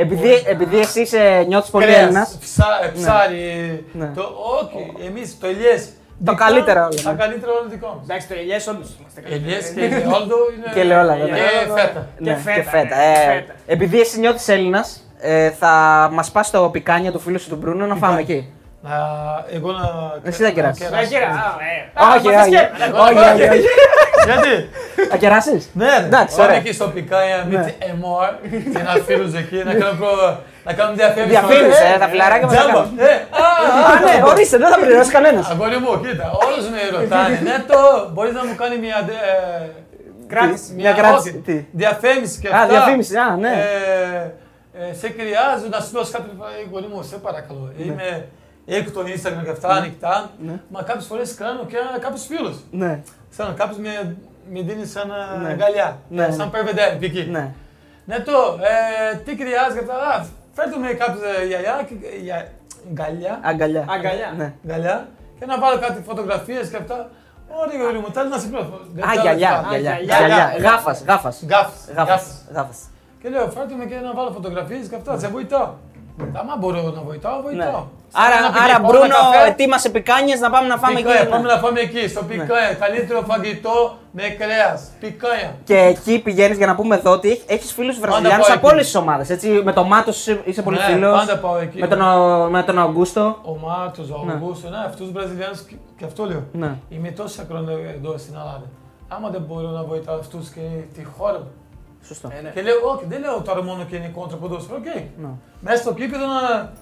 Επειδή, 0.00 0.30
επειδή 0.46 0.78
εσύ 0.78 1.00
είσαι, 1.00 1.44
νιώθεις 1.48 1.70
πολύ 1.70 1.84
Κρέας, 1.84 2.00
Έλληνα. 2.00 2.28
ψά- 2.40 2.82
ε, 2.84 2.88
Ψάρι. 2.88 3.84
Ναι. 3.92 4.10
το- 4.14 4.34
Όχι, 4.62 5.06
εμείς 5.06 5.38
το 5.40 5.46
ελιές. 5.46 5.84
Το 6.24 6.32
Δικά- 6.32 6.44
καλύτερα 6.44 6.86
όλα, 6.86 7.02
Τα 7.02 7.10
ναι. 7.12 7.18
καλύτερα 7.18 7.52
όλα 7.52 7.68
δικό 7.68 7.86
μας. 7.96 8.04
Εντάξει, 8.04 8.28
το 8.28 8.34
ελιέ 8.38 8.56
όντως 8.70 8.96
είμαστε 9.00 9.20
Ελιές 9.34 9.64
καλύτεροι. 9.64 9.88
και 9.88 9.94
ελαιόλαδο 9.96 10.36
είναι. 10.56 10.72
Και 10.74 10.80
ελαιόλαδο, 10.80 11.24
Και 11.26 11.30
ναι. 11.32 11.38
φέτα. 11.80 12.06
Ναι, 12.18 12.34
φέτα, 12.36 12.56
και 12.56 12.62
φέτα. 12.62 12.96
ναι, 12.96 13.12
ε, 13.12 13.32
φέτα. 13.34 13.52
Επειδή 13.66 14.00
εσύ 14.00 14.18
νιώθεις 14.18 14.48
Έλληνας, 14.48 15.10
ε, 15.20 15.50
θα 15.50 15.72
μας 16.12 16.30
πας 16.30 16.46
στο 16.46 16.68
πικάνια 16.72 17.12
του 17.12 17.18
φίλου 17.18 17.40
σου 17.40 17.48
του 17.48 17.56
Μπρούνο 17.56 17.86
να 17.86 17.94
φάμε 17.94 18.16
Πικάνια. 18.16 18.36
εκεί. 18.40 18.52
Να, 18.82 18.96
εγώ 19.52 19.70
να. 19.72 19.84
Εσύ 20.22 20.42
θα 20.42 20.50
κεράσεις. 20.50 20.90
να 20.90 20.96
Ναι, 20.96 21.02
κύριε, 21.02 21.24
α, 21.24 21.28
ε. 21.28 22.02
Α, 22.02 22.14
Όχι, 22.16 22.26
μα 22.28 22.40
όχι. 22.42 22.50
σκέφτε. 22.52 22.84
Όχι, 23.04 23.18
όχι, 23.30 23.42
όχι. 23.48 23.68
Γιατί; 24.28 24.52
Θα 25.10 25.16
κεράσεις; 25.16 25.70
Ναι, 25.72 25.86
ρε. 25.98 26.04
Εντάξει, 26.04 26.36
Πάμε 26.36 26.48
ωραία. 26.48 26.56
εκεί 26.60 26.72
στο 26.72 26.86
Πικάια 26.88 27.44
με 27.48 27.56
Ναι. 27.58 27.64
τη 27.64 27.72
Εμόρ 27.90 28.28
και 28.72 28.78
ένα 28.78 28.94
φίλος 29.06 29.34
εκεί 29.34 29.56
να 29.56 29.72
κάνουμε 29.80 29.98
προ- 30.06 30.36
να 30.64 30.72
κάνουμε 30.72 30.96
διαφήμιση. 30.96 31.28
Διαφήμιση, 31.30 31.82
ε, 31.94 31.98
τα 31.98 32.06
φιλαράκια 32.12 32.46
μας 32.46 32.56
θα 32.56 32.62
Τζάμπα. 32.62 32.78
κάνουν. 32.82 32.98
Ε, 32.98 33.12
α, 33.42 33.46
Α, 33.90 33.92
ναι, 34.06 34.14
ορίστε, 34.30 34.56
δεν 34.62 34.68
θα 34.72 34.78
πληρώσει 34.80 35.10
κανένας. 35.10 35.50
Αγόρι 35.50 35.78
μου, 35.84 35.90
κοίτα, 36.04 36.26
όλους 36.46 36.64
με 36.72 36.80
ρωτάνε. 36.98 37.38
Ναι, 37.48 37.56
το 37.70 37.78
μπορείς 38.12 38.32
να 38.38 38.44
μου 38.46 38.54
κάνει 38.62 38.76
μια. 38.84 38.96
ε, 39.08 39.68
Κράτηση. 40.32 40.72
Μια 40.74 40.92
κράτηση, 40.92 41.28
όχι, 41.28 41.38
τι; 41.46 41.56
Διαφήμιση 41.82 42.40
και 42.40 42.48
Α, 42.48 42.52
αυτά. 42.54 42.66
διαφήμιση, 42.72 43.16
α, 43.16 43.36
ναι. 43.44 43.52
Ε, 43.52 44.20
ε, 44.90 44.94
σε 45.00 45.06
χρειάζω 45.18 45.66
να 45.74 45.78
σου 45.84 45.90
δώσω 45.96 46.10
κάτι. 46.16 46.28
Ε, 46.60 46.68
Γόρι 46.70 46.88
μου, 46.92 47.02
σε 47.10 47.16
παρακαλώ. 47.26 47.72
Είμαι 47.84 48.08
έξω 48.76 48.92
το 48.92 49.00
Instagram 49.00 49.44
και 49.44 49.50
αυτά 49.50 49.68
ανοιχτά. 49.68 50.30
Ναι. 50.46 50.60
Μα 50.68 50.82
κάποιες 50.82 51.06
φορές 51.06 51.34
κάνω 51.34 51.64
και 51.64 51.76
κάποιους 52.00 52.26
φίλους. 52.26 52.56
Ναι, 52.70 53.00
Σαν 53.30 53.54
κάποιος 53.54 53.78
με, 53.78 54.16
με 54.52 54.60
δίνει 54.62 54.86
σαν 54.86 55.10
ε, 55.10 55.38
Ναι. 55.42 55.48
αγκαλιά. 55.48 55.98
Ναι, 56.08 56.24
Ε, 56.24 56.26
ναι. 56.28 56.34
Σαν 56.34 56.50
περβεντέρ, 56.50 57.02
εκεί. 57.02 57.28
ναι. 57.30 57.54
Ναι, 58.04 58.18
το, 58.20 58.32
ε, 59.12 59.16
τι 59.16 59.36
χρειάζεται 59.36 59.80
αυτά. 59.80 59.94
Α, 59.94 60.24
Φέρτε 60.52 60.76
με 60.78 60.92
κάποιος 60.92 61.20
ε, 61.42 61.46
γιαγιά, 61.46 61.86
και- 61.88 62.18
για- 62.22 62.48
αγκαλιά, 62.90 63.38
Αγκαλιά. 63.42 63.84
Αγκαλιά. 63.88 64.34
Ναι. 64.36 64.52
αγκαλιά 64.64 65.08
και 65.38 65.46
να 65.46 65.58
βάλω 65.58 65.78
κάτι 65.78 66.02
φωτογραφίες 66.02 66.68
και 66.68 66.76
αυτά. 66.76 67.10
Ωραία, 67.60 67.82
γόρι 67.82 67.98
μου, 67.98 68.06
θέλω 68.12 68.28
να 68.28 68.38
σε 68.38 68.48
πλώσω. 68.48 68.80
Α, 69.08 69.12
γυαλιά, 69.22 69.32
γυαλιά, 69.70 69.98
γυαλιά. 69.98 70.26
γυαλιά. 70.26 70.70
Γάφας, 70.70 71.02
γάφας. 71.06 71.42
Γκάφς, 71.44 71.72
Γάφας, 71.88 72.06
γκάφς. 72.06 72.26
γάφας. 72.54 72.78
Και 73.22 73.28
λέω, 73.28 73.46
φέρτε 73.50 73.74
με 73.74 73.84
και 73.84 73.94
να 73.96 74.12
βάλω 74.14 74.30
φωτογραφίες 74.30 74.86
και 74.88 74.94
αυτά, 74.96 75.18
σε 75.18 75.28
βοηθάω. 75.28 75.68
Άμα 76.40 76.54
μπορώ 76.58 76.80
να 76.82 77.02
βοηθάω, 77.08 77.36
Ναι. 77.36 77.42
βοηθάω. 77.42 77.82
Άρα, 78.12 78.34
Σαν 78.34 78.44
ένα 78.44 78.62
άρα 78.64 78.74
πικνίκ, 78.74 78.88
Μπρούνο, 78.90 79.14
καφέ, 79.32 79.48
ετοίμασε 79.50 79.88
πικάνιες 79.90 80.40
να 80.40 80.50
πάμε 80.50 80.66
να 80.68 80.76
φάμε 80.76 80.94
πικάια, 80.94 81.20
εκεί. 81.20 81.30
Πάμε 81.30 81.48
να 81.52 81.58
φάμε 81.58 81.80
εκεί, 81.80 82.08
στο 82.08 82.22
πικάια. 82.22 82.74
Καλύτερο 82.84 83.20
φαγητό 83.30 83.96
με 84.10 84.22
κρέας. 84.22 84.80
Πικάια. 85.00 85.50
Και 85.64 85.76
εκεί 85.78 86.18
πηγαίνεις 86.18 86.56
για 86.56 86.66
να 86.66 86.74
πούμε 86.74 86.94
εδώ 86.96 87.10
ότι 87.10 87.40
έχεις 87.46 87.72
φίλους 87.72 87.98
Βραζιλιάνους 88.00 88.46
πάω 88.46 88.56
από 88.56 88.66
εκεί. 88.66 88.74
όλες 88.74 88.84
τις 88.84 88.94
ομάδες. 88.94 89.28
Με 89.64 89.72
τον 89.72 89.86
Μάτος 89.86 90.18
είσαι, 90.18 90.40
είσαι 90.44 90.62
πολύ 90.62 90.76
Ναι, 90.76 90.82
φίλος. 90.84 91.18
πάντα 91.18 91.38
πάω 91.38 91.56
εκεί. 91.58 91.78
Με 91.80 91.86
τον, 91.86 92.00
Ο- 92.00 92.48
με 92.50 92.62
τον 92.62 92.78
Αγκούστο. 92.78 93.36
Ο 93.42 93.56
Μάτος, 93.66 94.10
ο 94.10 94.22
Ναι. 94.26 94.32
Αουγκούστο, 94.32 94.68
ναι, 94.68 94.76
αυτούς 94.86 95.00
τους 95.06 95.12
Βραζιλιάνους 95.12 95.60
και, 95.60 95.74
και 95.98 96.04
αυτό 96.04 96.24
λέω. 96.24 96.42
Ναι. 96.52 96.70
Είμαι 96.88 97.10
τόσα 97.10 97.44
χρόνια 97.50 97.72
εδώ 97.96 98.18
στην 98.18 98.34
Ελλάδα. 98.34 98.66
Άμα 99.08 99.28
δεν 99.28 99.40
μπορώ 99.48 99.68
να 99.68 99.82
βοηθάω 99.84 100.18
αυτούς 100.18 100.48
και 100.48 100.60
τη 100.94 101.04
χώρα 101.18 101.38
μου. 101.38 101.50
Σωστό. 102.02 102.30
Ε, 102.38 102.40
ναι. 102.40 102.50
Και 102.50 102.62
λέω, 102.62 102.74
όχι, 102.94 103.04
δεν 103.08 103.20
λέω 103.20 103.40
τώρα 103.42 103.62
μόνο 103.62 103.84
και 103.84 103.96
είναι 103.96 104.08
κόντρα 104.08 104.36
ποδόσφαιρο, 104.36 104.76
οκ. 104.78 104.84
Ναι. 105.22 105.28
Μέσα 105.60 105.82
στο 105.82 105.94
γήπεδο 105.94 106.26
να 106.26 106.72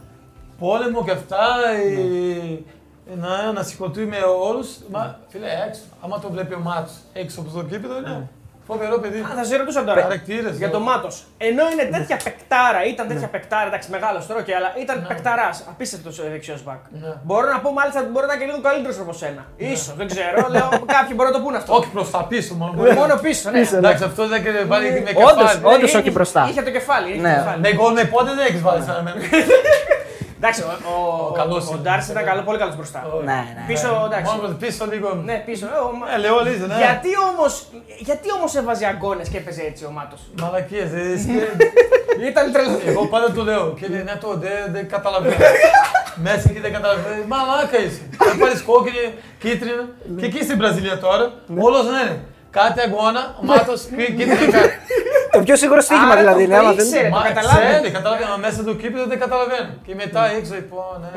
πόλεμο 0.58 1.04
και 1.04 1.10
αυτά, 1.10 1.46
Ναι. 1.76 3.12
ε, 3.12 3.16
να, 3.16 3.52
να 3.52 3.62
σηκωθεί 3.62 4.04
με 4.06 4.16
όλους. 4.40 4.78
Μα, 4.90 5.18
φίλε, 5.28 5.46
έξω. 5.68 5.80
Άμα 6.00 6.18
το 6.18 6.30
βλέπει 6.30 6.54
ο 6.54 6.58
Μάτος 6.58 6.94
έξω 7.12 7.40
από 7.40 7.50
το 7.50 7.62
γήπεδο, 7.64 8.00
Ναι. 8.00 8.08
είναι 8.08 8.28
φοβερό 8.66 8.98
παιδί. 8.98 9.18
Α, 9.20 9.32
θα 9.36 9.44
σε 9.44 9.56
ρωτούσα 9.56 9.84
τώρα. 9.84 10.00
Χαρακτήρες. 10.02 10.56
Για 10.56 10.66
ε. 10.66 10.70
το 10.70 10.80
Μάτος. 10.80 11.24
Ενώ 11.38 11.64
είναι 11.72 11.82
Ναι. 11.82 11.98
τέτοια 11.98 12.16
παικτάρα, 12.24 12.80
ήταν 12.92 13.04
τέτοια 13.08 13.28
παικτάρα, 13.34 13.66
εντάξει, 13.66 13.88
μεγάλο 13.90 14.18
τώρα 14.28 14.42
και 14.46 14.54
αλλά 14.58 14.68
ήταν 14.84 14.96
Ναι. 15.00 15.06
παικταράς. 15.10 15.56
Απίστευτος 15.72 16.14
δεξιός 16.30 16.62
μπακ. 16.64 16.80
Ναι. 17.02 17.12
Μπορώ 17.26 17.46
να 17.54 17.58
πω 17.64 17.72
μάλιστα 17.72 18.00
ότι 18.00 18.10
μπορεί 18.12 18.26
να 18.26 18.32
είναι 18.34 18.42
και 18.44 18.48
λίγο 18.50 18.60
καλύτερος 18.68 18.98
από 19.04 19.12
σένα. 19.12 19.42
σω, 19.84 19.92
δεν 20.00 20.06
ξέρω. 20.12 20.36
Λέω, 20.54 20.68
κάποιοι 20.96 21.12
μπορούν 21.16 21.32
να 21.32 21.38
το 21.38 21.44
πούνε 21.44 21.56
αυτό. 21.56 21.70
Όχι 21.78 21.88
προς 21.96 22.10
τα 22.10 22.20
πίσω 22.30 22.54
μόνο. 22.54 22.72
Μόνο 23.00 23.14
πίσω, 23.26 23.50
ναι. 23.50 23.58
Πίσω, 23.60 23.72
ναι. 23.72 23.78
Εντάξει, 23.78 24.04
αυτό 24.04 24.22
δεν 24.32 24.42
και 24.44 24.50
βάλει 24.66 24.86
με 24.90 25.10
Όντως, 25.30 25.50
κεφάλι. 25.52 25.74
όντως. 25.74 25.88
Είχε- 25.88 25.98
όχι 25.98 26.10
μπροστά. 26.10 26.46
Είχε 26.50 26.62
το 26.62 26.70
κεφάλι. 26.70 27.08
Είχε 27.12 27.20
Ναι. 27.20 27.32
το 27.34 27.38
κεφάλι. 27.40 27.60
Με 27.60 27.72
γκολ 27.74 27.92
με 27.92 28.04
πότε 28.04 28.30
δεν 28.38 28.44
έχεις 28.48 28.62
βάλει 28.62 28.82
σαν 28.82 28.96
εμένα. 29.00 29.16
Εντάξει, 30.36 30.62
ο, 30.62 30.66
ο, 30.92 31.32
καλός 31.32 31.64
ο 31.66 31.68
είναι. 31.72 31.80
Ντάρση 31.82 32.10
ήταν 32.10 32.24
καλό, 32.24 32.42
πολύ 32.42 32.58
καλός 32.58 32.76
μπροστά. 32.76 33.00
Ναι, 33.24 33.32
ναι. 33.32 33.64
Πίσω, 33.66 33.88
εντάξει. 34.08 34.34
Μόνος 34.34 34.56
πίσω 34.58 34.86
λίγο. 34.92 35.08
Ναι, 35.14 35.42
πίσω. 35.46 35.66
Ε, 35.66 35.78
ο 35.86 35.90
Μα- 35.98 36.12
Ε, 36.14 36.18
λέω 36.18 36.40
Λίζα, 36.46 36.66
ναι. 36.66 36.76
Γιατί 36.76 37.08
όμως, 37.30 37.52
γιατί 38.08 38.26
όμως 38.38 38.54
έβαζε 38.54 38.86
αγκώνε 38.86 39.22
και 39.32 39.36
έπαιζε 39.36 39.62
έτσι 39.62 39.84
ο 39.84 39.90
Μάτος; 39.90 40.20
Μαλακίες, 40.40 40.90
ε, 40.92 41.18
Ήταν 42.30 42.52
τρελό. 42.52 42.78
Εγώ 42.86 43.06
πάντα 43.06 43.32
το 43.32 43.42
λέω 43.42 43.74
και 43.80 43.86
λέει, 43.88 44.02
ναι, 44.02 44.16
το 44.20 44.34
δεν 44.36 44.72
δεν 44.72 44.88
καταλαβαίνω. 44.88 45.34
Μέσα 46.26 46.44
εκεί 46.50 46.60
δεν 46.60 46.72
καταλαβαίνω. 46.72 47.22
Μαλάκα 47.26 47.78
είσαι. 47.78 48.00
Θα 48.18 48.36
πάρεις 48.40 48.62
κόκκινη, 48.62 49.14
κίτρινη. 49.38 49.84
Και 50.18 50.26
εκεί 50.26 50.42
στην 50.42 50.56
Βραζιλία 50.58 50.98
τώρα, 50.98 51.32
όλος 51.58 51.84
ναι, 51.84 52.02
ναι. 52.02 52.16
Κάτι 52.60 52.80
αγώνα, 52.86 53.22
ο 53.40 53.44
Μάτος, 53.44 53.80
κίτρινη 53.84 54.24
κάρτα. 54.24 54.60
Το 55.32 55.38
πιο 55.42 55.56
σίγουρο 55.56 55.80
στοίχημα 55.80 56.12
Άρα 56.12 56.20
δηλαδή. 56.20 56.42
το 56.44 56.50
ναι, 56.50 56.56
άμα 56.56 56.72
δεν- 56.72 56.86
ήξερε. 56.86 57.08
Μα 57.08 57.18
το 57.22 57.28
καταλάβαινε. 57.28 57.70
ξέρει, 57.78 57.90
καταλαβαίνω, 57.90 58.30
μα 58.30 58.36
μέσα 58.36 58.60
του 58.64 58.76
κήπεδο 58.76 59.04
δεν 59.06 59.18
καταλαβαίνω. 59.18 59.68
Και 59.86 59.94
μετά 59.94 60.22
έξω, 60.36 60.54
λοιπόν, 60.54 60.94
ναι. 61.02 61.10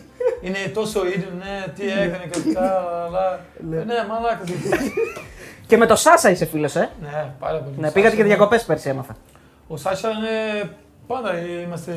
Είναι 0.46 0.58
τόσο 0.74 1.06
ίδιο, 1.06 1.30
ναι, 1.42 1.54
τι 1.76 1.84
έκανε 2.04 2.24
και 2.30 2.38
αυτά, 2.42 2.66
αλλά. 3.06 3.40
Ναι, 3.90 3.98
μαλάκα. 4.08 4.44
Και 5.66 5.76
με 5.76 5.86
το 5.86 5.96
Σάσα 5.96 6.30
είσαι 6.30 6.44
φίλος, 6.46 6.76
ε. 6.76 6.90
Ναι, 7.02 7.32
πάρα 7.40 7.58
πολύ. 7.58 7.74
Ναι, 7.78 7.90
πήγατε 7.90 8.16
και 8.16 8.24
διακοπές 8.24 8.62
πέρσι, 8.64 8.88
έμαθα. 8.88 9.16
Ο 9.68 9.76
Σάσα 9.76 10.08
είναι 10.10 10.70
πάντα, 11.06 11.30
είμαστε... 11.64 11.92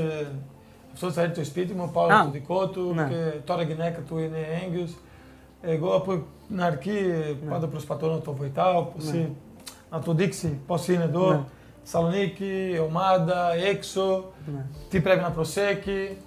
Αυτός 0.93 1.13
θα 1.13 1.21
έρθει 1.21 1.33
στο 1.33 1.43
σπίτι 1.43 1.73
μου, 1.73 1.89
πάω 1.93 2.05
Α, 2.05 2.23
το 2.23 2.29
δικό 2.31 2.67
του 2.67 2.91
ναι. 2.95 3.03
και 3.09 3.15
τώρα 3.45 3.61
η 3.61 3.65
γυναίκα 3.65 3.99
του 4.07 4.17
είναι 4.17 4.37
έγκυος. 4.65 4.91
Εγώ 5.61 5.95
από 5.95 6.23
την 6.47 6.61
αρχή 6.63 6.91
Ναι. 7.43 7.49
πάντα 7.51 7.67
προσπαθώ 7.67 8.07
να 8.07 8.19
το 8.19 8.33
βοηθάω, 8.33 8.83
πώς 8.83 9.09
είναι- 9.09 9.31
να 9.91 9.99
του 9.99 10.13
δείξει 10.13 10.59
πώς 10.67 10.87
είναι 10.87 11.03
εδώ, 11.03 11.31
Ναι. 11.31 11.39
Θεσσαλονίκη, 11.83 12.79
ομάδα, 12.89 13.53
έξω, 13.69 14.31
Ναι. 14.55 14.65
τι 14.89 14.99
πρέπει 15.01 15.21
να 15.21 15.29
προσέχει 15.31 16.17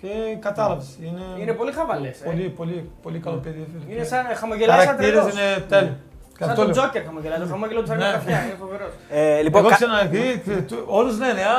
και 0.00 0.08
κατάλαβες. 0.40 0.98
Είναι, 1.02 1.22
Είναι 1.42 1.52
πολύ 1.52 1.72
χαβαλές. 1.72 2.20
ε. 2.20 2.24
πολύ, 2.24 2.42
πολύ, 2.48 2.90
πολύ 3.02 3.18
καλό 3.18 3.36
παιδί. 3.36 3.66
φίλε. 3.72 3.94
Είναι 3.94 4.04
σαν 4.04 4.24
χαμογελάει 4.34 4.76
σαν 4.78 4.86
Χαρακτήρες 4.86 5.12
τρελός. 5.24 5.32
είναι 5.32 5.64
τέλειο. 5.68 5.96
Και 6.38 6.42
Σαν 6.44 6.50
αυτό 6.50 6.62
τον 6.64 6.70
λέω. 6.74 6.82
Τζόκερ 6.82 7.04
χαμογελάει. 7.04 7.38
Το 7.38 7.46
χαμόγελο 7.46 7.80
του 7.80 7.86
φέρνει 7.86 8.02
Ναι. 8.04 8.10
τα 8.10 8.16
αυτιά. 8.16 8.44
Είναι 8.44 8.56
φοβερός. 8.60 8.92
Ε, 9.10 9.40
λοιπόν, 9.42 9.60
Εγώ 9.60 9.68
κα- 9.68 9.74
ξαναρχή, 9.74 10.42
όλους 10.86 11.18
λένε, 11.18 11.40
α, 11.40 11.56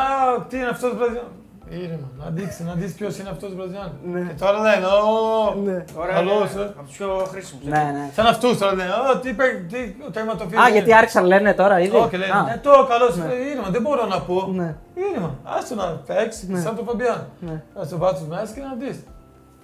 τι 0.50 0.56
είναι 0.58 0.68
αυτός 0.68 0.92
ο 0.92 0.96
Βραζιλιάνος. 0.96 1.32
Ήρεμα, 1.70 2.08
να 2.18 2.30
δείξει, 2.30 2.64
να 2.64 2.74
δεις 2.74 2.94
ποιος 2.94 3.18
είναι 3.18 3.30
αυτός 3.30 3.52
ο 3.52 3.56
Βραζιλιάνος. 3.56 3.92
Ναι. 4.12 4.20
Και 4.22 4.34
τώρα 4.40 4.60
λένε, 4.60 4.86
ω, 4.86 5.54
Ναι. 5.64 5.86
Ωραία, 5.96 6.14
καλός, 6.16 6.54
ναι, 6.56 6.62
ε. 6.62 6.66
Από 6.66 6.84
τους 6.88 6.98
πιο 6.98 7.08
χρήσιμους. 7.32 7.66
Ναι, 7.66 7.78
ναι. 7.96 8.10
Σαν 8.14 8.26
αυτούς 8.26 8.58
τώρα 8.58 8.74
λένε, 8.76 8.90
ω, 9.16 9.20
τι, 9.20 9.34
παί- 9.34 9.68
τι 9.72 9.78
ο 10.08 10.12
τερματοφύλακας 10.12 10.66
Α, 10.66 10.70
είναι». 10.70 10.78
γιατί 10.78 10.94
άρχισαν 10.94 11.26
λένε 11.26 11.54
τώρα 11.54 11.80
ήδη; 11.80 11.96
Όχι, 11.96 12.18
λένε, 12.18 12.32
Α, 12.32 12.42
ναι, 12.44 12.60
το 12.64 12.70
καλός, 12.90 13.18
ε, 13.18 13.50
ήρεμα, 13.52 13.70
δεν 13.70 13.82
μπορώ 13.82 14.06
να 14.06 14.22
πω. 14.22 14.52
Ναι. 14.56 14.76
Ήρεμα, 15.12 15.36
άστο 15.44 15.76
να 15.76 15.86
παίξει, 16.08 16.48
Ναι. 16.52 16.62
σαν 16.62 16.76
τον 16.76 16.86
Φαμπιάν. 16.86 17.28
Ναι. 17.40 17.64
Θα 17.76 17.88
το 17.88 17.98
βάζεις 17.98 18.28
μέσα 18.28 18.54
και 18.54 18.62
να 18.62 18.74
δεις. 18.88 19.04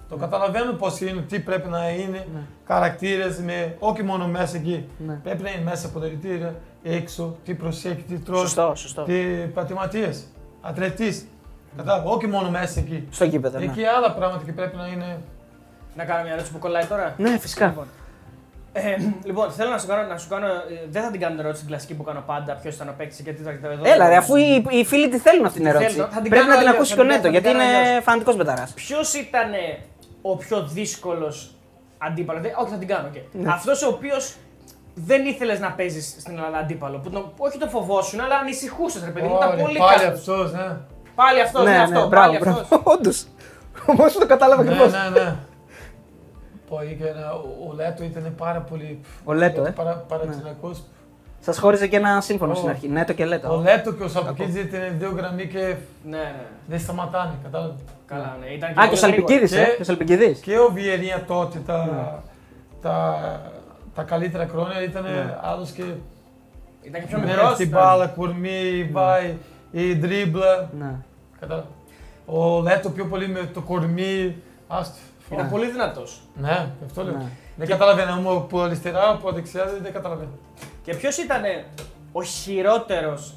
Το 0.08 0.16
καταλαβαίνω 0.16 0.72
πώς 0.72 1.00
είναι, 1.00 1.20
τι 1.28 1.38
πρέπει 1.38 1.68
να 1.68 1.88
είναι, 1.90 2.26
Ναι. 2.34 2.40
χαρακτήρες, 2.66 3.38
με, 3.38 3.76
όχι 3.78 4.02
μόνο 4.02 4.26
μέσα 4.26 4.56
εκεί. 4.56 4.88
Ναι. 5.06 5.14
Πρέπει 5.22 5.42
να 5.42 5.50
είναι 5.50 5.62
μέσα 5.64 5.86
από 5.86 5.98
τα 6.00 6.06
ρητήρια, 6.06 6.54
έξω, 6.82 7.36
τι 7.44 7.54
προσέχει, 7.54 8.04
τι 8.08 8.18
τρως, 8.18 8.40
Σωστό, 8.40 8.72
σωστό. 8.74 9.02
τι 9.02 9.14
πατηματίες, 9.54 10.24
ατλετής. 10.60 11.26
Κατάλαβα, 11.76 12.10
όχι 12.10 12.26
μόνο 12.26 12.50
μέσα 12.50 12.80
εκεί. 12.80 13.08
Στο 13.10 13.24
γήπεδο. 13.24 13.58
Ναι. 13.58 13.64
Εκεί 13.64 13.84
άλλα 13.84 14.12
πράγματα 14.12 14.44
και 14.44 14.52
πρέπει 14.52 14.76
να 14.76 14.86
είναι. 14.86 15.18
Να 15.94 16.04
κάνω 16.04 16.22
μια 16.22 16.32
ερώτηση 16.32 16.52
που 16.52 16.58
κολλάει 16.58 16.84
τώρα. 16.84 17.14
Ναι, 17.16 17.38
φυσικά. 17.38 17.66
Λοιπόν, 17.66 17.86
Ε, 18.74 18.96
λοιπόν, 19.24 19.50
θέλω 19.50 19.70
να 19.70 19.78
σου 19.78 19.86
κάνω, 19.86 20.08
να 20.08 20.16
σου 20.18 20.28
κάνω 20.28 20.46
ε, 20.46 20.52
δεν 20.90 21.02
θα 21.02 21.10
την 21.10 21.20
κάνω 21.20 21.32
την 21.34 21.40
ερώτηση 21.44 21.60
την 21.62 21.70
κλασική 21.70 21.94
που 21.94 22.02
κάνω 22.02 22.22
πάντα. 22.26 22.54
Ποιος 22.54 22.74
ήταν 22.74 22.88
ο 22.88 22.94
παίκτης 22.96 23.20
γιατί 23.20 23.40
ήταν 23.40 23.58
εδώ. 23.70 23.82
Έλα, 23.92 24.08
ρε, 24.08 24.16
αφού 24.16 24.36
οι, 24.36 24.64
οι 24.70 24.84
φίλοι 24.84 25.08
τη 25.08 25.18
θέλουν 25.18 25.44
αυτή 25.44 25.58
την 25.60 25.68
Τη 25.68 25.74
ερώτηση. 25.76 25.94
θέλουν. 25.96 26.10
Θα 26.10 26.20
την 26.20 26.30
Πρέπει 26.30 26.44
κάνω 26.46 26.54
να 26.54 26.58
την 26.58 26.68
αλλιώς, 26.68 26.74
ακούσει 26.74 26.90
θα 26.90 26.96
και 26.96 27.00
ο 27.00 27.04
την- 27.04 27.12
Νέτο, 27.14 27.26
θα 27.26 27.30
την 27.32 27.40
γιατί 27.42 27.58
κάνω 27.58 27.70
είναι 27.78 27.88
αλλιώς. 27.88 28.04
φανατικός 28.04 28.36
μπεταράς. 28.36 28.72
Ποιος 28.72 29.14
ήταν 29.14 29.50
ο 30.22 30.36
πιο 30.36 30.62
δύσκολος 30.66 31.54
αντίπαλος; 31.98 32.42
Δεν- 32.42 32.52
Όχι, 32.60 32.70
θα 32.70 32.76
την 32.76 32.88
κάνω. 32.88 33.08
Okay. 33.14 33.22
Ναι. 33.32 33.52
Αυτός 33.52 33.82
ο 33.82 33.88
οποίος 33.88 34.36
δεν 34.94 35.24
ήθελες 35.26 35.60
να 35.60 35.70
παίζεις 35.72 36.16
στην 36.20 36.36
Ελλάδα 36.36 36.58
αντίπαλο. 36.58 36.98
Που 36.98 37.10
τον, 37.10 37.32
όχι 37.36 37.58
τον 37.58 37.68
φοβόσουν, 37.68 38.20
αλλά 38.20 38.36
ανησυχούσες, 38.36 39.04
ρε 39.04 39.10
παιδί 39.10 39.26
μου. 39.26 39.36
Ήταν 39.36 39.48
Ωραία, 39.50 39.64
πολύ 39.64 39.78
Πάλι 39.78 40.00
καλός. 40.00 40.18
αυτός, 40.18 40.52
ναι. 40.52 40.66
Πάλι 41.24 41.40
αυτός, 41.40 41.64
ναι, 41.64 41.76
αυτό. 41.78 42.06
μπράβο, 42.08 42.10
πάλι 42.10 42.38
μπράβο. 42.38 42.58
αυτός. 42.60 42.80
Όντως. 42.84 43.26
Όμω 43.86 44.04
το 44.20 44.26
κατάλαβα 44.26 44.62
Ναι, 44.62 44.70
ακριβώ. 44.70 44.90
ναι, 44.90 45.20
ναι. 45.20 45.34
Πω, 46.68 46.80
έκανε, 46.80 47.24
ο- 47.24 47.68
ο 47.70 47.74
Λέτο 47.74 48.04
ήταν 48.04 48.34
πάρα 48.36 48.60
πολύ. 48.60 49.00
Ο 49.24 49.32
Λέτο, 49.32 49.64
ε. 49.64 49.70
Παρα, 49.70 50.04
παρατηνακός. 50.08 50.82
Σας 51.40 51.58
χώριζε 51.58 51.86
και 51.86 51.96
ένα 51.96 52.20
σύμφωνο 52.20 52.52
Ω. 52.52 52.54
στην 52.54 52.68
αρχή. 52.68 52.88
Νέτο 52.88 53.12
και 53.12 53.22
Ο 53.22 53.26
Λέτο. 53.26 53.60
Λέτο 53.64 53.92
και 53.92 54.02
ο 54.02 54.08
Σαποκίτζη 54.08 54.60
ήταν 54.60 54.80
δύο 54.98 55.12
γραμμοί 55.16 55.46
και 55.46 55.58
Ναι, 56.04 56.16
ναι. 56.16 56.34
δεν 56.66 56.78
σταματάνε, 56.80 57.32
κατάλαβες. 57.42 57.76
Καλά, 58.06 58.36
ναι. 58.40 58.46
Ήταν 58.46 58.70
Α, 58.70 58.72
και 58.72 58.78
πολύ 58.80 58.92
ο 58.92 58.96
Σαλπικίδης, 58.96 59.50
Και- 59.50 59.60
ε. 59.60 59.64
Και 59.64 59.82
ο 59.82 59.84
Σαλπικίδης. 59.84 60.40
Και 60.40 60.58
ο 60.58 60.70
Βιερίνια 60.72 61.24
τότε 61.26 61.58
τα, 61.66 61.84
Ναι. 61.84 62.20
τα, 62.82 63.18
τα 63.94 64.02
καλύτερα 64.02 64.46
χρόνια 64.46 64.82
ήταν 64.82 65.02
Ναι. 65.02 65.38
άλλος 65.42 65.70
και 65.70 65.82
Ήταν 66.82 67.00
και 67.00 67.06
πιο 67.06 67.18
με 67.18 67.24
μικρό. 67.24 67.54
την 67.56 67.68
μπάλα, 67.68 68.06
κουρμί, 68.06 68.88
βάει, 68.92 69.36
η 69.70 69.94
δρίμπλα. 69.94 70.68
Ναι. 70.78 70.94
Κατάλαβε. 71.42 71.66
Ο 72.26 72.60
Λέτο 72.60 72.90
πιο 72.90 73.04
πολύ 73.06 73.28
με 73.28 73.50
το 73.54 73.60
κορμί. 73.60 74.36
Άστο. 74.68 74.96
Ήταν 75.30 75.50
πολύ 75.50 75.70
δυνατός. 75.70 76.20
Ναι, 76.34 76.70
αυτό 76.86 77.02
λέω. 77.02 77.12
Ναι. 77.16 77.28
Δεν 77.56 77.68
καταλαβαίνω 77.68 78.12
όμω 78.12 78.30
από 78.36 78.60
αριστερά, 78.62 79.08
από 79.10 79.32
δεξιά 79.32 79.64
δεν 79.82 79.92
καταλαβαίνω. 79.92 80.30
Και 80.82 80.94
ποιος 80.94 81.16
ήταν 81.16 81.42
ο 82.12 82.22
χειρότερος. 82.22 83.34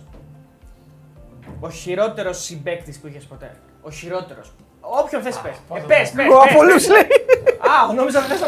Ο 1.60 1.70
χειρότερος 1.70 2.43
συμπέκτη 2.43 2.97
που 3.01 3.08
είχες 3.08 3.24
ποτέ; 3.24 3.51
Ο 3.82 3.91
χειρότερος. 3.91 4.51
Όποιον 4.82 5.22
θες 5.22 5.38
πες. 5.38 5.56
πάρα 5.68 5.82
Ε, 5.82 5.86
πες, 5.88 6.12
πες, 6.12 6.26
Ο 6.26 6.39
πες, 6.41 6.51
Απολού 6.51 6.74
πες. 6.74 6.88
λέει. 6.89 7.01
Α, 7.89 7.93
νόμιζα 7.93 8.20
ότι 8.20 8.28
θες 8.28 8.41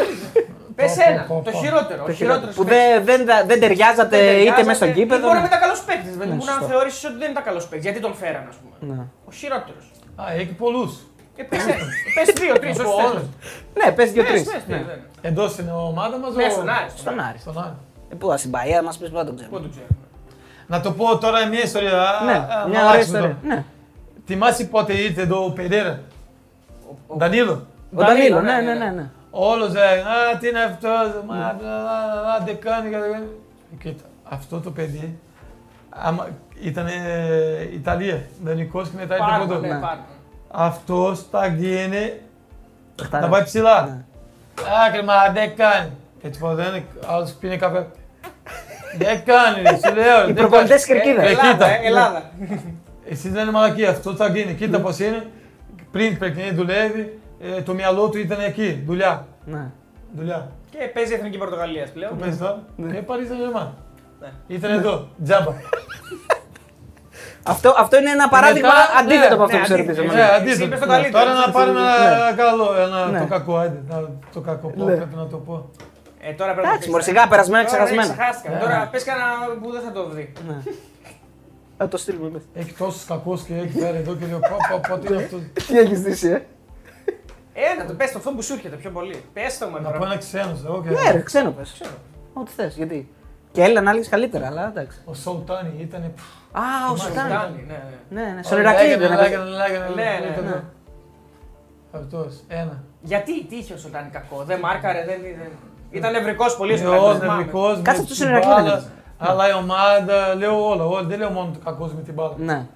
Πες 0.78 0.94
Πω, 0.94 1.02
ένα. 1.10 1.22
πω, 1.28 1.34
πω, 1.36 1.42
Το 1.44 1.50
πω. 1.50 1.58
χειρότερο. 1.62 2.02
Ο 2.02 2.06
Το 2.06 2.12
χειρότερος. 2.12 2.54
Που 2.54 2.64
δεν, 2.64 3.04
δεν, 3.08 3.20
δεν 3.50 3.60
ταιριάζατε 3.60 4.18
είτε 4.46 4.62
μέσα 4.68 4.74
στο 4.74 4.86
γήπεδο. 4.96 5.26
Μπορεί 5.26 5.38
να 5.38 5.44
ήταν 5.52 5.60
καλός 5.64 5.80
παίκτης. 5.88 6.14
Δεν 6.20 6.28
Ναι, 6.28 6.34
μπορεί 6.34 6.46
να 6.50 6.52
σωστό. 6.52 6.66
θεωρήσεις 6.72 7.04
ότι 7.04 7.16
δεν 7.22 7.30
ήταν 7.30 7.42
καλός 7.48 7.64
παίκτης. 7.68 7.84
Γιατί 7.86 8.00
τον 8.06 8.14
φέραν, 8.20 8.44
ας 8.52 8.56
πούμε. 8.60 8.74
Ναι. 8.94 9.02
Ο 9.28 9.32
χειρότερος. 9.40 9.84
Α, 10.20 10.22
έχει 10.40 10.52
πολλούς. 10.62 10.92
Και 11.36 11.44
πες 11.44 12.32
δύο, 12.42 12.54
τρεις. 12.58 12.80
Από 12.80 12.90
όλους. 13.08 13.22
Ναι, 13.84 13.92
πες 13.92 14.12
δύο-τρει. 14.12 14.46
Ναι. 14.66 14.84
Εντός 15.20 15.52
στην 15.52 15.68
ομάδα 15.90 16.16
μας. 16.18 16.34
Ναι, 16.34 16.48
στον 16.48 16.68
Άρη. 16.68 16.88
Στον 16.96 17.20
Άρη. 17.20 17.38
Στον 17.38 17.58
Άρη. 17.58 17.76
Ε, 18.12 18.14
Πού, 18.14 18.34
στην 18.36 18.50
Παία 18.50 18.82
μας 18.82 18.96
πεις 18.98 19.08
που 19.08 19.16
δεν 19.16 19.26
τον 19.26 19.34
Πού 19.34 19.40
ξέρω. 19.40 19.60
το 19.62 19.68
ξέρουμε. 19.70 19.96
Να 20.66 20.80
το 20.80 20.90
πω 20.92 21.18
τώρα 21.18 21.46
μια 21.46 21.62
ιστορία. 21.62 22.02
α, 22.02 22.24
Ναι, 22.24 22.32
α, 22.32 22.36
να 22.36 22.66
μια 22.68 22.78
ωραία 22.78 22.80
αλλάξουμε 22.80 23.18
ιστορία. 23.18 23.36
τώρα. 23.42 23.54
Ναι. 23.54 23.64
Θυμάσαι 24.26 24.64
πότε 24.64 24.92
ήρθε 24.92 25.22
εδώ 25.22 25.44
ο 25.44 25.50
Περέρα, 25.50 26.00
Ο- 27.06 27.16
Ντανίλο. 27.16 27.66
Ο 27.94 28.02
Ντανίλο, 28.02 28.40
ναι, 28.40 28.60
ναι, 28.60 28.74
ναι. 28.74 28.90
ναι. 28.90 29.06
Όλος 29.40 29.72
λέει, 29.72 29.98
Α, 29.98 30.38
τι 30.40 30.48
είναι 30.48 30.62
αυτό, 30.62 30.88
μα 31.26 31.56
δεν 32.44 32.58
κάνει. 32.60 32.90
κάτι 32.90 33.08
κάνει». 33.10 33.26
Κοίτα, 33.82 34.04
αυτό 34.28 34.60
το 34.60 34.70
παιδί 34.70 35.18
άμα, 35.90 36.28
ήταν 36.62 36.86
Ιταλία, 37.72 38.22
δανεικό 38.44 38.82
και 38.82 38.88
μετά 38.94 39.14
ήρθε 39.14 39.26
Πάρ' 39.30 39.40
από 39.40 39.52
το, 39.52 39.60
ναι, 39.60 39.68
Ναι. 39.68 39.78
πάρ' 39.80 39.96
το. 39.96 40.02
Αυτός 40.50 41.30
τα 41.30 41.46
γίνει, 41.46 42.12
Παιχτάρα. 42.94 43.24
τα 43.24 43.30
πάει 43.30 43.42
ψηλά. 43.44 43.82
Ναι. 43.86 44.04
Άκρη, 44.88 45.04
μα 45.04 45.14
δεν 45.32 45.56
κάνει. 45.56 45.90
Έτσι 46.22 46.40
πω, 46.40 46.54
δεν 46.54 46.82
άλλος 47.06 47.30
πίνει 47.32 47.56
καφέ. 47.56 47.86
Δεν 48.98 49.24
κάνει, 49.24 49.62
ρε, 49.62 49.76
σου 49.88 49.94
λέω. 49.94 50.22
Οι 50.22 50.32
δεν 50.32 50.34
προπονητές 50.34 50.86
κάνει. 50.86 51.00
κερκίδα. 51.00 51.22
Ε, 51.22 51.26
Ελλάδα, 51.30 51.52
κοίτα. 51.52 51.66
ε, 51.66 51.86
Ελλάδα. 51.86 52.30
Εσύ 53.10 53.28
δεν 53.28 53.42
είναι 53.42 53.50
μαλακία, 53.50 53.90
αυτός 53.90 54.16
θα 54.16 54.28
γίνει. 54.28 54.54
Κοίτα 54.54 54.80
πώς 54.80 54.98
είναι. 54.98 55.26
Πριν 55.92 56.18
παιχνίδι 56.18 56.54
δουλεύει, 56.54 57.18
ε, 57.40 57.62
το 57.62 57.74
μυαλό 57.74 58.08
του 58.08 58.18
ήταν 58.18 58.40
εκεί, 58.40 58.82
δουλειά. 58.86 59.26
Ναι. 59.44 59.70
δουλειά. 60.16 60.50
Και 60.70 60.78
παίζει 60.94 61.12
η 61.12 61.14
Εθνική 61.14 61.38
Πορτογαλίας 61.38 61.88
Πού 61.88 61.94
πλέον. 61.94 62.18
παίζει 62.18 62.38
τώρα, 62.38 62.62
ε, 62.92 63.00
Paris 63.06 63.28
Saint-Germain. 63.30 63.68
Ναι. 64.20 64.28
Ήταν 64.46 64.70
εδώ, 64.70 65.08
τζάμπα. 65.24 65.52
Αυτό, 67.42 67.74
αυτό 67.78 67.96
είναι 67.98 68.10
ένα 68.10 68.28
παράδειγμα 68.28 68.68
μετά, 68.68 68.98
αντίθετο 69.00 69.28
ναι, 69.28 69.34
από 69.34 69.42
αυτό 69.42 69.56
ναι, 69.56 69.62
που 69.62 69.66
σε 69.68 69.74
αντίθετο. 69.74 70.00
ρωτήσαμε. 70.02 70.20
Ναι, 70.22 70.28
Εσύ 70.28 70.40
αντίθετο. 70.40 70.64
είπες 70.66 70.78
το 70.80 70.86
Ναι. 70.86 70.92
καλύτερο, 70.92 71.18
Τώρα 71.18 71.32
να 71.34 71.40
έτσι, 71.46 71.52
πάρουμε 71.58 71.80
ναι. 71.80 72.06
ένα 72.18 72.30
καλό, 72.42 72.66
ένα 72.84 72.98
Ναι. 73.06 73.18
το 73.24 73.26
κακό, 73.34 73.54
άντε, 73.62 73.80
να- 73.90 74.10
το 74.34 74.40
κακό 74.48 74.66
πω, 74.76 74.84
Ναι. 74.84 74.94
πρέπει 75.00 75.14
να 75.22 75.26
το 75.26 75.36
πω. 75.46 75.54
Ε, 76.26 76.32
τώρα 76.40 76.50
πρέπει 76.54 76.68
Εντάξει, 76.68 76.86
να 76.86 76.90
μωρέ, 76.92 77.02
πεις, 77.04 77.12
σιγά, 77.12 77.22
περασμένα, 77.32 77.64
Τώρα, 77.64 77.76
ναι, 77.78 77.84
ξεχασμένα. 77.84 78.12
ξεχάστηκα. 78.14 78.48
Ναι. 78.54 78.58
Τώρα 78.64 78.78
πες 78.92 79.02
κανένα 79.08 79.30
που 79.62 79.68
δεν 79.74 79.82
θα 79.86 79.90
το 79.96 80.02
βρει. 80.12 80.24
Ναι. 80.48 80.56
Θα 81.78 81.88
το 81.92 81.96
στείλουμε 82.02 82.28
μέσα. 82.34 82.46
Έχει 82.60 82.72
τόσους 82.80 83.04
κακούς 83.10 83.40
και 83.46 83.54
έχει 83.64 83.74
φέρει 83.82 83.98
εδώ 84.04 84.12
και 84.18 84.26
λέω 84.30 84.40
πω 84.50 84.56
πω 84.70 84.76
πω 84.88 84.94
τι 85.00 85.06
είναι 85.12 85.22
αυτό. 85.22 85.36
Τι 85.66 85.72
έχεις 85.78 86.00
δει, 86.06 86.14
ε; 86.34 86.38
Ένα, 87.72 87.84
το 87.86 87.94
πες 87.94 88.12
το 88.12 88.18
αυτό 88.18 88.30
που 88.30 88.42
σου 88.42 88.52
έρχεται 88.52 88.76
πιο 88.76 88.90
πολύ. 88.90 89.22
Πες 89.32 89.58
το 89.58 89.66
με 89.68 89.80
Να 89.80 89.90
πω 89.90 89.98
τώρα. 89.98 90.10
ένα 90.10 90.16
ξένος, 90.18 90.64
εγώ 90.66 90.82
και 90.82 90.90
Ναι, 90.90 91.10
ρε, 91.12 91.20
ξένο 91.20 91.50
πες. 91.50 91.82
Ό,τι 92.32 92.50
θες, 92.52 92.76
γιατί. 92.76 93.12
Και 93.52 93.62
έλα 93.62 93.80
να 93.80 93.90
έλεγε 93.90 94.08
καλύτερα, 94.08 94.46
αλλά 94.46 94.66
εντάξει. 94.68 94.98
ο 95.04 95.14
Σολτάνι 95.14 95.72
ήταν. 95.80 96.02
Α, 96.52 96.60
ο 96.90 96.94
Θυμάσαι, 96.96 97.08
Σωτάνη. 97.08 97.28
Φτάνει, 97.30 97.64
ναι, 97.68 97.82
ναι. 98.10 98.20
Ναι, 98.22 98.32
ναι, 98.34 98.42
στον 98.42 98.58
Ηρακλή 98.58 98.88
δεν 98.88 98.98
Λέγανε, 99.00 99.14
έπαιζε. 99.22 99.36
λέγανε, 99.36 99.50
λέγανε. 99.50 99.88
Ναι, 99.88 99.94
λέγανε, 100.02 100.40
ναι, 100.40 100.48
ναι. 100.48 100.62
Αυτός, 101.92 102.34
ένα. 102.48 102.82
Γιατί, 103.00 103.44
τι 103.46 103.56
είχε 103.56 103.74
ο 103.74 103.76
Σουλτάνη 103.76 104.08
κακό, 104.12 104.42
δεν 104.46 104.58
μάρκαρε, 104.58 105.04
δεν. 105.06 105.20
δεν... 105.22 105.50
Ήταν 105.90 106.12
νευρικός 106.12 106.56
πολύ 106.56 106.72
ο 106.72 106.76
Νεός, 106.76 106.94
Σουλτάνη. 107.00 107.18
θυμάμαι. 107.18 107.36
νευρικός, 107.42 107.76
με 107.76 107.82
Κάτσε 107.82 108.00
αυτός 108.00 108.16
την 108.18 108.26
είναι 108.28 108.36
Ηρακλή, 108.36 108.52
μπάλα, 108.52 108.62
δεν 108.64 108.72
έπαιζε. 108.72 108.90
Αλλά 109.18 109.48
η 109.48 109.52
ομάδα, 109.52 110.34
λέω 110.34 110.68
όλα, 110.68 110.84
όλα. 110.84 111.02
Δεν 111.02 111.18
λέω 111.18 111.30
μόνο 111.30 111.50
το 111.52 111.58
κακός 111.64 111.94
με 111.94 112.02
την 112.02 112.14
μπάλα. 112.14 112.34
Ναι. 112.36 112.66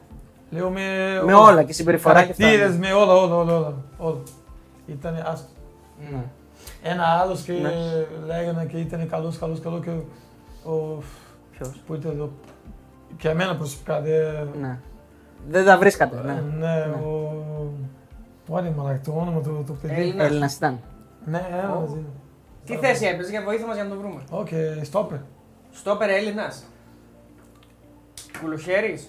Λέω 0.50 0.70
με, 0.70 0.80
Με 1.24 1.34
όλα 1.34 1.62
και 1.62 1.72
συμπεριφορά 1.72 2.24
και 2.24 2.30
αυτά. 2.30 2.44
Χαρακτήρες, 2.44 2.76
με 2.78 2.92
όλα, 2.92 3.12
όλα, 3.12 3.34
όλα, 3.34 3.74
όλα. 3.98 4.16
Όλα. 4.86 4.96
Ήταν 4.98 5.22
άστο. 5.26 5.48
Ναι. 6.12 6.24
Ένα 6.82 7.04
άλλος 7.04 7.42
και 7.42 7.52
Ναι. 7.52 7.70
λέγανε 8.26 8.64
και 8.64 8.78
ήταν 8.78 9.08
καλός, 9.08 9.38
καλός, 9.38 9.60
καλό 9.60 9.80
και 9.80 9.90
ο. 10.68 11.02
Ποιος; 11.50 11.82
Που 11.86 11.94
ήταν 11.94 12.10
εδώ. 12.10 12.30
Και 13.16 13.28
εμένα 13.28 13.56
προσωπικά 13.56 14.00
δεν. 14.00 14.48
Ναι. 14.60 14.78
Δεν 15.48 15.64
τα 15.64 15.78
βρίσκατε. 15.78 16.22
Ναι. 16.24 16.42
Ναι, 16.58 16.80
ο. 16.80 17.44
Πάλι 18.50 18.70
μαλακ, 18.76 19.04
το 19.04 19.12
όνομα 19.12 19.40
του 19.40 19.64
το 19.66 19.72
παιδί. 19.72 20.00
Έλληνας. 20.00 20.26
Έλληνας 20.26 20.54
ήταν. 20.54 20.80
Ναι, 21.24 21.46
ένα 21.52 21.68
μαζί. 21.74 21.92
είναι. 21.94 22.06
Τι 22.64 22.76
θέση 22.76 23.06
έπαιζε 23.06 23.30
για 23.30 23.42
βοήθεια 23.42 23.66
μας 23.66 23.74
για 23.74 23.84
να 23.84 23.90
το 23.90 23.96
βρούμε. 23.96 24.22
Οκ, 24.30 24.48
στόπερ. 24.82 25.18
Στόπερ 25.72 26.10
Έλληνας. 26.10 26.64
Κουλουχέρη. 28.40 29.04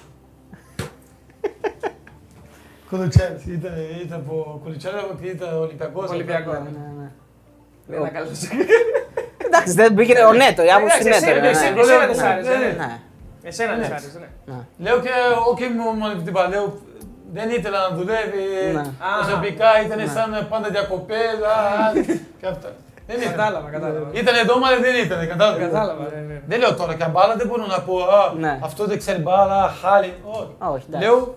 Κουλουχέρης. 2.98 3.32
Ήταν, 3.58 3.74
ήταν 4.06 4.18
από 4.26 4.60
Κουλουχέρης 4.64 4.92
και 5.22 5.28
ήταν 5.28 5.50
Ολυμπιακός. 5.66 6.10
Ολυμπιακός. 6.10 6.54
Ναι, 6.54 6.60
ναι, 6.60 6.92
ναι. 7.02 7.10
Δεν 7.88 8.00
ήταν 8.00 8.12
καλό. 8.14 8.28
Εντάξει, 9.48 9.74
δεν 9.74 9.94
πήγε 9.94 10.24
ο 10.26 10.34
Νέτο, 10.34 10.62
η 10.64 10.72
άποψη 10.72 10.98
Εντάξει, 11.00 11.26
Νέτο. 11.26 11.30
εσύ- 11.30 11.42
ναι, 11.42 11.50
εσύ- 11.50 11.74
ναι. 11.74 11.82
εσένα 11.82 12.06
δεν 12.06 12.16
σ' 12.16 12.22
Ναι, 12.22 12.28
άρεσε, 12.28 12.50
ναι, 12.52 12.58
ναι. 12.58 12.66
ναι. 12.66 12.86
Ναι. 12.86 13.00
Εσένα 13.50 13.74
δεν 13.76 13.86
σ' 13.86 13.88
Ναι. 13.90 13.94
άρεσε, 13.96 14.20
ναι. 14.46 14.54
Λέω 14.86 14.98
και 15.06 15.10
όχι 15.52 15.66
μόνο 15.82 16.14
με 16.16 16.22
την 16.28 16.32
μπάλα, 16.34 16.50
λέω 16.54 16.66
δεν 17.38 17.50
ήθελα 17.58 17.78
να 17.90 17.96
δουλεύει 17.98 18.46
Ναι. 18.74 18.84
προσωπικά, 19.22 19.70
ήταν 19.86 19.98
Ναι. 19.98 20.06
σαν 20.16 20.48
πάντα 20.52 20.68
διακοπές 20.76 21.34
α, 21.54 21.56
και 22.40 22.48
αυτά. 22.54 22.70
Δεν 23.08 23.16
ήθελα. 23.18 23.32
Κατάλαβα, 23.32 23.70
κατάλαβα. 23.70 24.08
Ήταν 24.22 24.36
εδώ, 24.44 24.54
αλλά 24.68 24.80
δεν 24.86 24.96
ήταν, 25.06 25.28
κατάλαβα. 25.28 25.60
Κατάλαβα, 25.66 26.04
ναι, 26.14 26.22
ναι. 26.34 26.42
Δεν 26.50 26.60
λέω 26.60 26.74
τώρα 26.76 26.94
και 27.00 27.06
μπάλα 27.12 27.34
δεν 27.36 27.48
μπορώ 27.48 27.66
να 27.66 27.80
πω 27.88 27.96
α, 28.18 28.34
Ναι. 28.40 28.60
αυτό 28.64 28.82
δεν 28.86 28.98
ξέρει 28.98 29.20
μπάλα, 29.22 29.74
χάλι. 29.82 30.14
Όχι. 30.38 30.54
Όχι, 30.74 30.86
εντάξει. 30.88 31.08
Λέω, 31.08 31.36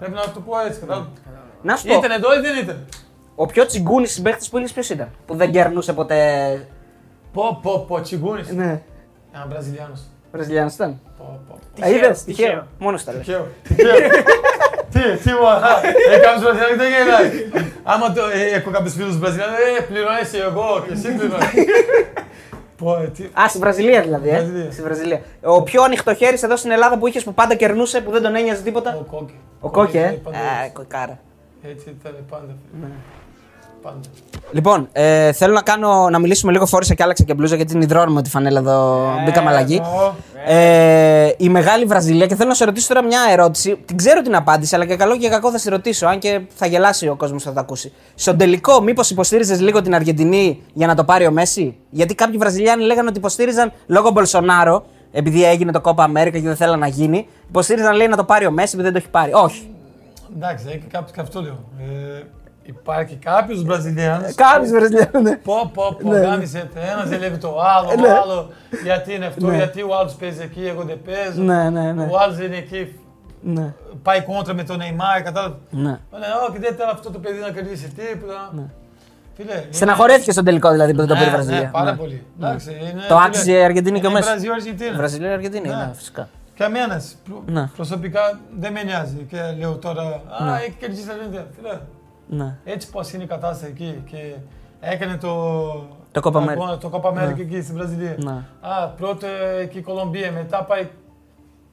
πρέπει 0.00 0.14
να 0.14 0.20
το 0.32 0.40
πω 0.46 0.52
έτσι, 0.66 0.80
κατάλαβα. 0.80 1.08
Να 1.62 1.76
σου 1.76 1.86
πω, 1.86 1.94
Ήταν 1.94 2.10
εδώ 2.10 2.38
ή 2.38 2.40
δεν 2.40 2.58
ήταν. 2.62 2.84
ο 3.34 3.46
πιο 3.46 3.66
τσιγκούνης 3.66 4.12
συμπαίχτης 4.12 4.48
που 4.48 4.58
είχε 4.58 4.72
ποιος 4.72 4.88
ήταν. 4.90 5.08
Που 5.26 5.34
δεν 5.34 5.50
κερνούσε 5.52 5.92
ποτέ; 5.92 6.18
Πω, 7.32 7.58
πω, 7.62 7.84
πω, 7.88 8.00
τσιγκούνης. 8.00 8.48
Ναι. 8.50 8.82
Ένα 9.34 9.46
Βραζιλιάνος. 9.48 10.00
Βραζιλιάνο 10.32 10.70
ήταν. 10.74 11.00
Πω, 11.18 11.40
πω. 11.48 11.58
Τυχαίο, 11.74 11.94
Είδες, 11.96 12.24
τυχαίο. 12.24 12.46
τυχαίο. 12.46 12.66
Μόνος 12.78 13.04
τα 13.04 13.12
λε. 13.12 13.18
Τυχαίο. 13.18 13.46
Τυχαίο. 13.62 13.94
Τι, 14.92 15.00
τι 15.22 15.30
μου, 15.32 15.48
α, 15.48 15.60
έκανες 16.14 16.40
Βραζιλιάνο 16.42 16.76
δεν 16.76 16.88
γελάει. 16.90 17.30
Άμα 17.82 18.12
το, 18.12 18.22
ε, 18.34 18.56
έχω 18.56 18.70
κάποιους 18.70 18.94
φίλους 18.94 19.18
Βραζιλιάνους, 19.18 19.56
ε, 19.78 19.82
πληρώνεσαι 19.82 20.38
εγώ 20.38 20.84
και 20.86 20.92
εσύ 20.92 21.08
πληρώνεις. 21.16 21.48
Πω, 22.80 22.96
ε, 22.96 23.06
τι, 23.06 23.24
Α, 23.24 23.48
στη 23.48 23.58
Βραζιλία 23.58 24.02
δηλαδή. 24.02 24.28
Ε. 24.28 24.32
Βραζιλία. 24.32 24.70
Στη 24.72 24.82
Βραζιλία. 24.82 25.20
Ο 25.42 25.62
πιο 25.62 25.82
ανοιχτοχέρι 25.82 26.38
εδώ 26.42 26.56
στην 26.56 26.70
Ελλάδα 26.70 26.98
που 26.98 27.06
είχες 27.06 27.24
που 27.24 27.34
πάντα 27.34 27.54
κερνούσε, 27.54 28.00
που 28.00 28.10
δεν 28.10 28.22
τον 28.22 28.34
ένοιαζε 28.34 28.62
τίποτα. 28.62 28.96
ο 29.00 29.16
Κόκκι. 29.16 29.34
Ο 29.60 29.68
Κόκκι, 29.70 29.96
ε. 29.96 30.00
ήταν 30.00 30.20
πάντα 30.22 30.38
Α, 30.38 30.60
έτσι. 30.60 30.72
κοκάρα. 30.72 31.18
Έτσι 31.62 31.96
ήταν 32.00 32.14
πάντα. 32.30 32.54
Ναι. 32.80 32.86
Πάντα. 33.82 33.98
Λοιπόν, 34.52 34.88
ε, 34.92 35.32
θέλω 35.32 35.54
να, 35.54 35.62
κάνω, 35.62 36.10
να 36.10 36.18
μιλήσουμε 36.18 36.52
λίγο 36.52 36.66
φόρησα 36.66 36.94
και 36.94 37.02
άλλαξα 37.02 37.24
και 37.24 37.34
μπλούζα 37.34 37.56
γιατί 37.56 37.72
την 37.72 37.80
υδρώνουμε 37.80 38.22
τη 38.22 38.30
φανέλα 38.30 38.58
εδώ. 38.58 39.08
Ε, 39.20 39.24
Μπήκαμε 39.24 39.50
αλλαγή. 39.50 39.80
Ω, 39.80 40.14
Ε, 40.46 41.34
η 41.36 41.48
μεγάλη 41.48 41.84
Βραζιλία 41.84 42.26
και 42.26 42.34
θέλω 42.34 42.48
να 42.48 42.54
σε 42.54 42.64
ρωτήσω 42.64 42.88
τώρα 42.88 43.06
μια 43.06 43.20
ερώτηση. 43.30 43.76
Την 43.84 43.96
ξέρω 43.96 44.22
την 44.22 44.36
απάντηση, 44.36 44.74
αλλά 44.74 44.86
και 44.86 44.96
καλό 44.96 45.16
και 45.16 45.28
κακό 45.28 45.50
θα 45.50 45.58
σε 45.58 45.70
ρωτήσω, 45.70 46.06
αν 46.06 46.18
και 46.18 46.40
θα 46.54 46.66
γελάσει 46.66 47.08
ο 47.08 47.16
κόσμος 47.16 47.42
που 47.42 47.48
θα 47.48 47.54
το 47.54 47.60
ακούσει. 47.60 47.92
Στον 48.14 48.36
τελικό, 48.36 48.80
μήπως 48.80 49.10
υποστήριζες 49.10 49.60
λίγο 49.60 49.82
την 49.82 49.94
Αργεντινή 49.94 50.62
για 50.72 50.86
να 50.86 50.94
το 50.94 51.04
πάρει 51.04 51.26
ο 51.26 51.30
Μέση; 51.30 51.76
Γιατί 51.90 52.14
κάποιοι 52.14 52.38
Βραζιλιάνοι 52.38 52.84
λέγανε 52.84 53.08
ότι 53.08 53.18
υποστήριζαν 53.18 53.72
λόγω 53.86 54.10
Μπολσονάρο, 54.10 54.84
επειδή 55.12 55.44
έγινε 55.44 55.72
το 55.72 55.80
Κόπα 55.80 56.04
Αμέρικα 56.04 56.38
και 56.38 56.46
δεν 56.46 56.56
θέλανε 56.56 56.78
να 56.80 56.86
γίνει. 56.86 57.26
Υποστήριζαν 57.48 57.94
λέει 57.96 58.06
να 58.08 58.16
το 58.16 58.24
πάρει 58.24 58.46
ο 58.46 58.50
Μέση 58.50 58.70
επειδή 58.74 58.82
δεν 58.82 58.92
το 58.92 58.98
έχει 58.98 59.08
πάρει. 59.10 59.32
Όχι. 59.34 59.70
Εντάξει, 60.36 60.64
έχει 60.68 60.84
κάποιο 60.90 61.14
και 61.14 61.20
αυτό 61.20 61.40
λέω. 61.42 61.58
Ε, 61.78 62.22
υπάρχει 62.62 63.14
κάποιος 63.14 63.62
Βραζιλιάνος. 63.62 64.34
Κάποιοι 64.34 64.70
Βραζιλιάνοι. 64.70 65.22
ναι. 65.22 65.36
Πω, 65.36 65.70
πω, 65.74 65.96
πω, 66.02 66.10
Ναι, 66.12 66.18
ναι. 66.18 66.24
γάμισε 66.26 66.68
ένα 66.74 67.04
ζηλεύει 67.06 67.36
το 67.38 67.60
άλλο, 67.76 68.00
Ναι. 68.00 68.08
ο 68.08 68.20
άλλο 68.22 68.48
γιατί 68.82 69.14
είναι 69.14 69.26
αυτό, 69.26 69.46
Ναι. 69.46 69.56
γιατί 69.56 69.82
ο 69.82 69.96
άλλος 69.98 70.14
παίζει 70.14 70.42
εκεί, 70.42 70.66
εγώ 70.66 70.82
δεν 70.82 70.98
παίζω. 71.04 71.42
Ναι, 71.42 71.70
ναι, 71.70 71.92
ναι. 71.92 72.08
Ο 72.10 72.18
άλλος 72.18 72.38
είναι 72.38 72.56
εκεί, 72.56 73.00
Ναι. 73.42 73.74
πάει 74.02 74.22
κόντρα 74.22 74.54
με 74.54 74.62
τον 74.64 74.78
Neymar, 74.80 75.22
κατάλαβες. 75.24 75.56
ναι. 75.70 75.80
Λένε, 76.12 76.26
όχι, 76.48 76.58
δεν 76.58 76.72
ήταν 76.74 76.88
αυτό 76.92 77.10
το 77.10 77.18
παιδί 77.18 77.38
να 77.40 77.50
κερδίσει 77.50 77.88
τίποτα. 77.88 78.52
Φίλε, 79.36 79.52
είναι- 79.52 79.66
Στεναχωρέθηκες 79.70 80.32
στον 80.32 80.44
τελικό 80.44 80.70
δηλαδή 80.70 80.90
που 80.92 80.98
δεν 80.98 81.06
το 81.06 81.14
πήρε 81.14 81.24
η 81.26 81.28
Ναι, 81.28 81.34
Βραζιλία. 81.34 81.60
Ναι, 81.60 81.66
πάρα 81.66 81.90
Ναι. 81.90 81.96
πολύ. 81.96 82.24
Εντάξει, 82.40 82.70
είναι, 82.70 82.90
Το 83.08 83.14
φίλε, 83.16 83.24
άξιζε 83.26 83.52
η 83.52 83.62
Αργεντινή 83.64 84.00
και 84.00 84.06
ο 84.06 84.10
είναι 84.10 84.18
Μέσης. 84.18 84.30
Βραζιλία, 84.32 84.54
Αργεντινή. 84.54 84.96
Βραζιλία 84.96 85.28
και 85.28 85.34
Αργεντινή, 85.34 85.68
Ναι. 85.68 85.74
ναι, 85.74 85.90
φυσικά. 85.94 86.28
Και 86.54 86.64
εμένα 86.64 87.02
προ- 87.24 87.42
Ναι. 87.46 87.66
προσωπικά 87.76 88.40
δεν 88.58 88.72
με 88.72 88.82
νοιάζει. 88.82 89.26
Και 89.30 89.38
λέω 89.58 89.76
τώρα, 89.76 90.02
Α, 90.40 90.44
Ναι. 90.44 90.50
έχει 90.52 90.74
κερδίσει 90.80 91.06
η 91.08 91.10
Αργεντινή. 91.10 91.44
Φίλε, 92.30 92.44
Ναι. 92.44 92.56
έτσι 92.64 92.90
πώ 92.90 93.00
είναι 93.14 93.22
η 93.22 93.26
κατάσταση 93.26 93.70
εκεί. 93.72 94.02
Και 94.06 94.34
έκανε 94.80 95.16
το. 95.16 95.28
Το 96.12 96.20
Copa 96.24 96.36
America. 96.36 96.48
αγώνα- 96.48 96.78
Το 96.78 96.90
Copa 96.92 97.08
America 97.10 97.34
Ναι. 97.36 97.42
εκεί 97.42 97.62
στην 97.62 97.74
Βραζιλία. 97.76 98.16
Ναι. 98.18 98.44
Α, 98.60 98.88
πρώτα 98.88 99.26
εκεί 99.60 99.78
η 99.78 99.82
Κολομβία, 99.82 100.32
μετά 100.32 100.64
πάει. 100.64 100.88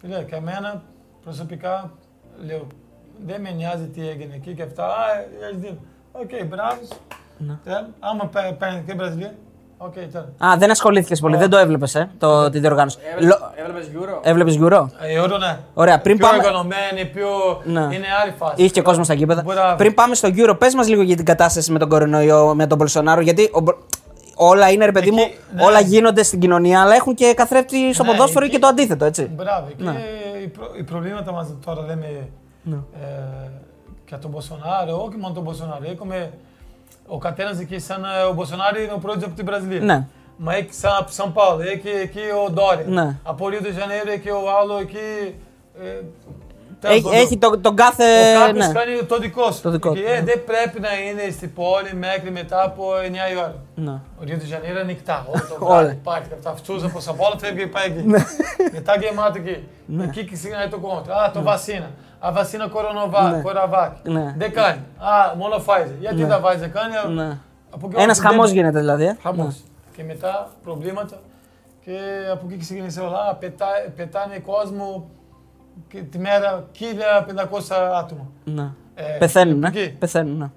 Φίλε, 0.02 0.24
και 0.24 0.36
εμένα 0.36 0.84
προσωπικά 1.24 1.92
λέω, 2.46 2.68
δεν 3.26 3.42
με 3.42 3.52
νοιάζει 3.52 3.88
τι 3.88 4.08
έγινε 4.10 4.36
εκεί 4.36 4.54
και 4.54 4.64
αυτά. 4.64 4.86
Α, 4.86 4.92
η 5.42 5.44
Αργεντινή. 5.46 5.80
Οκ, 6.12 6.46
μπράβο. 6.48 6.80
Ναι. 7.38 7.58
Τέλος. 7.64 7.88
Άμα 8.00 8.26
πέ- 8.26 8.54
παίρνει 8.54 8.84
και 8.86 8.92
η 8.92 8.96
Βραζιλία. 8.96 9.34
Οκ, 9.78 9.94
τέλο. 9.94 10.26
Α, 10.46 10.58
δεν 10.58 10.72
ασχολήθηκες 10.72 11.20
πολύ, 11.20 11.38
δεν 11.38 11.50
το 11.50 11.58
έβλεπες, 11.58 11.96
ε, 11.96 12.10
το, 12.18 12.50
τη 12.50 12.60
διοργάνωση. 12.60 12.98
Λο- 13.20 13.52
Έβλεπες 13.56 13.90
Euro; 13.96 14.20
Έβλεπες 14.22 14.58
Euro; 14.62 14.88
Ε, 15.02 15.20
ώρα, 15.20 15.38
ναι. 15.38 15.60
Ωραία, 15.74 16.00
πριν 16.02 16.18
πιο 16.18 16.28
πάμε- 16.28 16.40
οργανωμένη, 16.40 17.06
πιο. 17.14 17.28
Ναι. 17.64 17.80
Είναι 17.96 18.06
άλλη 18.24 18.34
φάση. 18.38 18.54
Είχε 18.56 18.70
και 18.70 18.82
κόσμο 18.82 19.04
στα 19.04 19.14
γήπεδα. 19.14 19.42
Μπράβο. 19.42 19.76
Πριν 19.78 19.94
πάμε 19.94 20.16
στο 20.16 20.30
Euro, 20.36 20.56
πες 20.60 20.76
μας 20.76 20.88
λίγο 20.88 21.02
για 21.02 21.16
την 21.16 21.26
κατάσταση 21.26 21.72
με 21.72 21.80
τον 21.80 21.90
κορονοϊό, 21.90 22.56
με 22.56 22.68
τον 22.68 22.78
Μπολσονάρο. 22.78 23.22
Γιατί 23.22 23.50
ο 23.54 23.60
Μπο- 23.60 23.76
όλα 24.36 24.70
είναι, 24.72 24.86
ρε 24.86 24.92
παιδί 24.92 25.12
μου, 25.12 25.22
Εκεί, 25.22 25.38
ναι. 25.56 25.64
όλα 25.64 25.80
γίνονται 25.80 26.24
στην 26.24 26.40
κοινωνία, 26.40 26.82
αλλά 26.82 26.96
έχουν 26.96 27.14
και 27.16 27.34
καθρέφτη 27.36 27.94
στο 27.94 28.04
Ναι, 28.04 28.10
ποδόσφαιρο 28.12 28.46
εκεί- 28.46 28.54
και 28.54 28.60
το 28.60 28.68
αντίθετο, 28.68 29.06
έτσι. 29.06 29.32
Μπράβο. 29.36 29.68
Και 29.78 29.84
Ναι. 29.84 29.96
οι, 30.44 30.48
προ... 30.48 30.66
οι 30.80 30.84
προβλήματα 30.84 31.32
μας 31.32 31.48
τώρα 31.66 31.82
λέμε 31.82 32.28
Ναι. 32.64 32.76
ε, 32.76 33.50
για 34.08 34.20
τον 34.20 34.30
Μποσονάρο, 34.30 35.04
όχι 35.08 35.18
μόνο 35.18 35.34
τον 35.34 35.44
Μποσονάρο. 35.44 35.82
Έχουμε 35.92 36.32
ο 37.08 37.18
καθένα 37.18 37.58
εκεί, 37.60 37.80
σαν 37.80 38.04
ε, 38.04 38.24
ο 38.30 38.34
Μποσονάρο 38.34 38.80
είναι 38.82 38.92
ο 38.94 38.98
πρώτο 38.98 39.26
από 39.26 39.36
την 39.36 39.46
Βραζιλία. 39.46 39.80
Ναι. 39.82 40.06
Μα 40.38 40.56
έχει 40.56 40.74
σαν 40.74 40.92
από 41.00 41.12
Σão 41.18 41.26
Paulo, 41.34 41.60
έχει 41.60 41.90
εκεί 42.02 42.20
ο 42.46 42.52
Ντόρι. 42.52 42.86
Ναι. 42.88 43.16
Από 43.24 43.48
Ρίο 43.50 43.60
de 43.64 43.68
Janeiro 43.80 44.08
έχει 44.18 44.30
ο 44.30 44.44
άλλο 44.62 44.78
εκεί. 44.78 45.36
Ε, 45.82 46.02
τέλος 46.80 46.96
Έχει, 46.96 47.04
πάντων. 47.04 47.20
έχει 47.20 47.38
το- 47.38 47.58
τον 47.60 47.76
κάθε. 47.76 48.04
Ο 48.36 48.40
κάποιο 48.46 48.66
ναι. 48.66 48.72
κάνει 48.74 49.04
το 49.04 49.18
δικό 49.18 49.52
σου. 49.52 49.62
Το 49.62 49.70
δικό 49.70 49.94
Και, 49.94 50.00
του, 50.02 50.08
ε, 50.08 50.14
ναι. 50.20 50.24
δεν 50.24 50.44
πρέπει 50.44 50.80
να 50.80 50.90
είναι 51.00 51.32
στην 51.32 51.54
πόλη 51.54 51.94
μέχρι 51.94 52.32
μετά 52.32 52.64
από 52.64 52.84
9 53.04 53.32
η 53.34 53.36
ώρα. 53.38 53.56
Ναι. 53.76 53.92
Ο 53.92 54.24
Ρίο 54.24 54.38
de 54.42 54.54
Janeiro 54.54 54.70
είναι 54.70 54.80
ανοιχτά. 54.80 55.26
Όλο 55.30 55.42
το 55.50 55.66
Όλα. 55.66 55.76
βράδυ 55.78 55.92
υπάρχει. 56.02 56.30
Από 56.34 56.44
τα 56.44 56.56
φτούζα 56.56 56.86
από 56.86 57.00
Σão 57.06 57.12
Paulo 57.12 57.36
φεύγει 57.38 57.60
και 57.60 57.68
πάει 57.68 57.86
εκεί. 57.86 58.04
Μετά 58.74 58.96
γεμάτο 59.02 59.38
εκεί. 59.38 59.68
Εκεί 60.02 60.26
και 60.26 60.34
ξεκινάει 60.36 60.68
το 60.68 60.78
κόμμα. 60.78 61.00
Α, 61.00 61.32
το 61.32 61.42
Βασίνα. 61.42 61.90
Α, 62.20 62.32
Βασίνα 62.32 62.68
κορονοβά, 62.68 63.30
Ναι. 63.30 63.42
κοραβάκι. 63.42 64.10
Ναι. 64.12 64.34
Δεν 64.38 64.52
κάνει. 64.54 64.80
Α, 64.98 65.36
μόνο 65.38 65.56
Pfizer. 65.56 65.96
Γιατί 66.00 66.16
Ναι. 66.22 66.28
τα 66.28 66.42
Pfizer 66.42 66.70
κάνει. 66.74 67.14
Ναι. 67.16 67.38
από 67.72 67.88
εκεί 67.92 68.02
Ένας 68.02 68.20
όπου 68.20 68.28
χαμός 68.28 68.46
δεν- 68.46 68.56
γίνεται 68.56 68.80
δηλαδή. 68.80 69.06
ε. 69.06 69.18
Χαμός. 69.22 69.64
Και 69.96 70.04
μετά 70.04 70.48
προβλήματα 70.64 71.16
και 71.86 71.98
από 72.32 72.46
εκεί 72.50 72.58
ξεκίνησε 72.58 73.00
όλα. 73.02 73.20
Α, 73.30 73.36
πετά- 73.36 73.92
πετάνε 73.96 74.40
κόσμο 74.40 75.10
και 75.88 76.02
τη 76.02 76.20
μέρα 76.20 76.64
1500 76.72 77.76
άτομα. 77.98 78.28
Ναι. 78.44 78.54
Ναι. 78.54 78.70
Ε, 78.96 79.04
Πεθαίνουν, 79.18 79.60
ναι. 79.60 79.68
εκεί. 79.68 79.96
Πεθαίνουν, 80.00 80.38
ναι. 80.38 80.50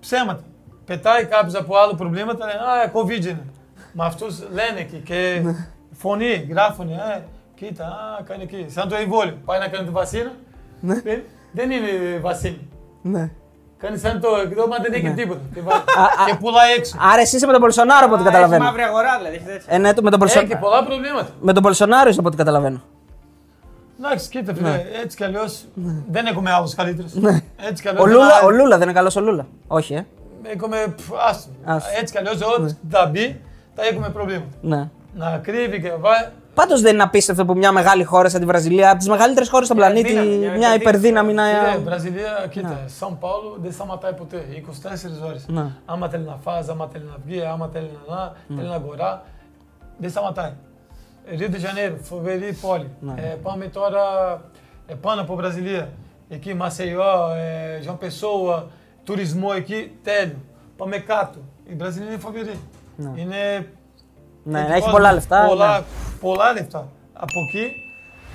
Ψέματα. 0.00 0.42
Πετάει 0.84 1.24
κάποιος 1.24 1.54
από 1.54 1.76
άλλο 1.76 1.94
προβλήματα, 1.94 2.46
λένε 2.46 2.58
Α, 2.58 2.90
COVID 2.94 3.24
είναι. 3.24 3.44
Μα 3.92 4.04
αυτούς 4.04 4.40
λένε 4.40 4.80
εκεί 4.80 4.96
και 4.96 5.40
Ναι. 5.44 5.66
φωνή, 5.92 6.46
γράφουν. 6.50 6.88
Ε, 6.90 7.24
κοίτα, 7.54 7.84
α, 7.86 8.22
κάνει 8.24 8.42
εκεί. 8.42 8.66
Σαν 8.68 8.88
το 8.88 8.94
εμβόλιο. 8.96 9.36
Πάει 9.44 9.58
να 9.58 9.68
κάνει 9.68 9.84
τη 9.86 9.92
vacina. 9.92 10.32
Δεν, 10.82 11.22
δεν 11.52 11.70
είναι 11.70 12.18
vacina. 12.20 12.56
ναι. 13.02 13.30
Κάνει 13.78 13.98
σαν 13.98 14.20
το 14.20 14.28
εκδό, 14.44 14.66
μα 14.66 14.76
δεν 14.82 14.92
έχει 14.92 15.10
τίποτα. 15.14 15.40
Και, 15.54 15.60
βάζει- 15.60 15.80
α. 15.80 16.24
και 16.26 16.34
πουλάει 16.40 16.72
έξω. 16.72 16.96
Άρα 17.12 17.20
εσύ 17.20 17.36
είσαι 17.36 17.46
με 17.46 17.52
τον 17.52 17.60
Μπολσονάρο 17.60 18.04
από 18.06 18.14
ό,τι 18.14 18.22
Α, 18.22 18.26
έχει 18.26 18.32
καταλαβαίνω. 18.34 18.64
μαύρη 18.64 18.82
αγορά 18.82 19.16
δηλαδή. 19.16 19.34
έχεις 19.34 19.46
τέτοια. 19.46 19.74
Ε, 19.74 19.78
ναι, 19.78 19.92
το- 19.94 20.02
με 20.02 20.10
τον 20.10 20.22
Έχει 20.22 20.34
Μπολσονάρο. 20.34 20.60
πολλά 20.66 20.84
προβλήματα. 20.84 21.28
Με 21.40 21.52
τον 21.52 21.62
Μπολσονάρο 21.62 22.08
είσαι 22.08 22.18
από 22.18 22.28
ό,τι 22.28 22.36
καταλαβαίνω. 22.36 22.80
Εντάξει, 23.98 24.28
κοίτα, 24.28 24.54
φίλε, 24.54 24.84
έτσι 25.02 25.16
κι 25.16 25.24
αλλιώς 25.24 25.64
δεν 26.10 26.26
έχουμε 26.26 26.50
άλλους 26.52 26.74
καλύτερους. 26.74 27.12
Έτσι 27.68 27.82
κι 27.82 27.88
αλλιώς. 27.88 28.04
Ναι. 28.06 28.10
Ο 28.12 28.14
Λούλα, 28.16 28.42
ο 28.44 28.50
Λούλα 28.50 28.78
δεν 28.78 28.82
είναι 28.88 28.96
καλός 28.96 29.16
ο 29.16 29.20
Λούλα. 29.20 29.46
Όχι, 29.66 29.94
ε. 29.94 30.06
Έχουμε. 30.42 30.94
πφ, 30.96 31.10
Άστο. 31.28 31.50
Άστο. 31.64 31.90
Έτσι 32.00 32.12
κι 32.12 32.18
αλλιώς, 32.18 32.34
ό,τι 32.58 32.74
θα 32.90 33.06
μπει, 33.06 33.40
θα 33.74 33.82
έχουμε 33.90 34.08
προβλήματα. 34.08 34.46
Ναι. 34.60 34.88
Να 35.14 35.38
κρύβει 35.42 35.80
και 35.80 35.88
να 35.88 35.94
πάει. 35.96 36.28
Πάντως 36.54 36.80
δεν 36.80 36.94
είναι 36.94 37.02
απίστευτο 37.02 37.44
που 37.44 37.56
μια 37.56 37.72
μεγάλη 37.72 38.04
χώρα 38.04 38.28
σαν 38.28 38.40
τη 38.40 38.46
Βραζιλία, 38.46 38.88
από 38.90 38.98
τις 38.98 39.08
μεγαλύτερες 39.08 39.48
χώρες 39.48 39.66
στον 39.66 39.78
Μια 39.78 39.86
πλανήτη, 39.86 40.08
δύναμη, 40.08 40.36
μια 40.36 40.52
μια 40.52 40.74
υπερδύναμη 40.74 41.32
να. 41.32 41.44
Φίλε, 41.44 41.82
Βραζιλία, 41.84 42.46
κοίτα, 42.50 42.84
Σão 43.00 43.08
Paulo 43.08 43.56
δεν 43.62 43.72
σταματάει 43.72 44.12
ποτέ. 44.12 44.44
24 45.22 45.26
ώρες. 45.26 45.44
Ναι. 45.48 45.64
Άμα 45.84 46.08
θέλει 46.08 46.24
να 46.24 46.38
φάζει, 46.42 46.70
άμα 46.70 46.88
θέλει 46.92 47.04
να 47.04 47.16
βγει, 47.26 47.42
άμα 47.42 47.70
θέλει 47.72 47.90
να, 48.08 48.32
θέλει 48.56 48.68
να 48.68 48.74
αγορά, 48.74 49.22
δεν 49.98 50.10
σταματάει. 50.10 50.52
Ρίο 51.36 51.48
de 51.50 51.54
Janeiro, 51.54 51.96
φοβερή 52.02 52.58
πόλη. 52.60 52.90
Ναι. 53.00 53.12
Ε, 53.16 53.36
πάμε 53.42 53.66
τώρα 53.66 54.02
ε, 54.86 54.94
πάνω 54.94 55.20
από 55.20 55.34
Βραζιλία. 55.34 55.88
Εκεί, 56.28 56.56
Maceió, 56.60 57.30
ε, 57.36 57.80
João 57.86 57.98
Pessoa, 58.04 58.62
τουρισμό 59.04 59.48
εκεί, 59.56 59.92
τέλειο. 60.02 60.36
Πάμε 60.76 60.96
κάτω. 60.96 61.38
Η 61.70 61.74
Βραζιλία 61.74 62.08
είναι 62.08 62.18
φοβερή. 62.18 62.60
Ναι. 62.96 63.20
Είναι 63.20 63.68
Ναι, 64.42 64.60
έχει 64.60 64.70
έχει 64.70 64.78
κόσμο, 64.80 64.92
πολλά 64.92 65.12
λεφτά. 65.12 65.44
Πολλά, 65.46 65.78
ναι. 65.78 65.84
Πολλά 66.22 66.52
λεφτά. 66.52 66.88
Από 67.12 67.38
εκεί 67.48 67.64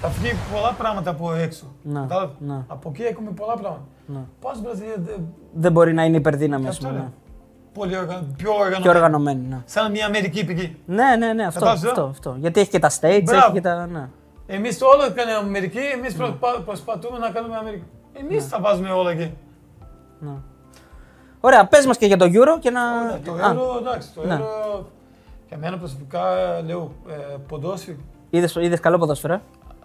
θα 0.01 0.07
βγει 0.07 0.31
πολλά 0.53 0.71
πράγματα 0.77 1.09
από 1.09 1.33
έξω. 1.33 1.65
Ναι, 1.81 1.99
Κατάλαβες; 1.99 2.35
ναι. 2.39 2.63
Από 2.67 2.89
εκεί 2.93 3.03
έχουμε 3.03 3.31
πολλά 3.31 3.53
πράγματα. 3.53 3.85
Ναι. 4.05 4.19
Πώ 4.41 4.49
η 4.55 4.61
Βραζιλία 4.63 4.95
δεν- 4.97 5.27
Δεν 5.53 5.71
μπορεί 5.71 5.93
να 5.93 6.03
είναι 6.05 6.17
υπερδύναμη, 6.17 6.63
και 6.63 6.69
ας 6.69 6.75
αυτό 6.75 6.87
πούμε. 6.87 6.99
είναι 6.99 7.07
ναι. 7.07 7.73
πολύ 7.73 7.97
οργα... 7.97 8.23
πιο 8.37 8.51
οργανωμένο. 8.51 8.81
Πιο 8.81 8.91
οργανωμένη, 8.91 9.47
ναι. 9.49 9.61
Σαν 9.65 9.91
μια 9.91 10.05
Αμερική 10.05 10.45
πηγή. 10.45 10.75
Ναι, 10.85 11.15
ναι, 11.19 11.33
ναι, 11.33 11.45
αυτό, 11.45 11.59
Κατάλαβες, 11.59 11.89
αυτό, 11.89 12.01
ε; 12.01 12.09
αυτό. 12.09 12.35
Γιατί 12.39 12.59
έχει 12.59 12.69
και 12.69 12.79
τα 12.79 12.89
states, 12.89 13.21
Μπράβο. 13.23 13.43
έχει 13.43 13.51
και 13.53 13.61
τα. 13.61 13.85
Ναι. 13.87 14.09
Εμείς 14.47 14.77
το 14.77 14.85
όλο 14.85 15.13
κάνουμε 15.15 15.37
Αμερική, 15.47 15.79
εμείς 15.97 16.15
προσπαθούμε 16.65 17.17
να 17.17 17.29
κάνουμε 17.29 17.55
Αμερική. 17.57 17.83
Εμείς 18.13 18.43
Ναι. 18.43 18.49
τα 18.49 18.59
βάζουμε 18.59 18.89
όλα 18.91 19.11
εκεί. 19.11 19.33
ναι. 20.19 20.31
Ωραία, 21.39 21.67
πες 21.67 21.85
μας 21.85 21.97
και 21.97 22.05
για 22.05 22.17
το 22.17 22.25
Euro 22.25 22.59
και 22.59 22.69
να. 22.69 22.81
Το 23.25 23.31
Α, 23.31 23.53
Euro, 23.53 23.79
εντάξει, 23.79 24.09
το 24.13 24.25
ναι. 24.25 24.39
Euro 24.41 24.83
για 25.47 25.57
μένα 25.57 25.77
προσωπικά 25.77 26.21
λέω 26.65 26.91
ε, 27.09 27.13
ποδόσφαιρο. 27.47 27.97
είδες, 28.29 28.55
είδες 28.55 28.79
καλό 28.79 28.97
ποδόσφαιρο. 28.97 29.33
ε; 29.33 29.39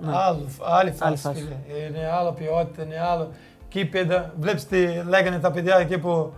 Άλλο, 0.06 0.47
άλλη 0.60 0.90
φάση. 0.90 1.05
Άλλη 1.05 1.16
φάση. 1.16 1.43
φίλε. 1.43 1.86
Είναι 1.89 2.10
άλλο 2.18 2.32
ποιότητα, 2.32 2.82
είναι 2.84 3.01
άλλο. 3.12 3.30
Κήπεδα. 3.68 4.32
Βλέπεις 4.39 4.66
τι 4.66 4.86
λέγανε 5.09 5.39
τα 5.39 5.51
παιδιά 5.51 5.76
εκεί 5.76 5.98
που 5.98 6.32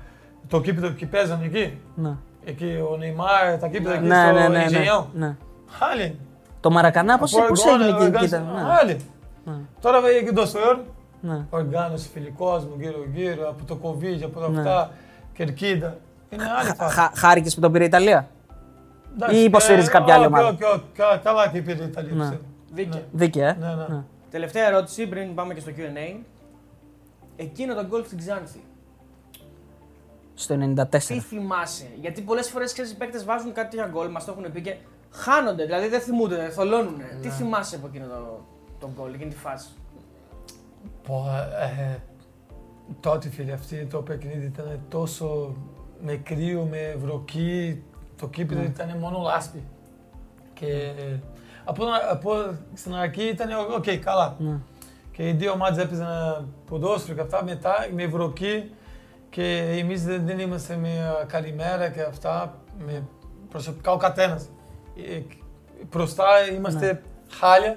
το 0.48 0.60
κήπεδο 0.60 0.88
και 0.90 1.06
παίζανε 1.06 1.44
εκεί; 1.44 1.78
Ναι. 1.94 2.16
Εκεί 2.44 2.64
ο 2.92 2.96
Νεϊμάρ, 2.96 3.59
τα 3.59 3.68
κήπεδα 3.68 3.94
εκεί 3.94 4.06
Ναι, 4.06 4.22
στο 4.26 4.32
ναι, 4.32 4.48
ναι, 4.48 4.59
ναι, 4.59 4.64
Engenhão. 4.68 5.05
ναι. 5.14 5.36
Άλλη. 5.92 6.18
Το 6.60 6.70
Μαρακανά 6.70 7.18
πώς 7.18 7.34
Από 7.36 7.46
πώς 7.46 7.64
οργάνω- 7.64 7.82
έγινε 7.84 7.96
εκεί, 7.96 8.06
οργάνωση- 8.06 8.36
κοίτα. 8.38 8.52
Ναι. 8.62 8.72
Άλλη. 8.80 9.01
Ναι. 9.44 9.52
Τώρα 9.80 10.01
βέβαια 10.01 10.18
εκεί 10.18 10.32
το 10.32 10.46
Σοέρ, 10.46 10.76
Ναι. 11.20 11.44
οργάνωση 11.51 12.09
φιλικό 12.09 12.51
μου 12.51 12.74
γύρω-γύρω 12.78 13.48
από 13.48 13.64
το 13.64 13.78
COVID, 13.82 14.22
από 14.24 14.40
τα 14.40 14.48
Ναι. 14.48 14.59
αυτά, 14.59 14.90
κερκίδα. 15.34 15.96
Είναι 16.30 16.44
άλλη 16.60 16.70
φάση. 16.76 16.94
Χα- 16.96 17.10
Χάρηκες 17.14 17.55
που 17.55 17.60
τον 17.60 17.72
πήρε 17.72 17.84
η 17.84 17.86
Ιταλία; 17.86 18.28
Εντάξει, 19.15 19.36
ή 19.36 19.45
υποστηρίζει 19.45 19.86
ε, 19.86 19.91
κάποια 19.91 20.15
άλλη 20.15 20.24
όχι, 20.24 20.32
ομάδα. 20.35 20.49
όχι, 20.49 20.65
όχι, 20.65 20.85
κα- 20.95 21.20
Καλά 21.24 21.49
και 21.49 21.62
πήρε 21.62 21.82
η 21.82 21.86
Ιταλία. 21.86 22.12
Ναι. 22.12 22.19
πιστεύω. 22.20 22.43
Δίκαια. 22.73 23.03
Δίκαια, 23.12 23.49
ε. 23.49 23.57
Ναι, 23.61 23.66
ναι. 23.66 23.95
Ναι. 23.95 24.03
Τελευταία 24.31 24.66
ερώτηση 24.66 25.07
πριν 25.07 25.35
πάμε 25.35 25.55
και 25.55 25.61
στο 25.61 25.70
QA. 25.77 26.16
Εκείνο 27.36 27.74
το 27.74 27.86
γκολ 27.86 28.05
στην 28.05 28.19
Ξάνθη. 28.19 28.61
Στο 30.35 30.57
Τι 30.57 30.74
94. 30.93 30.99
θυμάσαι, 31.20 31.86
Γιατί 32.01 32.20
πολλές 32.23 32.49
φορές 32.49 32.73
οι 32.73 32.97
παίκτες 32.97 33.24
βάζουν 33.24 33.53
κάτι 33.53 33.77
για 33.77 33.86
γκολ, 33.86 34.11
μας 34.11 34.24
το 34.24 34.35
έχουν 34.39 34.53
πει 34.53 34.61
και 34.61 34.77
χάνονται, 35.11 35.65
δηλαδή 35.65 35.89
δεν 35.89 36.01
θυμούνται, 36.01 36.49
θολώνουν. 36.49 37.01
Τι 37.23 37.28
θυμάσαι 37.28 37.77
από 37.77 37.86
εκείνο 37.86 38.07
το, 38.07 38.45
το 38.78 38.91
γκολ, 38.97 39.15
εκείνη 39.15 39.31
τη 39.31 39.36
φάση; 39.36 39.69
Πω, 41.07 41.27
ε, 41.61 41.97
τότε 43.01 43.28
φίλε, 43.28 43.53
αυτή 43.53 43.86
το 43.86 43.99
παιχνίδι 44.03 44.47
ήταν 44.47 44.81
τόσο 44.89 45.55
με 46.05 46.16
κρύο, 46.16 46.66
με 46.70 46.97
βροχή. 46.99 47.82
Το 48.16 48.28
γήπεδο 48.28 48.62
ήταν 48.62 48.99
μόνο 48.99 49.19
λάσπη. 49.23 49.62
Και 50.55 50.93
από, 51.65 51.85
από 52.11 52.31
στην 52.74 52.95
αρχή 52.95 53.23
ήταν 53.23 53.49
οκ, 53.77 53.91
καλά. 54.05 54.36
Ναι. 54.39 54.59
Και 55.12 55.28
οι 55.28 55.32
δύο 55.32 55.53
ομάδες 55.53 55.85
έπαιζαν 55.85 56.49
ποδόσφαιρο 56.66 57.15
και 57.15 57.20
αυτά. 57.20 57.45
Μετά 57.45 57.74
με 57.95 58.07
βροχή 58.07 58.70
και 59.31 59.77
εμείς 59.78 60.05
δεν, 60.05 60.27
δεν 60.27 60.39
είμαστε 60.39 60.77
με 60.77 61.24
καλημέρα 61.27 61.89
και 61.89 62.03
αυτά. 62.03 62.55
Με 62.86 63.03
προσωπικά 63.49 63.93
ο 63.93 63.97
καθένας. 63.97 64.49
Ε, 64.97 65.20
Μπροστά 65.91 66.24
είμαστε 66.55 67.03
χάλια 67.31 67.77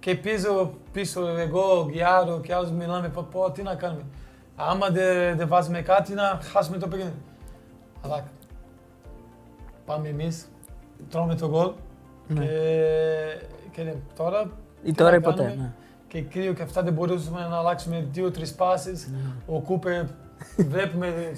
και 0.00 0.14
πίσω, 0.14 0.72
πίσω 0.92 1.26
εγώ, 1.26 1.80
ο 1.80 1.88
Γιάρο 1.90 2.40
και 2.40 2.54
άλλους 2.54 2.70
μιλάμε 2.70 3.08
πω, 3.08 3.28
πω 3.30 3.50
τι 3.50 3.62
να 3.62 3.74
κάνουμε. 3.74 4.04
Άμα 4.56 4.88
δεν 4.88 5.36
δεν 5.36 5.48
βάζουμε 5.48 5.82
κάτι 5.82 6.14
να 6.14 6.40
χάσουμε 6.52 6.78
το 6.78 6.88
παιχνίδι. 6.88 7.22
Αλλά 8.02 8.24
πάμε 9.88 10.08
εμείς, 10.08 10.48
τρώμε 11.10 11.34
το 11.34 11.48
γκολ 11.48 11.70
Ναι. 12.28 12.44
και, 12.44 12.50
και 13.72 13.82
λέμε, 13.82 14.00
τώρα 14.16 14.50
Ή 14.82 14.90
τι 14.90 14.92
τώρα 14.96 15.10
να 15.10 15.16
ή 15.16 15.20
ποτέ. 15.20 15.42
κάνουμε. 15.42 15.62
ναι. 15.62 15.72
Και 16.08 16.22
κρύο 16.22 16.52
και 16.52 16.62
αυτά 16.62 16.82
δεν 16.82 16.92
μπορούσαμε 16.92 17.46
να 17.50 17.56
αλλάξουμε 17.58 18.06
δύο-τρεις 18.12 18.54
πάσες. 18.54 18.92
Ο 19.46 19.60
Κούπερ 19.60 20.04
βλέπουμε 20.56 21.32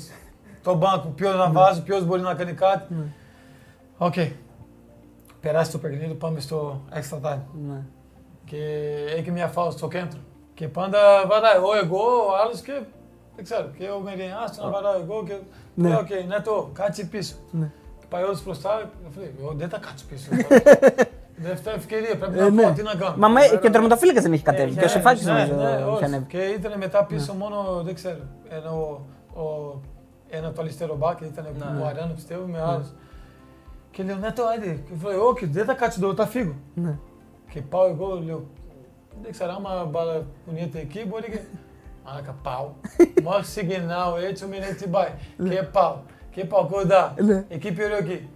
τον 0.63 0.77
πάγκο 0.77 1.09
ποιος 1.09 1.35
να 1.37 1.51
βάζει, 1.51 1.83
ποιος 1.83 2.05
μπορεί 2.07 2.21
να 2.23 2.35
κάνει 2.35 2.53
κάτι. 2.53 2.95
Ναι. 2.95 3.05
Οκ. 3.99 4.15
Περάσει 5.41 5.71
το 5.71 5.79
παιχνίδι, 5.79 6.15
πάμε 6.15 6.41
στο 6.41 6.81
extra 6.93 7.17
time. 7.27 7.39
Ναι. 7.69 7.83
Και 8.45 8.57
έχει 9.17 9.31
μια 9.31 9.47
φάουλ 9.47 9.71
στο 9.71 9.89
κέντρο. 9.89 10.19
Και 10.55 10.69
πάντα 10.69 10.99
βαράει 11.27 11.57
εγώ, 11.57 11.69
εγώ, 11.85 12.03
ο 12.03 12.31
άλλος 12.45 12.61
και 12.61 12.81
δεν 13.35 13.45
ξέρω. 13.45 13.69
Και 13.79 13.85
ο 13.89 14.01
Μεριέμ, 14.01 14.33
άστο 14.45 14.65
να 14.65 14.71
βαράω 14.71 15.01
εγώ. 15.03 15.25
Και 15.27 15.37
Ναι. 15.75 15.89
λέω, 15.89 15.99
οκ, 15.99 16.09
ναι, 16.29 16.41
το 16.41 16.71
κάτσε 16.73 17.05
πίσω. 17.05 17.35
Ναι. 17.51 17.71
Και 18.11 18.17
πάει 18.17 18.23
όλος 18.25 18.45
μπροστά, 18.45 18.91
και 19.15 19.21
λέει, 19.21 19.35
εγώ 19.41 19.53
δεν 19.57 19.69
θα 19.69 19.79
κάτσω 19.79 20.05
πίσω. 20.11 20.29
Δεύτερη 21.49 21.77
ευκαιρία, 21.77 22.17
πρέπει 22.19 22.39
Ε, 22.39 22.41
να 22.43 22.51
ναι. 22.51 22.63
πω 22.63 22.71
τι 22.73 22.83
να 22.83 22.95
κάνω. 22.95 23.15
Μα 23.17 23.29
με, 23.29 23.41
Βέβαια, 23.41 23.59
και 23.59 23.67
ο 23.67 23.71
τερματοφύλακας 23.71 24.23
δεν 24.23 24.33
έχει 24.33 24.43
κατέβει. 24.43 24.71
είχε- 24.71 24.79
Και 24.81 24.85
ο 24.85 24.89
Σηφάκης 24.89 25.25
ναι, 25.25 25.33
νομίζω 25.33 25.55
ναι, 25.55 25.71
είχε 25.71 25.83
όχι. 25.83 26.05
ανέβει. 26.05 26.25
Και 26.25 26.39
ήταν 26.39 26.73
μετά 26.79 27.05
πίσω 27.05 27.33
μόνο, 27.35 27.83
δεν 27.85 27.95
ξέρω, 27.95 28.19
ένα, 28.49 28.71
ο, 28.71 29.01
ο, 29.43 29.81
ένα 30.31 30.53
το 30.53 30.61
αριστερό 30.61 30.97
μπακ, 30.97 31.21
ήταν 31.21 31.47
Ναι. 31.59 31.83
ο 31.83 31.87
Αράνο 31.87 32.13
πιστεύω 32.15 32.47
με 32.47 32.61
άλλους. 32.63 32.89
Και 33.91 34.03
λέω, 34.03 34.17
ναι 34.17 34.33
το 34.33 34.43
άντε, 34.57 34.67
και 34.87 35.09
λέω, 35.09 35.27
όχι, 35.27 35.47
δεν 35.47 35.65
θα 35.65 35.75
κάτσω 35.75 36.01
εδώ, 36.05 36.15
θα 36.15 36.27
φύγω. 36.27 36.55
Ναι. 36.75 36.99
Και 37.51 37.61
πάω 37.63 37.87
εγώ, 37.87 38.23
λέω, 38.27 38.45
δεν 39.23 39.33
ξέρω, 39.33 39.53
άμα 39.57 39.85
μπάλα 39.85 40.23
κουνιέται 40.47 40.79
εκεί, 40.79 41.05
μπορεί 41.09 41.31
και... 41.31 41.39
Μαλάκα, 42.05 42.35
πάω. 42.43 42.69
Μόλις 43.25 43.47
ξεκινάω 43.49 44.17
έτσι, 44.17 44.47
μην 44.47 44.63
έτσι 44.63 44.89
πάει. 44.89 45.11
Και 45.49 45.63
πάω. 45.63 45.97
Και 46.31 46.45
πάω 46.45 46.67
κοντά. 46.67 47.15
Ναι. 47.19 47.45
Εκεί 47.49 47.73
πήρε 47.73 47.97
εκεί. 47.97 48.29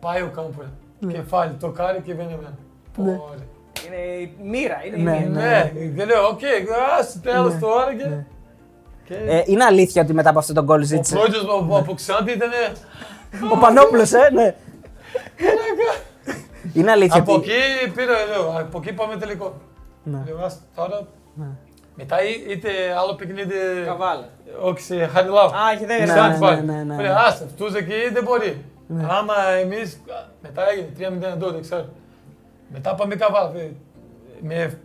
Πάει 0.00 0.22
ο 0.22 0.30
Κάμπουρα. 0.34 0.70
Κεφάλι, 1.08 1.52
το 1.60 1.68
κάρι 1.68 2.00
και 2.00 2.14
βαίνει 2.14 2.32
εμένα. 2.32 2.58
Ναι. 2.96 3.20
Ωραία. 3.30 3.46
Είναι 3.86 3.96
η 4.22 4.34
μοίρα, 4.42 4.84
είναι 4.86 4.96
η 4.96 5.02
Ναι, 5.02 5.26
μοίρα. 5.28 5.40
Ναι, 5.40 5.70
και 5.96 6.04
λέω, 6.04 6.26
οκ, 6.28 6.40
ας 6.98 7.20
τέλος 7.22 7.52
Ναι. 7.54 7.60
τώρα 7.60 7.94
και... 7.94 8.04
Ναι. 8.06 8.26
και... 9.04 9.14
Ε, 9.14 9.42
είναι 9.46 9.64
αλήθεια 9.64 10.02
ότι 10.02 10.12
μετά 10.12 10.30
από 10.30 10.38
αυτό 10.38 10.52
τον 10.52 10.64
γκολ 10.64 10.80
Ο 10.80 10.84
ζήτησε. 10.84 11.16
πρώτος 11.16 11.64
μου 11.64 11.76
από 11.76 11.94
Ξάνθη 11.94 12.32
ήταν 12.32 12.50
Ο 13.52 13.58
Πανόπουλος, 13.58 14.12
ε, 14.12 14.28
ναι. 14.32 14.54
Είναι 16.72 16.90
αλήθεια 16.90 17.20
από 17.20 17.34
ότι. 17.34 17.50
εκεί 17.50 17.90
πήρα, 17.94 18.12
λέω, 18.30 18.58
από 18.60 18.78
εκεί 18.78 18.92
πάμε 18.92 19.16
τελικό. 19.16 19.54
Ναι. 20.02 20.22
Λέω, 20.26 20.44
ας 20.44 20.60
τώρα... 20.74 21.06
Ναι. 21.34 21.46
Μετά 22.02 22.22
ή- 22.24 22.44
είτε 22.48 22.68
άλλο 23.00 23.14
παιχνίδι, 23.14 23.54
Καβάλα. 23.84 24.28
όχι 24.60 24.80
σε 24.80 25.06
Χαριλάου. 25.06 25.46
Α, 25.46 25.70
έχει 25.74 25.84
δεν 25.84 25.98
Ναι, 25.98 26.04
Ξάνθη 26.12 26.38
ναι, 26.40 26.46
πάλι. 26.46 26.62
ναι, 26.62 26.72
ναι, 26.72 26.82
Μου 26.82 26.96
ναι. 26.96 27.02
λέει, 27.02 27.12
άστε, 27.26 27.44
αυτούς 27.44 27.74
εκεί 27.74 27.94
δεν 28.12 28.22
μπορεί. 28.24 28.64
Ναι. 28.86 29.06
Άμα 29.10 29.34
εμείς, 29.62 30.00
μετά 30.42 30.62
έγινε 30.70 30.88
3-0 30.98 31.26
εδώ, 31.36 31.50
δεν 31.50 31.60
ξέρω. 31.60 31.84
Μετά 32.72 32.94
πάμε 32.94 33.14
καβάλα, 33.14 33.50
φε- 33.50 33.72
με 34.40 34.78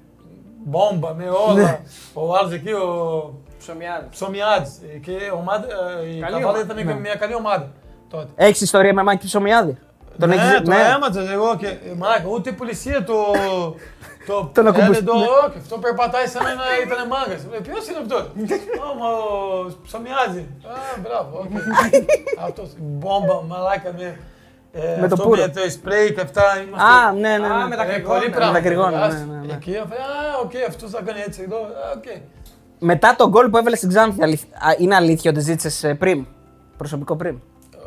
μπόμπα, 0.66 1.14
με 1.14 1.24
όλα. 1.48 1.54
Ναι. 1.64 1.80
Ο 2.14 2.36
άλλος 2.36 2.52
εκεί, 2.54 2.72
ο 2.72 3.34
Ψωμιάδης. 3.60 4.08
Ψωμιάδης. 4.10 4.80
Ε, 4.94 4.98
Και 4.98 5.12
η 5.12 5.30
ομάδα, 5.34 5.66
ε, 6.02 6.08
η 6.08 6.20
Καλή 6.20 6.22
καβάλα 6.22 6.48
ομάδα. 6.48 6.60
ήταν 6.74 6.86
Ναι. 6.86 6.94
μια 6.94 7.16
καλή 7.16 7.36
ομάδα 7.36 7.72
τότε. 8.10 8.28
Έχεις 8.36 8.62
ιστορία 8.62 8.94
με 8.94 9.04
Μάκη 9.04 9.26
Ψωμιάδη; 9.26 9.78
Τον 10.20 10.30
ναι, 10.30 10.36
έχεις- 10.36 10.62
το 10.62 10.72
έμαθα 10.96 11.32
εγώ 11.32 11.56
και 11.58 11.68
ε, 11.68 11.78
μαλάκα, 11.98 12.28
ούτε 12.30 12.50
η 12.50 12.54
πολιτεία 12.54 13.04
το... 13.04 13.14
το 14.28 14.50
Τον 14.54 14.68
ακουμπούσε, 14.68 15.04
το, 15.04 15.14
ναι. 15.14 15.26
όχι, 15.46 15.58
αυτό 15.58 15.78
περπατάει 15.78 16.28
σαν 16.28 16.44
να 16.44 16.66
ήταν 16.86 17.00
μάγκας. 17.14 17.42
Ε, 17.56 17.60
Ποιος 17.68 17.84
είναι 17.88 18.00
αυτός; 18.04 18.24
Ω, 18.86 18.90
μα 19.00 19.08
ο 19.10 19.26
Ψωμιάδης. 19.86 20.44
Α, 20.76 21.00
μπράβο, 21.04 21.34
οκ. 21.44 21.54
Αυτός, 22.48 22.70
μπόμπα, 22.80 23.36
μαλάκα 23.50 23.92
με... 23.98 24.08
ε, 24.72 25.00
Με 25.02 25.08
το 25.08 25.14
αυτό 25.14 25.24
πουρο. 25.28 25.42
Με 25.42 25.48
το 25.48 25.70
σπρέι 25.70 26.14
και 26.14 26.22
αυτά 26.22 26.44
είμαστε... 26.68 26.86
Α, 26.86 27.12
ναι, 27.24 27.38
ναι. 27.38 27.48
Α, 27.54 27.58
ναι. 27.58 27.68
με 27.68 27.76
τα 27.76 27.84
ε, 27.84 27.88
κρυγόνα. 27.92 28.14
πολύ 28.14 28.30
Με 28.30 28.36
πράγματα. 28.36 28.60
τα 28.60 28.66
κρυγόνα, 28.66 29.00
Ας, 29.04 29.14
ναι, 29.14 29.20
ναι, 29.34 29.40
ναι. 29.48 29.54
Εκεί, 29.54 29.74
αφού, 29.84 29.94
α, 29.94 30.08
οκ, 30.44 30.52
αυτός 30.68 30.90
θα 30.96 31.02
κάνει 31.08 31.20
έτσι 31.28 31.40
εδώ, 31.48 31.58
α, 31.58 31.86
οκ. 31.98 32.06
Μετά 32.80 33.16
τον 33.18 33.30
γκολ 33.30 33.50
που 33.50 33.58
έβαλε 33.58 33.76
στην 33.76 33.90
Ξάνθη, 33.90 34.24
αληθ- 34.24 34.54
α, 34.54 34.76
είναι 34.78 34.96
αλήθεια 34.96 35.32
ότι 35.32 35.40
ζήτησες 35.40 35.96
πριμ; 35.98 36.24
Προσωπικό 36.78 37.16
πριμ; 37.16 37.38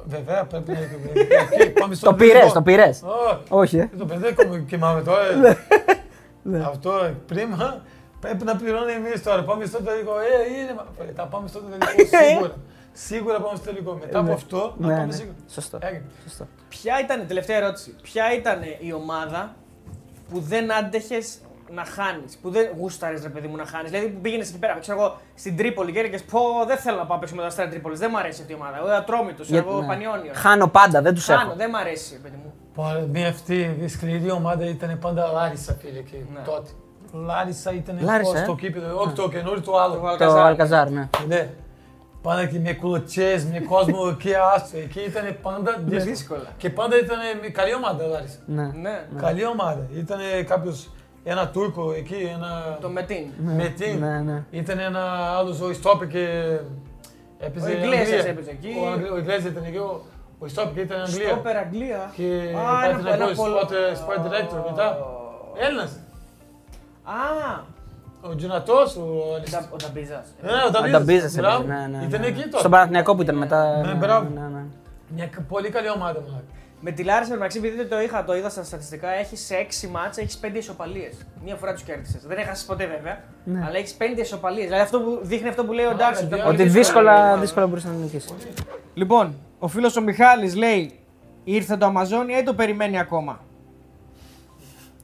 Βέβαια, 0.05 0.45
πρέπει 0.45 0.71
να 0.73 0.79
είναι. 0.79 1.27
Εκεί, 1.59 1.71
πάμε 1.71 1.95
στο 1.95 2.07
Το 2.11 2.15
πήρες, 2.17 2.33
τελικό. 2.33 2.53
το 2.53 2.63
πήρες. 2.63 3.03
Όχι. 3.05 3.41
Όχι, 3.49 3.77
ε. 3.79 3.91
Το 3.99 4.05
παιδί 4.05 4.35
δεν 4.37 4.67
κοιμάμαι 4.67 5.03
τώρα. 5.03 5.19
Ναι. 6.43 6.59
Αυτό 6.65 7.11
πριν 7.27 7.49
πρέπει 8.21 8.45
να 8.45 8.57
πληρώνει 8.57 8.93
εμείς 8.93 9.23
τώρα. 9.23 9.45
Πάμε 9.45 9.65
στο 9.65 9.83
τελικό. 9.83 10.13
Ε, 10.19 10.61
είναι. 10.61 10.75
μα- 10.75 10.87
Θα 11.17 11.27
πάμε 11.27 11.49
στο 11.49 11.59
τελικό 11.61 12.17
σίγουρα. 12.27 12.55
Σίγουρα 12.93 13.41
πάμε 13.41 13.57
στο 13.57 13.65
τελικό. 13.65 13.93
Μετά 14.01 14.19
από 14.19 14.33
αυτό 14.33 14.75
να 14.79 14.87
Ναι, 14.87 14.93
πάμε 14.95 15.07
ναι. 15.07 15.13
σίγουρα. 15.13 15.35
Σωστό. 15.49 15.79
Έγινε. 15.83 16.05
Σωστό. 16.23 16.47
Ποια 16.69 17.01
ήταν, 17.01 17.27
τελευταία 17.27 17.57
ερώτηση, 17.57 17.95
ποια 18.03 18.33
ήταν 18.35 18.59
η 18.79 18.93
ομάδα 18.93 19.55
που 20.29 20.41
δεν 20.41 20.73
άντεχες 20.73 21.39
να 21.71 21.85
χάνεις, 21.85 22.37
που 22.43 22.51
δεν 22.51 22.69
γούσταρες 22.79 23.23
ρε 23.23 23.29
παιδί 23.29 23.47
μου 23.47 23.57
να 23.57 23.65
χάνεις; 23.67 23.91
Δηλαδή 23.91 24.09
που 24.09 24.21
πήγαινες 24.21 24.49
εκεί 24.49 24.59
πέρα, 24.59 24.79
ξέρω 24.79 24.99
εγώ, 25.01 25.17
στην 25.35 25.57
Τρίπολη 25.57 25.93
και 25.93 25.99
έλεγες 25.99 26.23
Πω, 26.23 26.41
δεν 26.67 26.77
θέλω 26.77 26.97
να 26.97 27.07
πάω 27.07 27.15
να 27.15 27.19
παίξω 27.19 27.35
με 27.35 27.41
τα 27.41 27.47
αστέρα 27.47 27.69
Τρίπολης, 27.69 27.99
δεν 27.99 28.09
μου 28.13 28.19
αρέσει 28.19 28.41
αυτή 28.41 28.53
η 28.53 28.57
ομάδα. 28.57 28.77
Εγώ 28.79 28.87
ατρόμητος, 28.89 29.49
Για- 29.49 29.59
εγώ 29.59 29.81
ναι. 29.81 29.87
πανιόνιος. 29.87 30.37
Χάνω 30.37 30.69
πάντα, 30.69 31.03
δεν 31.03 31.15
τους 31.15 31.25
Χάνω, 31.25 31.41
έχω. 31.41 31.55
δεν 31.57 31.69
μου 31.73 31.79
αρέσει, 31.79 32.13
ρε 32.15 32.19
παιδί 32.23 32.37
μου. 32.45 32.55
Πάρα, 32.83 33.01
Μια 33.13 33.29
αυτή 33.29 33.77
η 33.81 33.89
σκληρή 33.89 34.31
ομάδα 34.31 34.65
ήταν 34.65 34.99
πάντα 34.99 35.33
Λάρισα, 35.33 35.77
φίλε 35.81 35.99
εκεί 35.99 36.27
Ναι. 36.35 36.41
τότε. 36.45 36.71
Λάρισα 37.13 37.73
ήταν 37.73 37.99
Λάρισα, 38.03 38.33
πώς 38.33 38.41
ε; 38.41 38.45
το 38.47 38.55
κήπεδο. 38.55 39.01
Όχι 39.01 39.13
το 39.13 39.29
καινούριο, 39.29 39.61
το 39.63 39.71
Το 39.71 39.79
άλλο. 39.79 39.95
Το 39.95 40.07
Αλκαζάρ. 40.07 40.47
Αλκαζάρ, 40.47 40.91
ναι. 40.91 41.09
Ναι. 41.27 41.51
Πάντα 42.23 42.47
και 42.47 42.59
με 42.59 42.73
κουλοτσές, 42.73 43.45
με 43.45 43.59
κόσμο 43.61 43.99
εκεί 44.11 44.31
άστο. 44.55 44.79
Εκεί 44.79 45.01
ήταν 45.01 45.37
πάντα 45.43 45.71
δύσκολα. 45.85 46.05
δύσκολα. 46.13 46.49
Και 46.57 46.71
πάντα 46.71 46.99
ήταν 46.99 47.19
με 47.43 47.49
καλή 47.49 47.75
ομάδα 47.75 48.07
Λάρισα. 48.07 48.39
ναι. 48.47 48.63
Ναι, 48.63 49.07
Καλή 49.17 49.47
ομάδα. 49.47 49.87
Ήταν 49.97 50.19
κάποιος, 50.47 50.91
ένα 51.25 51.49
Τούρκο 51.49 51.93
εκεί, 51.93 52.31
ένα. 52.35 52.79
το 52.81 52.89
Μετίν. 52.89 53.27
Μετίν. 53.57 53.99
Ναι, 53.99 54.21
ναι. 54.21 54.45
Ήταν 54.51 54.79
ένα 54.79 55.01
άλλο 55.39 55.57
ο 55.65 55.71
Ιστόπε 55.71 56.07
και 56.07 56.25
έπαιζε. 57.39 57.67
Ο 57.69 57.71
Ιγκλέσιας 57.73 58.09
Αγγλία. 58.09 58.31
έπαιζε 58.31 58.51
εκεί. 58.51 58.69
Ο, 58.83 58.89
Αγγλί- 58.93 59.11
ο 59.13 59.19
Ιγκλέσιας 59.19 59.51
ήταν 59.53 59.65
εκεί, 59.65 59.79
ο, 60.39 60.45
ο 60.45 60.47
Ιστόπε 60.47 60.71
και 60.75 60.81
ήταν 60.81 61.01
Αγγλία. 61.01 61.29
Στόπερ 61.29 61.57
Αγγλία. 61.57 62.13
Και 62.17 62.55
Α, 62.57 62.73
πάει 62.73 62.91
ένα- 62.91 63.01
να 63.03 63.13
ένα 63.15 63.27
πω 63.27 63.33
πολλο- 63.37 63.59
sport, 63.59 63.73
sport 64.03 64.21
director 64.27 64.71
μετά. 64.71 64.99
Έλληνας. 65.67 65.91
Α, 67.05 67.77
Ο 68.23 68.35
Τζουνατός, 68.35 68.97
ο 68.97 69.01
ο 69.01 69.35
Αλιστής. 69.35 69.53
Ντα- 69.59 69.69
ο 69.73 69.77
Νταμπίζας. 69.77 70.27
Ναι, 70.43 70.51
ο 70.67 70.71
Νταμπίζας. 70.71 70.95
Ανταμπίζα 71.01 71.29
σε 71.29 71.41
Μπράβο. 71.41 71.63
ναι, 71.63 71.87
ναι, 71.99 72.05
Ήταν 72.05 72.21
ναι. 72.21 72.27
εκεί 72.27 72.39
Στον 72.41 72.51
τώρα. 72.51 72.69
Παναθηναϊκό 72.69 73.15
που 73.15 73.23
ήταν 73.23 73.35
μετά. 73.37 73.83
Ναι, 73.87 73.93
μπράβο. 73.93 74.29
ναι, 74.35 74.41
ναι. 74.41 74.63
Μια 75.09 75.27
κα- 75.27 75.45
πολύ 75.49 75.69
καλή 75.71 75.91
ομάδα. 75.91 76.21
μαλάκα. 76.21 76.43
Με 76.81 76.91
τη 76.91 77.03
Λάρισα, 77.05 77.33
μεταξύ, 77.33 77.59
επειδή 77.59 77.85
το 77.85 78.01
είχα, 78.01 78.25
το 78.25 78.37
είδα 78.37 78.49
στα 78.49 78.63
στατιστικά, 78.65 79.09
έχει 79.09 79.37
σε 79.37 79.55
6 79.57 79.87
μάτσα 79.89 80.21
έχεις 80.21 80.39
5 80.39 80.59
ισοπαλίες. 80.59 81.15
Μία 81.45 81.55
φορά 81.57 81.73
τους 81.73 81.83
κέρδισες. 81.83 82.23
Δεν 82.27 82.39
έχασες 82.39 82.65
ποτέ 82.65 82.87
βέβαια, 82.87 83.19
Ναι. 83.45 83.65
αλλά 83.67 83.77
έχεις 83.79 83.95
5 83.95 84.21
ισοπαλίες. 84.21 84.65
Δηλαδή 84.65 84.83
αυτό 84.83 85.01
που 85.01 85.19
δείχνει 85.23 85.49
αυτό 85.49 85.65
που 85.65 85.73
λέει 85.73 85.85
ο 85.87 85.95
Ντάξ. 85.95 86.23
Ότι 86.23 86.41
Ότι 86.47 86.63
δύσκολα, 86.69 87.37
δύσκολα 87.37 87.67
μπορούσε 87.67 87.89
να 87.89 87.95
νικήσει. 87.95 88.29
Λοιπόν, 88.95 89.35
ο 89.59 89.69
φίλος 89.69 89.97
ο 89.97 90.03
Μιχάλης 90.03 90.55
λέει 90.55 90.99
ήρθε 91.45 91.77
το 91.77 91.87
Αμαζόνια 91.87 92.39
ή 92.39 92.43
το 92.43 92.55
περιμένει 92.55 92.99
ακόμα. 92.99 93.41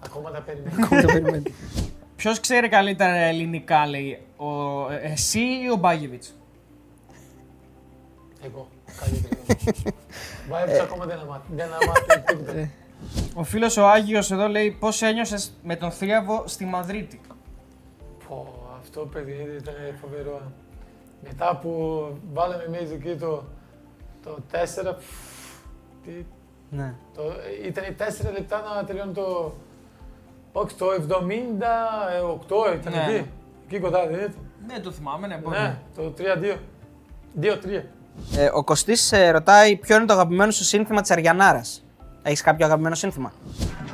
Ακόμα 0.05 0.31
τα 0.31 0.41
περιμένω. 0.41 0.85
Ακόμα 0.85 1.01
το 1.01 1.07
περιμένει. 1.07 1.43
Ποιος 2.17 2.41
ξέρει 2.41 2.69
καλύτερα 2.69 3.15
ελληνικά, 3.15 3.87
λέει, 3.87 4.19
ο, 4.37 4.47
ε, 4.93 5.13
εσύ 5.13 5.39
ή 5.39 5.71
ο 5.73 5.77
Μπάγεβιτς; 5.77 6.35
Εγώ. 8.45 8.69
Καλύτερα. 9.01 9.37
Βάιβιτς 10.49 10.81
ακόμα 10.81 11.05
δεν 11.05 11.19
αμάθει. 11.19 11.47
Δεν 11.55 11.67
αμάθει 11.67 12.23
τίποτα. 12.27 12.71
Ο 13.35 13.43
φίλος 13.43 13.77
ο 13.77 13.89
Άγιος 13.89 14.31
εδώ 14.31 14.49
λέει 14.49 14.71
πώς 14.71 15.03
ένιωσες 15.03 15.53
με 15.63 15.77
τον 15.77 15.91
θρίαβο 15.91 16.43
στη 16.47 16.65
Μαδρίτη; 16.65 17.21
Πω, 18.29 18.69
αυτό 18.81 19.01
παιδί 19.01 19.33
ήταν 19.61 19.75
φοβερό. 20.01 20.43
Μετά 21.29 21.57
που 21.57 21.71
βάλαμε 22.33 22.63
εμείς 22.63 22.91
εκεί 22.91 23.17
το, 23.17 23.45
το 24.25 24.39
4, 24.53 24.95
τι, 26.05 26.11
Ναι. 26.71 26.95
το, 27.15 27.23
ήταν 27.67 27.85
4 27.99 28.33
λεπτά 28.33 28.63
να 28.77 28.85
τελειώνει 28.85 29.13
το... 29.13 29.55
Όχι, 30.53 30.75
το 30.75 30.87
78 30.91 32.75
ήταν 32.75 32.93
Ναι. 32.93 33.05
εκεί. 33.15 33.31
Εκεί 33.69 33.79
κοντά, 33.81 34.07
δεν 34.07 34.15
ήταν. 34.19 34.35
Δεν 34.67 34.83
το 34.83 34.91
θυμάμαι, 34.91 35.27
ναι, 35.27 35.41
Ναι, 35.49 35.77
το 35.97 36.15
3-2. 36.19 36.57
2-3. 37.41 37.83
Ε, 38.37 38.51
ο 38.55 38.65
Κωστής 38.65 39.13
ε, 39.13 39.31
ρωτάει 39.31 39.77
ποιο 39.77 39.97
είναι 39.97 40.05
το 40.05 40.13
αγαπημένο 40.13 40.51
σου 40.51 40.65
σύνθημα 40.65 41.01
της 41.01 41.11
Αριανάρας. 41.11 41.85
Έχεις 42.23 42.41
κάποιο 42.43 42.67
αγαπημένο 42.67 42.95
σύνθημα; 42.95 43.33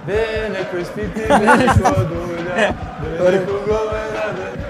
Δεν 0.06 0.54
έχω 0.54 0.84
σπίτι, 0.84 1.20
δεν 1.44 1.60
έχω 1.60 1.94
δουλειά, 2.04 2.76
δεν 3.18 3.34
έχω 3.34 3.52
κόμματα, 3.66 4.32
δεν- 4.36 4.64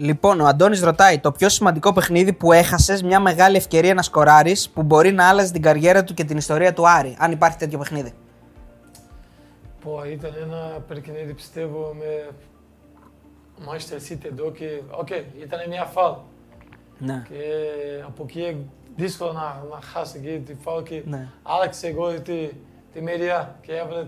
Λοιπόν, 0.00 0.40
ο 0.40 0.46
Αντώνης 0.46 0.82
ρωτάει 0.82 1.18
το 1.18 1.32
πιο 1.32 1.48
σημαντικό 1.48 1.92
παιχνίδι 1.92 2.32
που 2.32 2.52
έχασες 2.52 3.02
μια 3.02 3.20
μεγάλη 3.20 3.56
ευκαιρία 3.56 3.94
να 3.94 4.02
σκοράρει 4.02 4.56
που 4.74 4.82
μπορεί 4.82 5.12
να 5.12 5.28
άλλαζε 5.28 5.52
την 5.52 5.62
καριέρα 5.62 6.04
του 6.04 6.14
και 6.14 6.24
την 6.24 6.36
ιστορία 6.36 6.72
του 6.72 6.88
Άρη. 6.88 7.16
Αν 7.18 7.32
υπάρχει 7.32 7.56
τέτοιο 7.56 7.78
παιχνίδι. 7.78 8.12
Πω, 9.84 10.02
ήταν 10.12 10.30
ένα 10.42 10.84
παιχνίδι 10.88 11.34
πιστεύω 11.34 11.94
με 11.98 12.28
Manchester 13.66 14.12
City 14.12 14.24
εδώ 14.32 14.50
και, 14.50 14.80
οκ, 14.90 15.08
ήταν 15.42 15.60
μια 15.68 15.84
φάλ. 15.84 16.12
Ναι. 16.98 17.22
Και 17.28 17.42
από 18.06 18.22
εκεί 18.28 18.56
δύσκολο 18.96 19.32
να, 19.32 19.40
να 19.70 19.80
χάσει 19.80 20.20
εκεί 20.24 20.38
τη 20.38 20.54
φάλ 20.62 20.82
και 20.82 21.02
Ναι. 21.06 21.28
άλλαξε 21.42 21.86
εγώ 21.86 22.20
τη, 22.20 22.48
τη 22.92 23.02
μεριά 23.02 23.56
και 23.60 23.72
έβαλε 23.72 24.06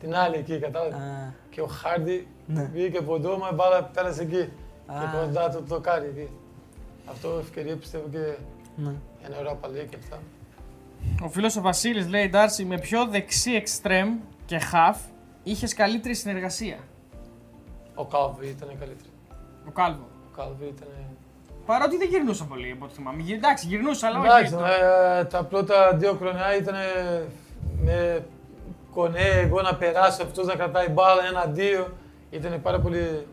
την 0.00 0.14
άλλη 0.14 0.36
εκεί, 0.36 0.58
κατάλαβες. 0.58 0.94
Α, 0.98 1.32
Και 1.50 1.60
ο 1.60 1.66
Χάρντι 1.66 2.26
Ναι. 2.46 2.70
βγήκε 2.72 2.98
από 2.98 3.14
εδώ, 3.14 3.36
μα 3.38 3.48
η 3.52 3.54
μπάλα 3.54 3.84
πέρασε 3.84 4.22
εκεί. 4.22 4.48
Α. 4.94 5.00
Και 5.00 5.16
κοντά 5.18 5.50
του 5.50 5.64
το 5.68 5.80
κάνει 5.80 6.06
εκεί. 6.06 6.28
Αυτό 7.10 7.38
ευκαιρία 7.40 7.76
πιστεύω 7.76 8.04
και 8.10 8.18
ναι. 8.76 8.92
ένα 9.26 9.36
Europa 9.40 9.66
League 9.66 9.86
και 9.90 9.96
αυτά. 10.02 10.18
Ο 11.22 11.28
φίλος 11.28 11.56
ο 11.56 11.60
Βασίλης 11.60 12.08
λέει: 12.08 12.28
Ντάρση, 12.28 12.64
με 12.64 12.78
ποιο 12.78 13.06
δεξί 13.06 13.52
εξτρέμ 13.52 14.18
και 14.46 14.58
χαφ 14.58 14.98
είχες 15.42 15.74
καλύτερη 15.74 16.14
συνεργασία. 16.14 16.76
Ο 17.94 18.04
Κάλβι 18.06 18.46
ήταν 18.48 18.68
καλύτερο. 18.68 19.10
Ο 19.68 19.70
Κάλβο. 19.70 20.06
Ο 20.32 20.36
Κάλβι 20.36 20.64
ήταν. 20.66 20.88
Παρότι 21.66 21.96
δεν 21.96 22.08
γυρνούσε 22.08 22.44
πολύ 22.44 22.70
από 22.70 22.84
ό,τι 22.84 22.94
θυμάμαι. 22.94 23.22
Γυρ- 23.22 23.36
Εντάξει, 23.44 23.66
γυρνούσε, 23.66 24.06
αλλά 24.06 24.18
Εντάξει, 24.24 24.54
όχι. 24.54 24.64
ε, 25.20 25.24
τα 25.24 25.44
πρώτα 25.44 25.96
δύο 25.96 26.12
χρονιά 26.12 26.56
ήταν 26.56 26.74
με 27.82 28.24
κονέ, 28.92 29.28
εγώ 29.28 29.62
να 29.62 29.74
περάσω, 29.76 30.22
αυτός 30.22 30.46
να 30.46 30.54
κρατάει 30.54 30.88
μπάλα 30.88 31.24
ένα-δύο. 31.26 31.88
Ήταν 32.30 32.60
πάρα 32.62 32.80
πολύ. 32.80 33.26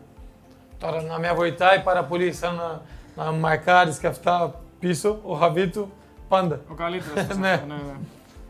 Τώρα 0.78 1.02
να 1.02 1.18
με 1.18 1.32
βοηθάει 1.32 1.80
πάρα 1.80 2.04
πολύ, 2.04 2.32
σαν 2.32 2.54
να, 2.54 2.80
να 3.24 3.32
μαρκάρεις 3.32 3.98
και 3.98 4.06
αυτά 4.06 4.60
πίσω, 4.78 5.20
ο 5.24 5.34
Χαβίτου, 5.34 5.88
πάντα. 6.28 6.60
Ο 6.70 6.74
καλύτερος. 6.74 7.26
Ναι. 7.36 7.50
ναι, 7.50 7.74
ναι. 7.74 7.94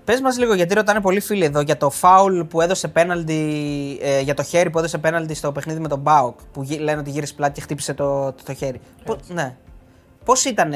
Πες 0.05 0.21
μας 0.21 0.39
λίγο, 0.39 0.55
γιατί 0.55 0.75
ρωτάνε 0.75 1.01
πολλοί 1.01 1.21
φίλοι 1.21 1.45
εδώ 1.45 1.61
για 1.61 1.77
το 1.77 1.91
φάουλ 1.91 2.41
που 2.41 2.61
έδωσε 2.61 2.89
πέναλτι, 2.89 3.99
ε, 4.03 4.21
για 4.21 4.35
το 4.35 4.43
χέρι 4.43 4.71
που 4.71 4.79
έδωσε 4.79 4.99
πέναλτι 4.99 5.35
στο 5.35 5.53
παιχνίδι 5.53 5.81
με 5.81 5.89
τον 5.89 5.99
Μπάουκ. 5.99 6.39
Που 6.53 6.63
γυ- 6.63 6.81
λένε 6.81 7.01
ότι 7.01 7.11
γύρισε 7.11 7.35
πλάτη 7.35 7.53
και 7.55 7.61
χτύπησε 7.61 7.95
το, 7.95 8.33
το, 8.33 8.43
το 8.45 8.55
χέρι. 8.55 8.81
Πο- 9.05 9.17
ναι. 9.29 9.57
Πώς 10.25 10.45
ήταν, 10.45 10.73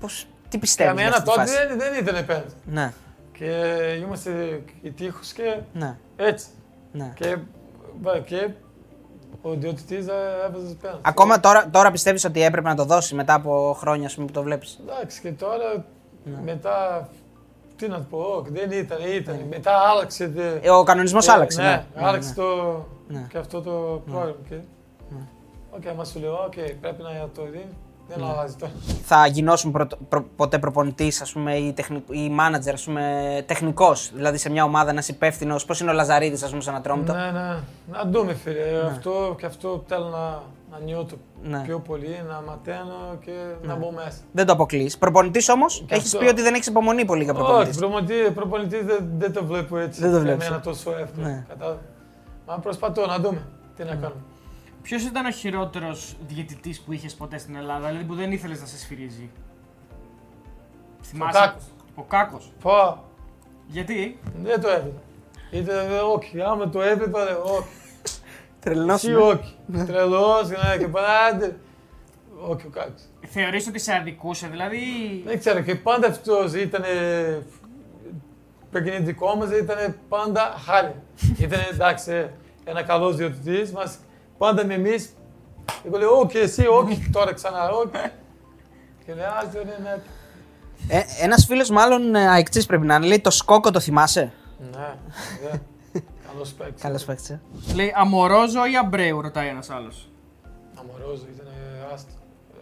πώς, 0.00 0.26
τι 0.48 0.58
πιστεύεις. 0.58 1.00
Για 1.00 1.04
μένα 1.10 1.22
τότε 1.22 1.44
δεν, 1.44 1.78
δεν 1.78 1.94
ήταν 2.06 2.26
πέντε. 2.26 2.44
Ναι, 2.64 2.92
Και 3.32 3.46
είμαστε 4.04 4.62
οι 4.82 4.90
τείχους 4.90 5.32
και 5.32 5.58
ναι, 5.72 5.96
έτσι. 6.16 6.46
ναι. 6.92 7.12
Και, 7.14 7.36
βα- 8.02 8.18
και 8.18 8.48
ο 9.42 9.50
διαιτητής 9.54 10.06
ε, 10.08 10.12
έβαζε 10.46 10.74
πέντε. 10.80 10.96
Ακόμα 11.02 11.40
τώρα, 11.40 11.68
τώρα 11.70 11.90
πιστεύεις 11.90 12.24
ότι 12.24 12.42
έπρεπε 12.42 12.68
να 12.68 12.74
το 12.74 12.84
δώσει 12.84 13.14
μετά 13.14 13.34
από 13.34 13.76
χρόνια 13.78 14.06
ας 14.06 14.14
πούμε, 14.14 14.26
που 14.26 14.32
το 14.32 14.42
βλέπεις; 14.42 14.78
Εντάξει, 14.88 15.20
και 15.20 15.32
τώρα 15.32 15.84
Ναι. 16.24 16.40
μετά. 16.44 17.08
Τι 17.76 17.88
να 17.88 17.96
το 17.96 18.04
πω, 18.10 18.18
όχι, 18.18 18.50
δεν 18.50 18.70
ήταν, 18.70 18.98
ήταν. 19.16 19.40
Μετά 19.48 19.72
άλλαξε. 19.72 20.26
δε- 20.28 20.58
Ε, 20.62 20.70
ο 20.70 20.82
κανονισμός 20.82 21.26
ε, 21.28 21.32
άλλαξε. 21.32 21.62
Ναι, 21.62 21.68
Ναι, 21.68 21.84
ναι, 22.00 22.06
άλλαξε 22.06 22.28
ναι. 22.28 22.34
το. 22.34 22.84
Ναι. 23.08 23.26
και 23.30 23.38
αυτό 23.38 23.60
το 23.62 24.02
πρόγραμμα. 24.06 24.34
Και... 24.48 24.54
Οκ, 25.70 25.96
μα 25.96 26.04
σου 26.04 26.18
λέω, 26.20 26.32
οκ, 26.32 26.52
πρέπει 26.80 27.02
να 27.02 27.28
το 27.34 27.42
δει. 27.52 27.66
Δεν 28.08 28.24
αλλάζει 28.24 28.54
τώρα. 28.56 28.72
Θα 29.04 29.26
γινόσουν 29.26 29.70
προ, 29.72 29.86
προ- 30.08 30.24
ποτέ 30.36 30.58
προπονητής, 30.58 31.20
ας 31.20 31.32
πούμε, 31.32 31.54
ή, 31.54 31.72
τεχνη, 31.72 32.02
ή 32.10 32.30
manager, 32.40 32.72
ας 32.72 32.84
πούμε, 32.84 33.02
τεχνικός. 33.46 34.10
Δηλαδή 34.14 34.38
σε 34.38 34.50
μια 34.50 34.64
ομάδα 34.64 34.92
να 34.92 34.98
είσαι 34.98 35.12
υπεύθυνος. 35.12 35.64
Πώς 35.64 35.80
είναι 35.80 35.90
ο 35.90 35.92
Λαζαρίδης, 35.92 36.42
ας 36.42 36.50
πούμε, 36.50 36.62
σε 36.62 36.70
ένα 36.70 36.80
τρόμπτο. 36.80 37.12
ναι, 37.12 37.30
ναι. 37.30 37.56
Να 37.92 38.04
δούμε, 38.10 38.34
φίλε. 38.34 38.60
Αυτό 38.90 39.34
και 39.38 39.46
αυτό 39.46 39.84
θέλω 39.88 40.04
να, 40.08 40.42
να 40.78 40.84
νιώθω 40.84 41.16
Ναι. 41.42 41.60
πιο 41.62 41.78
πολύ, 41.80 42.22
να 42.28 42.42
μαθαίνω 42.46 43.16
και 43.24 43.32
να 43.62 43.76
μπω 43.76 43.90
μέσα. 43.90 44.18
Δεν 44.32 44.46
το 44.46 44.52
αποκλείς. 44.52 44.98
Προπονητής 44.98 45.48
όμως, 45.48 45.84
έχεις 45.88 46.04
αυτό. 46.14 46.18
πει 46.18 46.26
ότι 46.30 46.42
δεν 46.42 46.54
έχεις 46.54 46.66
υπομονή 46.66 47.04
πολύ 47.04 47.24
για 47.24 47.32
Όχι, 47.32 47.42
προπονητή. 47.42 47.78
προπονητής, 47.78 48.30
προπονητής 48.34 48.84
δεν, 48.84 49.08
δεν 49.18 49.32
το 49.32 49.44
βλέπω 49.44 49.78
έτσι. 49.78 50.00
Δεν 50.00 50.10
το 50.10 50.16
για 50.16 50.24
βλέπεις, 50.24 50.44
μένα 50.48 50.56
ε. 50.60 50.64
τόσο 50.64 50.90
εύκολο. 51.00 51.26
Ναι. 51.26 51.44
Κατάλαβε. 51.48 51.78
Μα 52.46 52.58
προσπαθώ 52.58 53.06
να 53.06 53.18
δούμε 53.18 53.46
τι 53.76 53.82
να 53.84 53.90
κάνουμε. 53.90 54.20
Ποιος 54.88 55.02
ήταν 55.02 55.26
ο 55.26 55.30
χειρότερος 55.30 56.16
διαιτητής 56.26 56.80
που 56.80 56.92
είχες 56.92 57.14
ποτέ 57.14 57.38
στην 57.38 57.56
Ελλάδα, 57.56 57.86
δηλαδή 57.86 58.04
που 58.04 58.14
δεν 58.14 58.32
ήθελες 58.32 58.60
να 58.60 58.66
σε 58.66 58.78
σφυρίζει; 58.78 59.30
Θυμάσαι; 61.02 61.38
Κάκος. 61.38 61.64
Ο 61.94 62.02
Κάκος. 62.02 62.52
Πω, 62.60 63.04
Γιατί; 63.66 64.18
δεν 64.42 64.60
το 64.60 64.68
έδινε. 64.68 65.02
Ήταν 65.50 65.76
όχι, 66.14 66.40
άμα 66.40 66.68
το 66.68 66.82
έδινε, 66.82 67.18
όχι. 67.44 67.68
Τρελό. 68.60 68.92
Εσύ 68.92 69.14
όχι. 69.14 69.56
Τρελός, 69.86 70.48
ναι, 70.48 70.76
και 70.78 70.88
πάντα. 70.88 71.56
Όχι 72.48 72.66
ο 72.66 72.70
Κάκος. 72.70 73.02
Θεωρείς 73.26 73.66
ότι 73.66 73.78
σε 73.78 73.94
αδικούσε, 73.94 74.46
δηλαδή. 74.46 74.78
Δεν 75.26 75.38
ξέρω, 75.38 75.60
και 75.60 75.74
πάντα 75.74 76.06
αυτός 76.06 76.54
ήταν. 76.54 76.82
Παιχνίδι 78.70 79.02
δικό 79.02 79.34
μας 79.34 79.50
ήταν 79.50 79.96
πάντα 80.08 80.54
χάλια. 80.64 81.02
ήταν 81.44 81.60
εντάξει, 81.72 82.30
ένα 82.64 82.82
καλός 82.82 83.16
διοτητής 83.16 83.72
μας, 83.72 83.98
πάντα 84.38 84.64
με 84.66 84.74
εμείς. 84.74 85.08
Εγώ 85.86 85.98
λέω, 85.98 86.10
όχι, 86.18 86.38
εσύ, 86.38 86.66
όχι, 86.66 87.08
τώρα 87.12 87.32
ξανά, 87.32 87.68
όχι. 87.70 87.90
και 89.06 89.14
λέει, 89.14 89.24
ας, 89.24 89.48
δεν 89.52 89.62
είναι. 89.78 90.02
Ε, 90.88 91.00
Ένας 91.20 91.44
φίλος, 91.46 91.70
μάλλον 91.70 92.14
αεξή 92.14 92.66
πρέπει 92.66 92.86
να 92.86 92.94
είναι, 92.94 93.06
λέει 93.06 93.20
το 93.20 93.30
σκόκο 93.30 93.70
το 93.70 93.80
θυμάσαι; 93.80 94.32
Ναι, 94.72 94.94
ναι. 95.50 95.60
Καλός 96.32 96.52
παίκτης. 96.52 96.82
Καλός 96.82 97.04
παίκτης. 97.04 97.36
Λέει 97.74 97.92
Αμορόζο 97.96 98.66
ή 98.66 98.76
Αμπρέου, 98.76 99.20
ρωτάει 99.20 99.48
ένας 99.48 99.70
άλλος. 99.70 100.08
Αμορόζο, 100.80 101.24
ήταν 101.34 101.46
άστο. 101.94 102.12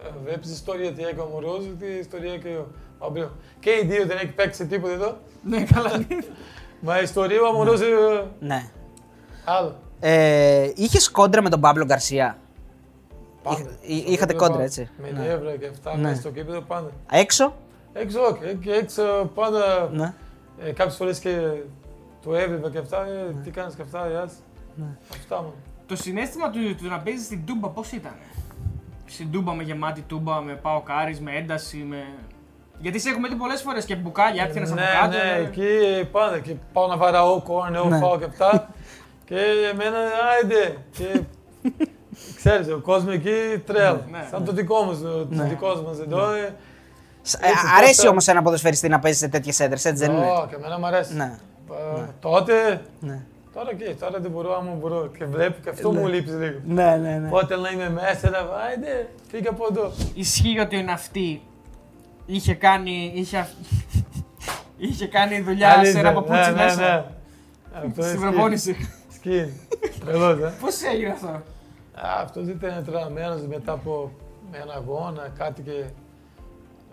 Ε, 0.03 0.09
Βλέπεις 0.23 0.51
ιστορία 0.51 0.91
τι 0.93 1.01
έκανε 1.03 1.21
ο 1.21 1.23
Αμορόζο, 1.23 1.69
τι 1.79 1.85
ιστορία 1.85 2.33
έκανε 2.33 2.55
ο 2.57 2.65
Αμπρέου. 2.99 3.29
Και 3.59 3.69
οι 3.69 3.85
δύο 3.85 4.05
δεν 4.05 4.17
έχει 4.17 4.27
παίξει 4.31 4.67
τίποτα 4.67 4.93
εδώ. 4.93 5.17
ναι, 5.43 5.63
καλά. 5.63 6.05
Μα 6.79 6.99
η 6.99 7.03
ιστορία 7.03 7.41
ο 7.41 7.47
Αμορόζο 7.47 7.85
ε, 7.85 8.23
Ναι. 8.39 8.69
άλλο. 9.45 9.75
Ε, 9.99 10.71
Είχες 10.75 11.11
κόντρα 11.11 11.41
με 11.41 11.49
τον 11.49 11.59
Παύλο 11.59 11.85
Γκαρσία; 11.85 12.37
Πάντα. 13.43 13.57
Είχ- 13.81 14.01
Στο 14.01 14.11
είχατε 14.11 14.33
κήπεδο 14.33 14.37
κόντρα, 14.37 14.51
πάντα. 14.51 14.63
έτσι. 14.63 14.89
Με 15.01 15.09
Ναι. 15.11 15.27
νεύρα 15.27 15.55
και 15.55 15.67
αυτά, 15.67 15.95
Ναι. 15.95 16.01
μέσα 16.01 16.21
στο 16.21 16.29
κήπεδο 16.29 16.61
πάντα. 16.61 16.89
Έξω; 17.11 17.53
Έξω, 17.93 18.19
όχι. 18.21 18.43
ε, 18.45 18.53
Και 18.53 18.71
έξω 18.71 19.31
πάντα. 19.35 19.89
Ναι. 19.93 20.13
Ε, 20.63 20.71
Κάποιες 20.71 20.95
φορές 20.95 21.19
και 21.19 21.37
το 22.23 22.35
έβλεπα 22.35 22.69
και 22.69 22.77
αυτά. 22.77 23.05
Ε, 23.05 23.33
τι 23.43 23.49
κάνεις 23.51 23.75
και 23.75 23.81
αυτά, 23.81 24.07
γεια 24.09 24.19
σας. 24.21 24.37
Ναι. 24.75 24.85
Αυτά 25.11 25.35
μόνο. 25.35 25.53
Το 25.85 25.95
συνέστημα 25.95 26.49
του, 26.49 26.75
του 26.75 26.87
να 26.87 26.99
παίζεις 26.99 27.25
στην 27.25 27.45
Τούμπα 27.45 27.67
πώς 27.69 27.91
ήταν. 27.91 28.15
Στην 29.05 29.31
Τούμπα 29.31 29.53
με 29.53 29.63
γεμάτη 29.63 30.01
Τούμπα, 30.01 30.41
με 30.41 30.53
πάω 30.53 30.81
κάρις, 30.81 31.19
με 31.21 31.31
ένταση, 31.35 31.77
με. 31.77 31.97
Γιατί 32.79 32.99
σε 32.99 33.09
έχουμε 33.09 33.27
δει 33.27 33.35
πολλές 33.35 33.61
φορές 33.61 33.85
και 33.85 33.95
μπουκάλια, 33.95 34.43
έπιανε 34.43 34.69
ναι, 34.73 34.81
από 34.81 35.13
κάτω. 35.13 35.23
ναι, 35.25 35.31
ε. 35.31 35.41
εκεί 35.43 36.05
πάντα. 36.11 36.39
Και 36.39 36.55
πάω 36.73 36.87
να 36.87 36.97
βαραώ 36.97 37.41
κόρνεο, 37.41 37.85
Ναι. 37.85 37.99
πάω 37.99 38.17
και 38.19 38.25
αυτά. 38.25 38.69
και 39.27 39.35
εμένα, 39.71 39.97
άιντε. 40.31 40.77
Και 40.97 41.21
ξέρεις, 42.37 42.67
ο 42.71 42.79
κόσμος 42.79 43.13
εκεί 43.13 43.61
τρέλ. 43.65 43.95
Ναι. 44.11 44.27
Σαν 44.31 44.45
το 44.45 44.51
δικό 44.51 44.83
μας, 44.83 45.01
το 45.01 45.27
Ναι. 45.29 45.43
δικός 45.43 45.81
μας 45.81 45.99
εδώ. 45.99 46.31
ε, 46.33 46.55
Σ- 47.21 47.35
Έτσι, 47.41 47.65
ε, 47.65 47.75
αρέσει 47.77 47.95
τότε- 47.95 48.09
όμως 48.09 48.27
ένα 48.27 48.41
ποδοσφαιριστή 48.41 48.87
να 48.87 48.99
παίζει 48.99 49.17
σε 49.17 49.27
τέτοιες 49.27 49.59
έντρε, 49.59 49.75
έτσι 49.75 49.91
δεν 49.93 50.11
είναι; 50.11 50.25
Ω, 50.25 50.47
και 50.49 50.55
εμένα 50.55 50.79
μου 50.79 50.85
αρέσει. 50.85 51.15
Ναι. 51.15 51.37
Ε, 51.99 52.01
Τότε, 52.19 52.81
Ναι. 52.99 53.19
τώρα 53.53 53.73
και 53.73 53.83
τώρα 53.99 54.19
δεν 54.19 54.31
μπορώ, 54.31 54.55
άμα 54.57 54.71
μπορώ. 54.79 55.11
Και 55.17 55.25
βλέπω 55.25 55.55
και 55.63 55.69
αυτό 55.69 55.91
μου 55.91 56.07
λείπει 56.07 56.29
λίγο. 56.29 56.59
Ναι, 56.65 56.95
ναι, 57.01 57.17
ναι. 57.17 57.29
Πότε 57.29 57.55
να 57.55 57.69
είμαι 57.71 57.89
μέσα, 57.89 58.29
να 58.29 58.37
άιντε, 58.37 59.09
φύγε 59.31 59.47
από 59.47 59.67
εδώ. 59.71 59.91
Ισχύει 60.13 60.59
ότι 60.59 60.77
ο 60.77 60.81
ναυτί 60.81 61.41
είχε 62.25 62.53
κάνει. 62.53 63.11
Είχε, 63.15 63.37
αυ- 63.37 63.51
είχε 64.89 65.07
κάνει 65.07 65.41
δουλειά 65.41 65.69
σε 65.71 65.77
Αλήθεια, 65.79 65.99
ένα 65.99 66.13
παπούτσι 66.13 66.39
ναι, 66.39 66.47
ναι, 66.47 66.63
μέσα. 66.63 66.81
ναι. 66.81 67.03
Αυτό 67.87 68.01
Στην 68.03 68.15
είναι 68.21 68.29
προπόνηση. 68.29 68.89
Σκύλ. 69.17 69.47
Τρελός, 69.99 70.39
ε. 70.39 70.53
Πώς 70.61 70.83
έγινε 70.83 71.09
αυτό; 71.09 71.27
Α, 71.27 72.21
αυτός 72.21 72.47
ήταν 72.47 72.83
τρελαμένος 72.85 73.41
μετά 73.41 73.71
από 73.71 74.11
ένα 74.51 74.73
αγώνα, 74.73 75.31
κάτι 75.37 75.61
και 75.61 75.83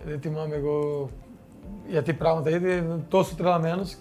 δεν 0.04 0.20
θυμάμαι 0.20 0.54
εγώ 0.54 1.08
γιατί 1.88 2.12
πράγματα 2.12 2.50
ήταν 2.50 3.06
τόσο 3.08 3.34
τρελαμένος 3.34 3.96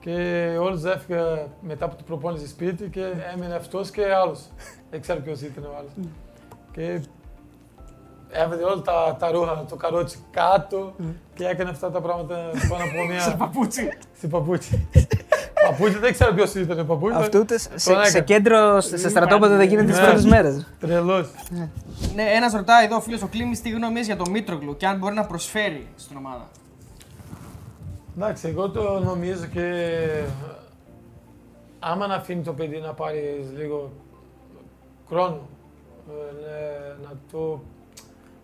και 0.00 0.12
όλους 0.60 0.84
έφυγα 0.84 1.46
μετά 1.60 1.84
από 1.84 1.96
την 1.96 2.04
προπόνηση 2.04 2.48
σπίτι 2.48 2.88
και 2.88 3.04
έμεινε 3.34 3.54
αυτός 3.54 3.90
και 3.90 4.12
άλλος. 4.12 4.46
δεν 4.90 5.00
ξέρω 5.00 5.20
ποιος 5.20 5.40
ήταν 5.40 5.64
ο 5.64 5.74
άλλος. 5.78 5.92
και 6.72 7.00
έβαλε 8.30 8.62
όλα 8.62 8.80
τα, 8.82 9.16
τα 9.18 9.30
ρούχα, 9.30 9.64
το 9.68 9.76
καρότσι 9.76 10.18
κάτω 10.30 10.94
και 11.34 11.44
έκανε 11.46 11.70
αυτά 11.70 11.90
τα 11.90 12.00
πράγματα 12.00 12.34
πάνω 12.68 12.84
από 12.84 12.92
Σε 13.22 13.28
μια 13.28 13.36
παπούτσι. 13.36 13.88
στην 14.16 14.30
παπούτσι. 14.30 14.88
Παππούτσι 15.68 15.98
δεν 15.98 16.12
ξέρω 16.12 16.32
ποιος 16.34 16.54
ήταν 16.54 16.78
ο 16.80 16.84
παππούτσι. 16.84 17.16
Αυτό 17.18 17.38
ούτε 17.38 17.58
σε, 17.58 17.78
σε, 17.78 17.90
έκανε. 17.92 18.08
σε 18.08 18.20
κέντρο, 18.20 18.80
σε 18.80 18.96
σε 18.96 19.08
στρατόπεδο 19.08 19.56
δεν 19.56 19.68
γίνεται 19.68 19.86
τις 19.90 19.98
Ναι. 19.98 20.04
πρώτες 20.04 20.24
μέρες. 20.24 20.66
Τρελός. 20.80 21.30
Ναι, 22.14 22.22
ένας 22.22 22.52
ρωτάει 22.52 22.84
εδώ 22.84 22.96
ο 22.96 23.00
φίλος 23.00 23.22
ο 23.22 23.26
Κλήμη 23.26 23.56
τι 23.56 23.68
γνώμη 23.70 23.94
έχεις 23.94 24.06
για 24.06 24.16
τον 24.16 24.30
Μήτροκλου 24.30 24.76
και 24.76 24.86
αν 24.86 24.98
μπορεί 24.98 25.14
να 25.14 25.24
προσφέρει 25.26 25.86
στην 25.96 26.16
ομάδα. 26.16 26.48
Εντάξει, 28.16 28.48
εγώ 28.48 28.70
το 28.70 29.00
νομίζω 29.00 29.44
και 29.52 29.72
άμα 31.78 32.06
να 32.06 32.14
αφήνει 32.14 32.42
το 32.42 32.52
παιδί 32.52 32.78
να 32.78 32.92
πάρει 32.92 33.50
λίγο 33.56 33.90
χρόνο, 35.08 35.40
ε, 36.08 36.32
ναι, 36.40 36.94
να 37.02 37.10
το, 37.32 37.60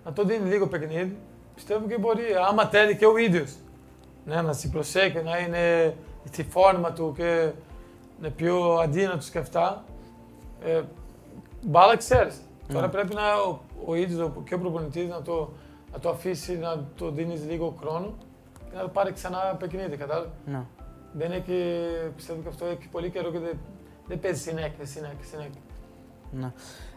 να 0.05 0.13
το 0.13 0.25
δίνει 0.25 0.49
λίγο 0.49 0.67
παιχνίδι, 0.67 1.17
πιστεύω 1.55 1.87
και 1.87 1.99
μπορεί, 1.99 2.23
άμα 2.49 2.67
θέλει 2.67 2.97
και 2.97 3.07
ο 3.07 3.17
ίδιος, 3.17 3.55
ναι, 4.25 4.43
να 4.43 4.53
σε 4.53 4.69
προσέχει, 4.69 5.23
να 5.23 5.39
είναι 5.39 5.97
στη 6.25 6.43
φόρμα 6.43 6.93
του 6.93 7.13
και 7.17 7.53
είναι 8.19 8.31
πιο 8.31 8.75
αδύνατος 8.75 9.31
και 9.31 9.39
αυτά, 9.39 9.85
ε, 10.65 10.83
μπάλα 11.63 11.97
ξέρεις. 11.97 12.41
Τώρα 12.73 12.89
πρέπει 12.89 13.15
να 13.15 13.35
ο, 13.49 13.61
ο 13.87 13.95
ίδιος 13.95 14.21
ο, 14.21 14.43
και 14.45 14.55
ο 14.55 14.59
προπονητής 14.59 15.09
να 15.09 15.23
το, 15.23 15.53
να 15.93 15.99
το 15.99 16.09
αφήσει, 16.09 16.59
να 16.59 16.85
το 16.97 17.11
δίνεις 17.11 17.45
λίγο 17.47 17.77
χρόνο 17.81 18.15
και 18.71 18.77
να 18.77 18.81
το 18.83 18.89
πάρει 18.89 19.13
ξανά 19.13 19.57
παιχνίδι, 19.59 19.97
κατάλαβες. 19.97 20.31
Ναι. 20.47 20.63
Δεν 21.13 21.33
έχει, 21.33 21.63
πιστεύω 22.17 22.41
και 22.43 22.49
αυτό 22.49 22.65
έχει 22.65 22.89
πολύ 22.91 23.11
καιρό 23.11 23.31
και 23.31 23.39
δεν, 23.39 23.59
δεν 24.07 24.21
παίζει 24.21 24.41
συνέχεια, 24.41 24.87
συνέχεια, 24.87 25.25
συνέχεια. 25.31 25.61
Ναι. 26.31 26.53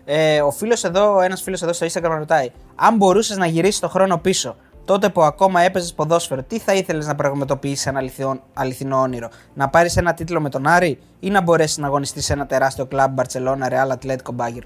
Ε, 0.10 0.42
ο 0.42 0.52
φίλος 0.52 0.84
εδώ, 0.84 1.22
ένας 1.22 1.42
φίλος 1.42 1.62
εδώ 1.62 1.74
στο 1.74 1.86
Instagram 1.86 2.16
ρωτάει 2.18 2.50
Αν 2.76 2.96
μπορούσες 2.96 3.38
να 3.38 3.46
γυρίσεις 3.46 3.80
το 3.80 3.90
χρόνο 3.90 4.18
πίσω 4.18 4.56
τότε 4.86 5.10
που 5.10 5.22
ακόμα 5.22 5.62
έπαιζες 5.62 5.94
ποδόσφαιρο, 5.94 6.44
τι 6.44 6.60
θα 6.60 6.74
ήθελες 6.74 7.08
να 7.08 7.16
πραγματοποιήσεις 7.16 7.86
ένα 7.86 8.00
αληθιό- 8.00 8.42
αληθινό 8.54 9.00
όνειρο, 9.00 9.30
να 9.54 9.70
πάρεις 9.70 9.98
ένα 9.98 10.14
τίτλο 10.14 10.42
με 10.42 10.50
τον 10.50 10.68
Άρη 10.68 11.00
ή 11.20 11.30
να 11.30 11.42
μπορέσεις 11.42 11.78
να 11.78 11.88
αγωνιστείς 11.88 12.26
σε 12.26 12.34
ένα 12.34 12.46
τεράστιο 12.46 12.86
κλαμπ 12.86 13.14
Μπαρτσελώνα, 13.14 13.70
Ρεάλ, 13.70 13.92
Ατλέτικο, 13.92 14.32
Μπάγκερ. 14.32 14.64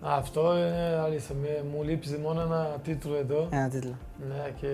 Αυτό 0.00 0.56
είναι 0.58 1.00
αλήθεια. 1.04 1.34
Με, 1.42 1.64
μου 1.72 1.82
λείπει 1.82 2.18
μόνο 2.22 2.40
ένα 2.40 2.76
τίτλο 2.84 3.16
εδώ. 3.16 3.48
Ένα 3.50 3.68
τίτλο. 3.68 3.94
Ναι, 4.28 4.50
και 4.60 4.66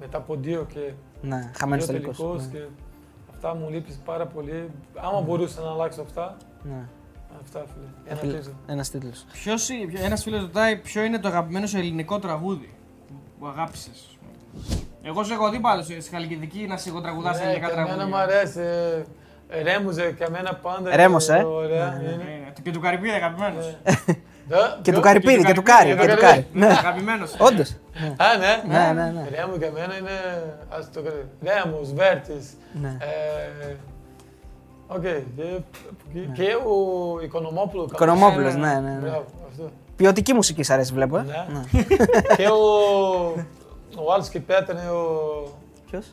μετά 0.00 0.18
από 0.18 0.36
δύο 0.40 0.66
και 0.74 0.92
Ναι, 1.22 1.50
χαμένος 1.56 1.86
δύο 1.86 1.94
τελικός. 1.94 2.16
τελικούς 2.18 2.42
Ναι. 2.46 2.58
και 2.58 2.64
αυτά 3.34 3.54
μου 3.54 3.68
λείπει 3.70 3.92
πάρα 4.04 4.26
πολύ. 4.26 4.70
Άμα 4.96 5.20
μπορούσα 5.20 5.60
να 5.60 5.70
αλλάξω 5.70 6.02
αυτά, 6.02 6.36
Ναι. 6.62 6.82
Αυτά 7.42 7.58
φίλε. 7.74 7.86
Ένα 8.10 8.18
Φίλε, 8.20 8.32
τίτλο. 8.38 8.52
Ένας 8.66 8.90
τίτλος. 8.90 9.24
Ποιος, 9.32 9.68
ένας 10.04 10.22
φίλος 10.22 10.40
ρωτάει 10.40 10.76
ποιο 10.76 11.02
είναι 11.02 11.18
το 11.18 11.28
αγαπημένο 11.28 11.66
σου 11.66 11.76
ελληνικό 11.76 12.18
τραγούδι 12.18 12.74
που 13.38 13.46
αγάπησες. 13.46 14.18
Εγώ 15.02 15.24
σε 15.24 15.32
έχω 15.32 15.50
δει 15.50 15.60
πάλι 15.60 15.82
στη 15.82 16.10
Χαλκιδική 16.10 16.66
να 16.68 16.76
σιγοτραγουδά 16.76 17.30
Ναι, 17.36 17.42
ελληνικά 17.42 17.66
και 17.66 17.72
εμένα 17.72 17.86
τραγούδια. 17.86 18.06
μου 18.16 18.16
αρέσει. 18.22 18.60
ε, 19.48 19.62
Ρέμος 19.62 20.12
και 20.18 20.24
εμένα 20.24 20.54
πάντα. 20.54 20.96
Ρέμος, 20.96 21.28
είναι 21.28 21.38
ε. 21.38 21.42
Ωραία. 21.42 21.90
Ναι, 22.02 22.10
είναι. 22.10 22.22
Ε, 22.56 22.60
Και 22.62 22.70
του 22.70 22.80
Καρυπίδη 22.80 23.14
αγαπημένος. 23.14 23.76
Δε- 24.48 24.56
Και 24.82 24.90
του 24.92 24.96
δε- 25.00 25.06
Καρυπίδη, 25.06 25.44
και 25.44 25.52
του 25.52 25.62
Κάρι. 25.62 25.88
και 25.88 25.94
Και 25.94 26.06
του 26.06 26.14
του 26.14 26.20
Καρυπίδη. 26.20 26.26
Κάρι. 26.26 26.46
Ναι, 26.52 26.66
Αγαπημένος. 26.78 27.34
όντως. 27.38 27.70
Α, 28.16 28.36
ναι. 28.38 28.62
Ναι, 28.78 28.92
ναι, 28.92 29.10
ναι. 29.10 29.28
Ρέμου 29.36 29.54
για 29.58 29.70
μένα 29.70 29.96
είναι. 29.96 30.10
Ας 30.68 30.90
το 30.92 31.02
κάνω. 31.02 31.16
Ρέμος, 31.42 31.92
Βέρτης. 31.92 32.46
Ναι. 34.88 35.08
Ε, 35.08 35.14
Οκ. 35.16 35.24
Και, 36.12 36.20
και 36.42 36.54
ο 36.54 37.20
Οικονομόπουλος. 37.22 37.90
Οικονομόπουλος, 37.92 38.54
ναι, 38.54 38.72
ναι, 38.72 38.80
ναι. 38.80 38.98
Μπράβο, 39.00 39.24
αυτό. 39.50 39.70
Ποιοτική 39.96 40.32
μουσική 40.32 40.62
σ' 40.62 40.70
αρέσει, 40.70 40.92
βλέπω. 40.92 41.16
Ε. 41.16 41.22
Ναι. 41.22 41.82
και 42.36 42.46
ο. 42.48 42.62
Ο 44.06 44.12
άλλος 44.12 44.28
και 44.28 44.40
πέθανε 44.40 44.88
ο. 44.90 45.02
Ποιος; 45.90 46.06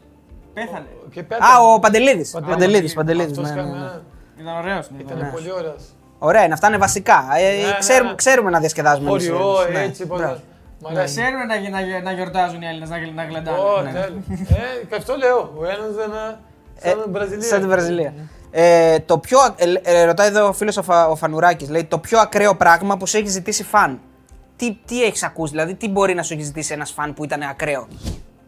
Πέθανε. 0.53 0.85
Και 1.11 1.23
πέθανε. 1.23 1.53
Α, 1.53 1.73
ο 1.73 1.79
Παντελίδης. 1.79 2.31
Παντελίδης. 2.31 2.93
Παντελίδης, 2.93 2.93
Παντελίδης. 2.93 3.37
Αυτός 3.37 3.49
Ναι, 3.49 3.55
ναι, 3.55 3.61
ναι. 3.61 3.67
καμένα- 3.73 4.01
Ήταν 4.39 4.57
ωραίος. 4.57 4.87
Ήταν 4.99 5.17
Ναι. 5.17 5.29
πολύ 5.33 5.51
ωραίος. 5.51 5.83
Ωραία, 6.19 6.43
είναι, 6.43 6.53
αυτά 6.53 6.67
είναι 6.67 6.77
βασικά. 6.77 7.25
Ε, 7.37 7.65
ναι, 7.65 7.77
ξέρουμε, 7.79 8.09
ναι. 8.09 8.15
ξέρουμε 8.15 8.49
να 8.49 8.59
διασκεδάζουμε. 8.59 9.09
εμείς, 9.09 9.29
Χωριό, 9.29 9.55
ναι. 9.71 9.79
έτσι. 9.83 10.05
πώς- 10.07 10.19
Μπράβο. 10.19 10.39
Μ' 10.79 10.83
Να 10.93 10.99
αρέσει. 10.99 11.15
ξέρουν 11.19 11.39
να, 11.47 11.79
να, 11.79 12.01
να 12.01 12.11
γιορτάζουν 12.11 12.61
οι 12.61 12.65
Έλληνες, 12.65 12.89
να, 12.89 12.97
γλ- 12.97 13.13
να 13.15 13.23
γλεντάνε. 13.25 13.57
Ω, 13.57 13.81
Ναι. 13.81 13.91
τέλειο. 13.91 14.21
Ε, 14.49 14.85
και 14.89 14.95
αυτό 14.95 15.15
λέω. 15.15 15.53
Ο 15.57 15.65
ένας 15.65 15.91
δεν 15.95 17.31
είναι 17.33 17.43
σαν 17.43 17.59
την 17.59 17.69
Βραζιλία. 17.69 18.13
Σαν 18.53 18.61
την 18.61 18.69
Βραζιλία. 18.69 18.93
Ε, 18.93 18.99
το 18.99 19.17
πιο, 19.17 19.39
α- 19.39 19.53
ε, 19.57 19.73
ε, 19.83 20.03
ρωτάει 20.03 20.27
εδώ 20.27 20.47
ο 20.47 20.53
φίλος 20.53 20.77
ο, 20.77 20.81
Φα, 20.83 21.07
ο 21.07 21.15
Φανουράκης, 21.15 21.69
λέει 21.69 21.83
το 21.83 21.97
πιο 21.99 22.19
ακραίο 22.19 22.55
πράγμα 22.55 22.97
που 22.97 23.07
σου 23.07 23.17
έχει 23.17 23.27
ζητήσει 23.27 23.63
φαν. 23.63 23.99
Τι, 24.55 24.77
τι 24.85 25.03
έχεις 25.03 25.23
ακούσει, 25.23 25.51
δηλαδή 25.51 25.75
τι 25.75 25.89
μπορεί 25.89 26.13
να 26.13 26.23
σου 26.23 26.33
έχει 26.33 26.43
ζητήσει 26.43 26.73
ένας 26.73 26.91
φαν 26.91 27.13
που 27.13 27.23
ήταν 27.23 27.41
ακραίο; 27.41 27.87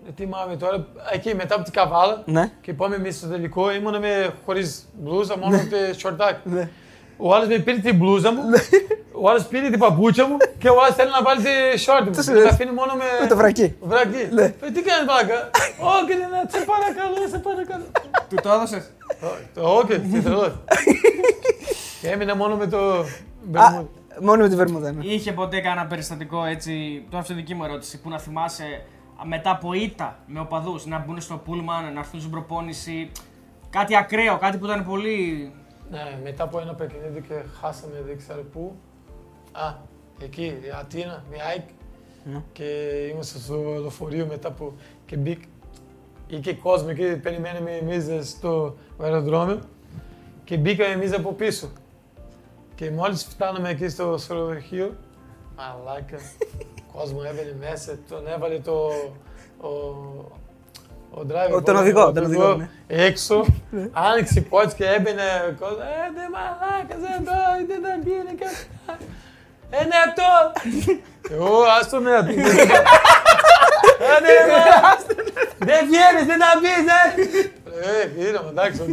Ε, 0.07 0.11
Θυμάμαι 0.15 0.55
τώρα, 0.55 0.85
εκεί 1.13 1.35
μετά 1.35 1.55
από 1.55 1.63
την 1.63 1.73
καβάλα 1.73 2.21
Ναι. 2.25 2.51
και 2.61 2.73
πάμε 2.73 2.95
εμείς 2.95 3.15
στο 3.17 3.27
τελικό, 3.27 3.71
ήμουν 3.73 3.99
με 3.99 4.34
χωρίς 4.45 4.85
μπλούζα, 4.93 5.38
μόνο 5.38 5.57
με 5.57 5.93
σορτάκι. 6.01 6.49
Ναι. 6.49 6.69
Ο 7.25 7.33
άλλος 7.35 7.47
με 7.47 7.57
πήρε 7.59 7.77
την 7.77 7.95
μπλούζα 7.95 8.31
μου, 8.31 8.41
ο 9.21 9.29
άλλος 9.29 9.45
πήρε 9.45 9.69
την 9.69 9.79
παπούτσα 9.79 10.27
μου 10.27 10.37
και 10.57 10.69
ο 10.69 10.81
άλλος 10.83 10.95
θέλει 10.95 11.09
να 11.17 11.21
βάλει 11.23 11.41
τη 11.43 11.79
σόρτι 11.79 12.09
μου. 12.09 12.23
σου 12.23 12.31
Με 12.31 12.39
λες. 12.39 12.51
αφήνει 12.51 12.71
μόνο 12.71 12.93
με... 12.93 13.03
Με 13.21 13.27
το 13.27 13.35
βρακί. 13.35 13.75
Βρακί. 13.81 14.23
Ναι. 14.31 14.43
Ε, 14.43 14.71
Τι 14.75 14.81
κάνεις 14.87 15.05
μπάκα. 15.09 15.49
Όχι, 15.95 16.13
ναι, 16.19 16.27
ναι, 16.33 16.41
σε 16.53 16.65
παρακαλώ, 16.71 17.15
σε 17.29 17.37
παρακαλώ. 17.47 17.83
Του 18.29 18.35
το 18.43 18.49
έδωσες; 18.49 18.91
Όχι, 19.77 19.99
τι 19.99 20.21
τρελός. 20.21 20.53
Και 22.01 22.09
έμεινα 22.09 22.35
μόνο 22.35 22.55
με 22.55 22.67
το... 22.67 22.77
Α, 22.99 23.03
μπερμούδι. 23.43 23.89
μόνο 24.21 24.41
με 24.41 24.49
τη 24.49 24.55
βερμούδα. 24.55 24.91
ναι. 24.91 25.05
Είχε 25.05 25.31
ποτέ 25.31 25.59
κανένα 25.59 25.87
περιστατικό 25.87 26.43
έτσι, 26.45 27.03
τώρα 27.09 27.21
αυτή 27.21 27.33
δική 27.33 27.53
μου 27.55 27.63
ερώτηση, 27.63 28.01
που 28.01 28.09
να 28.09 28.19
θυμάσαι 28.19 28.81
μετά 29.23 29.51
από 29.51 29.73
ήττα 29.73 30.17
με 30.25 30.39
οπαδούς 30.39 30.85
να 30.85 30.97
μπουν 30.99 31.21
στο 31.21 31.35
πούλμαν, 31.45 31.93
να 31.93 31.99
έρθουν 31.99 32.19
στην 32.19 32.31
προπόνηση. 32.31 33.11
Κάτι 33.69 33.95
ακραίο, 33.97 34.37
κάτι 34.37 34.57
που 34.57 34.65
ήταν 34.65 34.85
πολύ. 34.85 35.51
Ναι, 35.94 36.20
μετά 36.24 36.44
από 36.44 36.60
ένα 36.60 36.74
παιχνίδι 36.74 37.22
και 37.22 37.44
χάσαμε 37.61 38.02
δεν 38.06 38.18
ξέρω 38.18 38.44
πού. 38.44 38.76
Α, 39.52 39.74
εκεί, 40.20 40.44
η 40.44 40.70
Αθήνα, 40.76 41.24
η 41.32 41.36
ΑΕΚ. 41.49 41.68
Ναι. 42.24 42.41
Και 42.53 42.64
είμαστε 43.11 43.40
στο 43.40 43.56
λεωφορείο 43.61 44.26
μετά 44.26 44.52
που 44.52 44.74
και 45.06 45.18
μπήκε. 45.18 45.45
Είχε 46.28 46.53
κόσμο 46.53 46.88
εκεί, 46.90 47.18
περιμέναμε 47.18 47.72
εμείς 47.72 48.30
στο 48.30 48.76
αεροδρόμιο 49.02 49.60
και 50.44 50.57
μπήκαμε 50.57 50.94
εμείς 50.94 51.14
από 51.14 51.34
πίσω. 51.34 51.70
Και 52.76 52.91
μόλις 52.91 53.24
φτάναμε 53.24 53.70
εκεί 53.70 53.90
στο 53.90 54.14
ξενοδοχείο, 54.15 54.95
μαλάκα, 55.56 56.18
κόσμο 56.94 57.20
έμπαινε 57.26 57.56
μέσα, 57.60 57.98
τον 58.10 58.28
έβαλε 58.28 58.60
το, 58.60 58.88
ο, 59.61 59.70
ο 61.14 61.22
driver. 61.30 61.56
Ο- 61.56 61.61
τον 61.61 61.76
οδηγό, 61.76 62.11
τον 62.11 62.23
οδηγό, 62.23 62.53
ναι. 62.56 62.69
Έξω, 62.88 63.45
άνοιξε 63.91 64.40
η 64.40 64.41
πόρτα 64.41 64.73
και 64.76 64.85
έμπαινε 64.85 65.22
ο 65.49 65.53
κόσμος, 65.60 65.80
ε, 65.80 66.11
δε 66.15 66.22
μαλάκας 66.35 67.02
εδώ, 67.19 67.40
δεν 67.68 67.81
τα 67.81 67.90
γίνει 68.03 68.35
και 68.40 68.45
αυτά. 68.45 68.98
Ε, 69.69 69.84
ναι, 69.84 69.95
αυτό. 70.07 70.23
Εγώ, 71.34 71.61
άστο 71.80 71.99
με 71.99 72.15
αυτό. 72.15 72.31
Ε, 72.31 74.19
ναι, 74.22 74.35
ναι. 74.53 74.64
Δεν 75.57 75.85
βγαίνεις, 75.88 76.26
δεν 76.26 76.40
τα 76.40 76.60
πεις, 76.61 76.85
ε. 76.88 78.22
Ε, 78.22 78.27
είδαμε, 78.27 78.49
εντάξει, 78.49 78.81
οκ. 78.81 78.88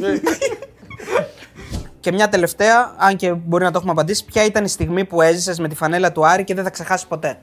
Και 2.01 2.13
μια 2.13 2.29
τελευταία, 2.29 2.95
αν 2.99 3.17
και 3.17 3.33
μπορεί 3.33 3.65
να 3.65 3.71
το 3.71 3.77
έχουμε 3.79 3.93
απαντήσει, 3.93 4.25
ποια 4.25 4.45
ήταν 4.45 4.65
η 4.65 4.69
στιγμή 4.69 5.05
που 5.05 5.23
έζησες 5.23 5.59
με 5.59 5.69
τη 5.69 5.75
φανέλα 5.75 6.13
του 6.13 6.27
Άρη 6.27 6.45
και 6.45 6.55
δεν 6.55 6.65
θα 6.65 6.71
ξεχάσεις 6.71 7.07
ποτέ; 7.07 7.39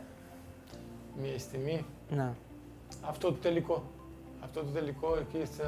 Μια 1.21 1.39
στιγμή, 1.39 1.85
Ναι. 2.09 2.29
αυτό 3.09 3.27
το 3.27 3.37
τελικό. 3.41 3.83
Αυτό 4.47 4.59
το 4.59 4.65
τελικό 4.73 5.17
εκεί 5.21 5.45
στην 5.45 5.65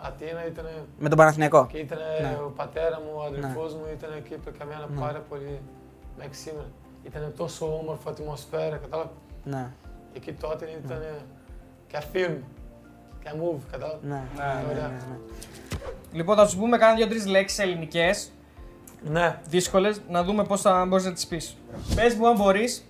Αθήνα 0.00 0.46
ήταν 0.46 0.66
Με 0.98 1.08
τον 1.08 1.18
Παναθηναϊκό. 1.18 1.66
και 1.66 1.78
ήταν 1.78 1.98
Ναι. 2.22 2.38
ο 2.44 2.52
πατέρα 2.56 3.00
μου, 3.00 3.10
ο 3.16 3.22
αδελφός 3.22 3.74
μου, 3.74 3.84
ήταν 3.96 4.10
εκεί 4.16 4.34
που 4.34 4.50
καμένα 4.58 4.86
Ναι. 4.94 5.00
πάρα 5.00 5.18
πολύ 5.28 5.60
μέχρι 6.18 6.34
σήμερα. 6.34 6.66
Ήταν 7.02 7.32
τόσο 7.36 7.78
όμορφη 7.78 8.08
ατμοσφαίρα, 8.08 8.76
κατάλαβα. 8.76 9.10
Ναι. 9.44 9.70
Εκεί 10.12 10.32
τότε 10.32 10.64
ήταν 10.84 11.02
και 11.86 11.98
film, 12.12 12.36
και 13.22 13.30
move, 13.40 13.60
κατάλαβα. 13.70 13.98
Ναι. 14.02 14.08
Ναι, 14.36 14.42
ναι, 14.44 14.64
ωραία. 14.70 14.86
ναι, 14.88 14.94
ναι. 14.94 15.16
Λοιπόν, 16.12 16.36
θα 16.36 16.46
σου 16.46 16.58
πούμε 16.58 16.78
κάνα 16.78 16.94
δύο-τρεις 16.94 17.26
λέξεις 17.26 17.58
ελληνικές, 17.58 18.30
Ναι. 19.02 19.38
δύσκολες, 19.48 20.00
να 20.08 20.24
δούμε 20.24 20.44
πώς 20.44 20.60
θα 20.60 20.84
μπορείς 20.86 21.04
να 21.04 21.12
τις 21.12 21.26
πεις. 21.26 21.56
Πες 21.94 22.14
μου, 22.14 22.28
αν 22.28 22.36
μπορείς, 22.36 22.84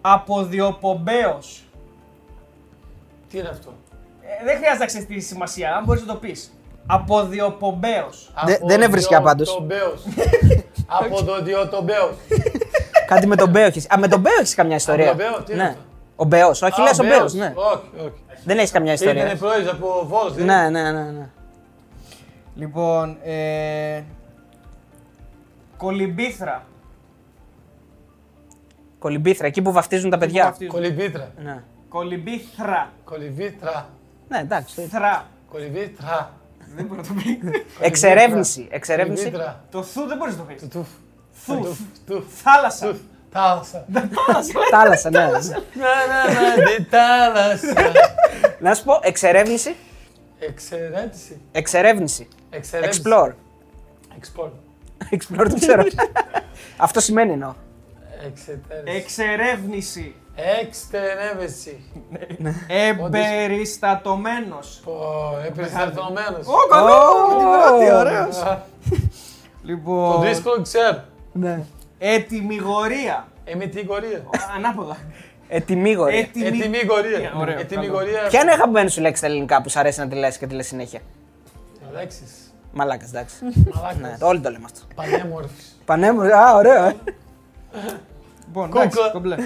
αποδιοπομπαίο. 0.00 1.38
Τι 3.28 3.38
είναι 3.38 3.48
αυτό; 3.48 3.72
Ε, 4.40 4.44
δεν 4.44 4.56
χρειάζεται 4.56 4.78
να 4.78 4.86
ξέρεις 4.86 5.06
τη 5.06 5.20
σημασία, 5.20 5.76
αν 5.76 5.84
μπορείς 5.84 6.00
να 6.06 6.12
το 6.12 6.18
πεις. 6.18 6.52
Αποδιοπομπαίο. 6.86 8.08
Δε- 8.44 8.54
Από 8.54 8.66
δεν 8.66 8.82
έβρισκε 8.82 9.08
δυο 9.08 9.18
απάντως. 9.18 9.54
τον 9.54 9.64
Μπέος. 9.64 10.02
Από 11.00 11.24
το 11.24 11.42
δύο 11.42 11.68
τον 11.68 11.84
Μπέος. 11.84 12.14
Κάτι 13.06 13.26
με 13.26 13.36
τον 13.36 13.50
Μπέο 13.50 13.64
έχεις. 13.64 13.90
Α, 13.90 13.98
με 13.98 14.08
τον 14.08 14.20
Μπέο 14.20 14.32
έχεις 14.40 14.54
καμιά 14.54 14.76
ιστορία. 14.76 15.06
τον 15.06 15.16
Μπέο, 15.16 15.42
τι 15.42 15.52
είναι 15.52 15.62
ναι. 15.62 15.68
αυτό; 15.68 15.82
Ο 16.16 16.24
Μπέος, 16.24 16.62
όχι, 16.62 16.80
Α, 16.80 16.84
λες 16.84 16.98
ο 16.98 17.02
Μπέος, 17.02 17.18
Μπέος. 17.18 17.32
ναι. 17.34 17.52
Όχι, 17.56 17.90
όχι. 17.98 18.22
Δεν 18.44 18.58
έχεις 18.58 18.70
καμιά 18.70 18.92
ιστορία. 18.92 19.24
Ήταν 19.24 19.38
πρόεδρος 19.38 19.72
από 19.72 20.04
Βόλος. 20.06 20.34
δεν 20.34 20.44
Ναι, 20.44 20.68
ναι, 20.68 20.90
ναι. 20.92 21.02
ναι. 21.10 21.28
Λοιπόν, 22.54 23.16
ε... 23.24 24.02
Κολυμπήθρα. 25.76 26.64
Κολυμπήθρα, 28.98 29.46
εκεί 29.46 29.62
που 29.62 29.72
βαφτίζουν 29.72 30.10
τα 30.10 30.18
παιδιά. 30.18 30.44
βαφτίζουν. 30.44 30.72
Κολυμπήτρα. 30.74 31.30
Ναι. 31.44 31.62
Κολυμπήθρα. 31.88 32.90
Κολυμπήτρα. 33.04 33.88
Ναι, 34.34 34.40
εντάξει. 34.40 34.86
Θρα. 34.90 35.26
Κολυμπήτρα. 35.50 36.32
Δεν 36.74 36.84
μπορεί 36.84 37.00
να 37.00 37.06
το 37.06 37.14
πει. 37.14 37.40
Εξερεύνηση. 37.88 38.68
Εξερεύνηση. 38.70 39.24
Λίτρα. 39.24 39.64
Το 39.70 39.82
θου 39.82 40.06
δεν 40.06 40.16
μπορείς 40.16 40.36
να 40.36 40.40
το 40.40 40.52
πεις. 40.52 40.60
Του 40.60 40.68
τουφ. 40.68 40.88
Θου. 41.32 41.60
Τουφ. 41.60 41.78
Τουφ. 42.06 42.24
Θάλασσα. 42.42 42.86
Τουφ. 42.86 42.96
Θάλασσα. 43.30 43.84
Θάλασσα, 44.72 45.10
ναι. 45.10 45.20
Να, 45.20 45.28
να, 45.30 45.36
να, 45.36 46.76
τη 46.76 46.84
θάλασσα. 46.84 47.92
Να 48.58 48.74
σου 48.74 48.84
πω, 48.84 48.98
εξερεύνηση. 49.02 49.76
Εξερέτηση. 50.38 51.40
Εξερεύνηση. 51.52 52.28
Εξερέτηση. 52.50 53.02
Explore. 53.04 53.32
Explore. 54.20 54.50
Explore 55.10 55.46
δεν 55.46 55.58
ξέρω. 55.60 55.82
Αυτό 56.86 57.00
σημαίνει 57.00 57.32
εννοώ. 57.32 57.54
Εξετέρηση. 58.26 58.96
Εξερεύνηση. 58.96 60.14
Εξτερεύεση. 60.36 61.80
Εμπεριστατωμένος. 62.68 64.80
Πω, 64.84 64.92
έπαιζε 65.46 65.78
αρθωμένος. 65.80 66.46
Ω, 66.46 66.68
καλό! 66.70 66.98
Τι 67.78 67.92
ωραίος. 67.94 68.36
Το 68.38 68.58
Λοιπόν. 69.62 70.20
δύσκολο 70.22 70.62
ξέρω. 70.62 71.02
Ναι. 71.32 71.62
Ετοιμιγορία. 71.98 73.28
Εμιτηγορία. 73.44 74.24
Ανάποδα. 74.56 74.96
Ετοιμίγορη. 75.48 76.18
Ετοιμι- 76.18 76.60
Ετοιμιγορία. 76.60 77.32
Ωραίο, 77.36 77.58
Ετοιμιγορία. 77.58 78.26
Ποια 78.28 78.40
είναι 78.40 78.50
η 78.50 78.54
αγαπημένη 78.54 78.90
σου 78.90 79.00
λέξη 79.00 79.16
στα 79.16 79.26
ελληνικά 79.26 79.62
που 79.62 79.68
σου 79.70 79.78
αρέσει 79.78 80.00
να 80.00 80.08
τη 80.08 80.14
λες 80.14 80.38
και 80.38 80.46
τη 80.46 80.54
λες 80.54 80.66
συνέχεια; 80.66 81.00
Λέξεις. 81.92 82.54
Μαλάκας, 82.72 83.08
εντάξει. 83.08 83.34
ναι, 83.44 83.50
Μαλάκας. 83.74 84.18
το 84.18 84.26
όλοι 84.26 84.40
το 84.40 84.50
λέμε 84.50 84.64
αυτό. 84.64 84.80
Πανέμορφης. 84.94 85.78
Πανέμορφη, 85.84 86.32
α, 86.32 86.54
ωραίο, 86.54 86.84
ε. 86.84 86.96
Λοιπόν, 88.46 88.64
Κούκλα. 88.64 88.82
εντάξει, 88.82 88.98
κομπλέ. 89.12 89.36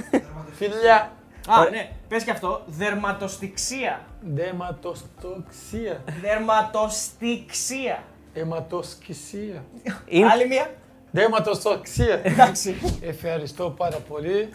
Φιλιά. 0.58 1.12
Α, 1.48 1.70
ναι, 1.70 1.90
πες 2.08 2.24
και 2.24 2.30
αυτό. 2.30 2.62
Δερματοστιξία. 2.66 4.00
Δεματοστοξία. 4.20 6.02
Δερματοστιξία. 6.22 8.02
Αιματοσκησία. 8.34 9.64
Είναι- 10.06 10.30
Άλλη 10.32 10.46
μία. 10.48 10.70
Δεματοστοξία. 11.10 12.20
Εντάξει. 12.22 12.98
Ευχαριστώ 13.02 13.70
πάρα 13.70 13.96
πολύ. 13.96 14.48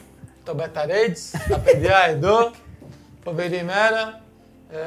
Το 0.44 0.54
Μπεταρέτς, 0.54 1.32
τα 1.50 1.60
παιδιά 1.60 1.98
εδώ. 2.08 2.52
Φοβερή 3.24 3.58
ημέρα. 3.58 4.22
Ε, 4.72 4.78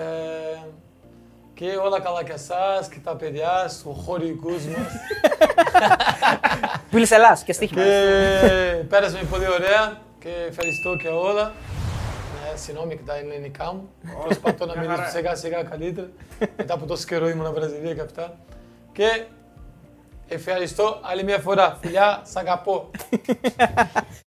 και 1.54 1.66
όλα 1.84 2.00
καλά 2.00 2.24
και 2.24 2.32
εσάς 2.32 2.88
και 2.88 2.98
τα 3.04 3.16
παιδιά, 3.16 3.68
στους 3.68 3.96
χωρικούς 4.04 4.64
μας. 4.64 4.92
Πύλης 6.90 7.10
Ελλάς 7.10 7.42
και 7.42 7.52
στοίχημα. 7.52 7.82
και 7.82 7.90
πέρασαμε 8.88 9.22
πολύ 9.30 9.48
ωραία 9.48 9.98
και 10.26 10.46
ευχαριστώ 10.48 10.96
και 10.96 11.08
όλα. 11.08 11.52
Ε, 12.52 12.56
συγγνώμη 12.56 12.96
και 12.96 13.02
τα 13.06 13.16
ελληνικά 13.16 13.72
μου. 13.72 13.88
Προσπαθώ 14.24 14.66
να 14.66 14.72
Μια 14.72 14.80
μιλήσω 14.80 14.96
χαρά. 14.98 15.10
σιγά 15.10 15.34
σιγά 15.34 15.62
καλύτερα. 15.62 16.08
Μετά 16.56 16.74
από 16.74 16.86
τόσο 16.86 17.06
καιρό 17.06 17.28
ήμουν 17.28 17.52
Βραζιλία 17.54 17.94
και 17.94 18.00
αυτά. 18.00 18.36
Και 18.92 19.24
ευχαριστώ 20.28 21.00
άλλη 21.02 21.24
μια 21.24 21.38
φορά. 21.38 21.78
Φιλιά, 21.80 22.22
σ' 22.24 22.36
αγαπώ. 22.36 22.90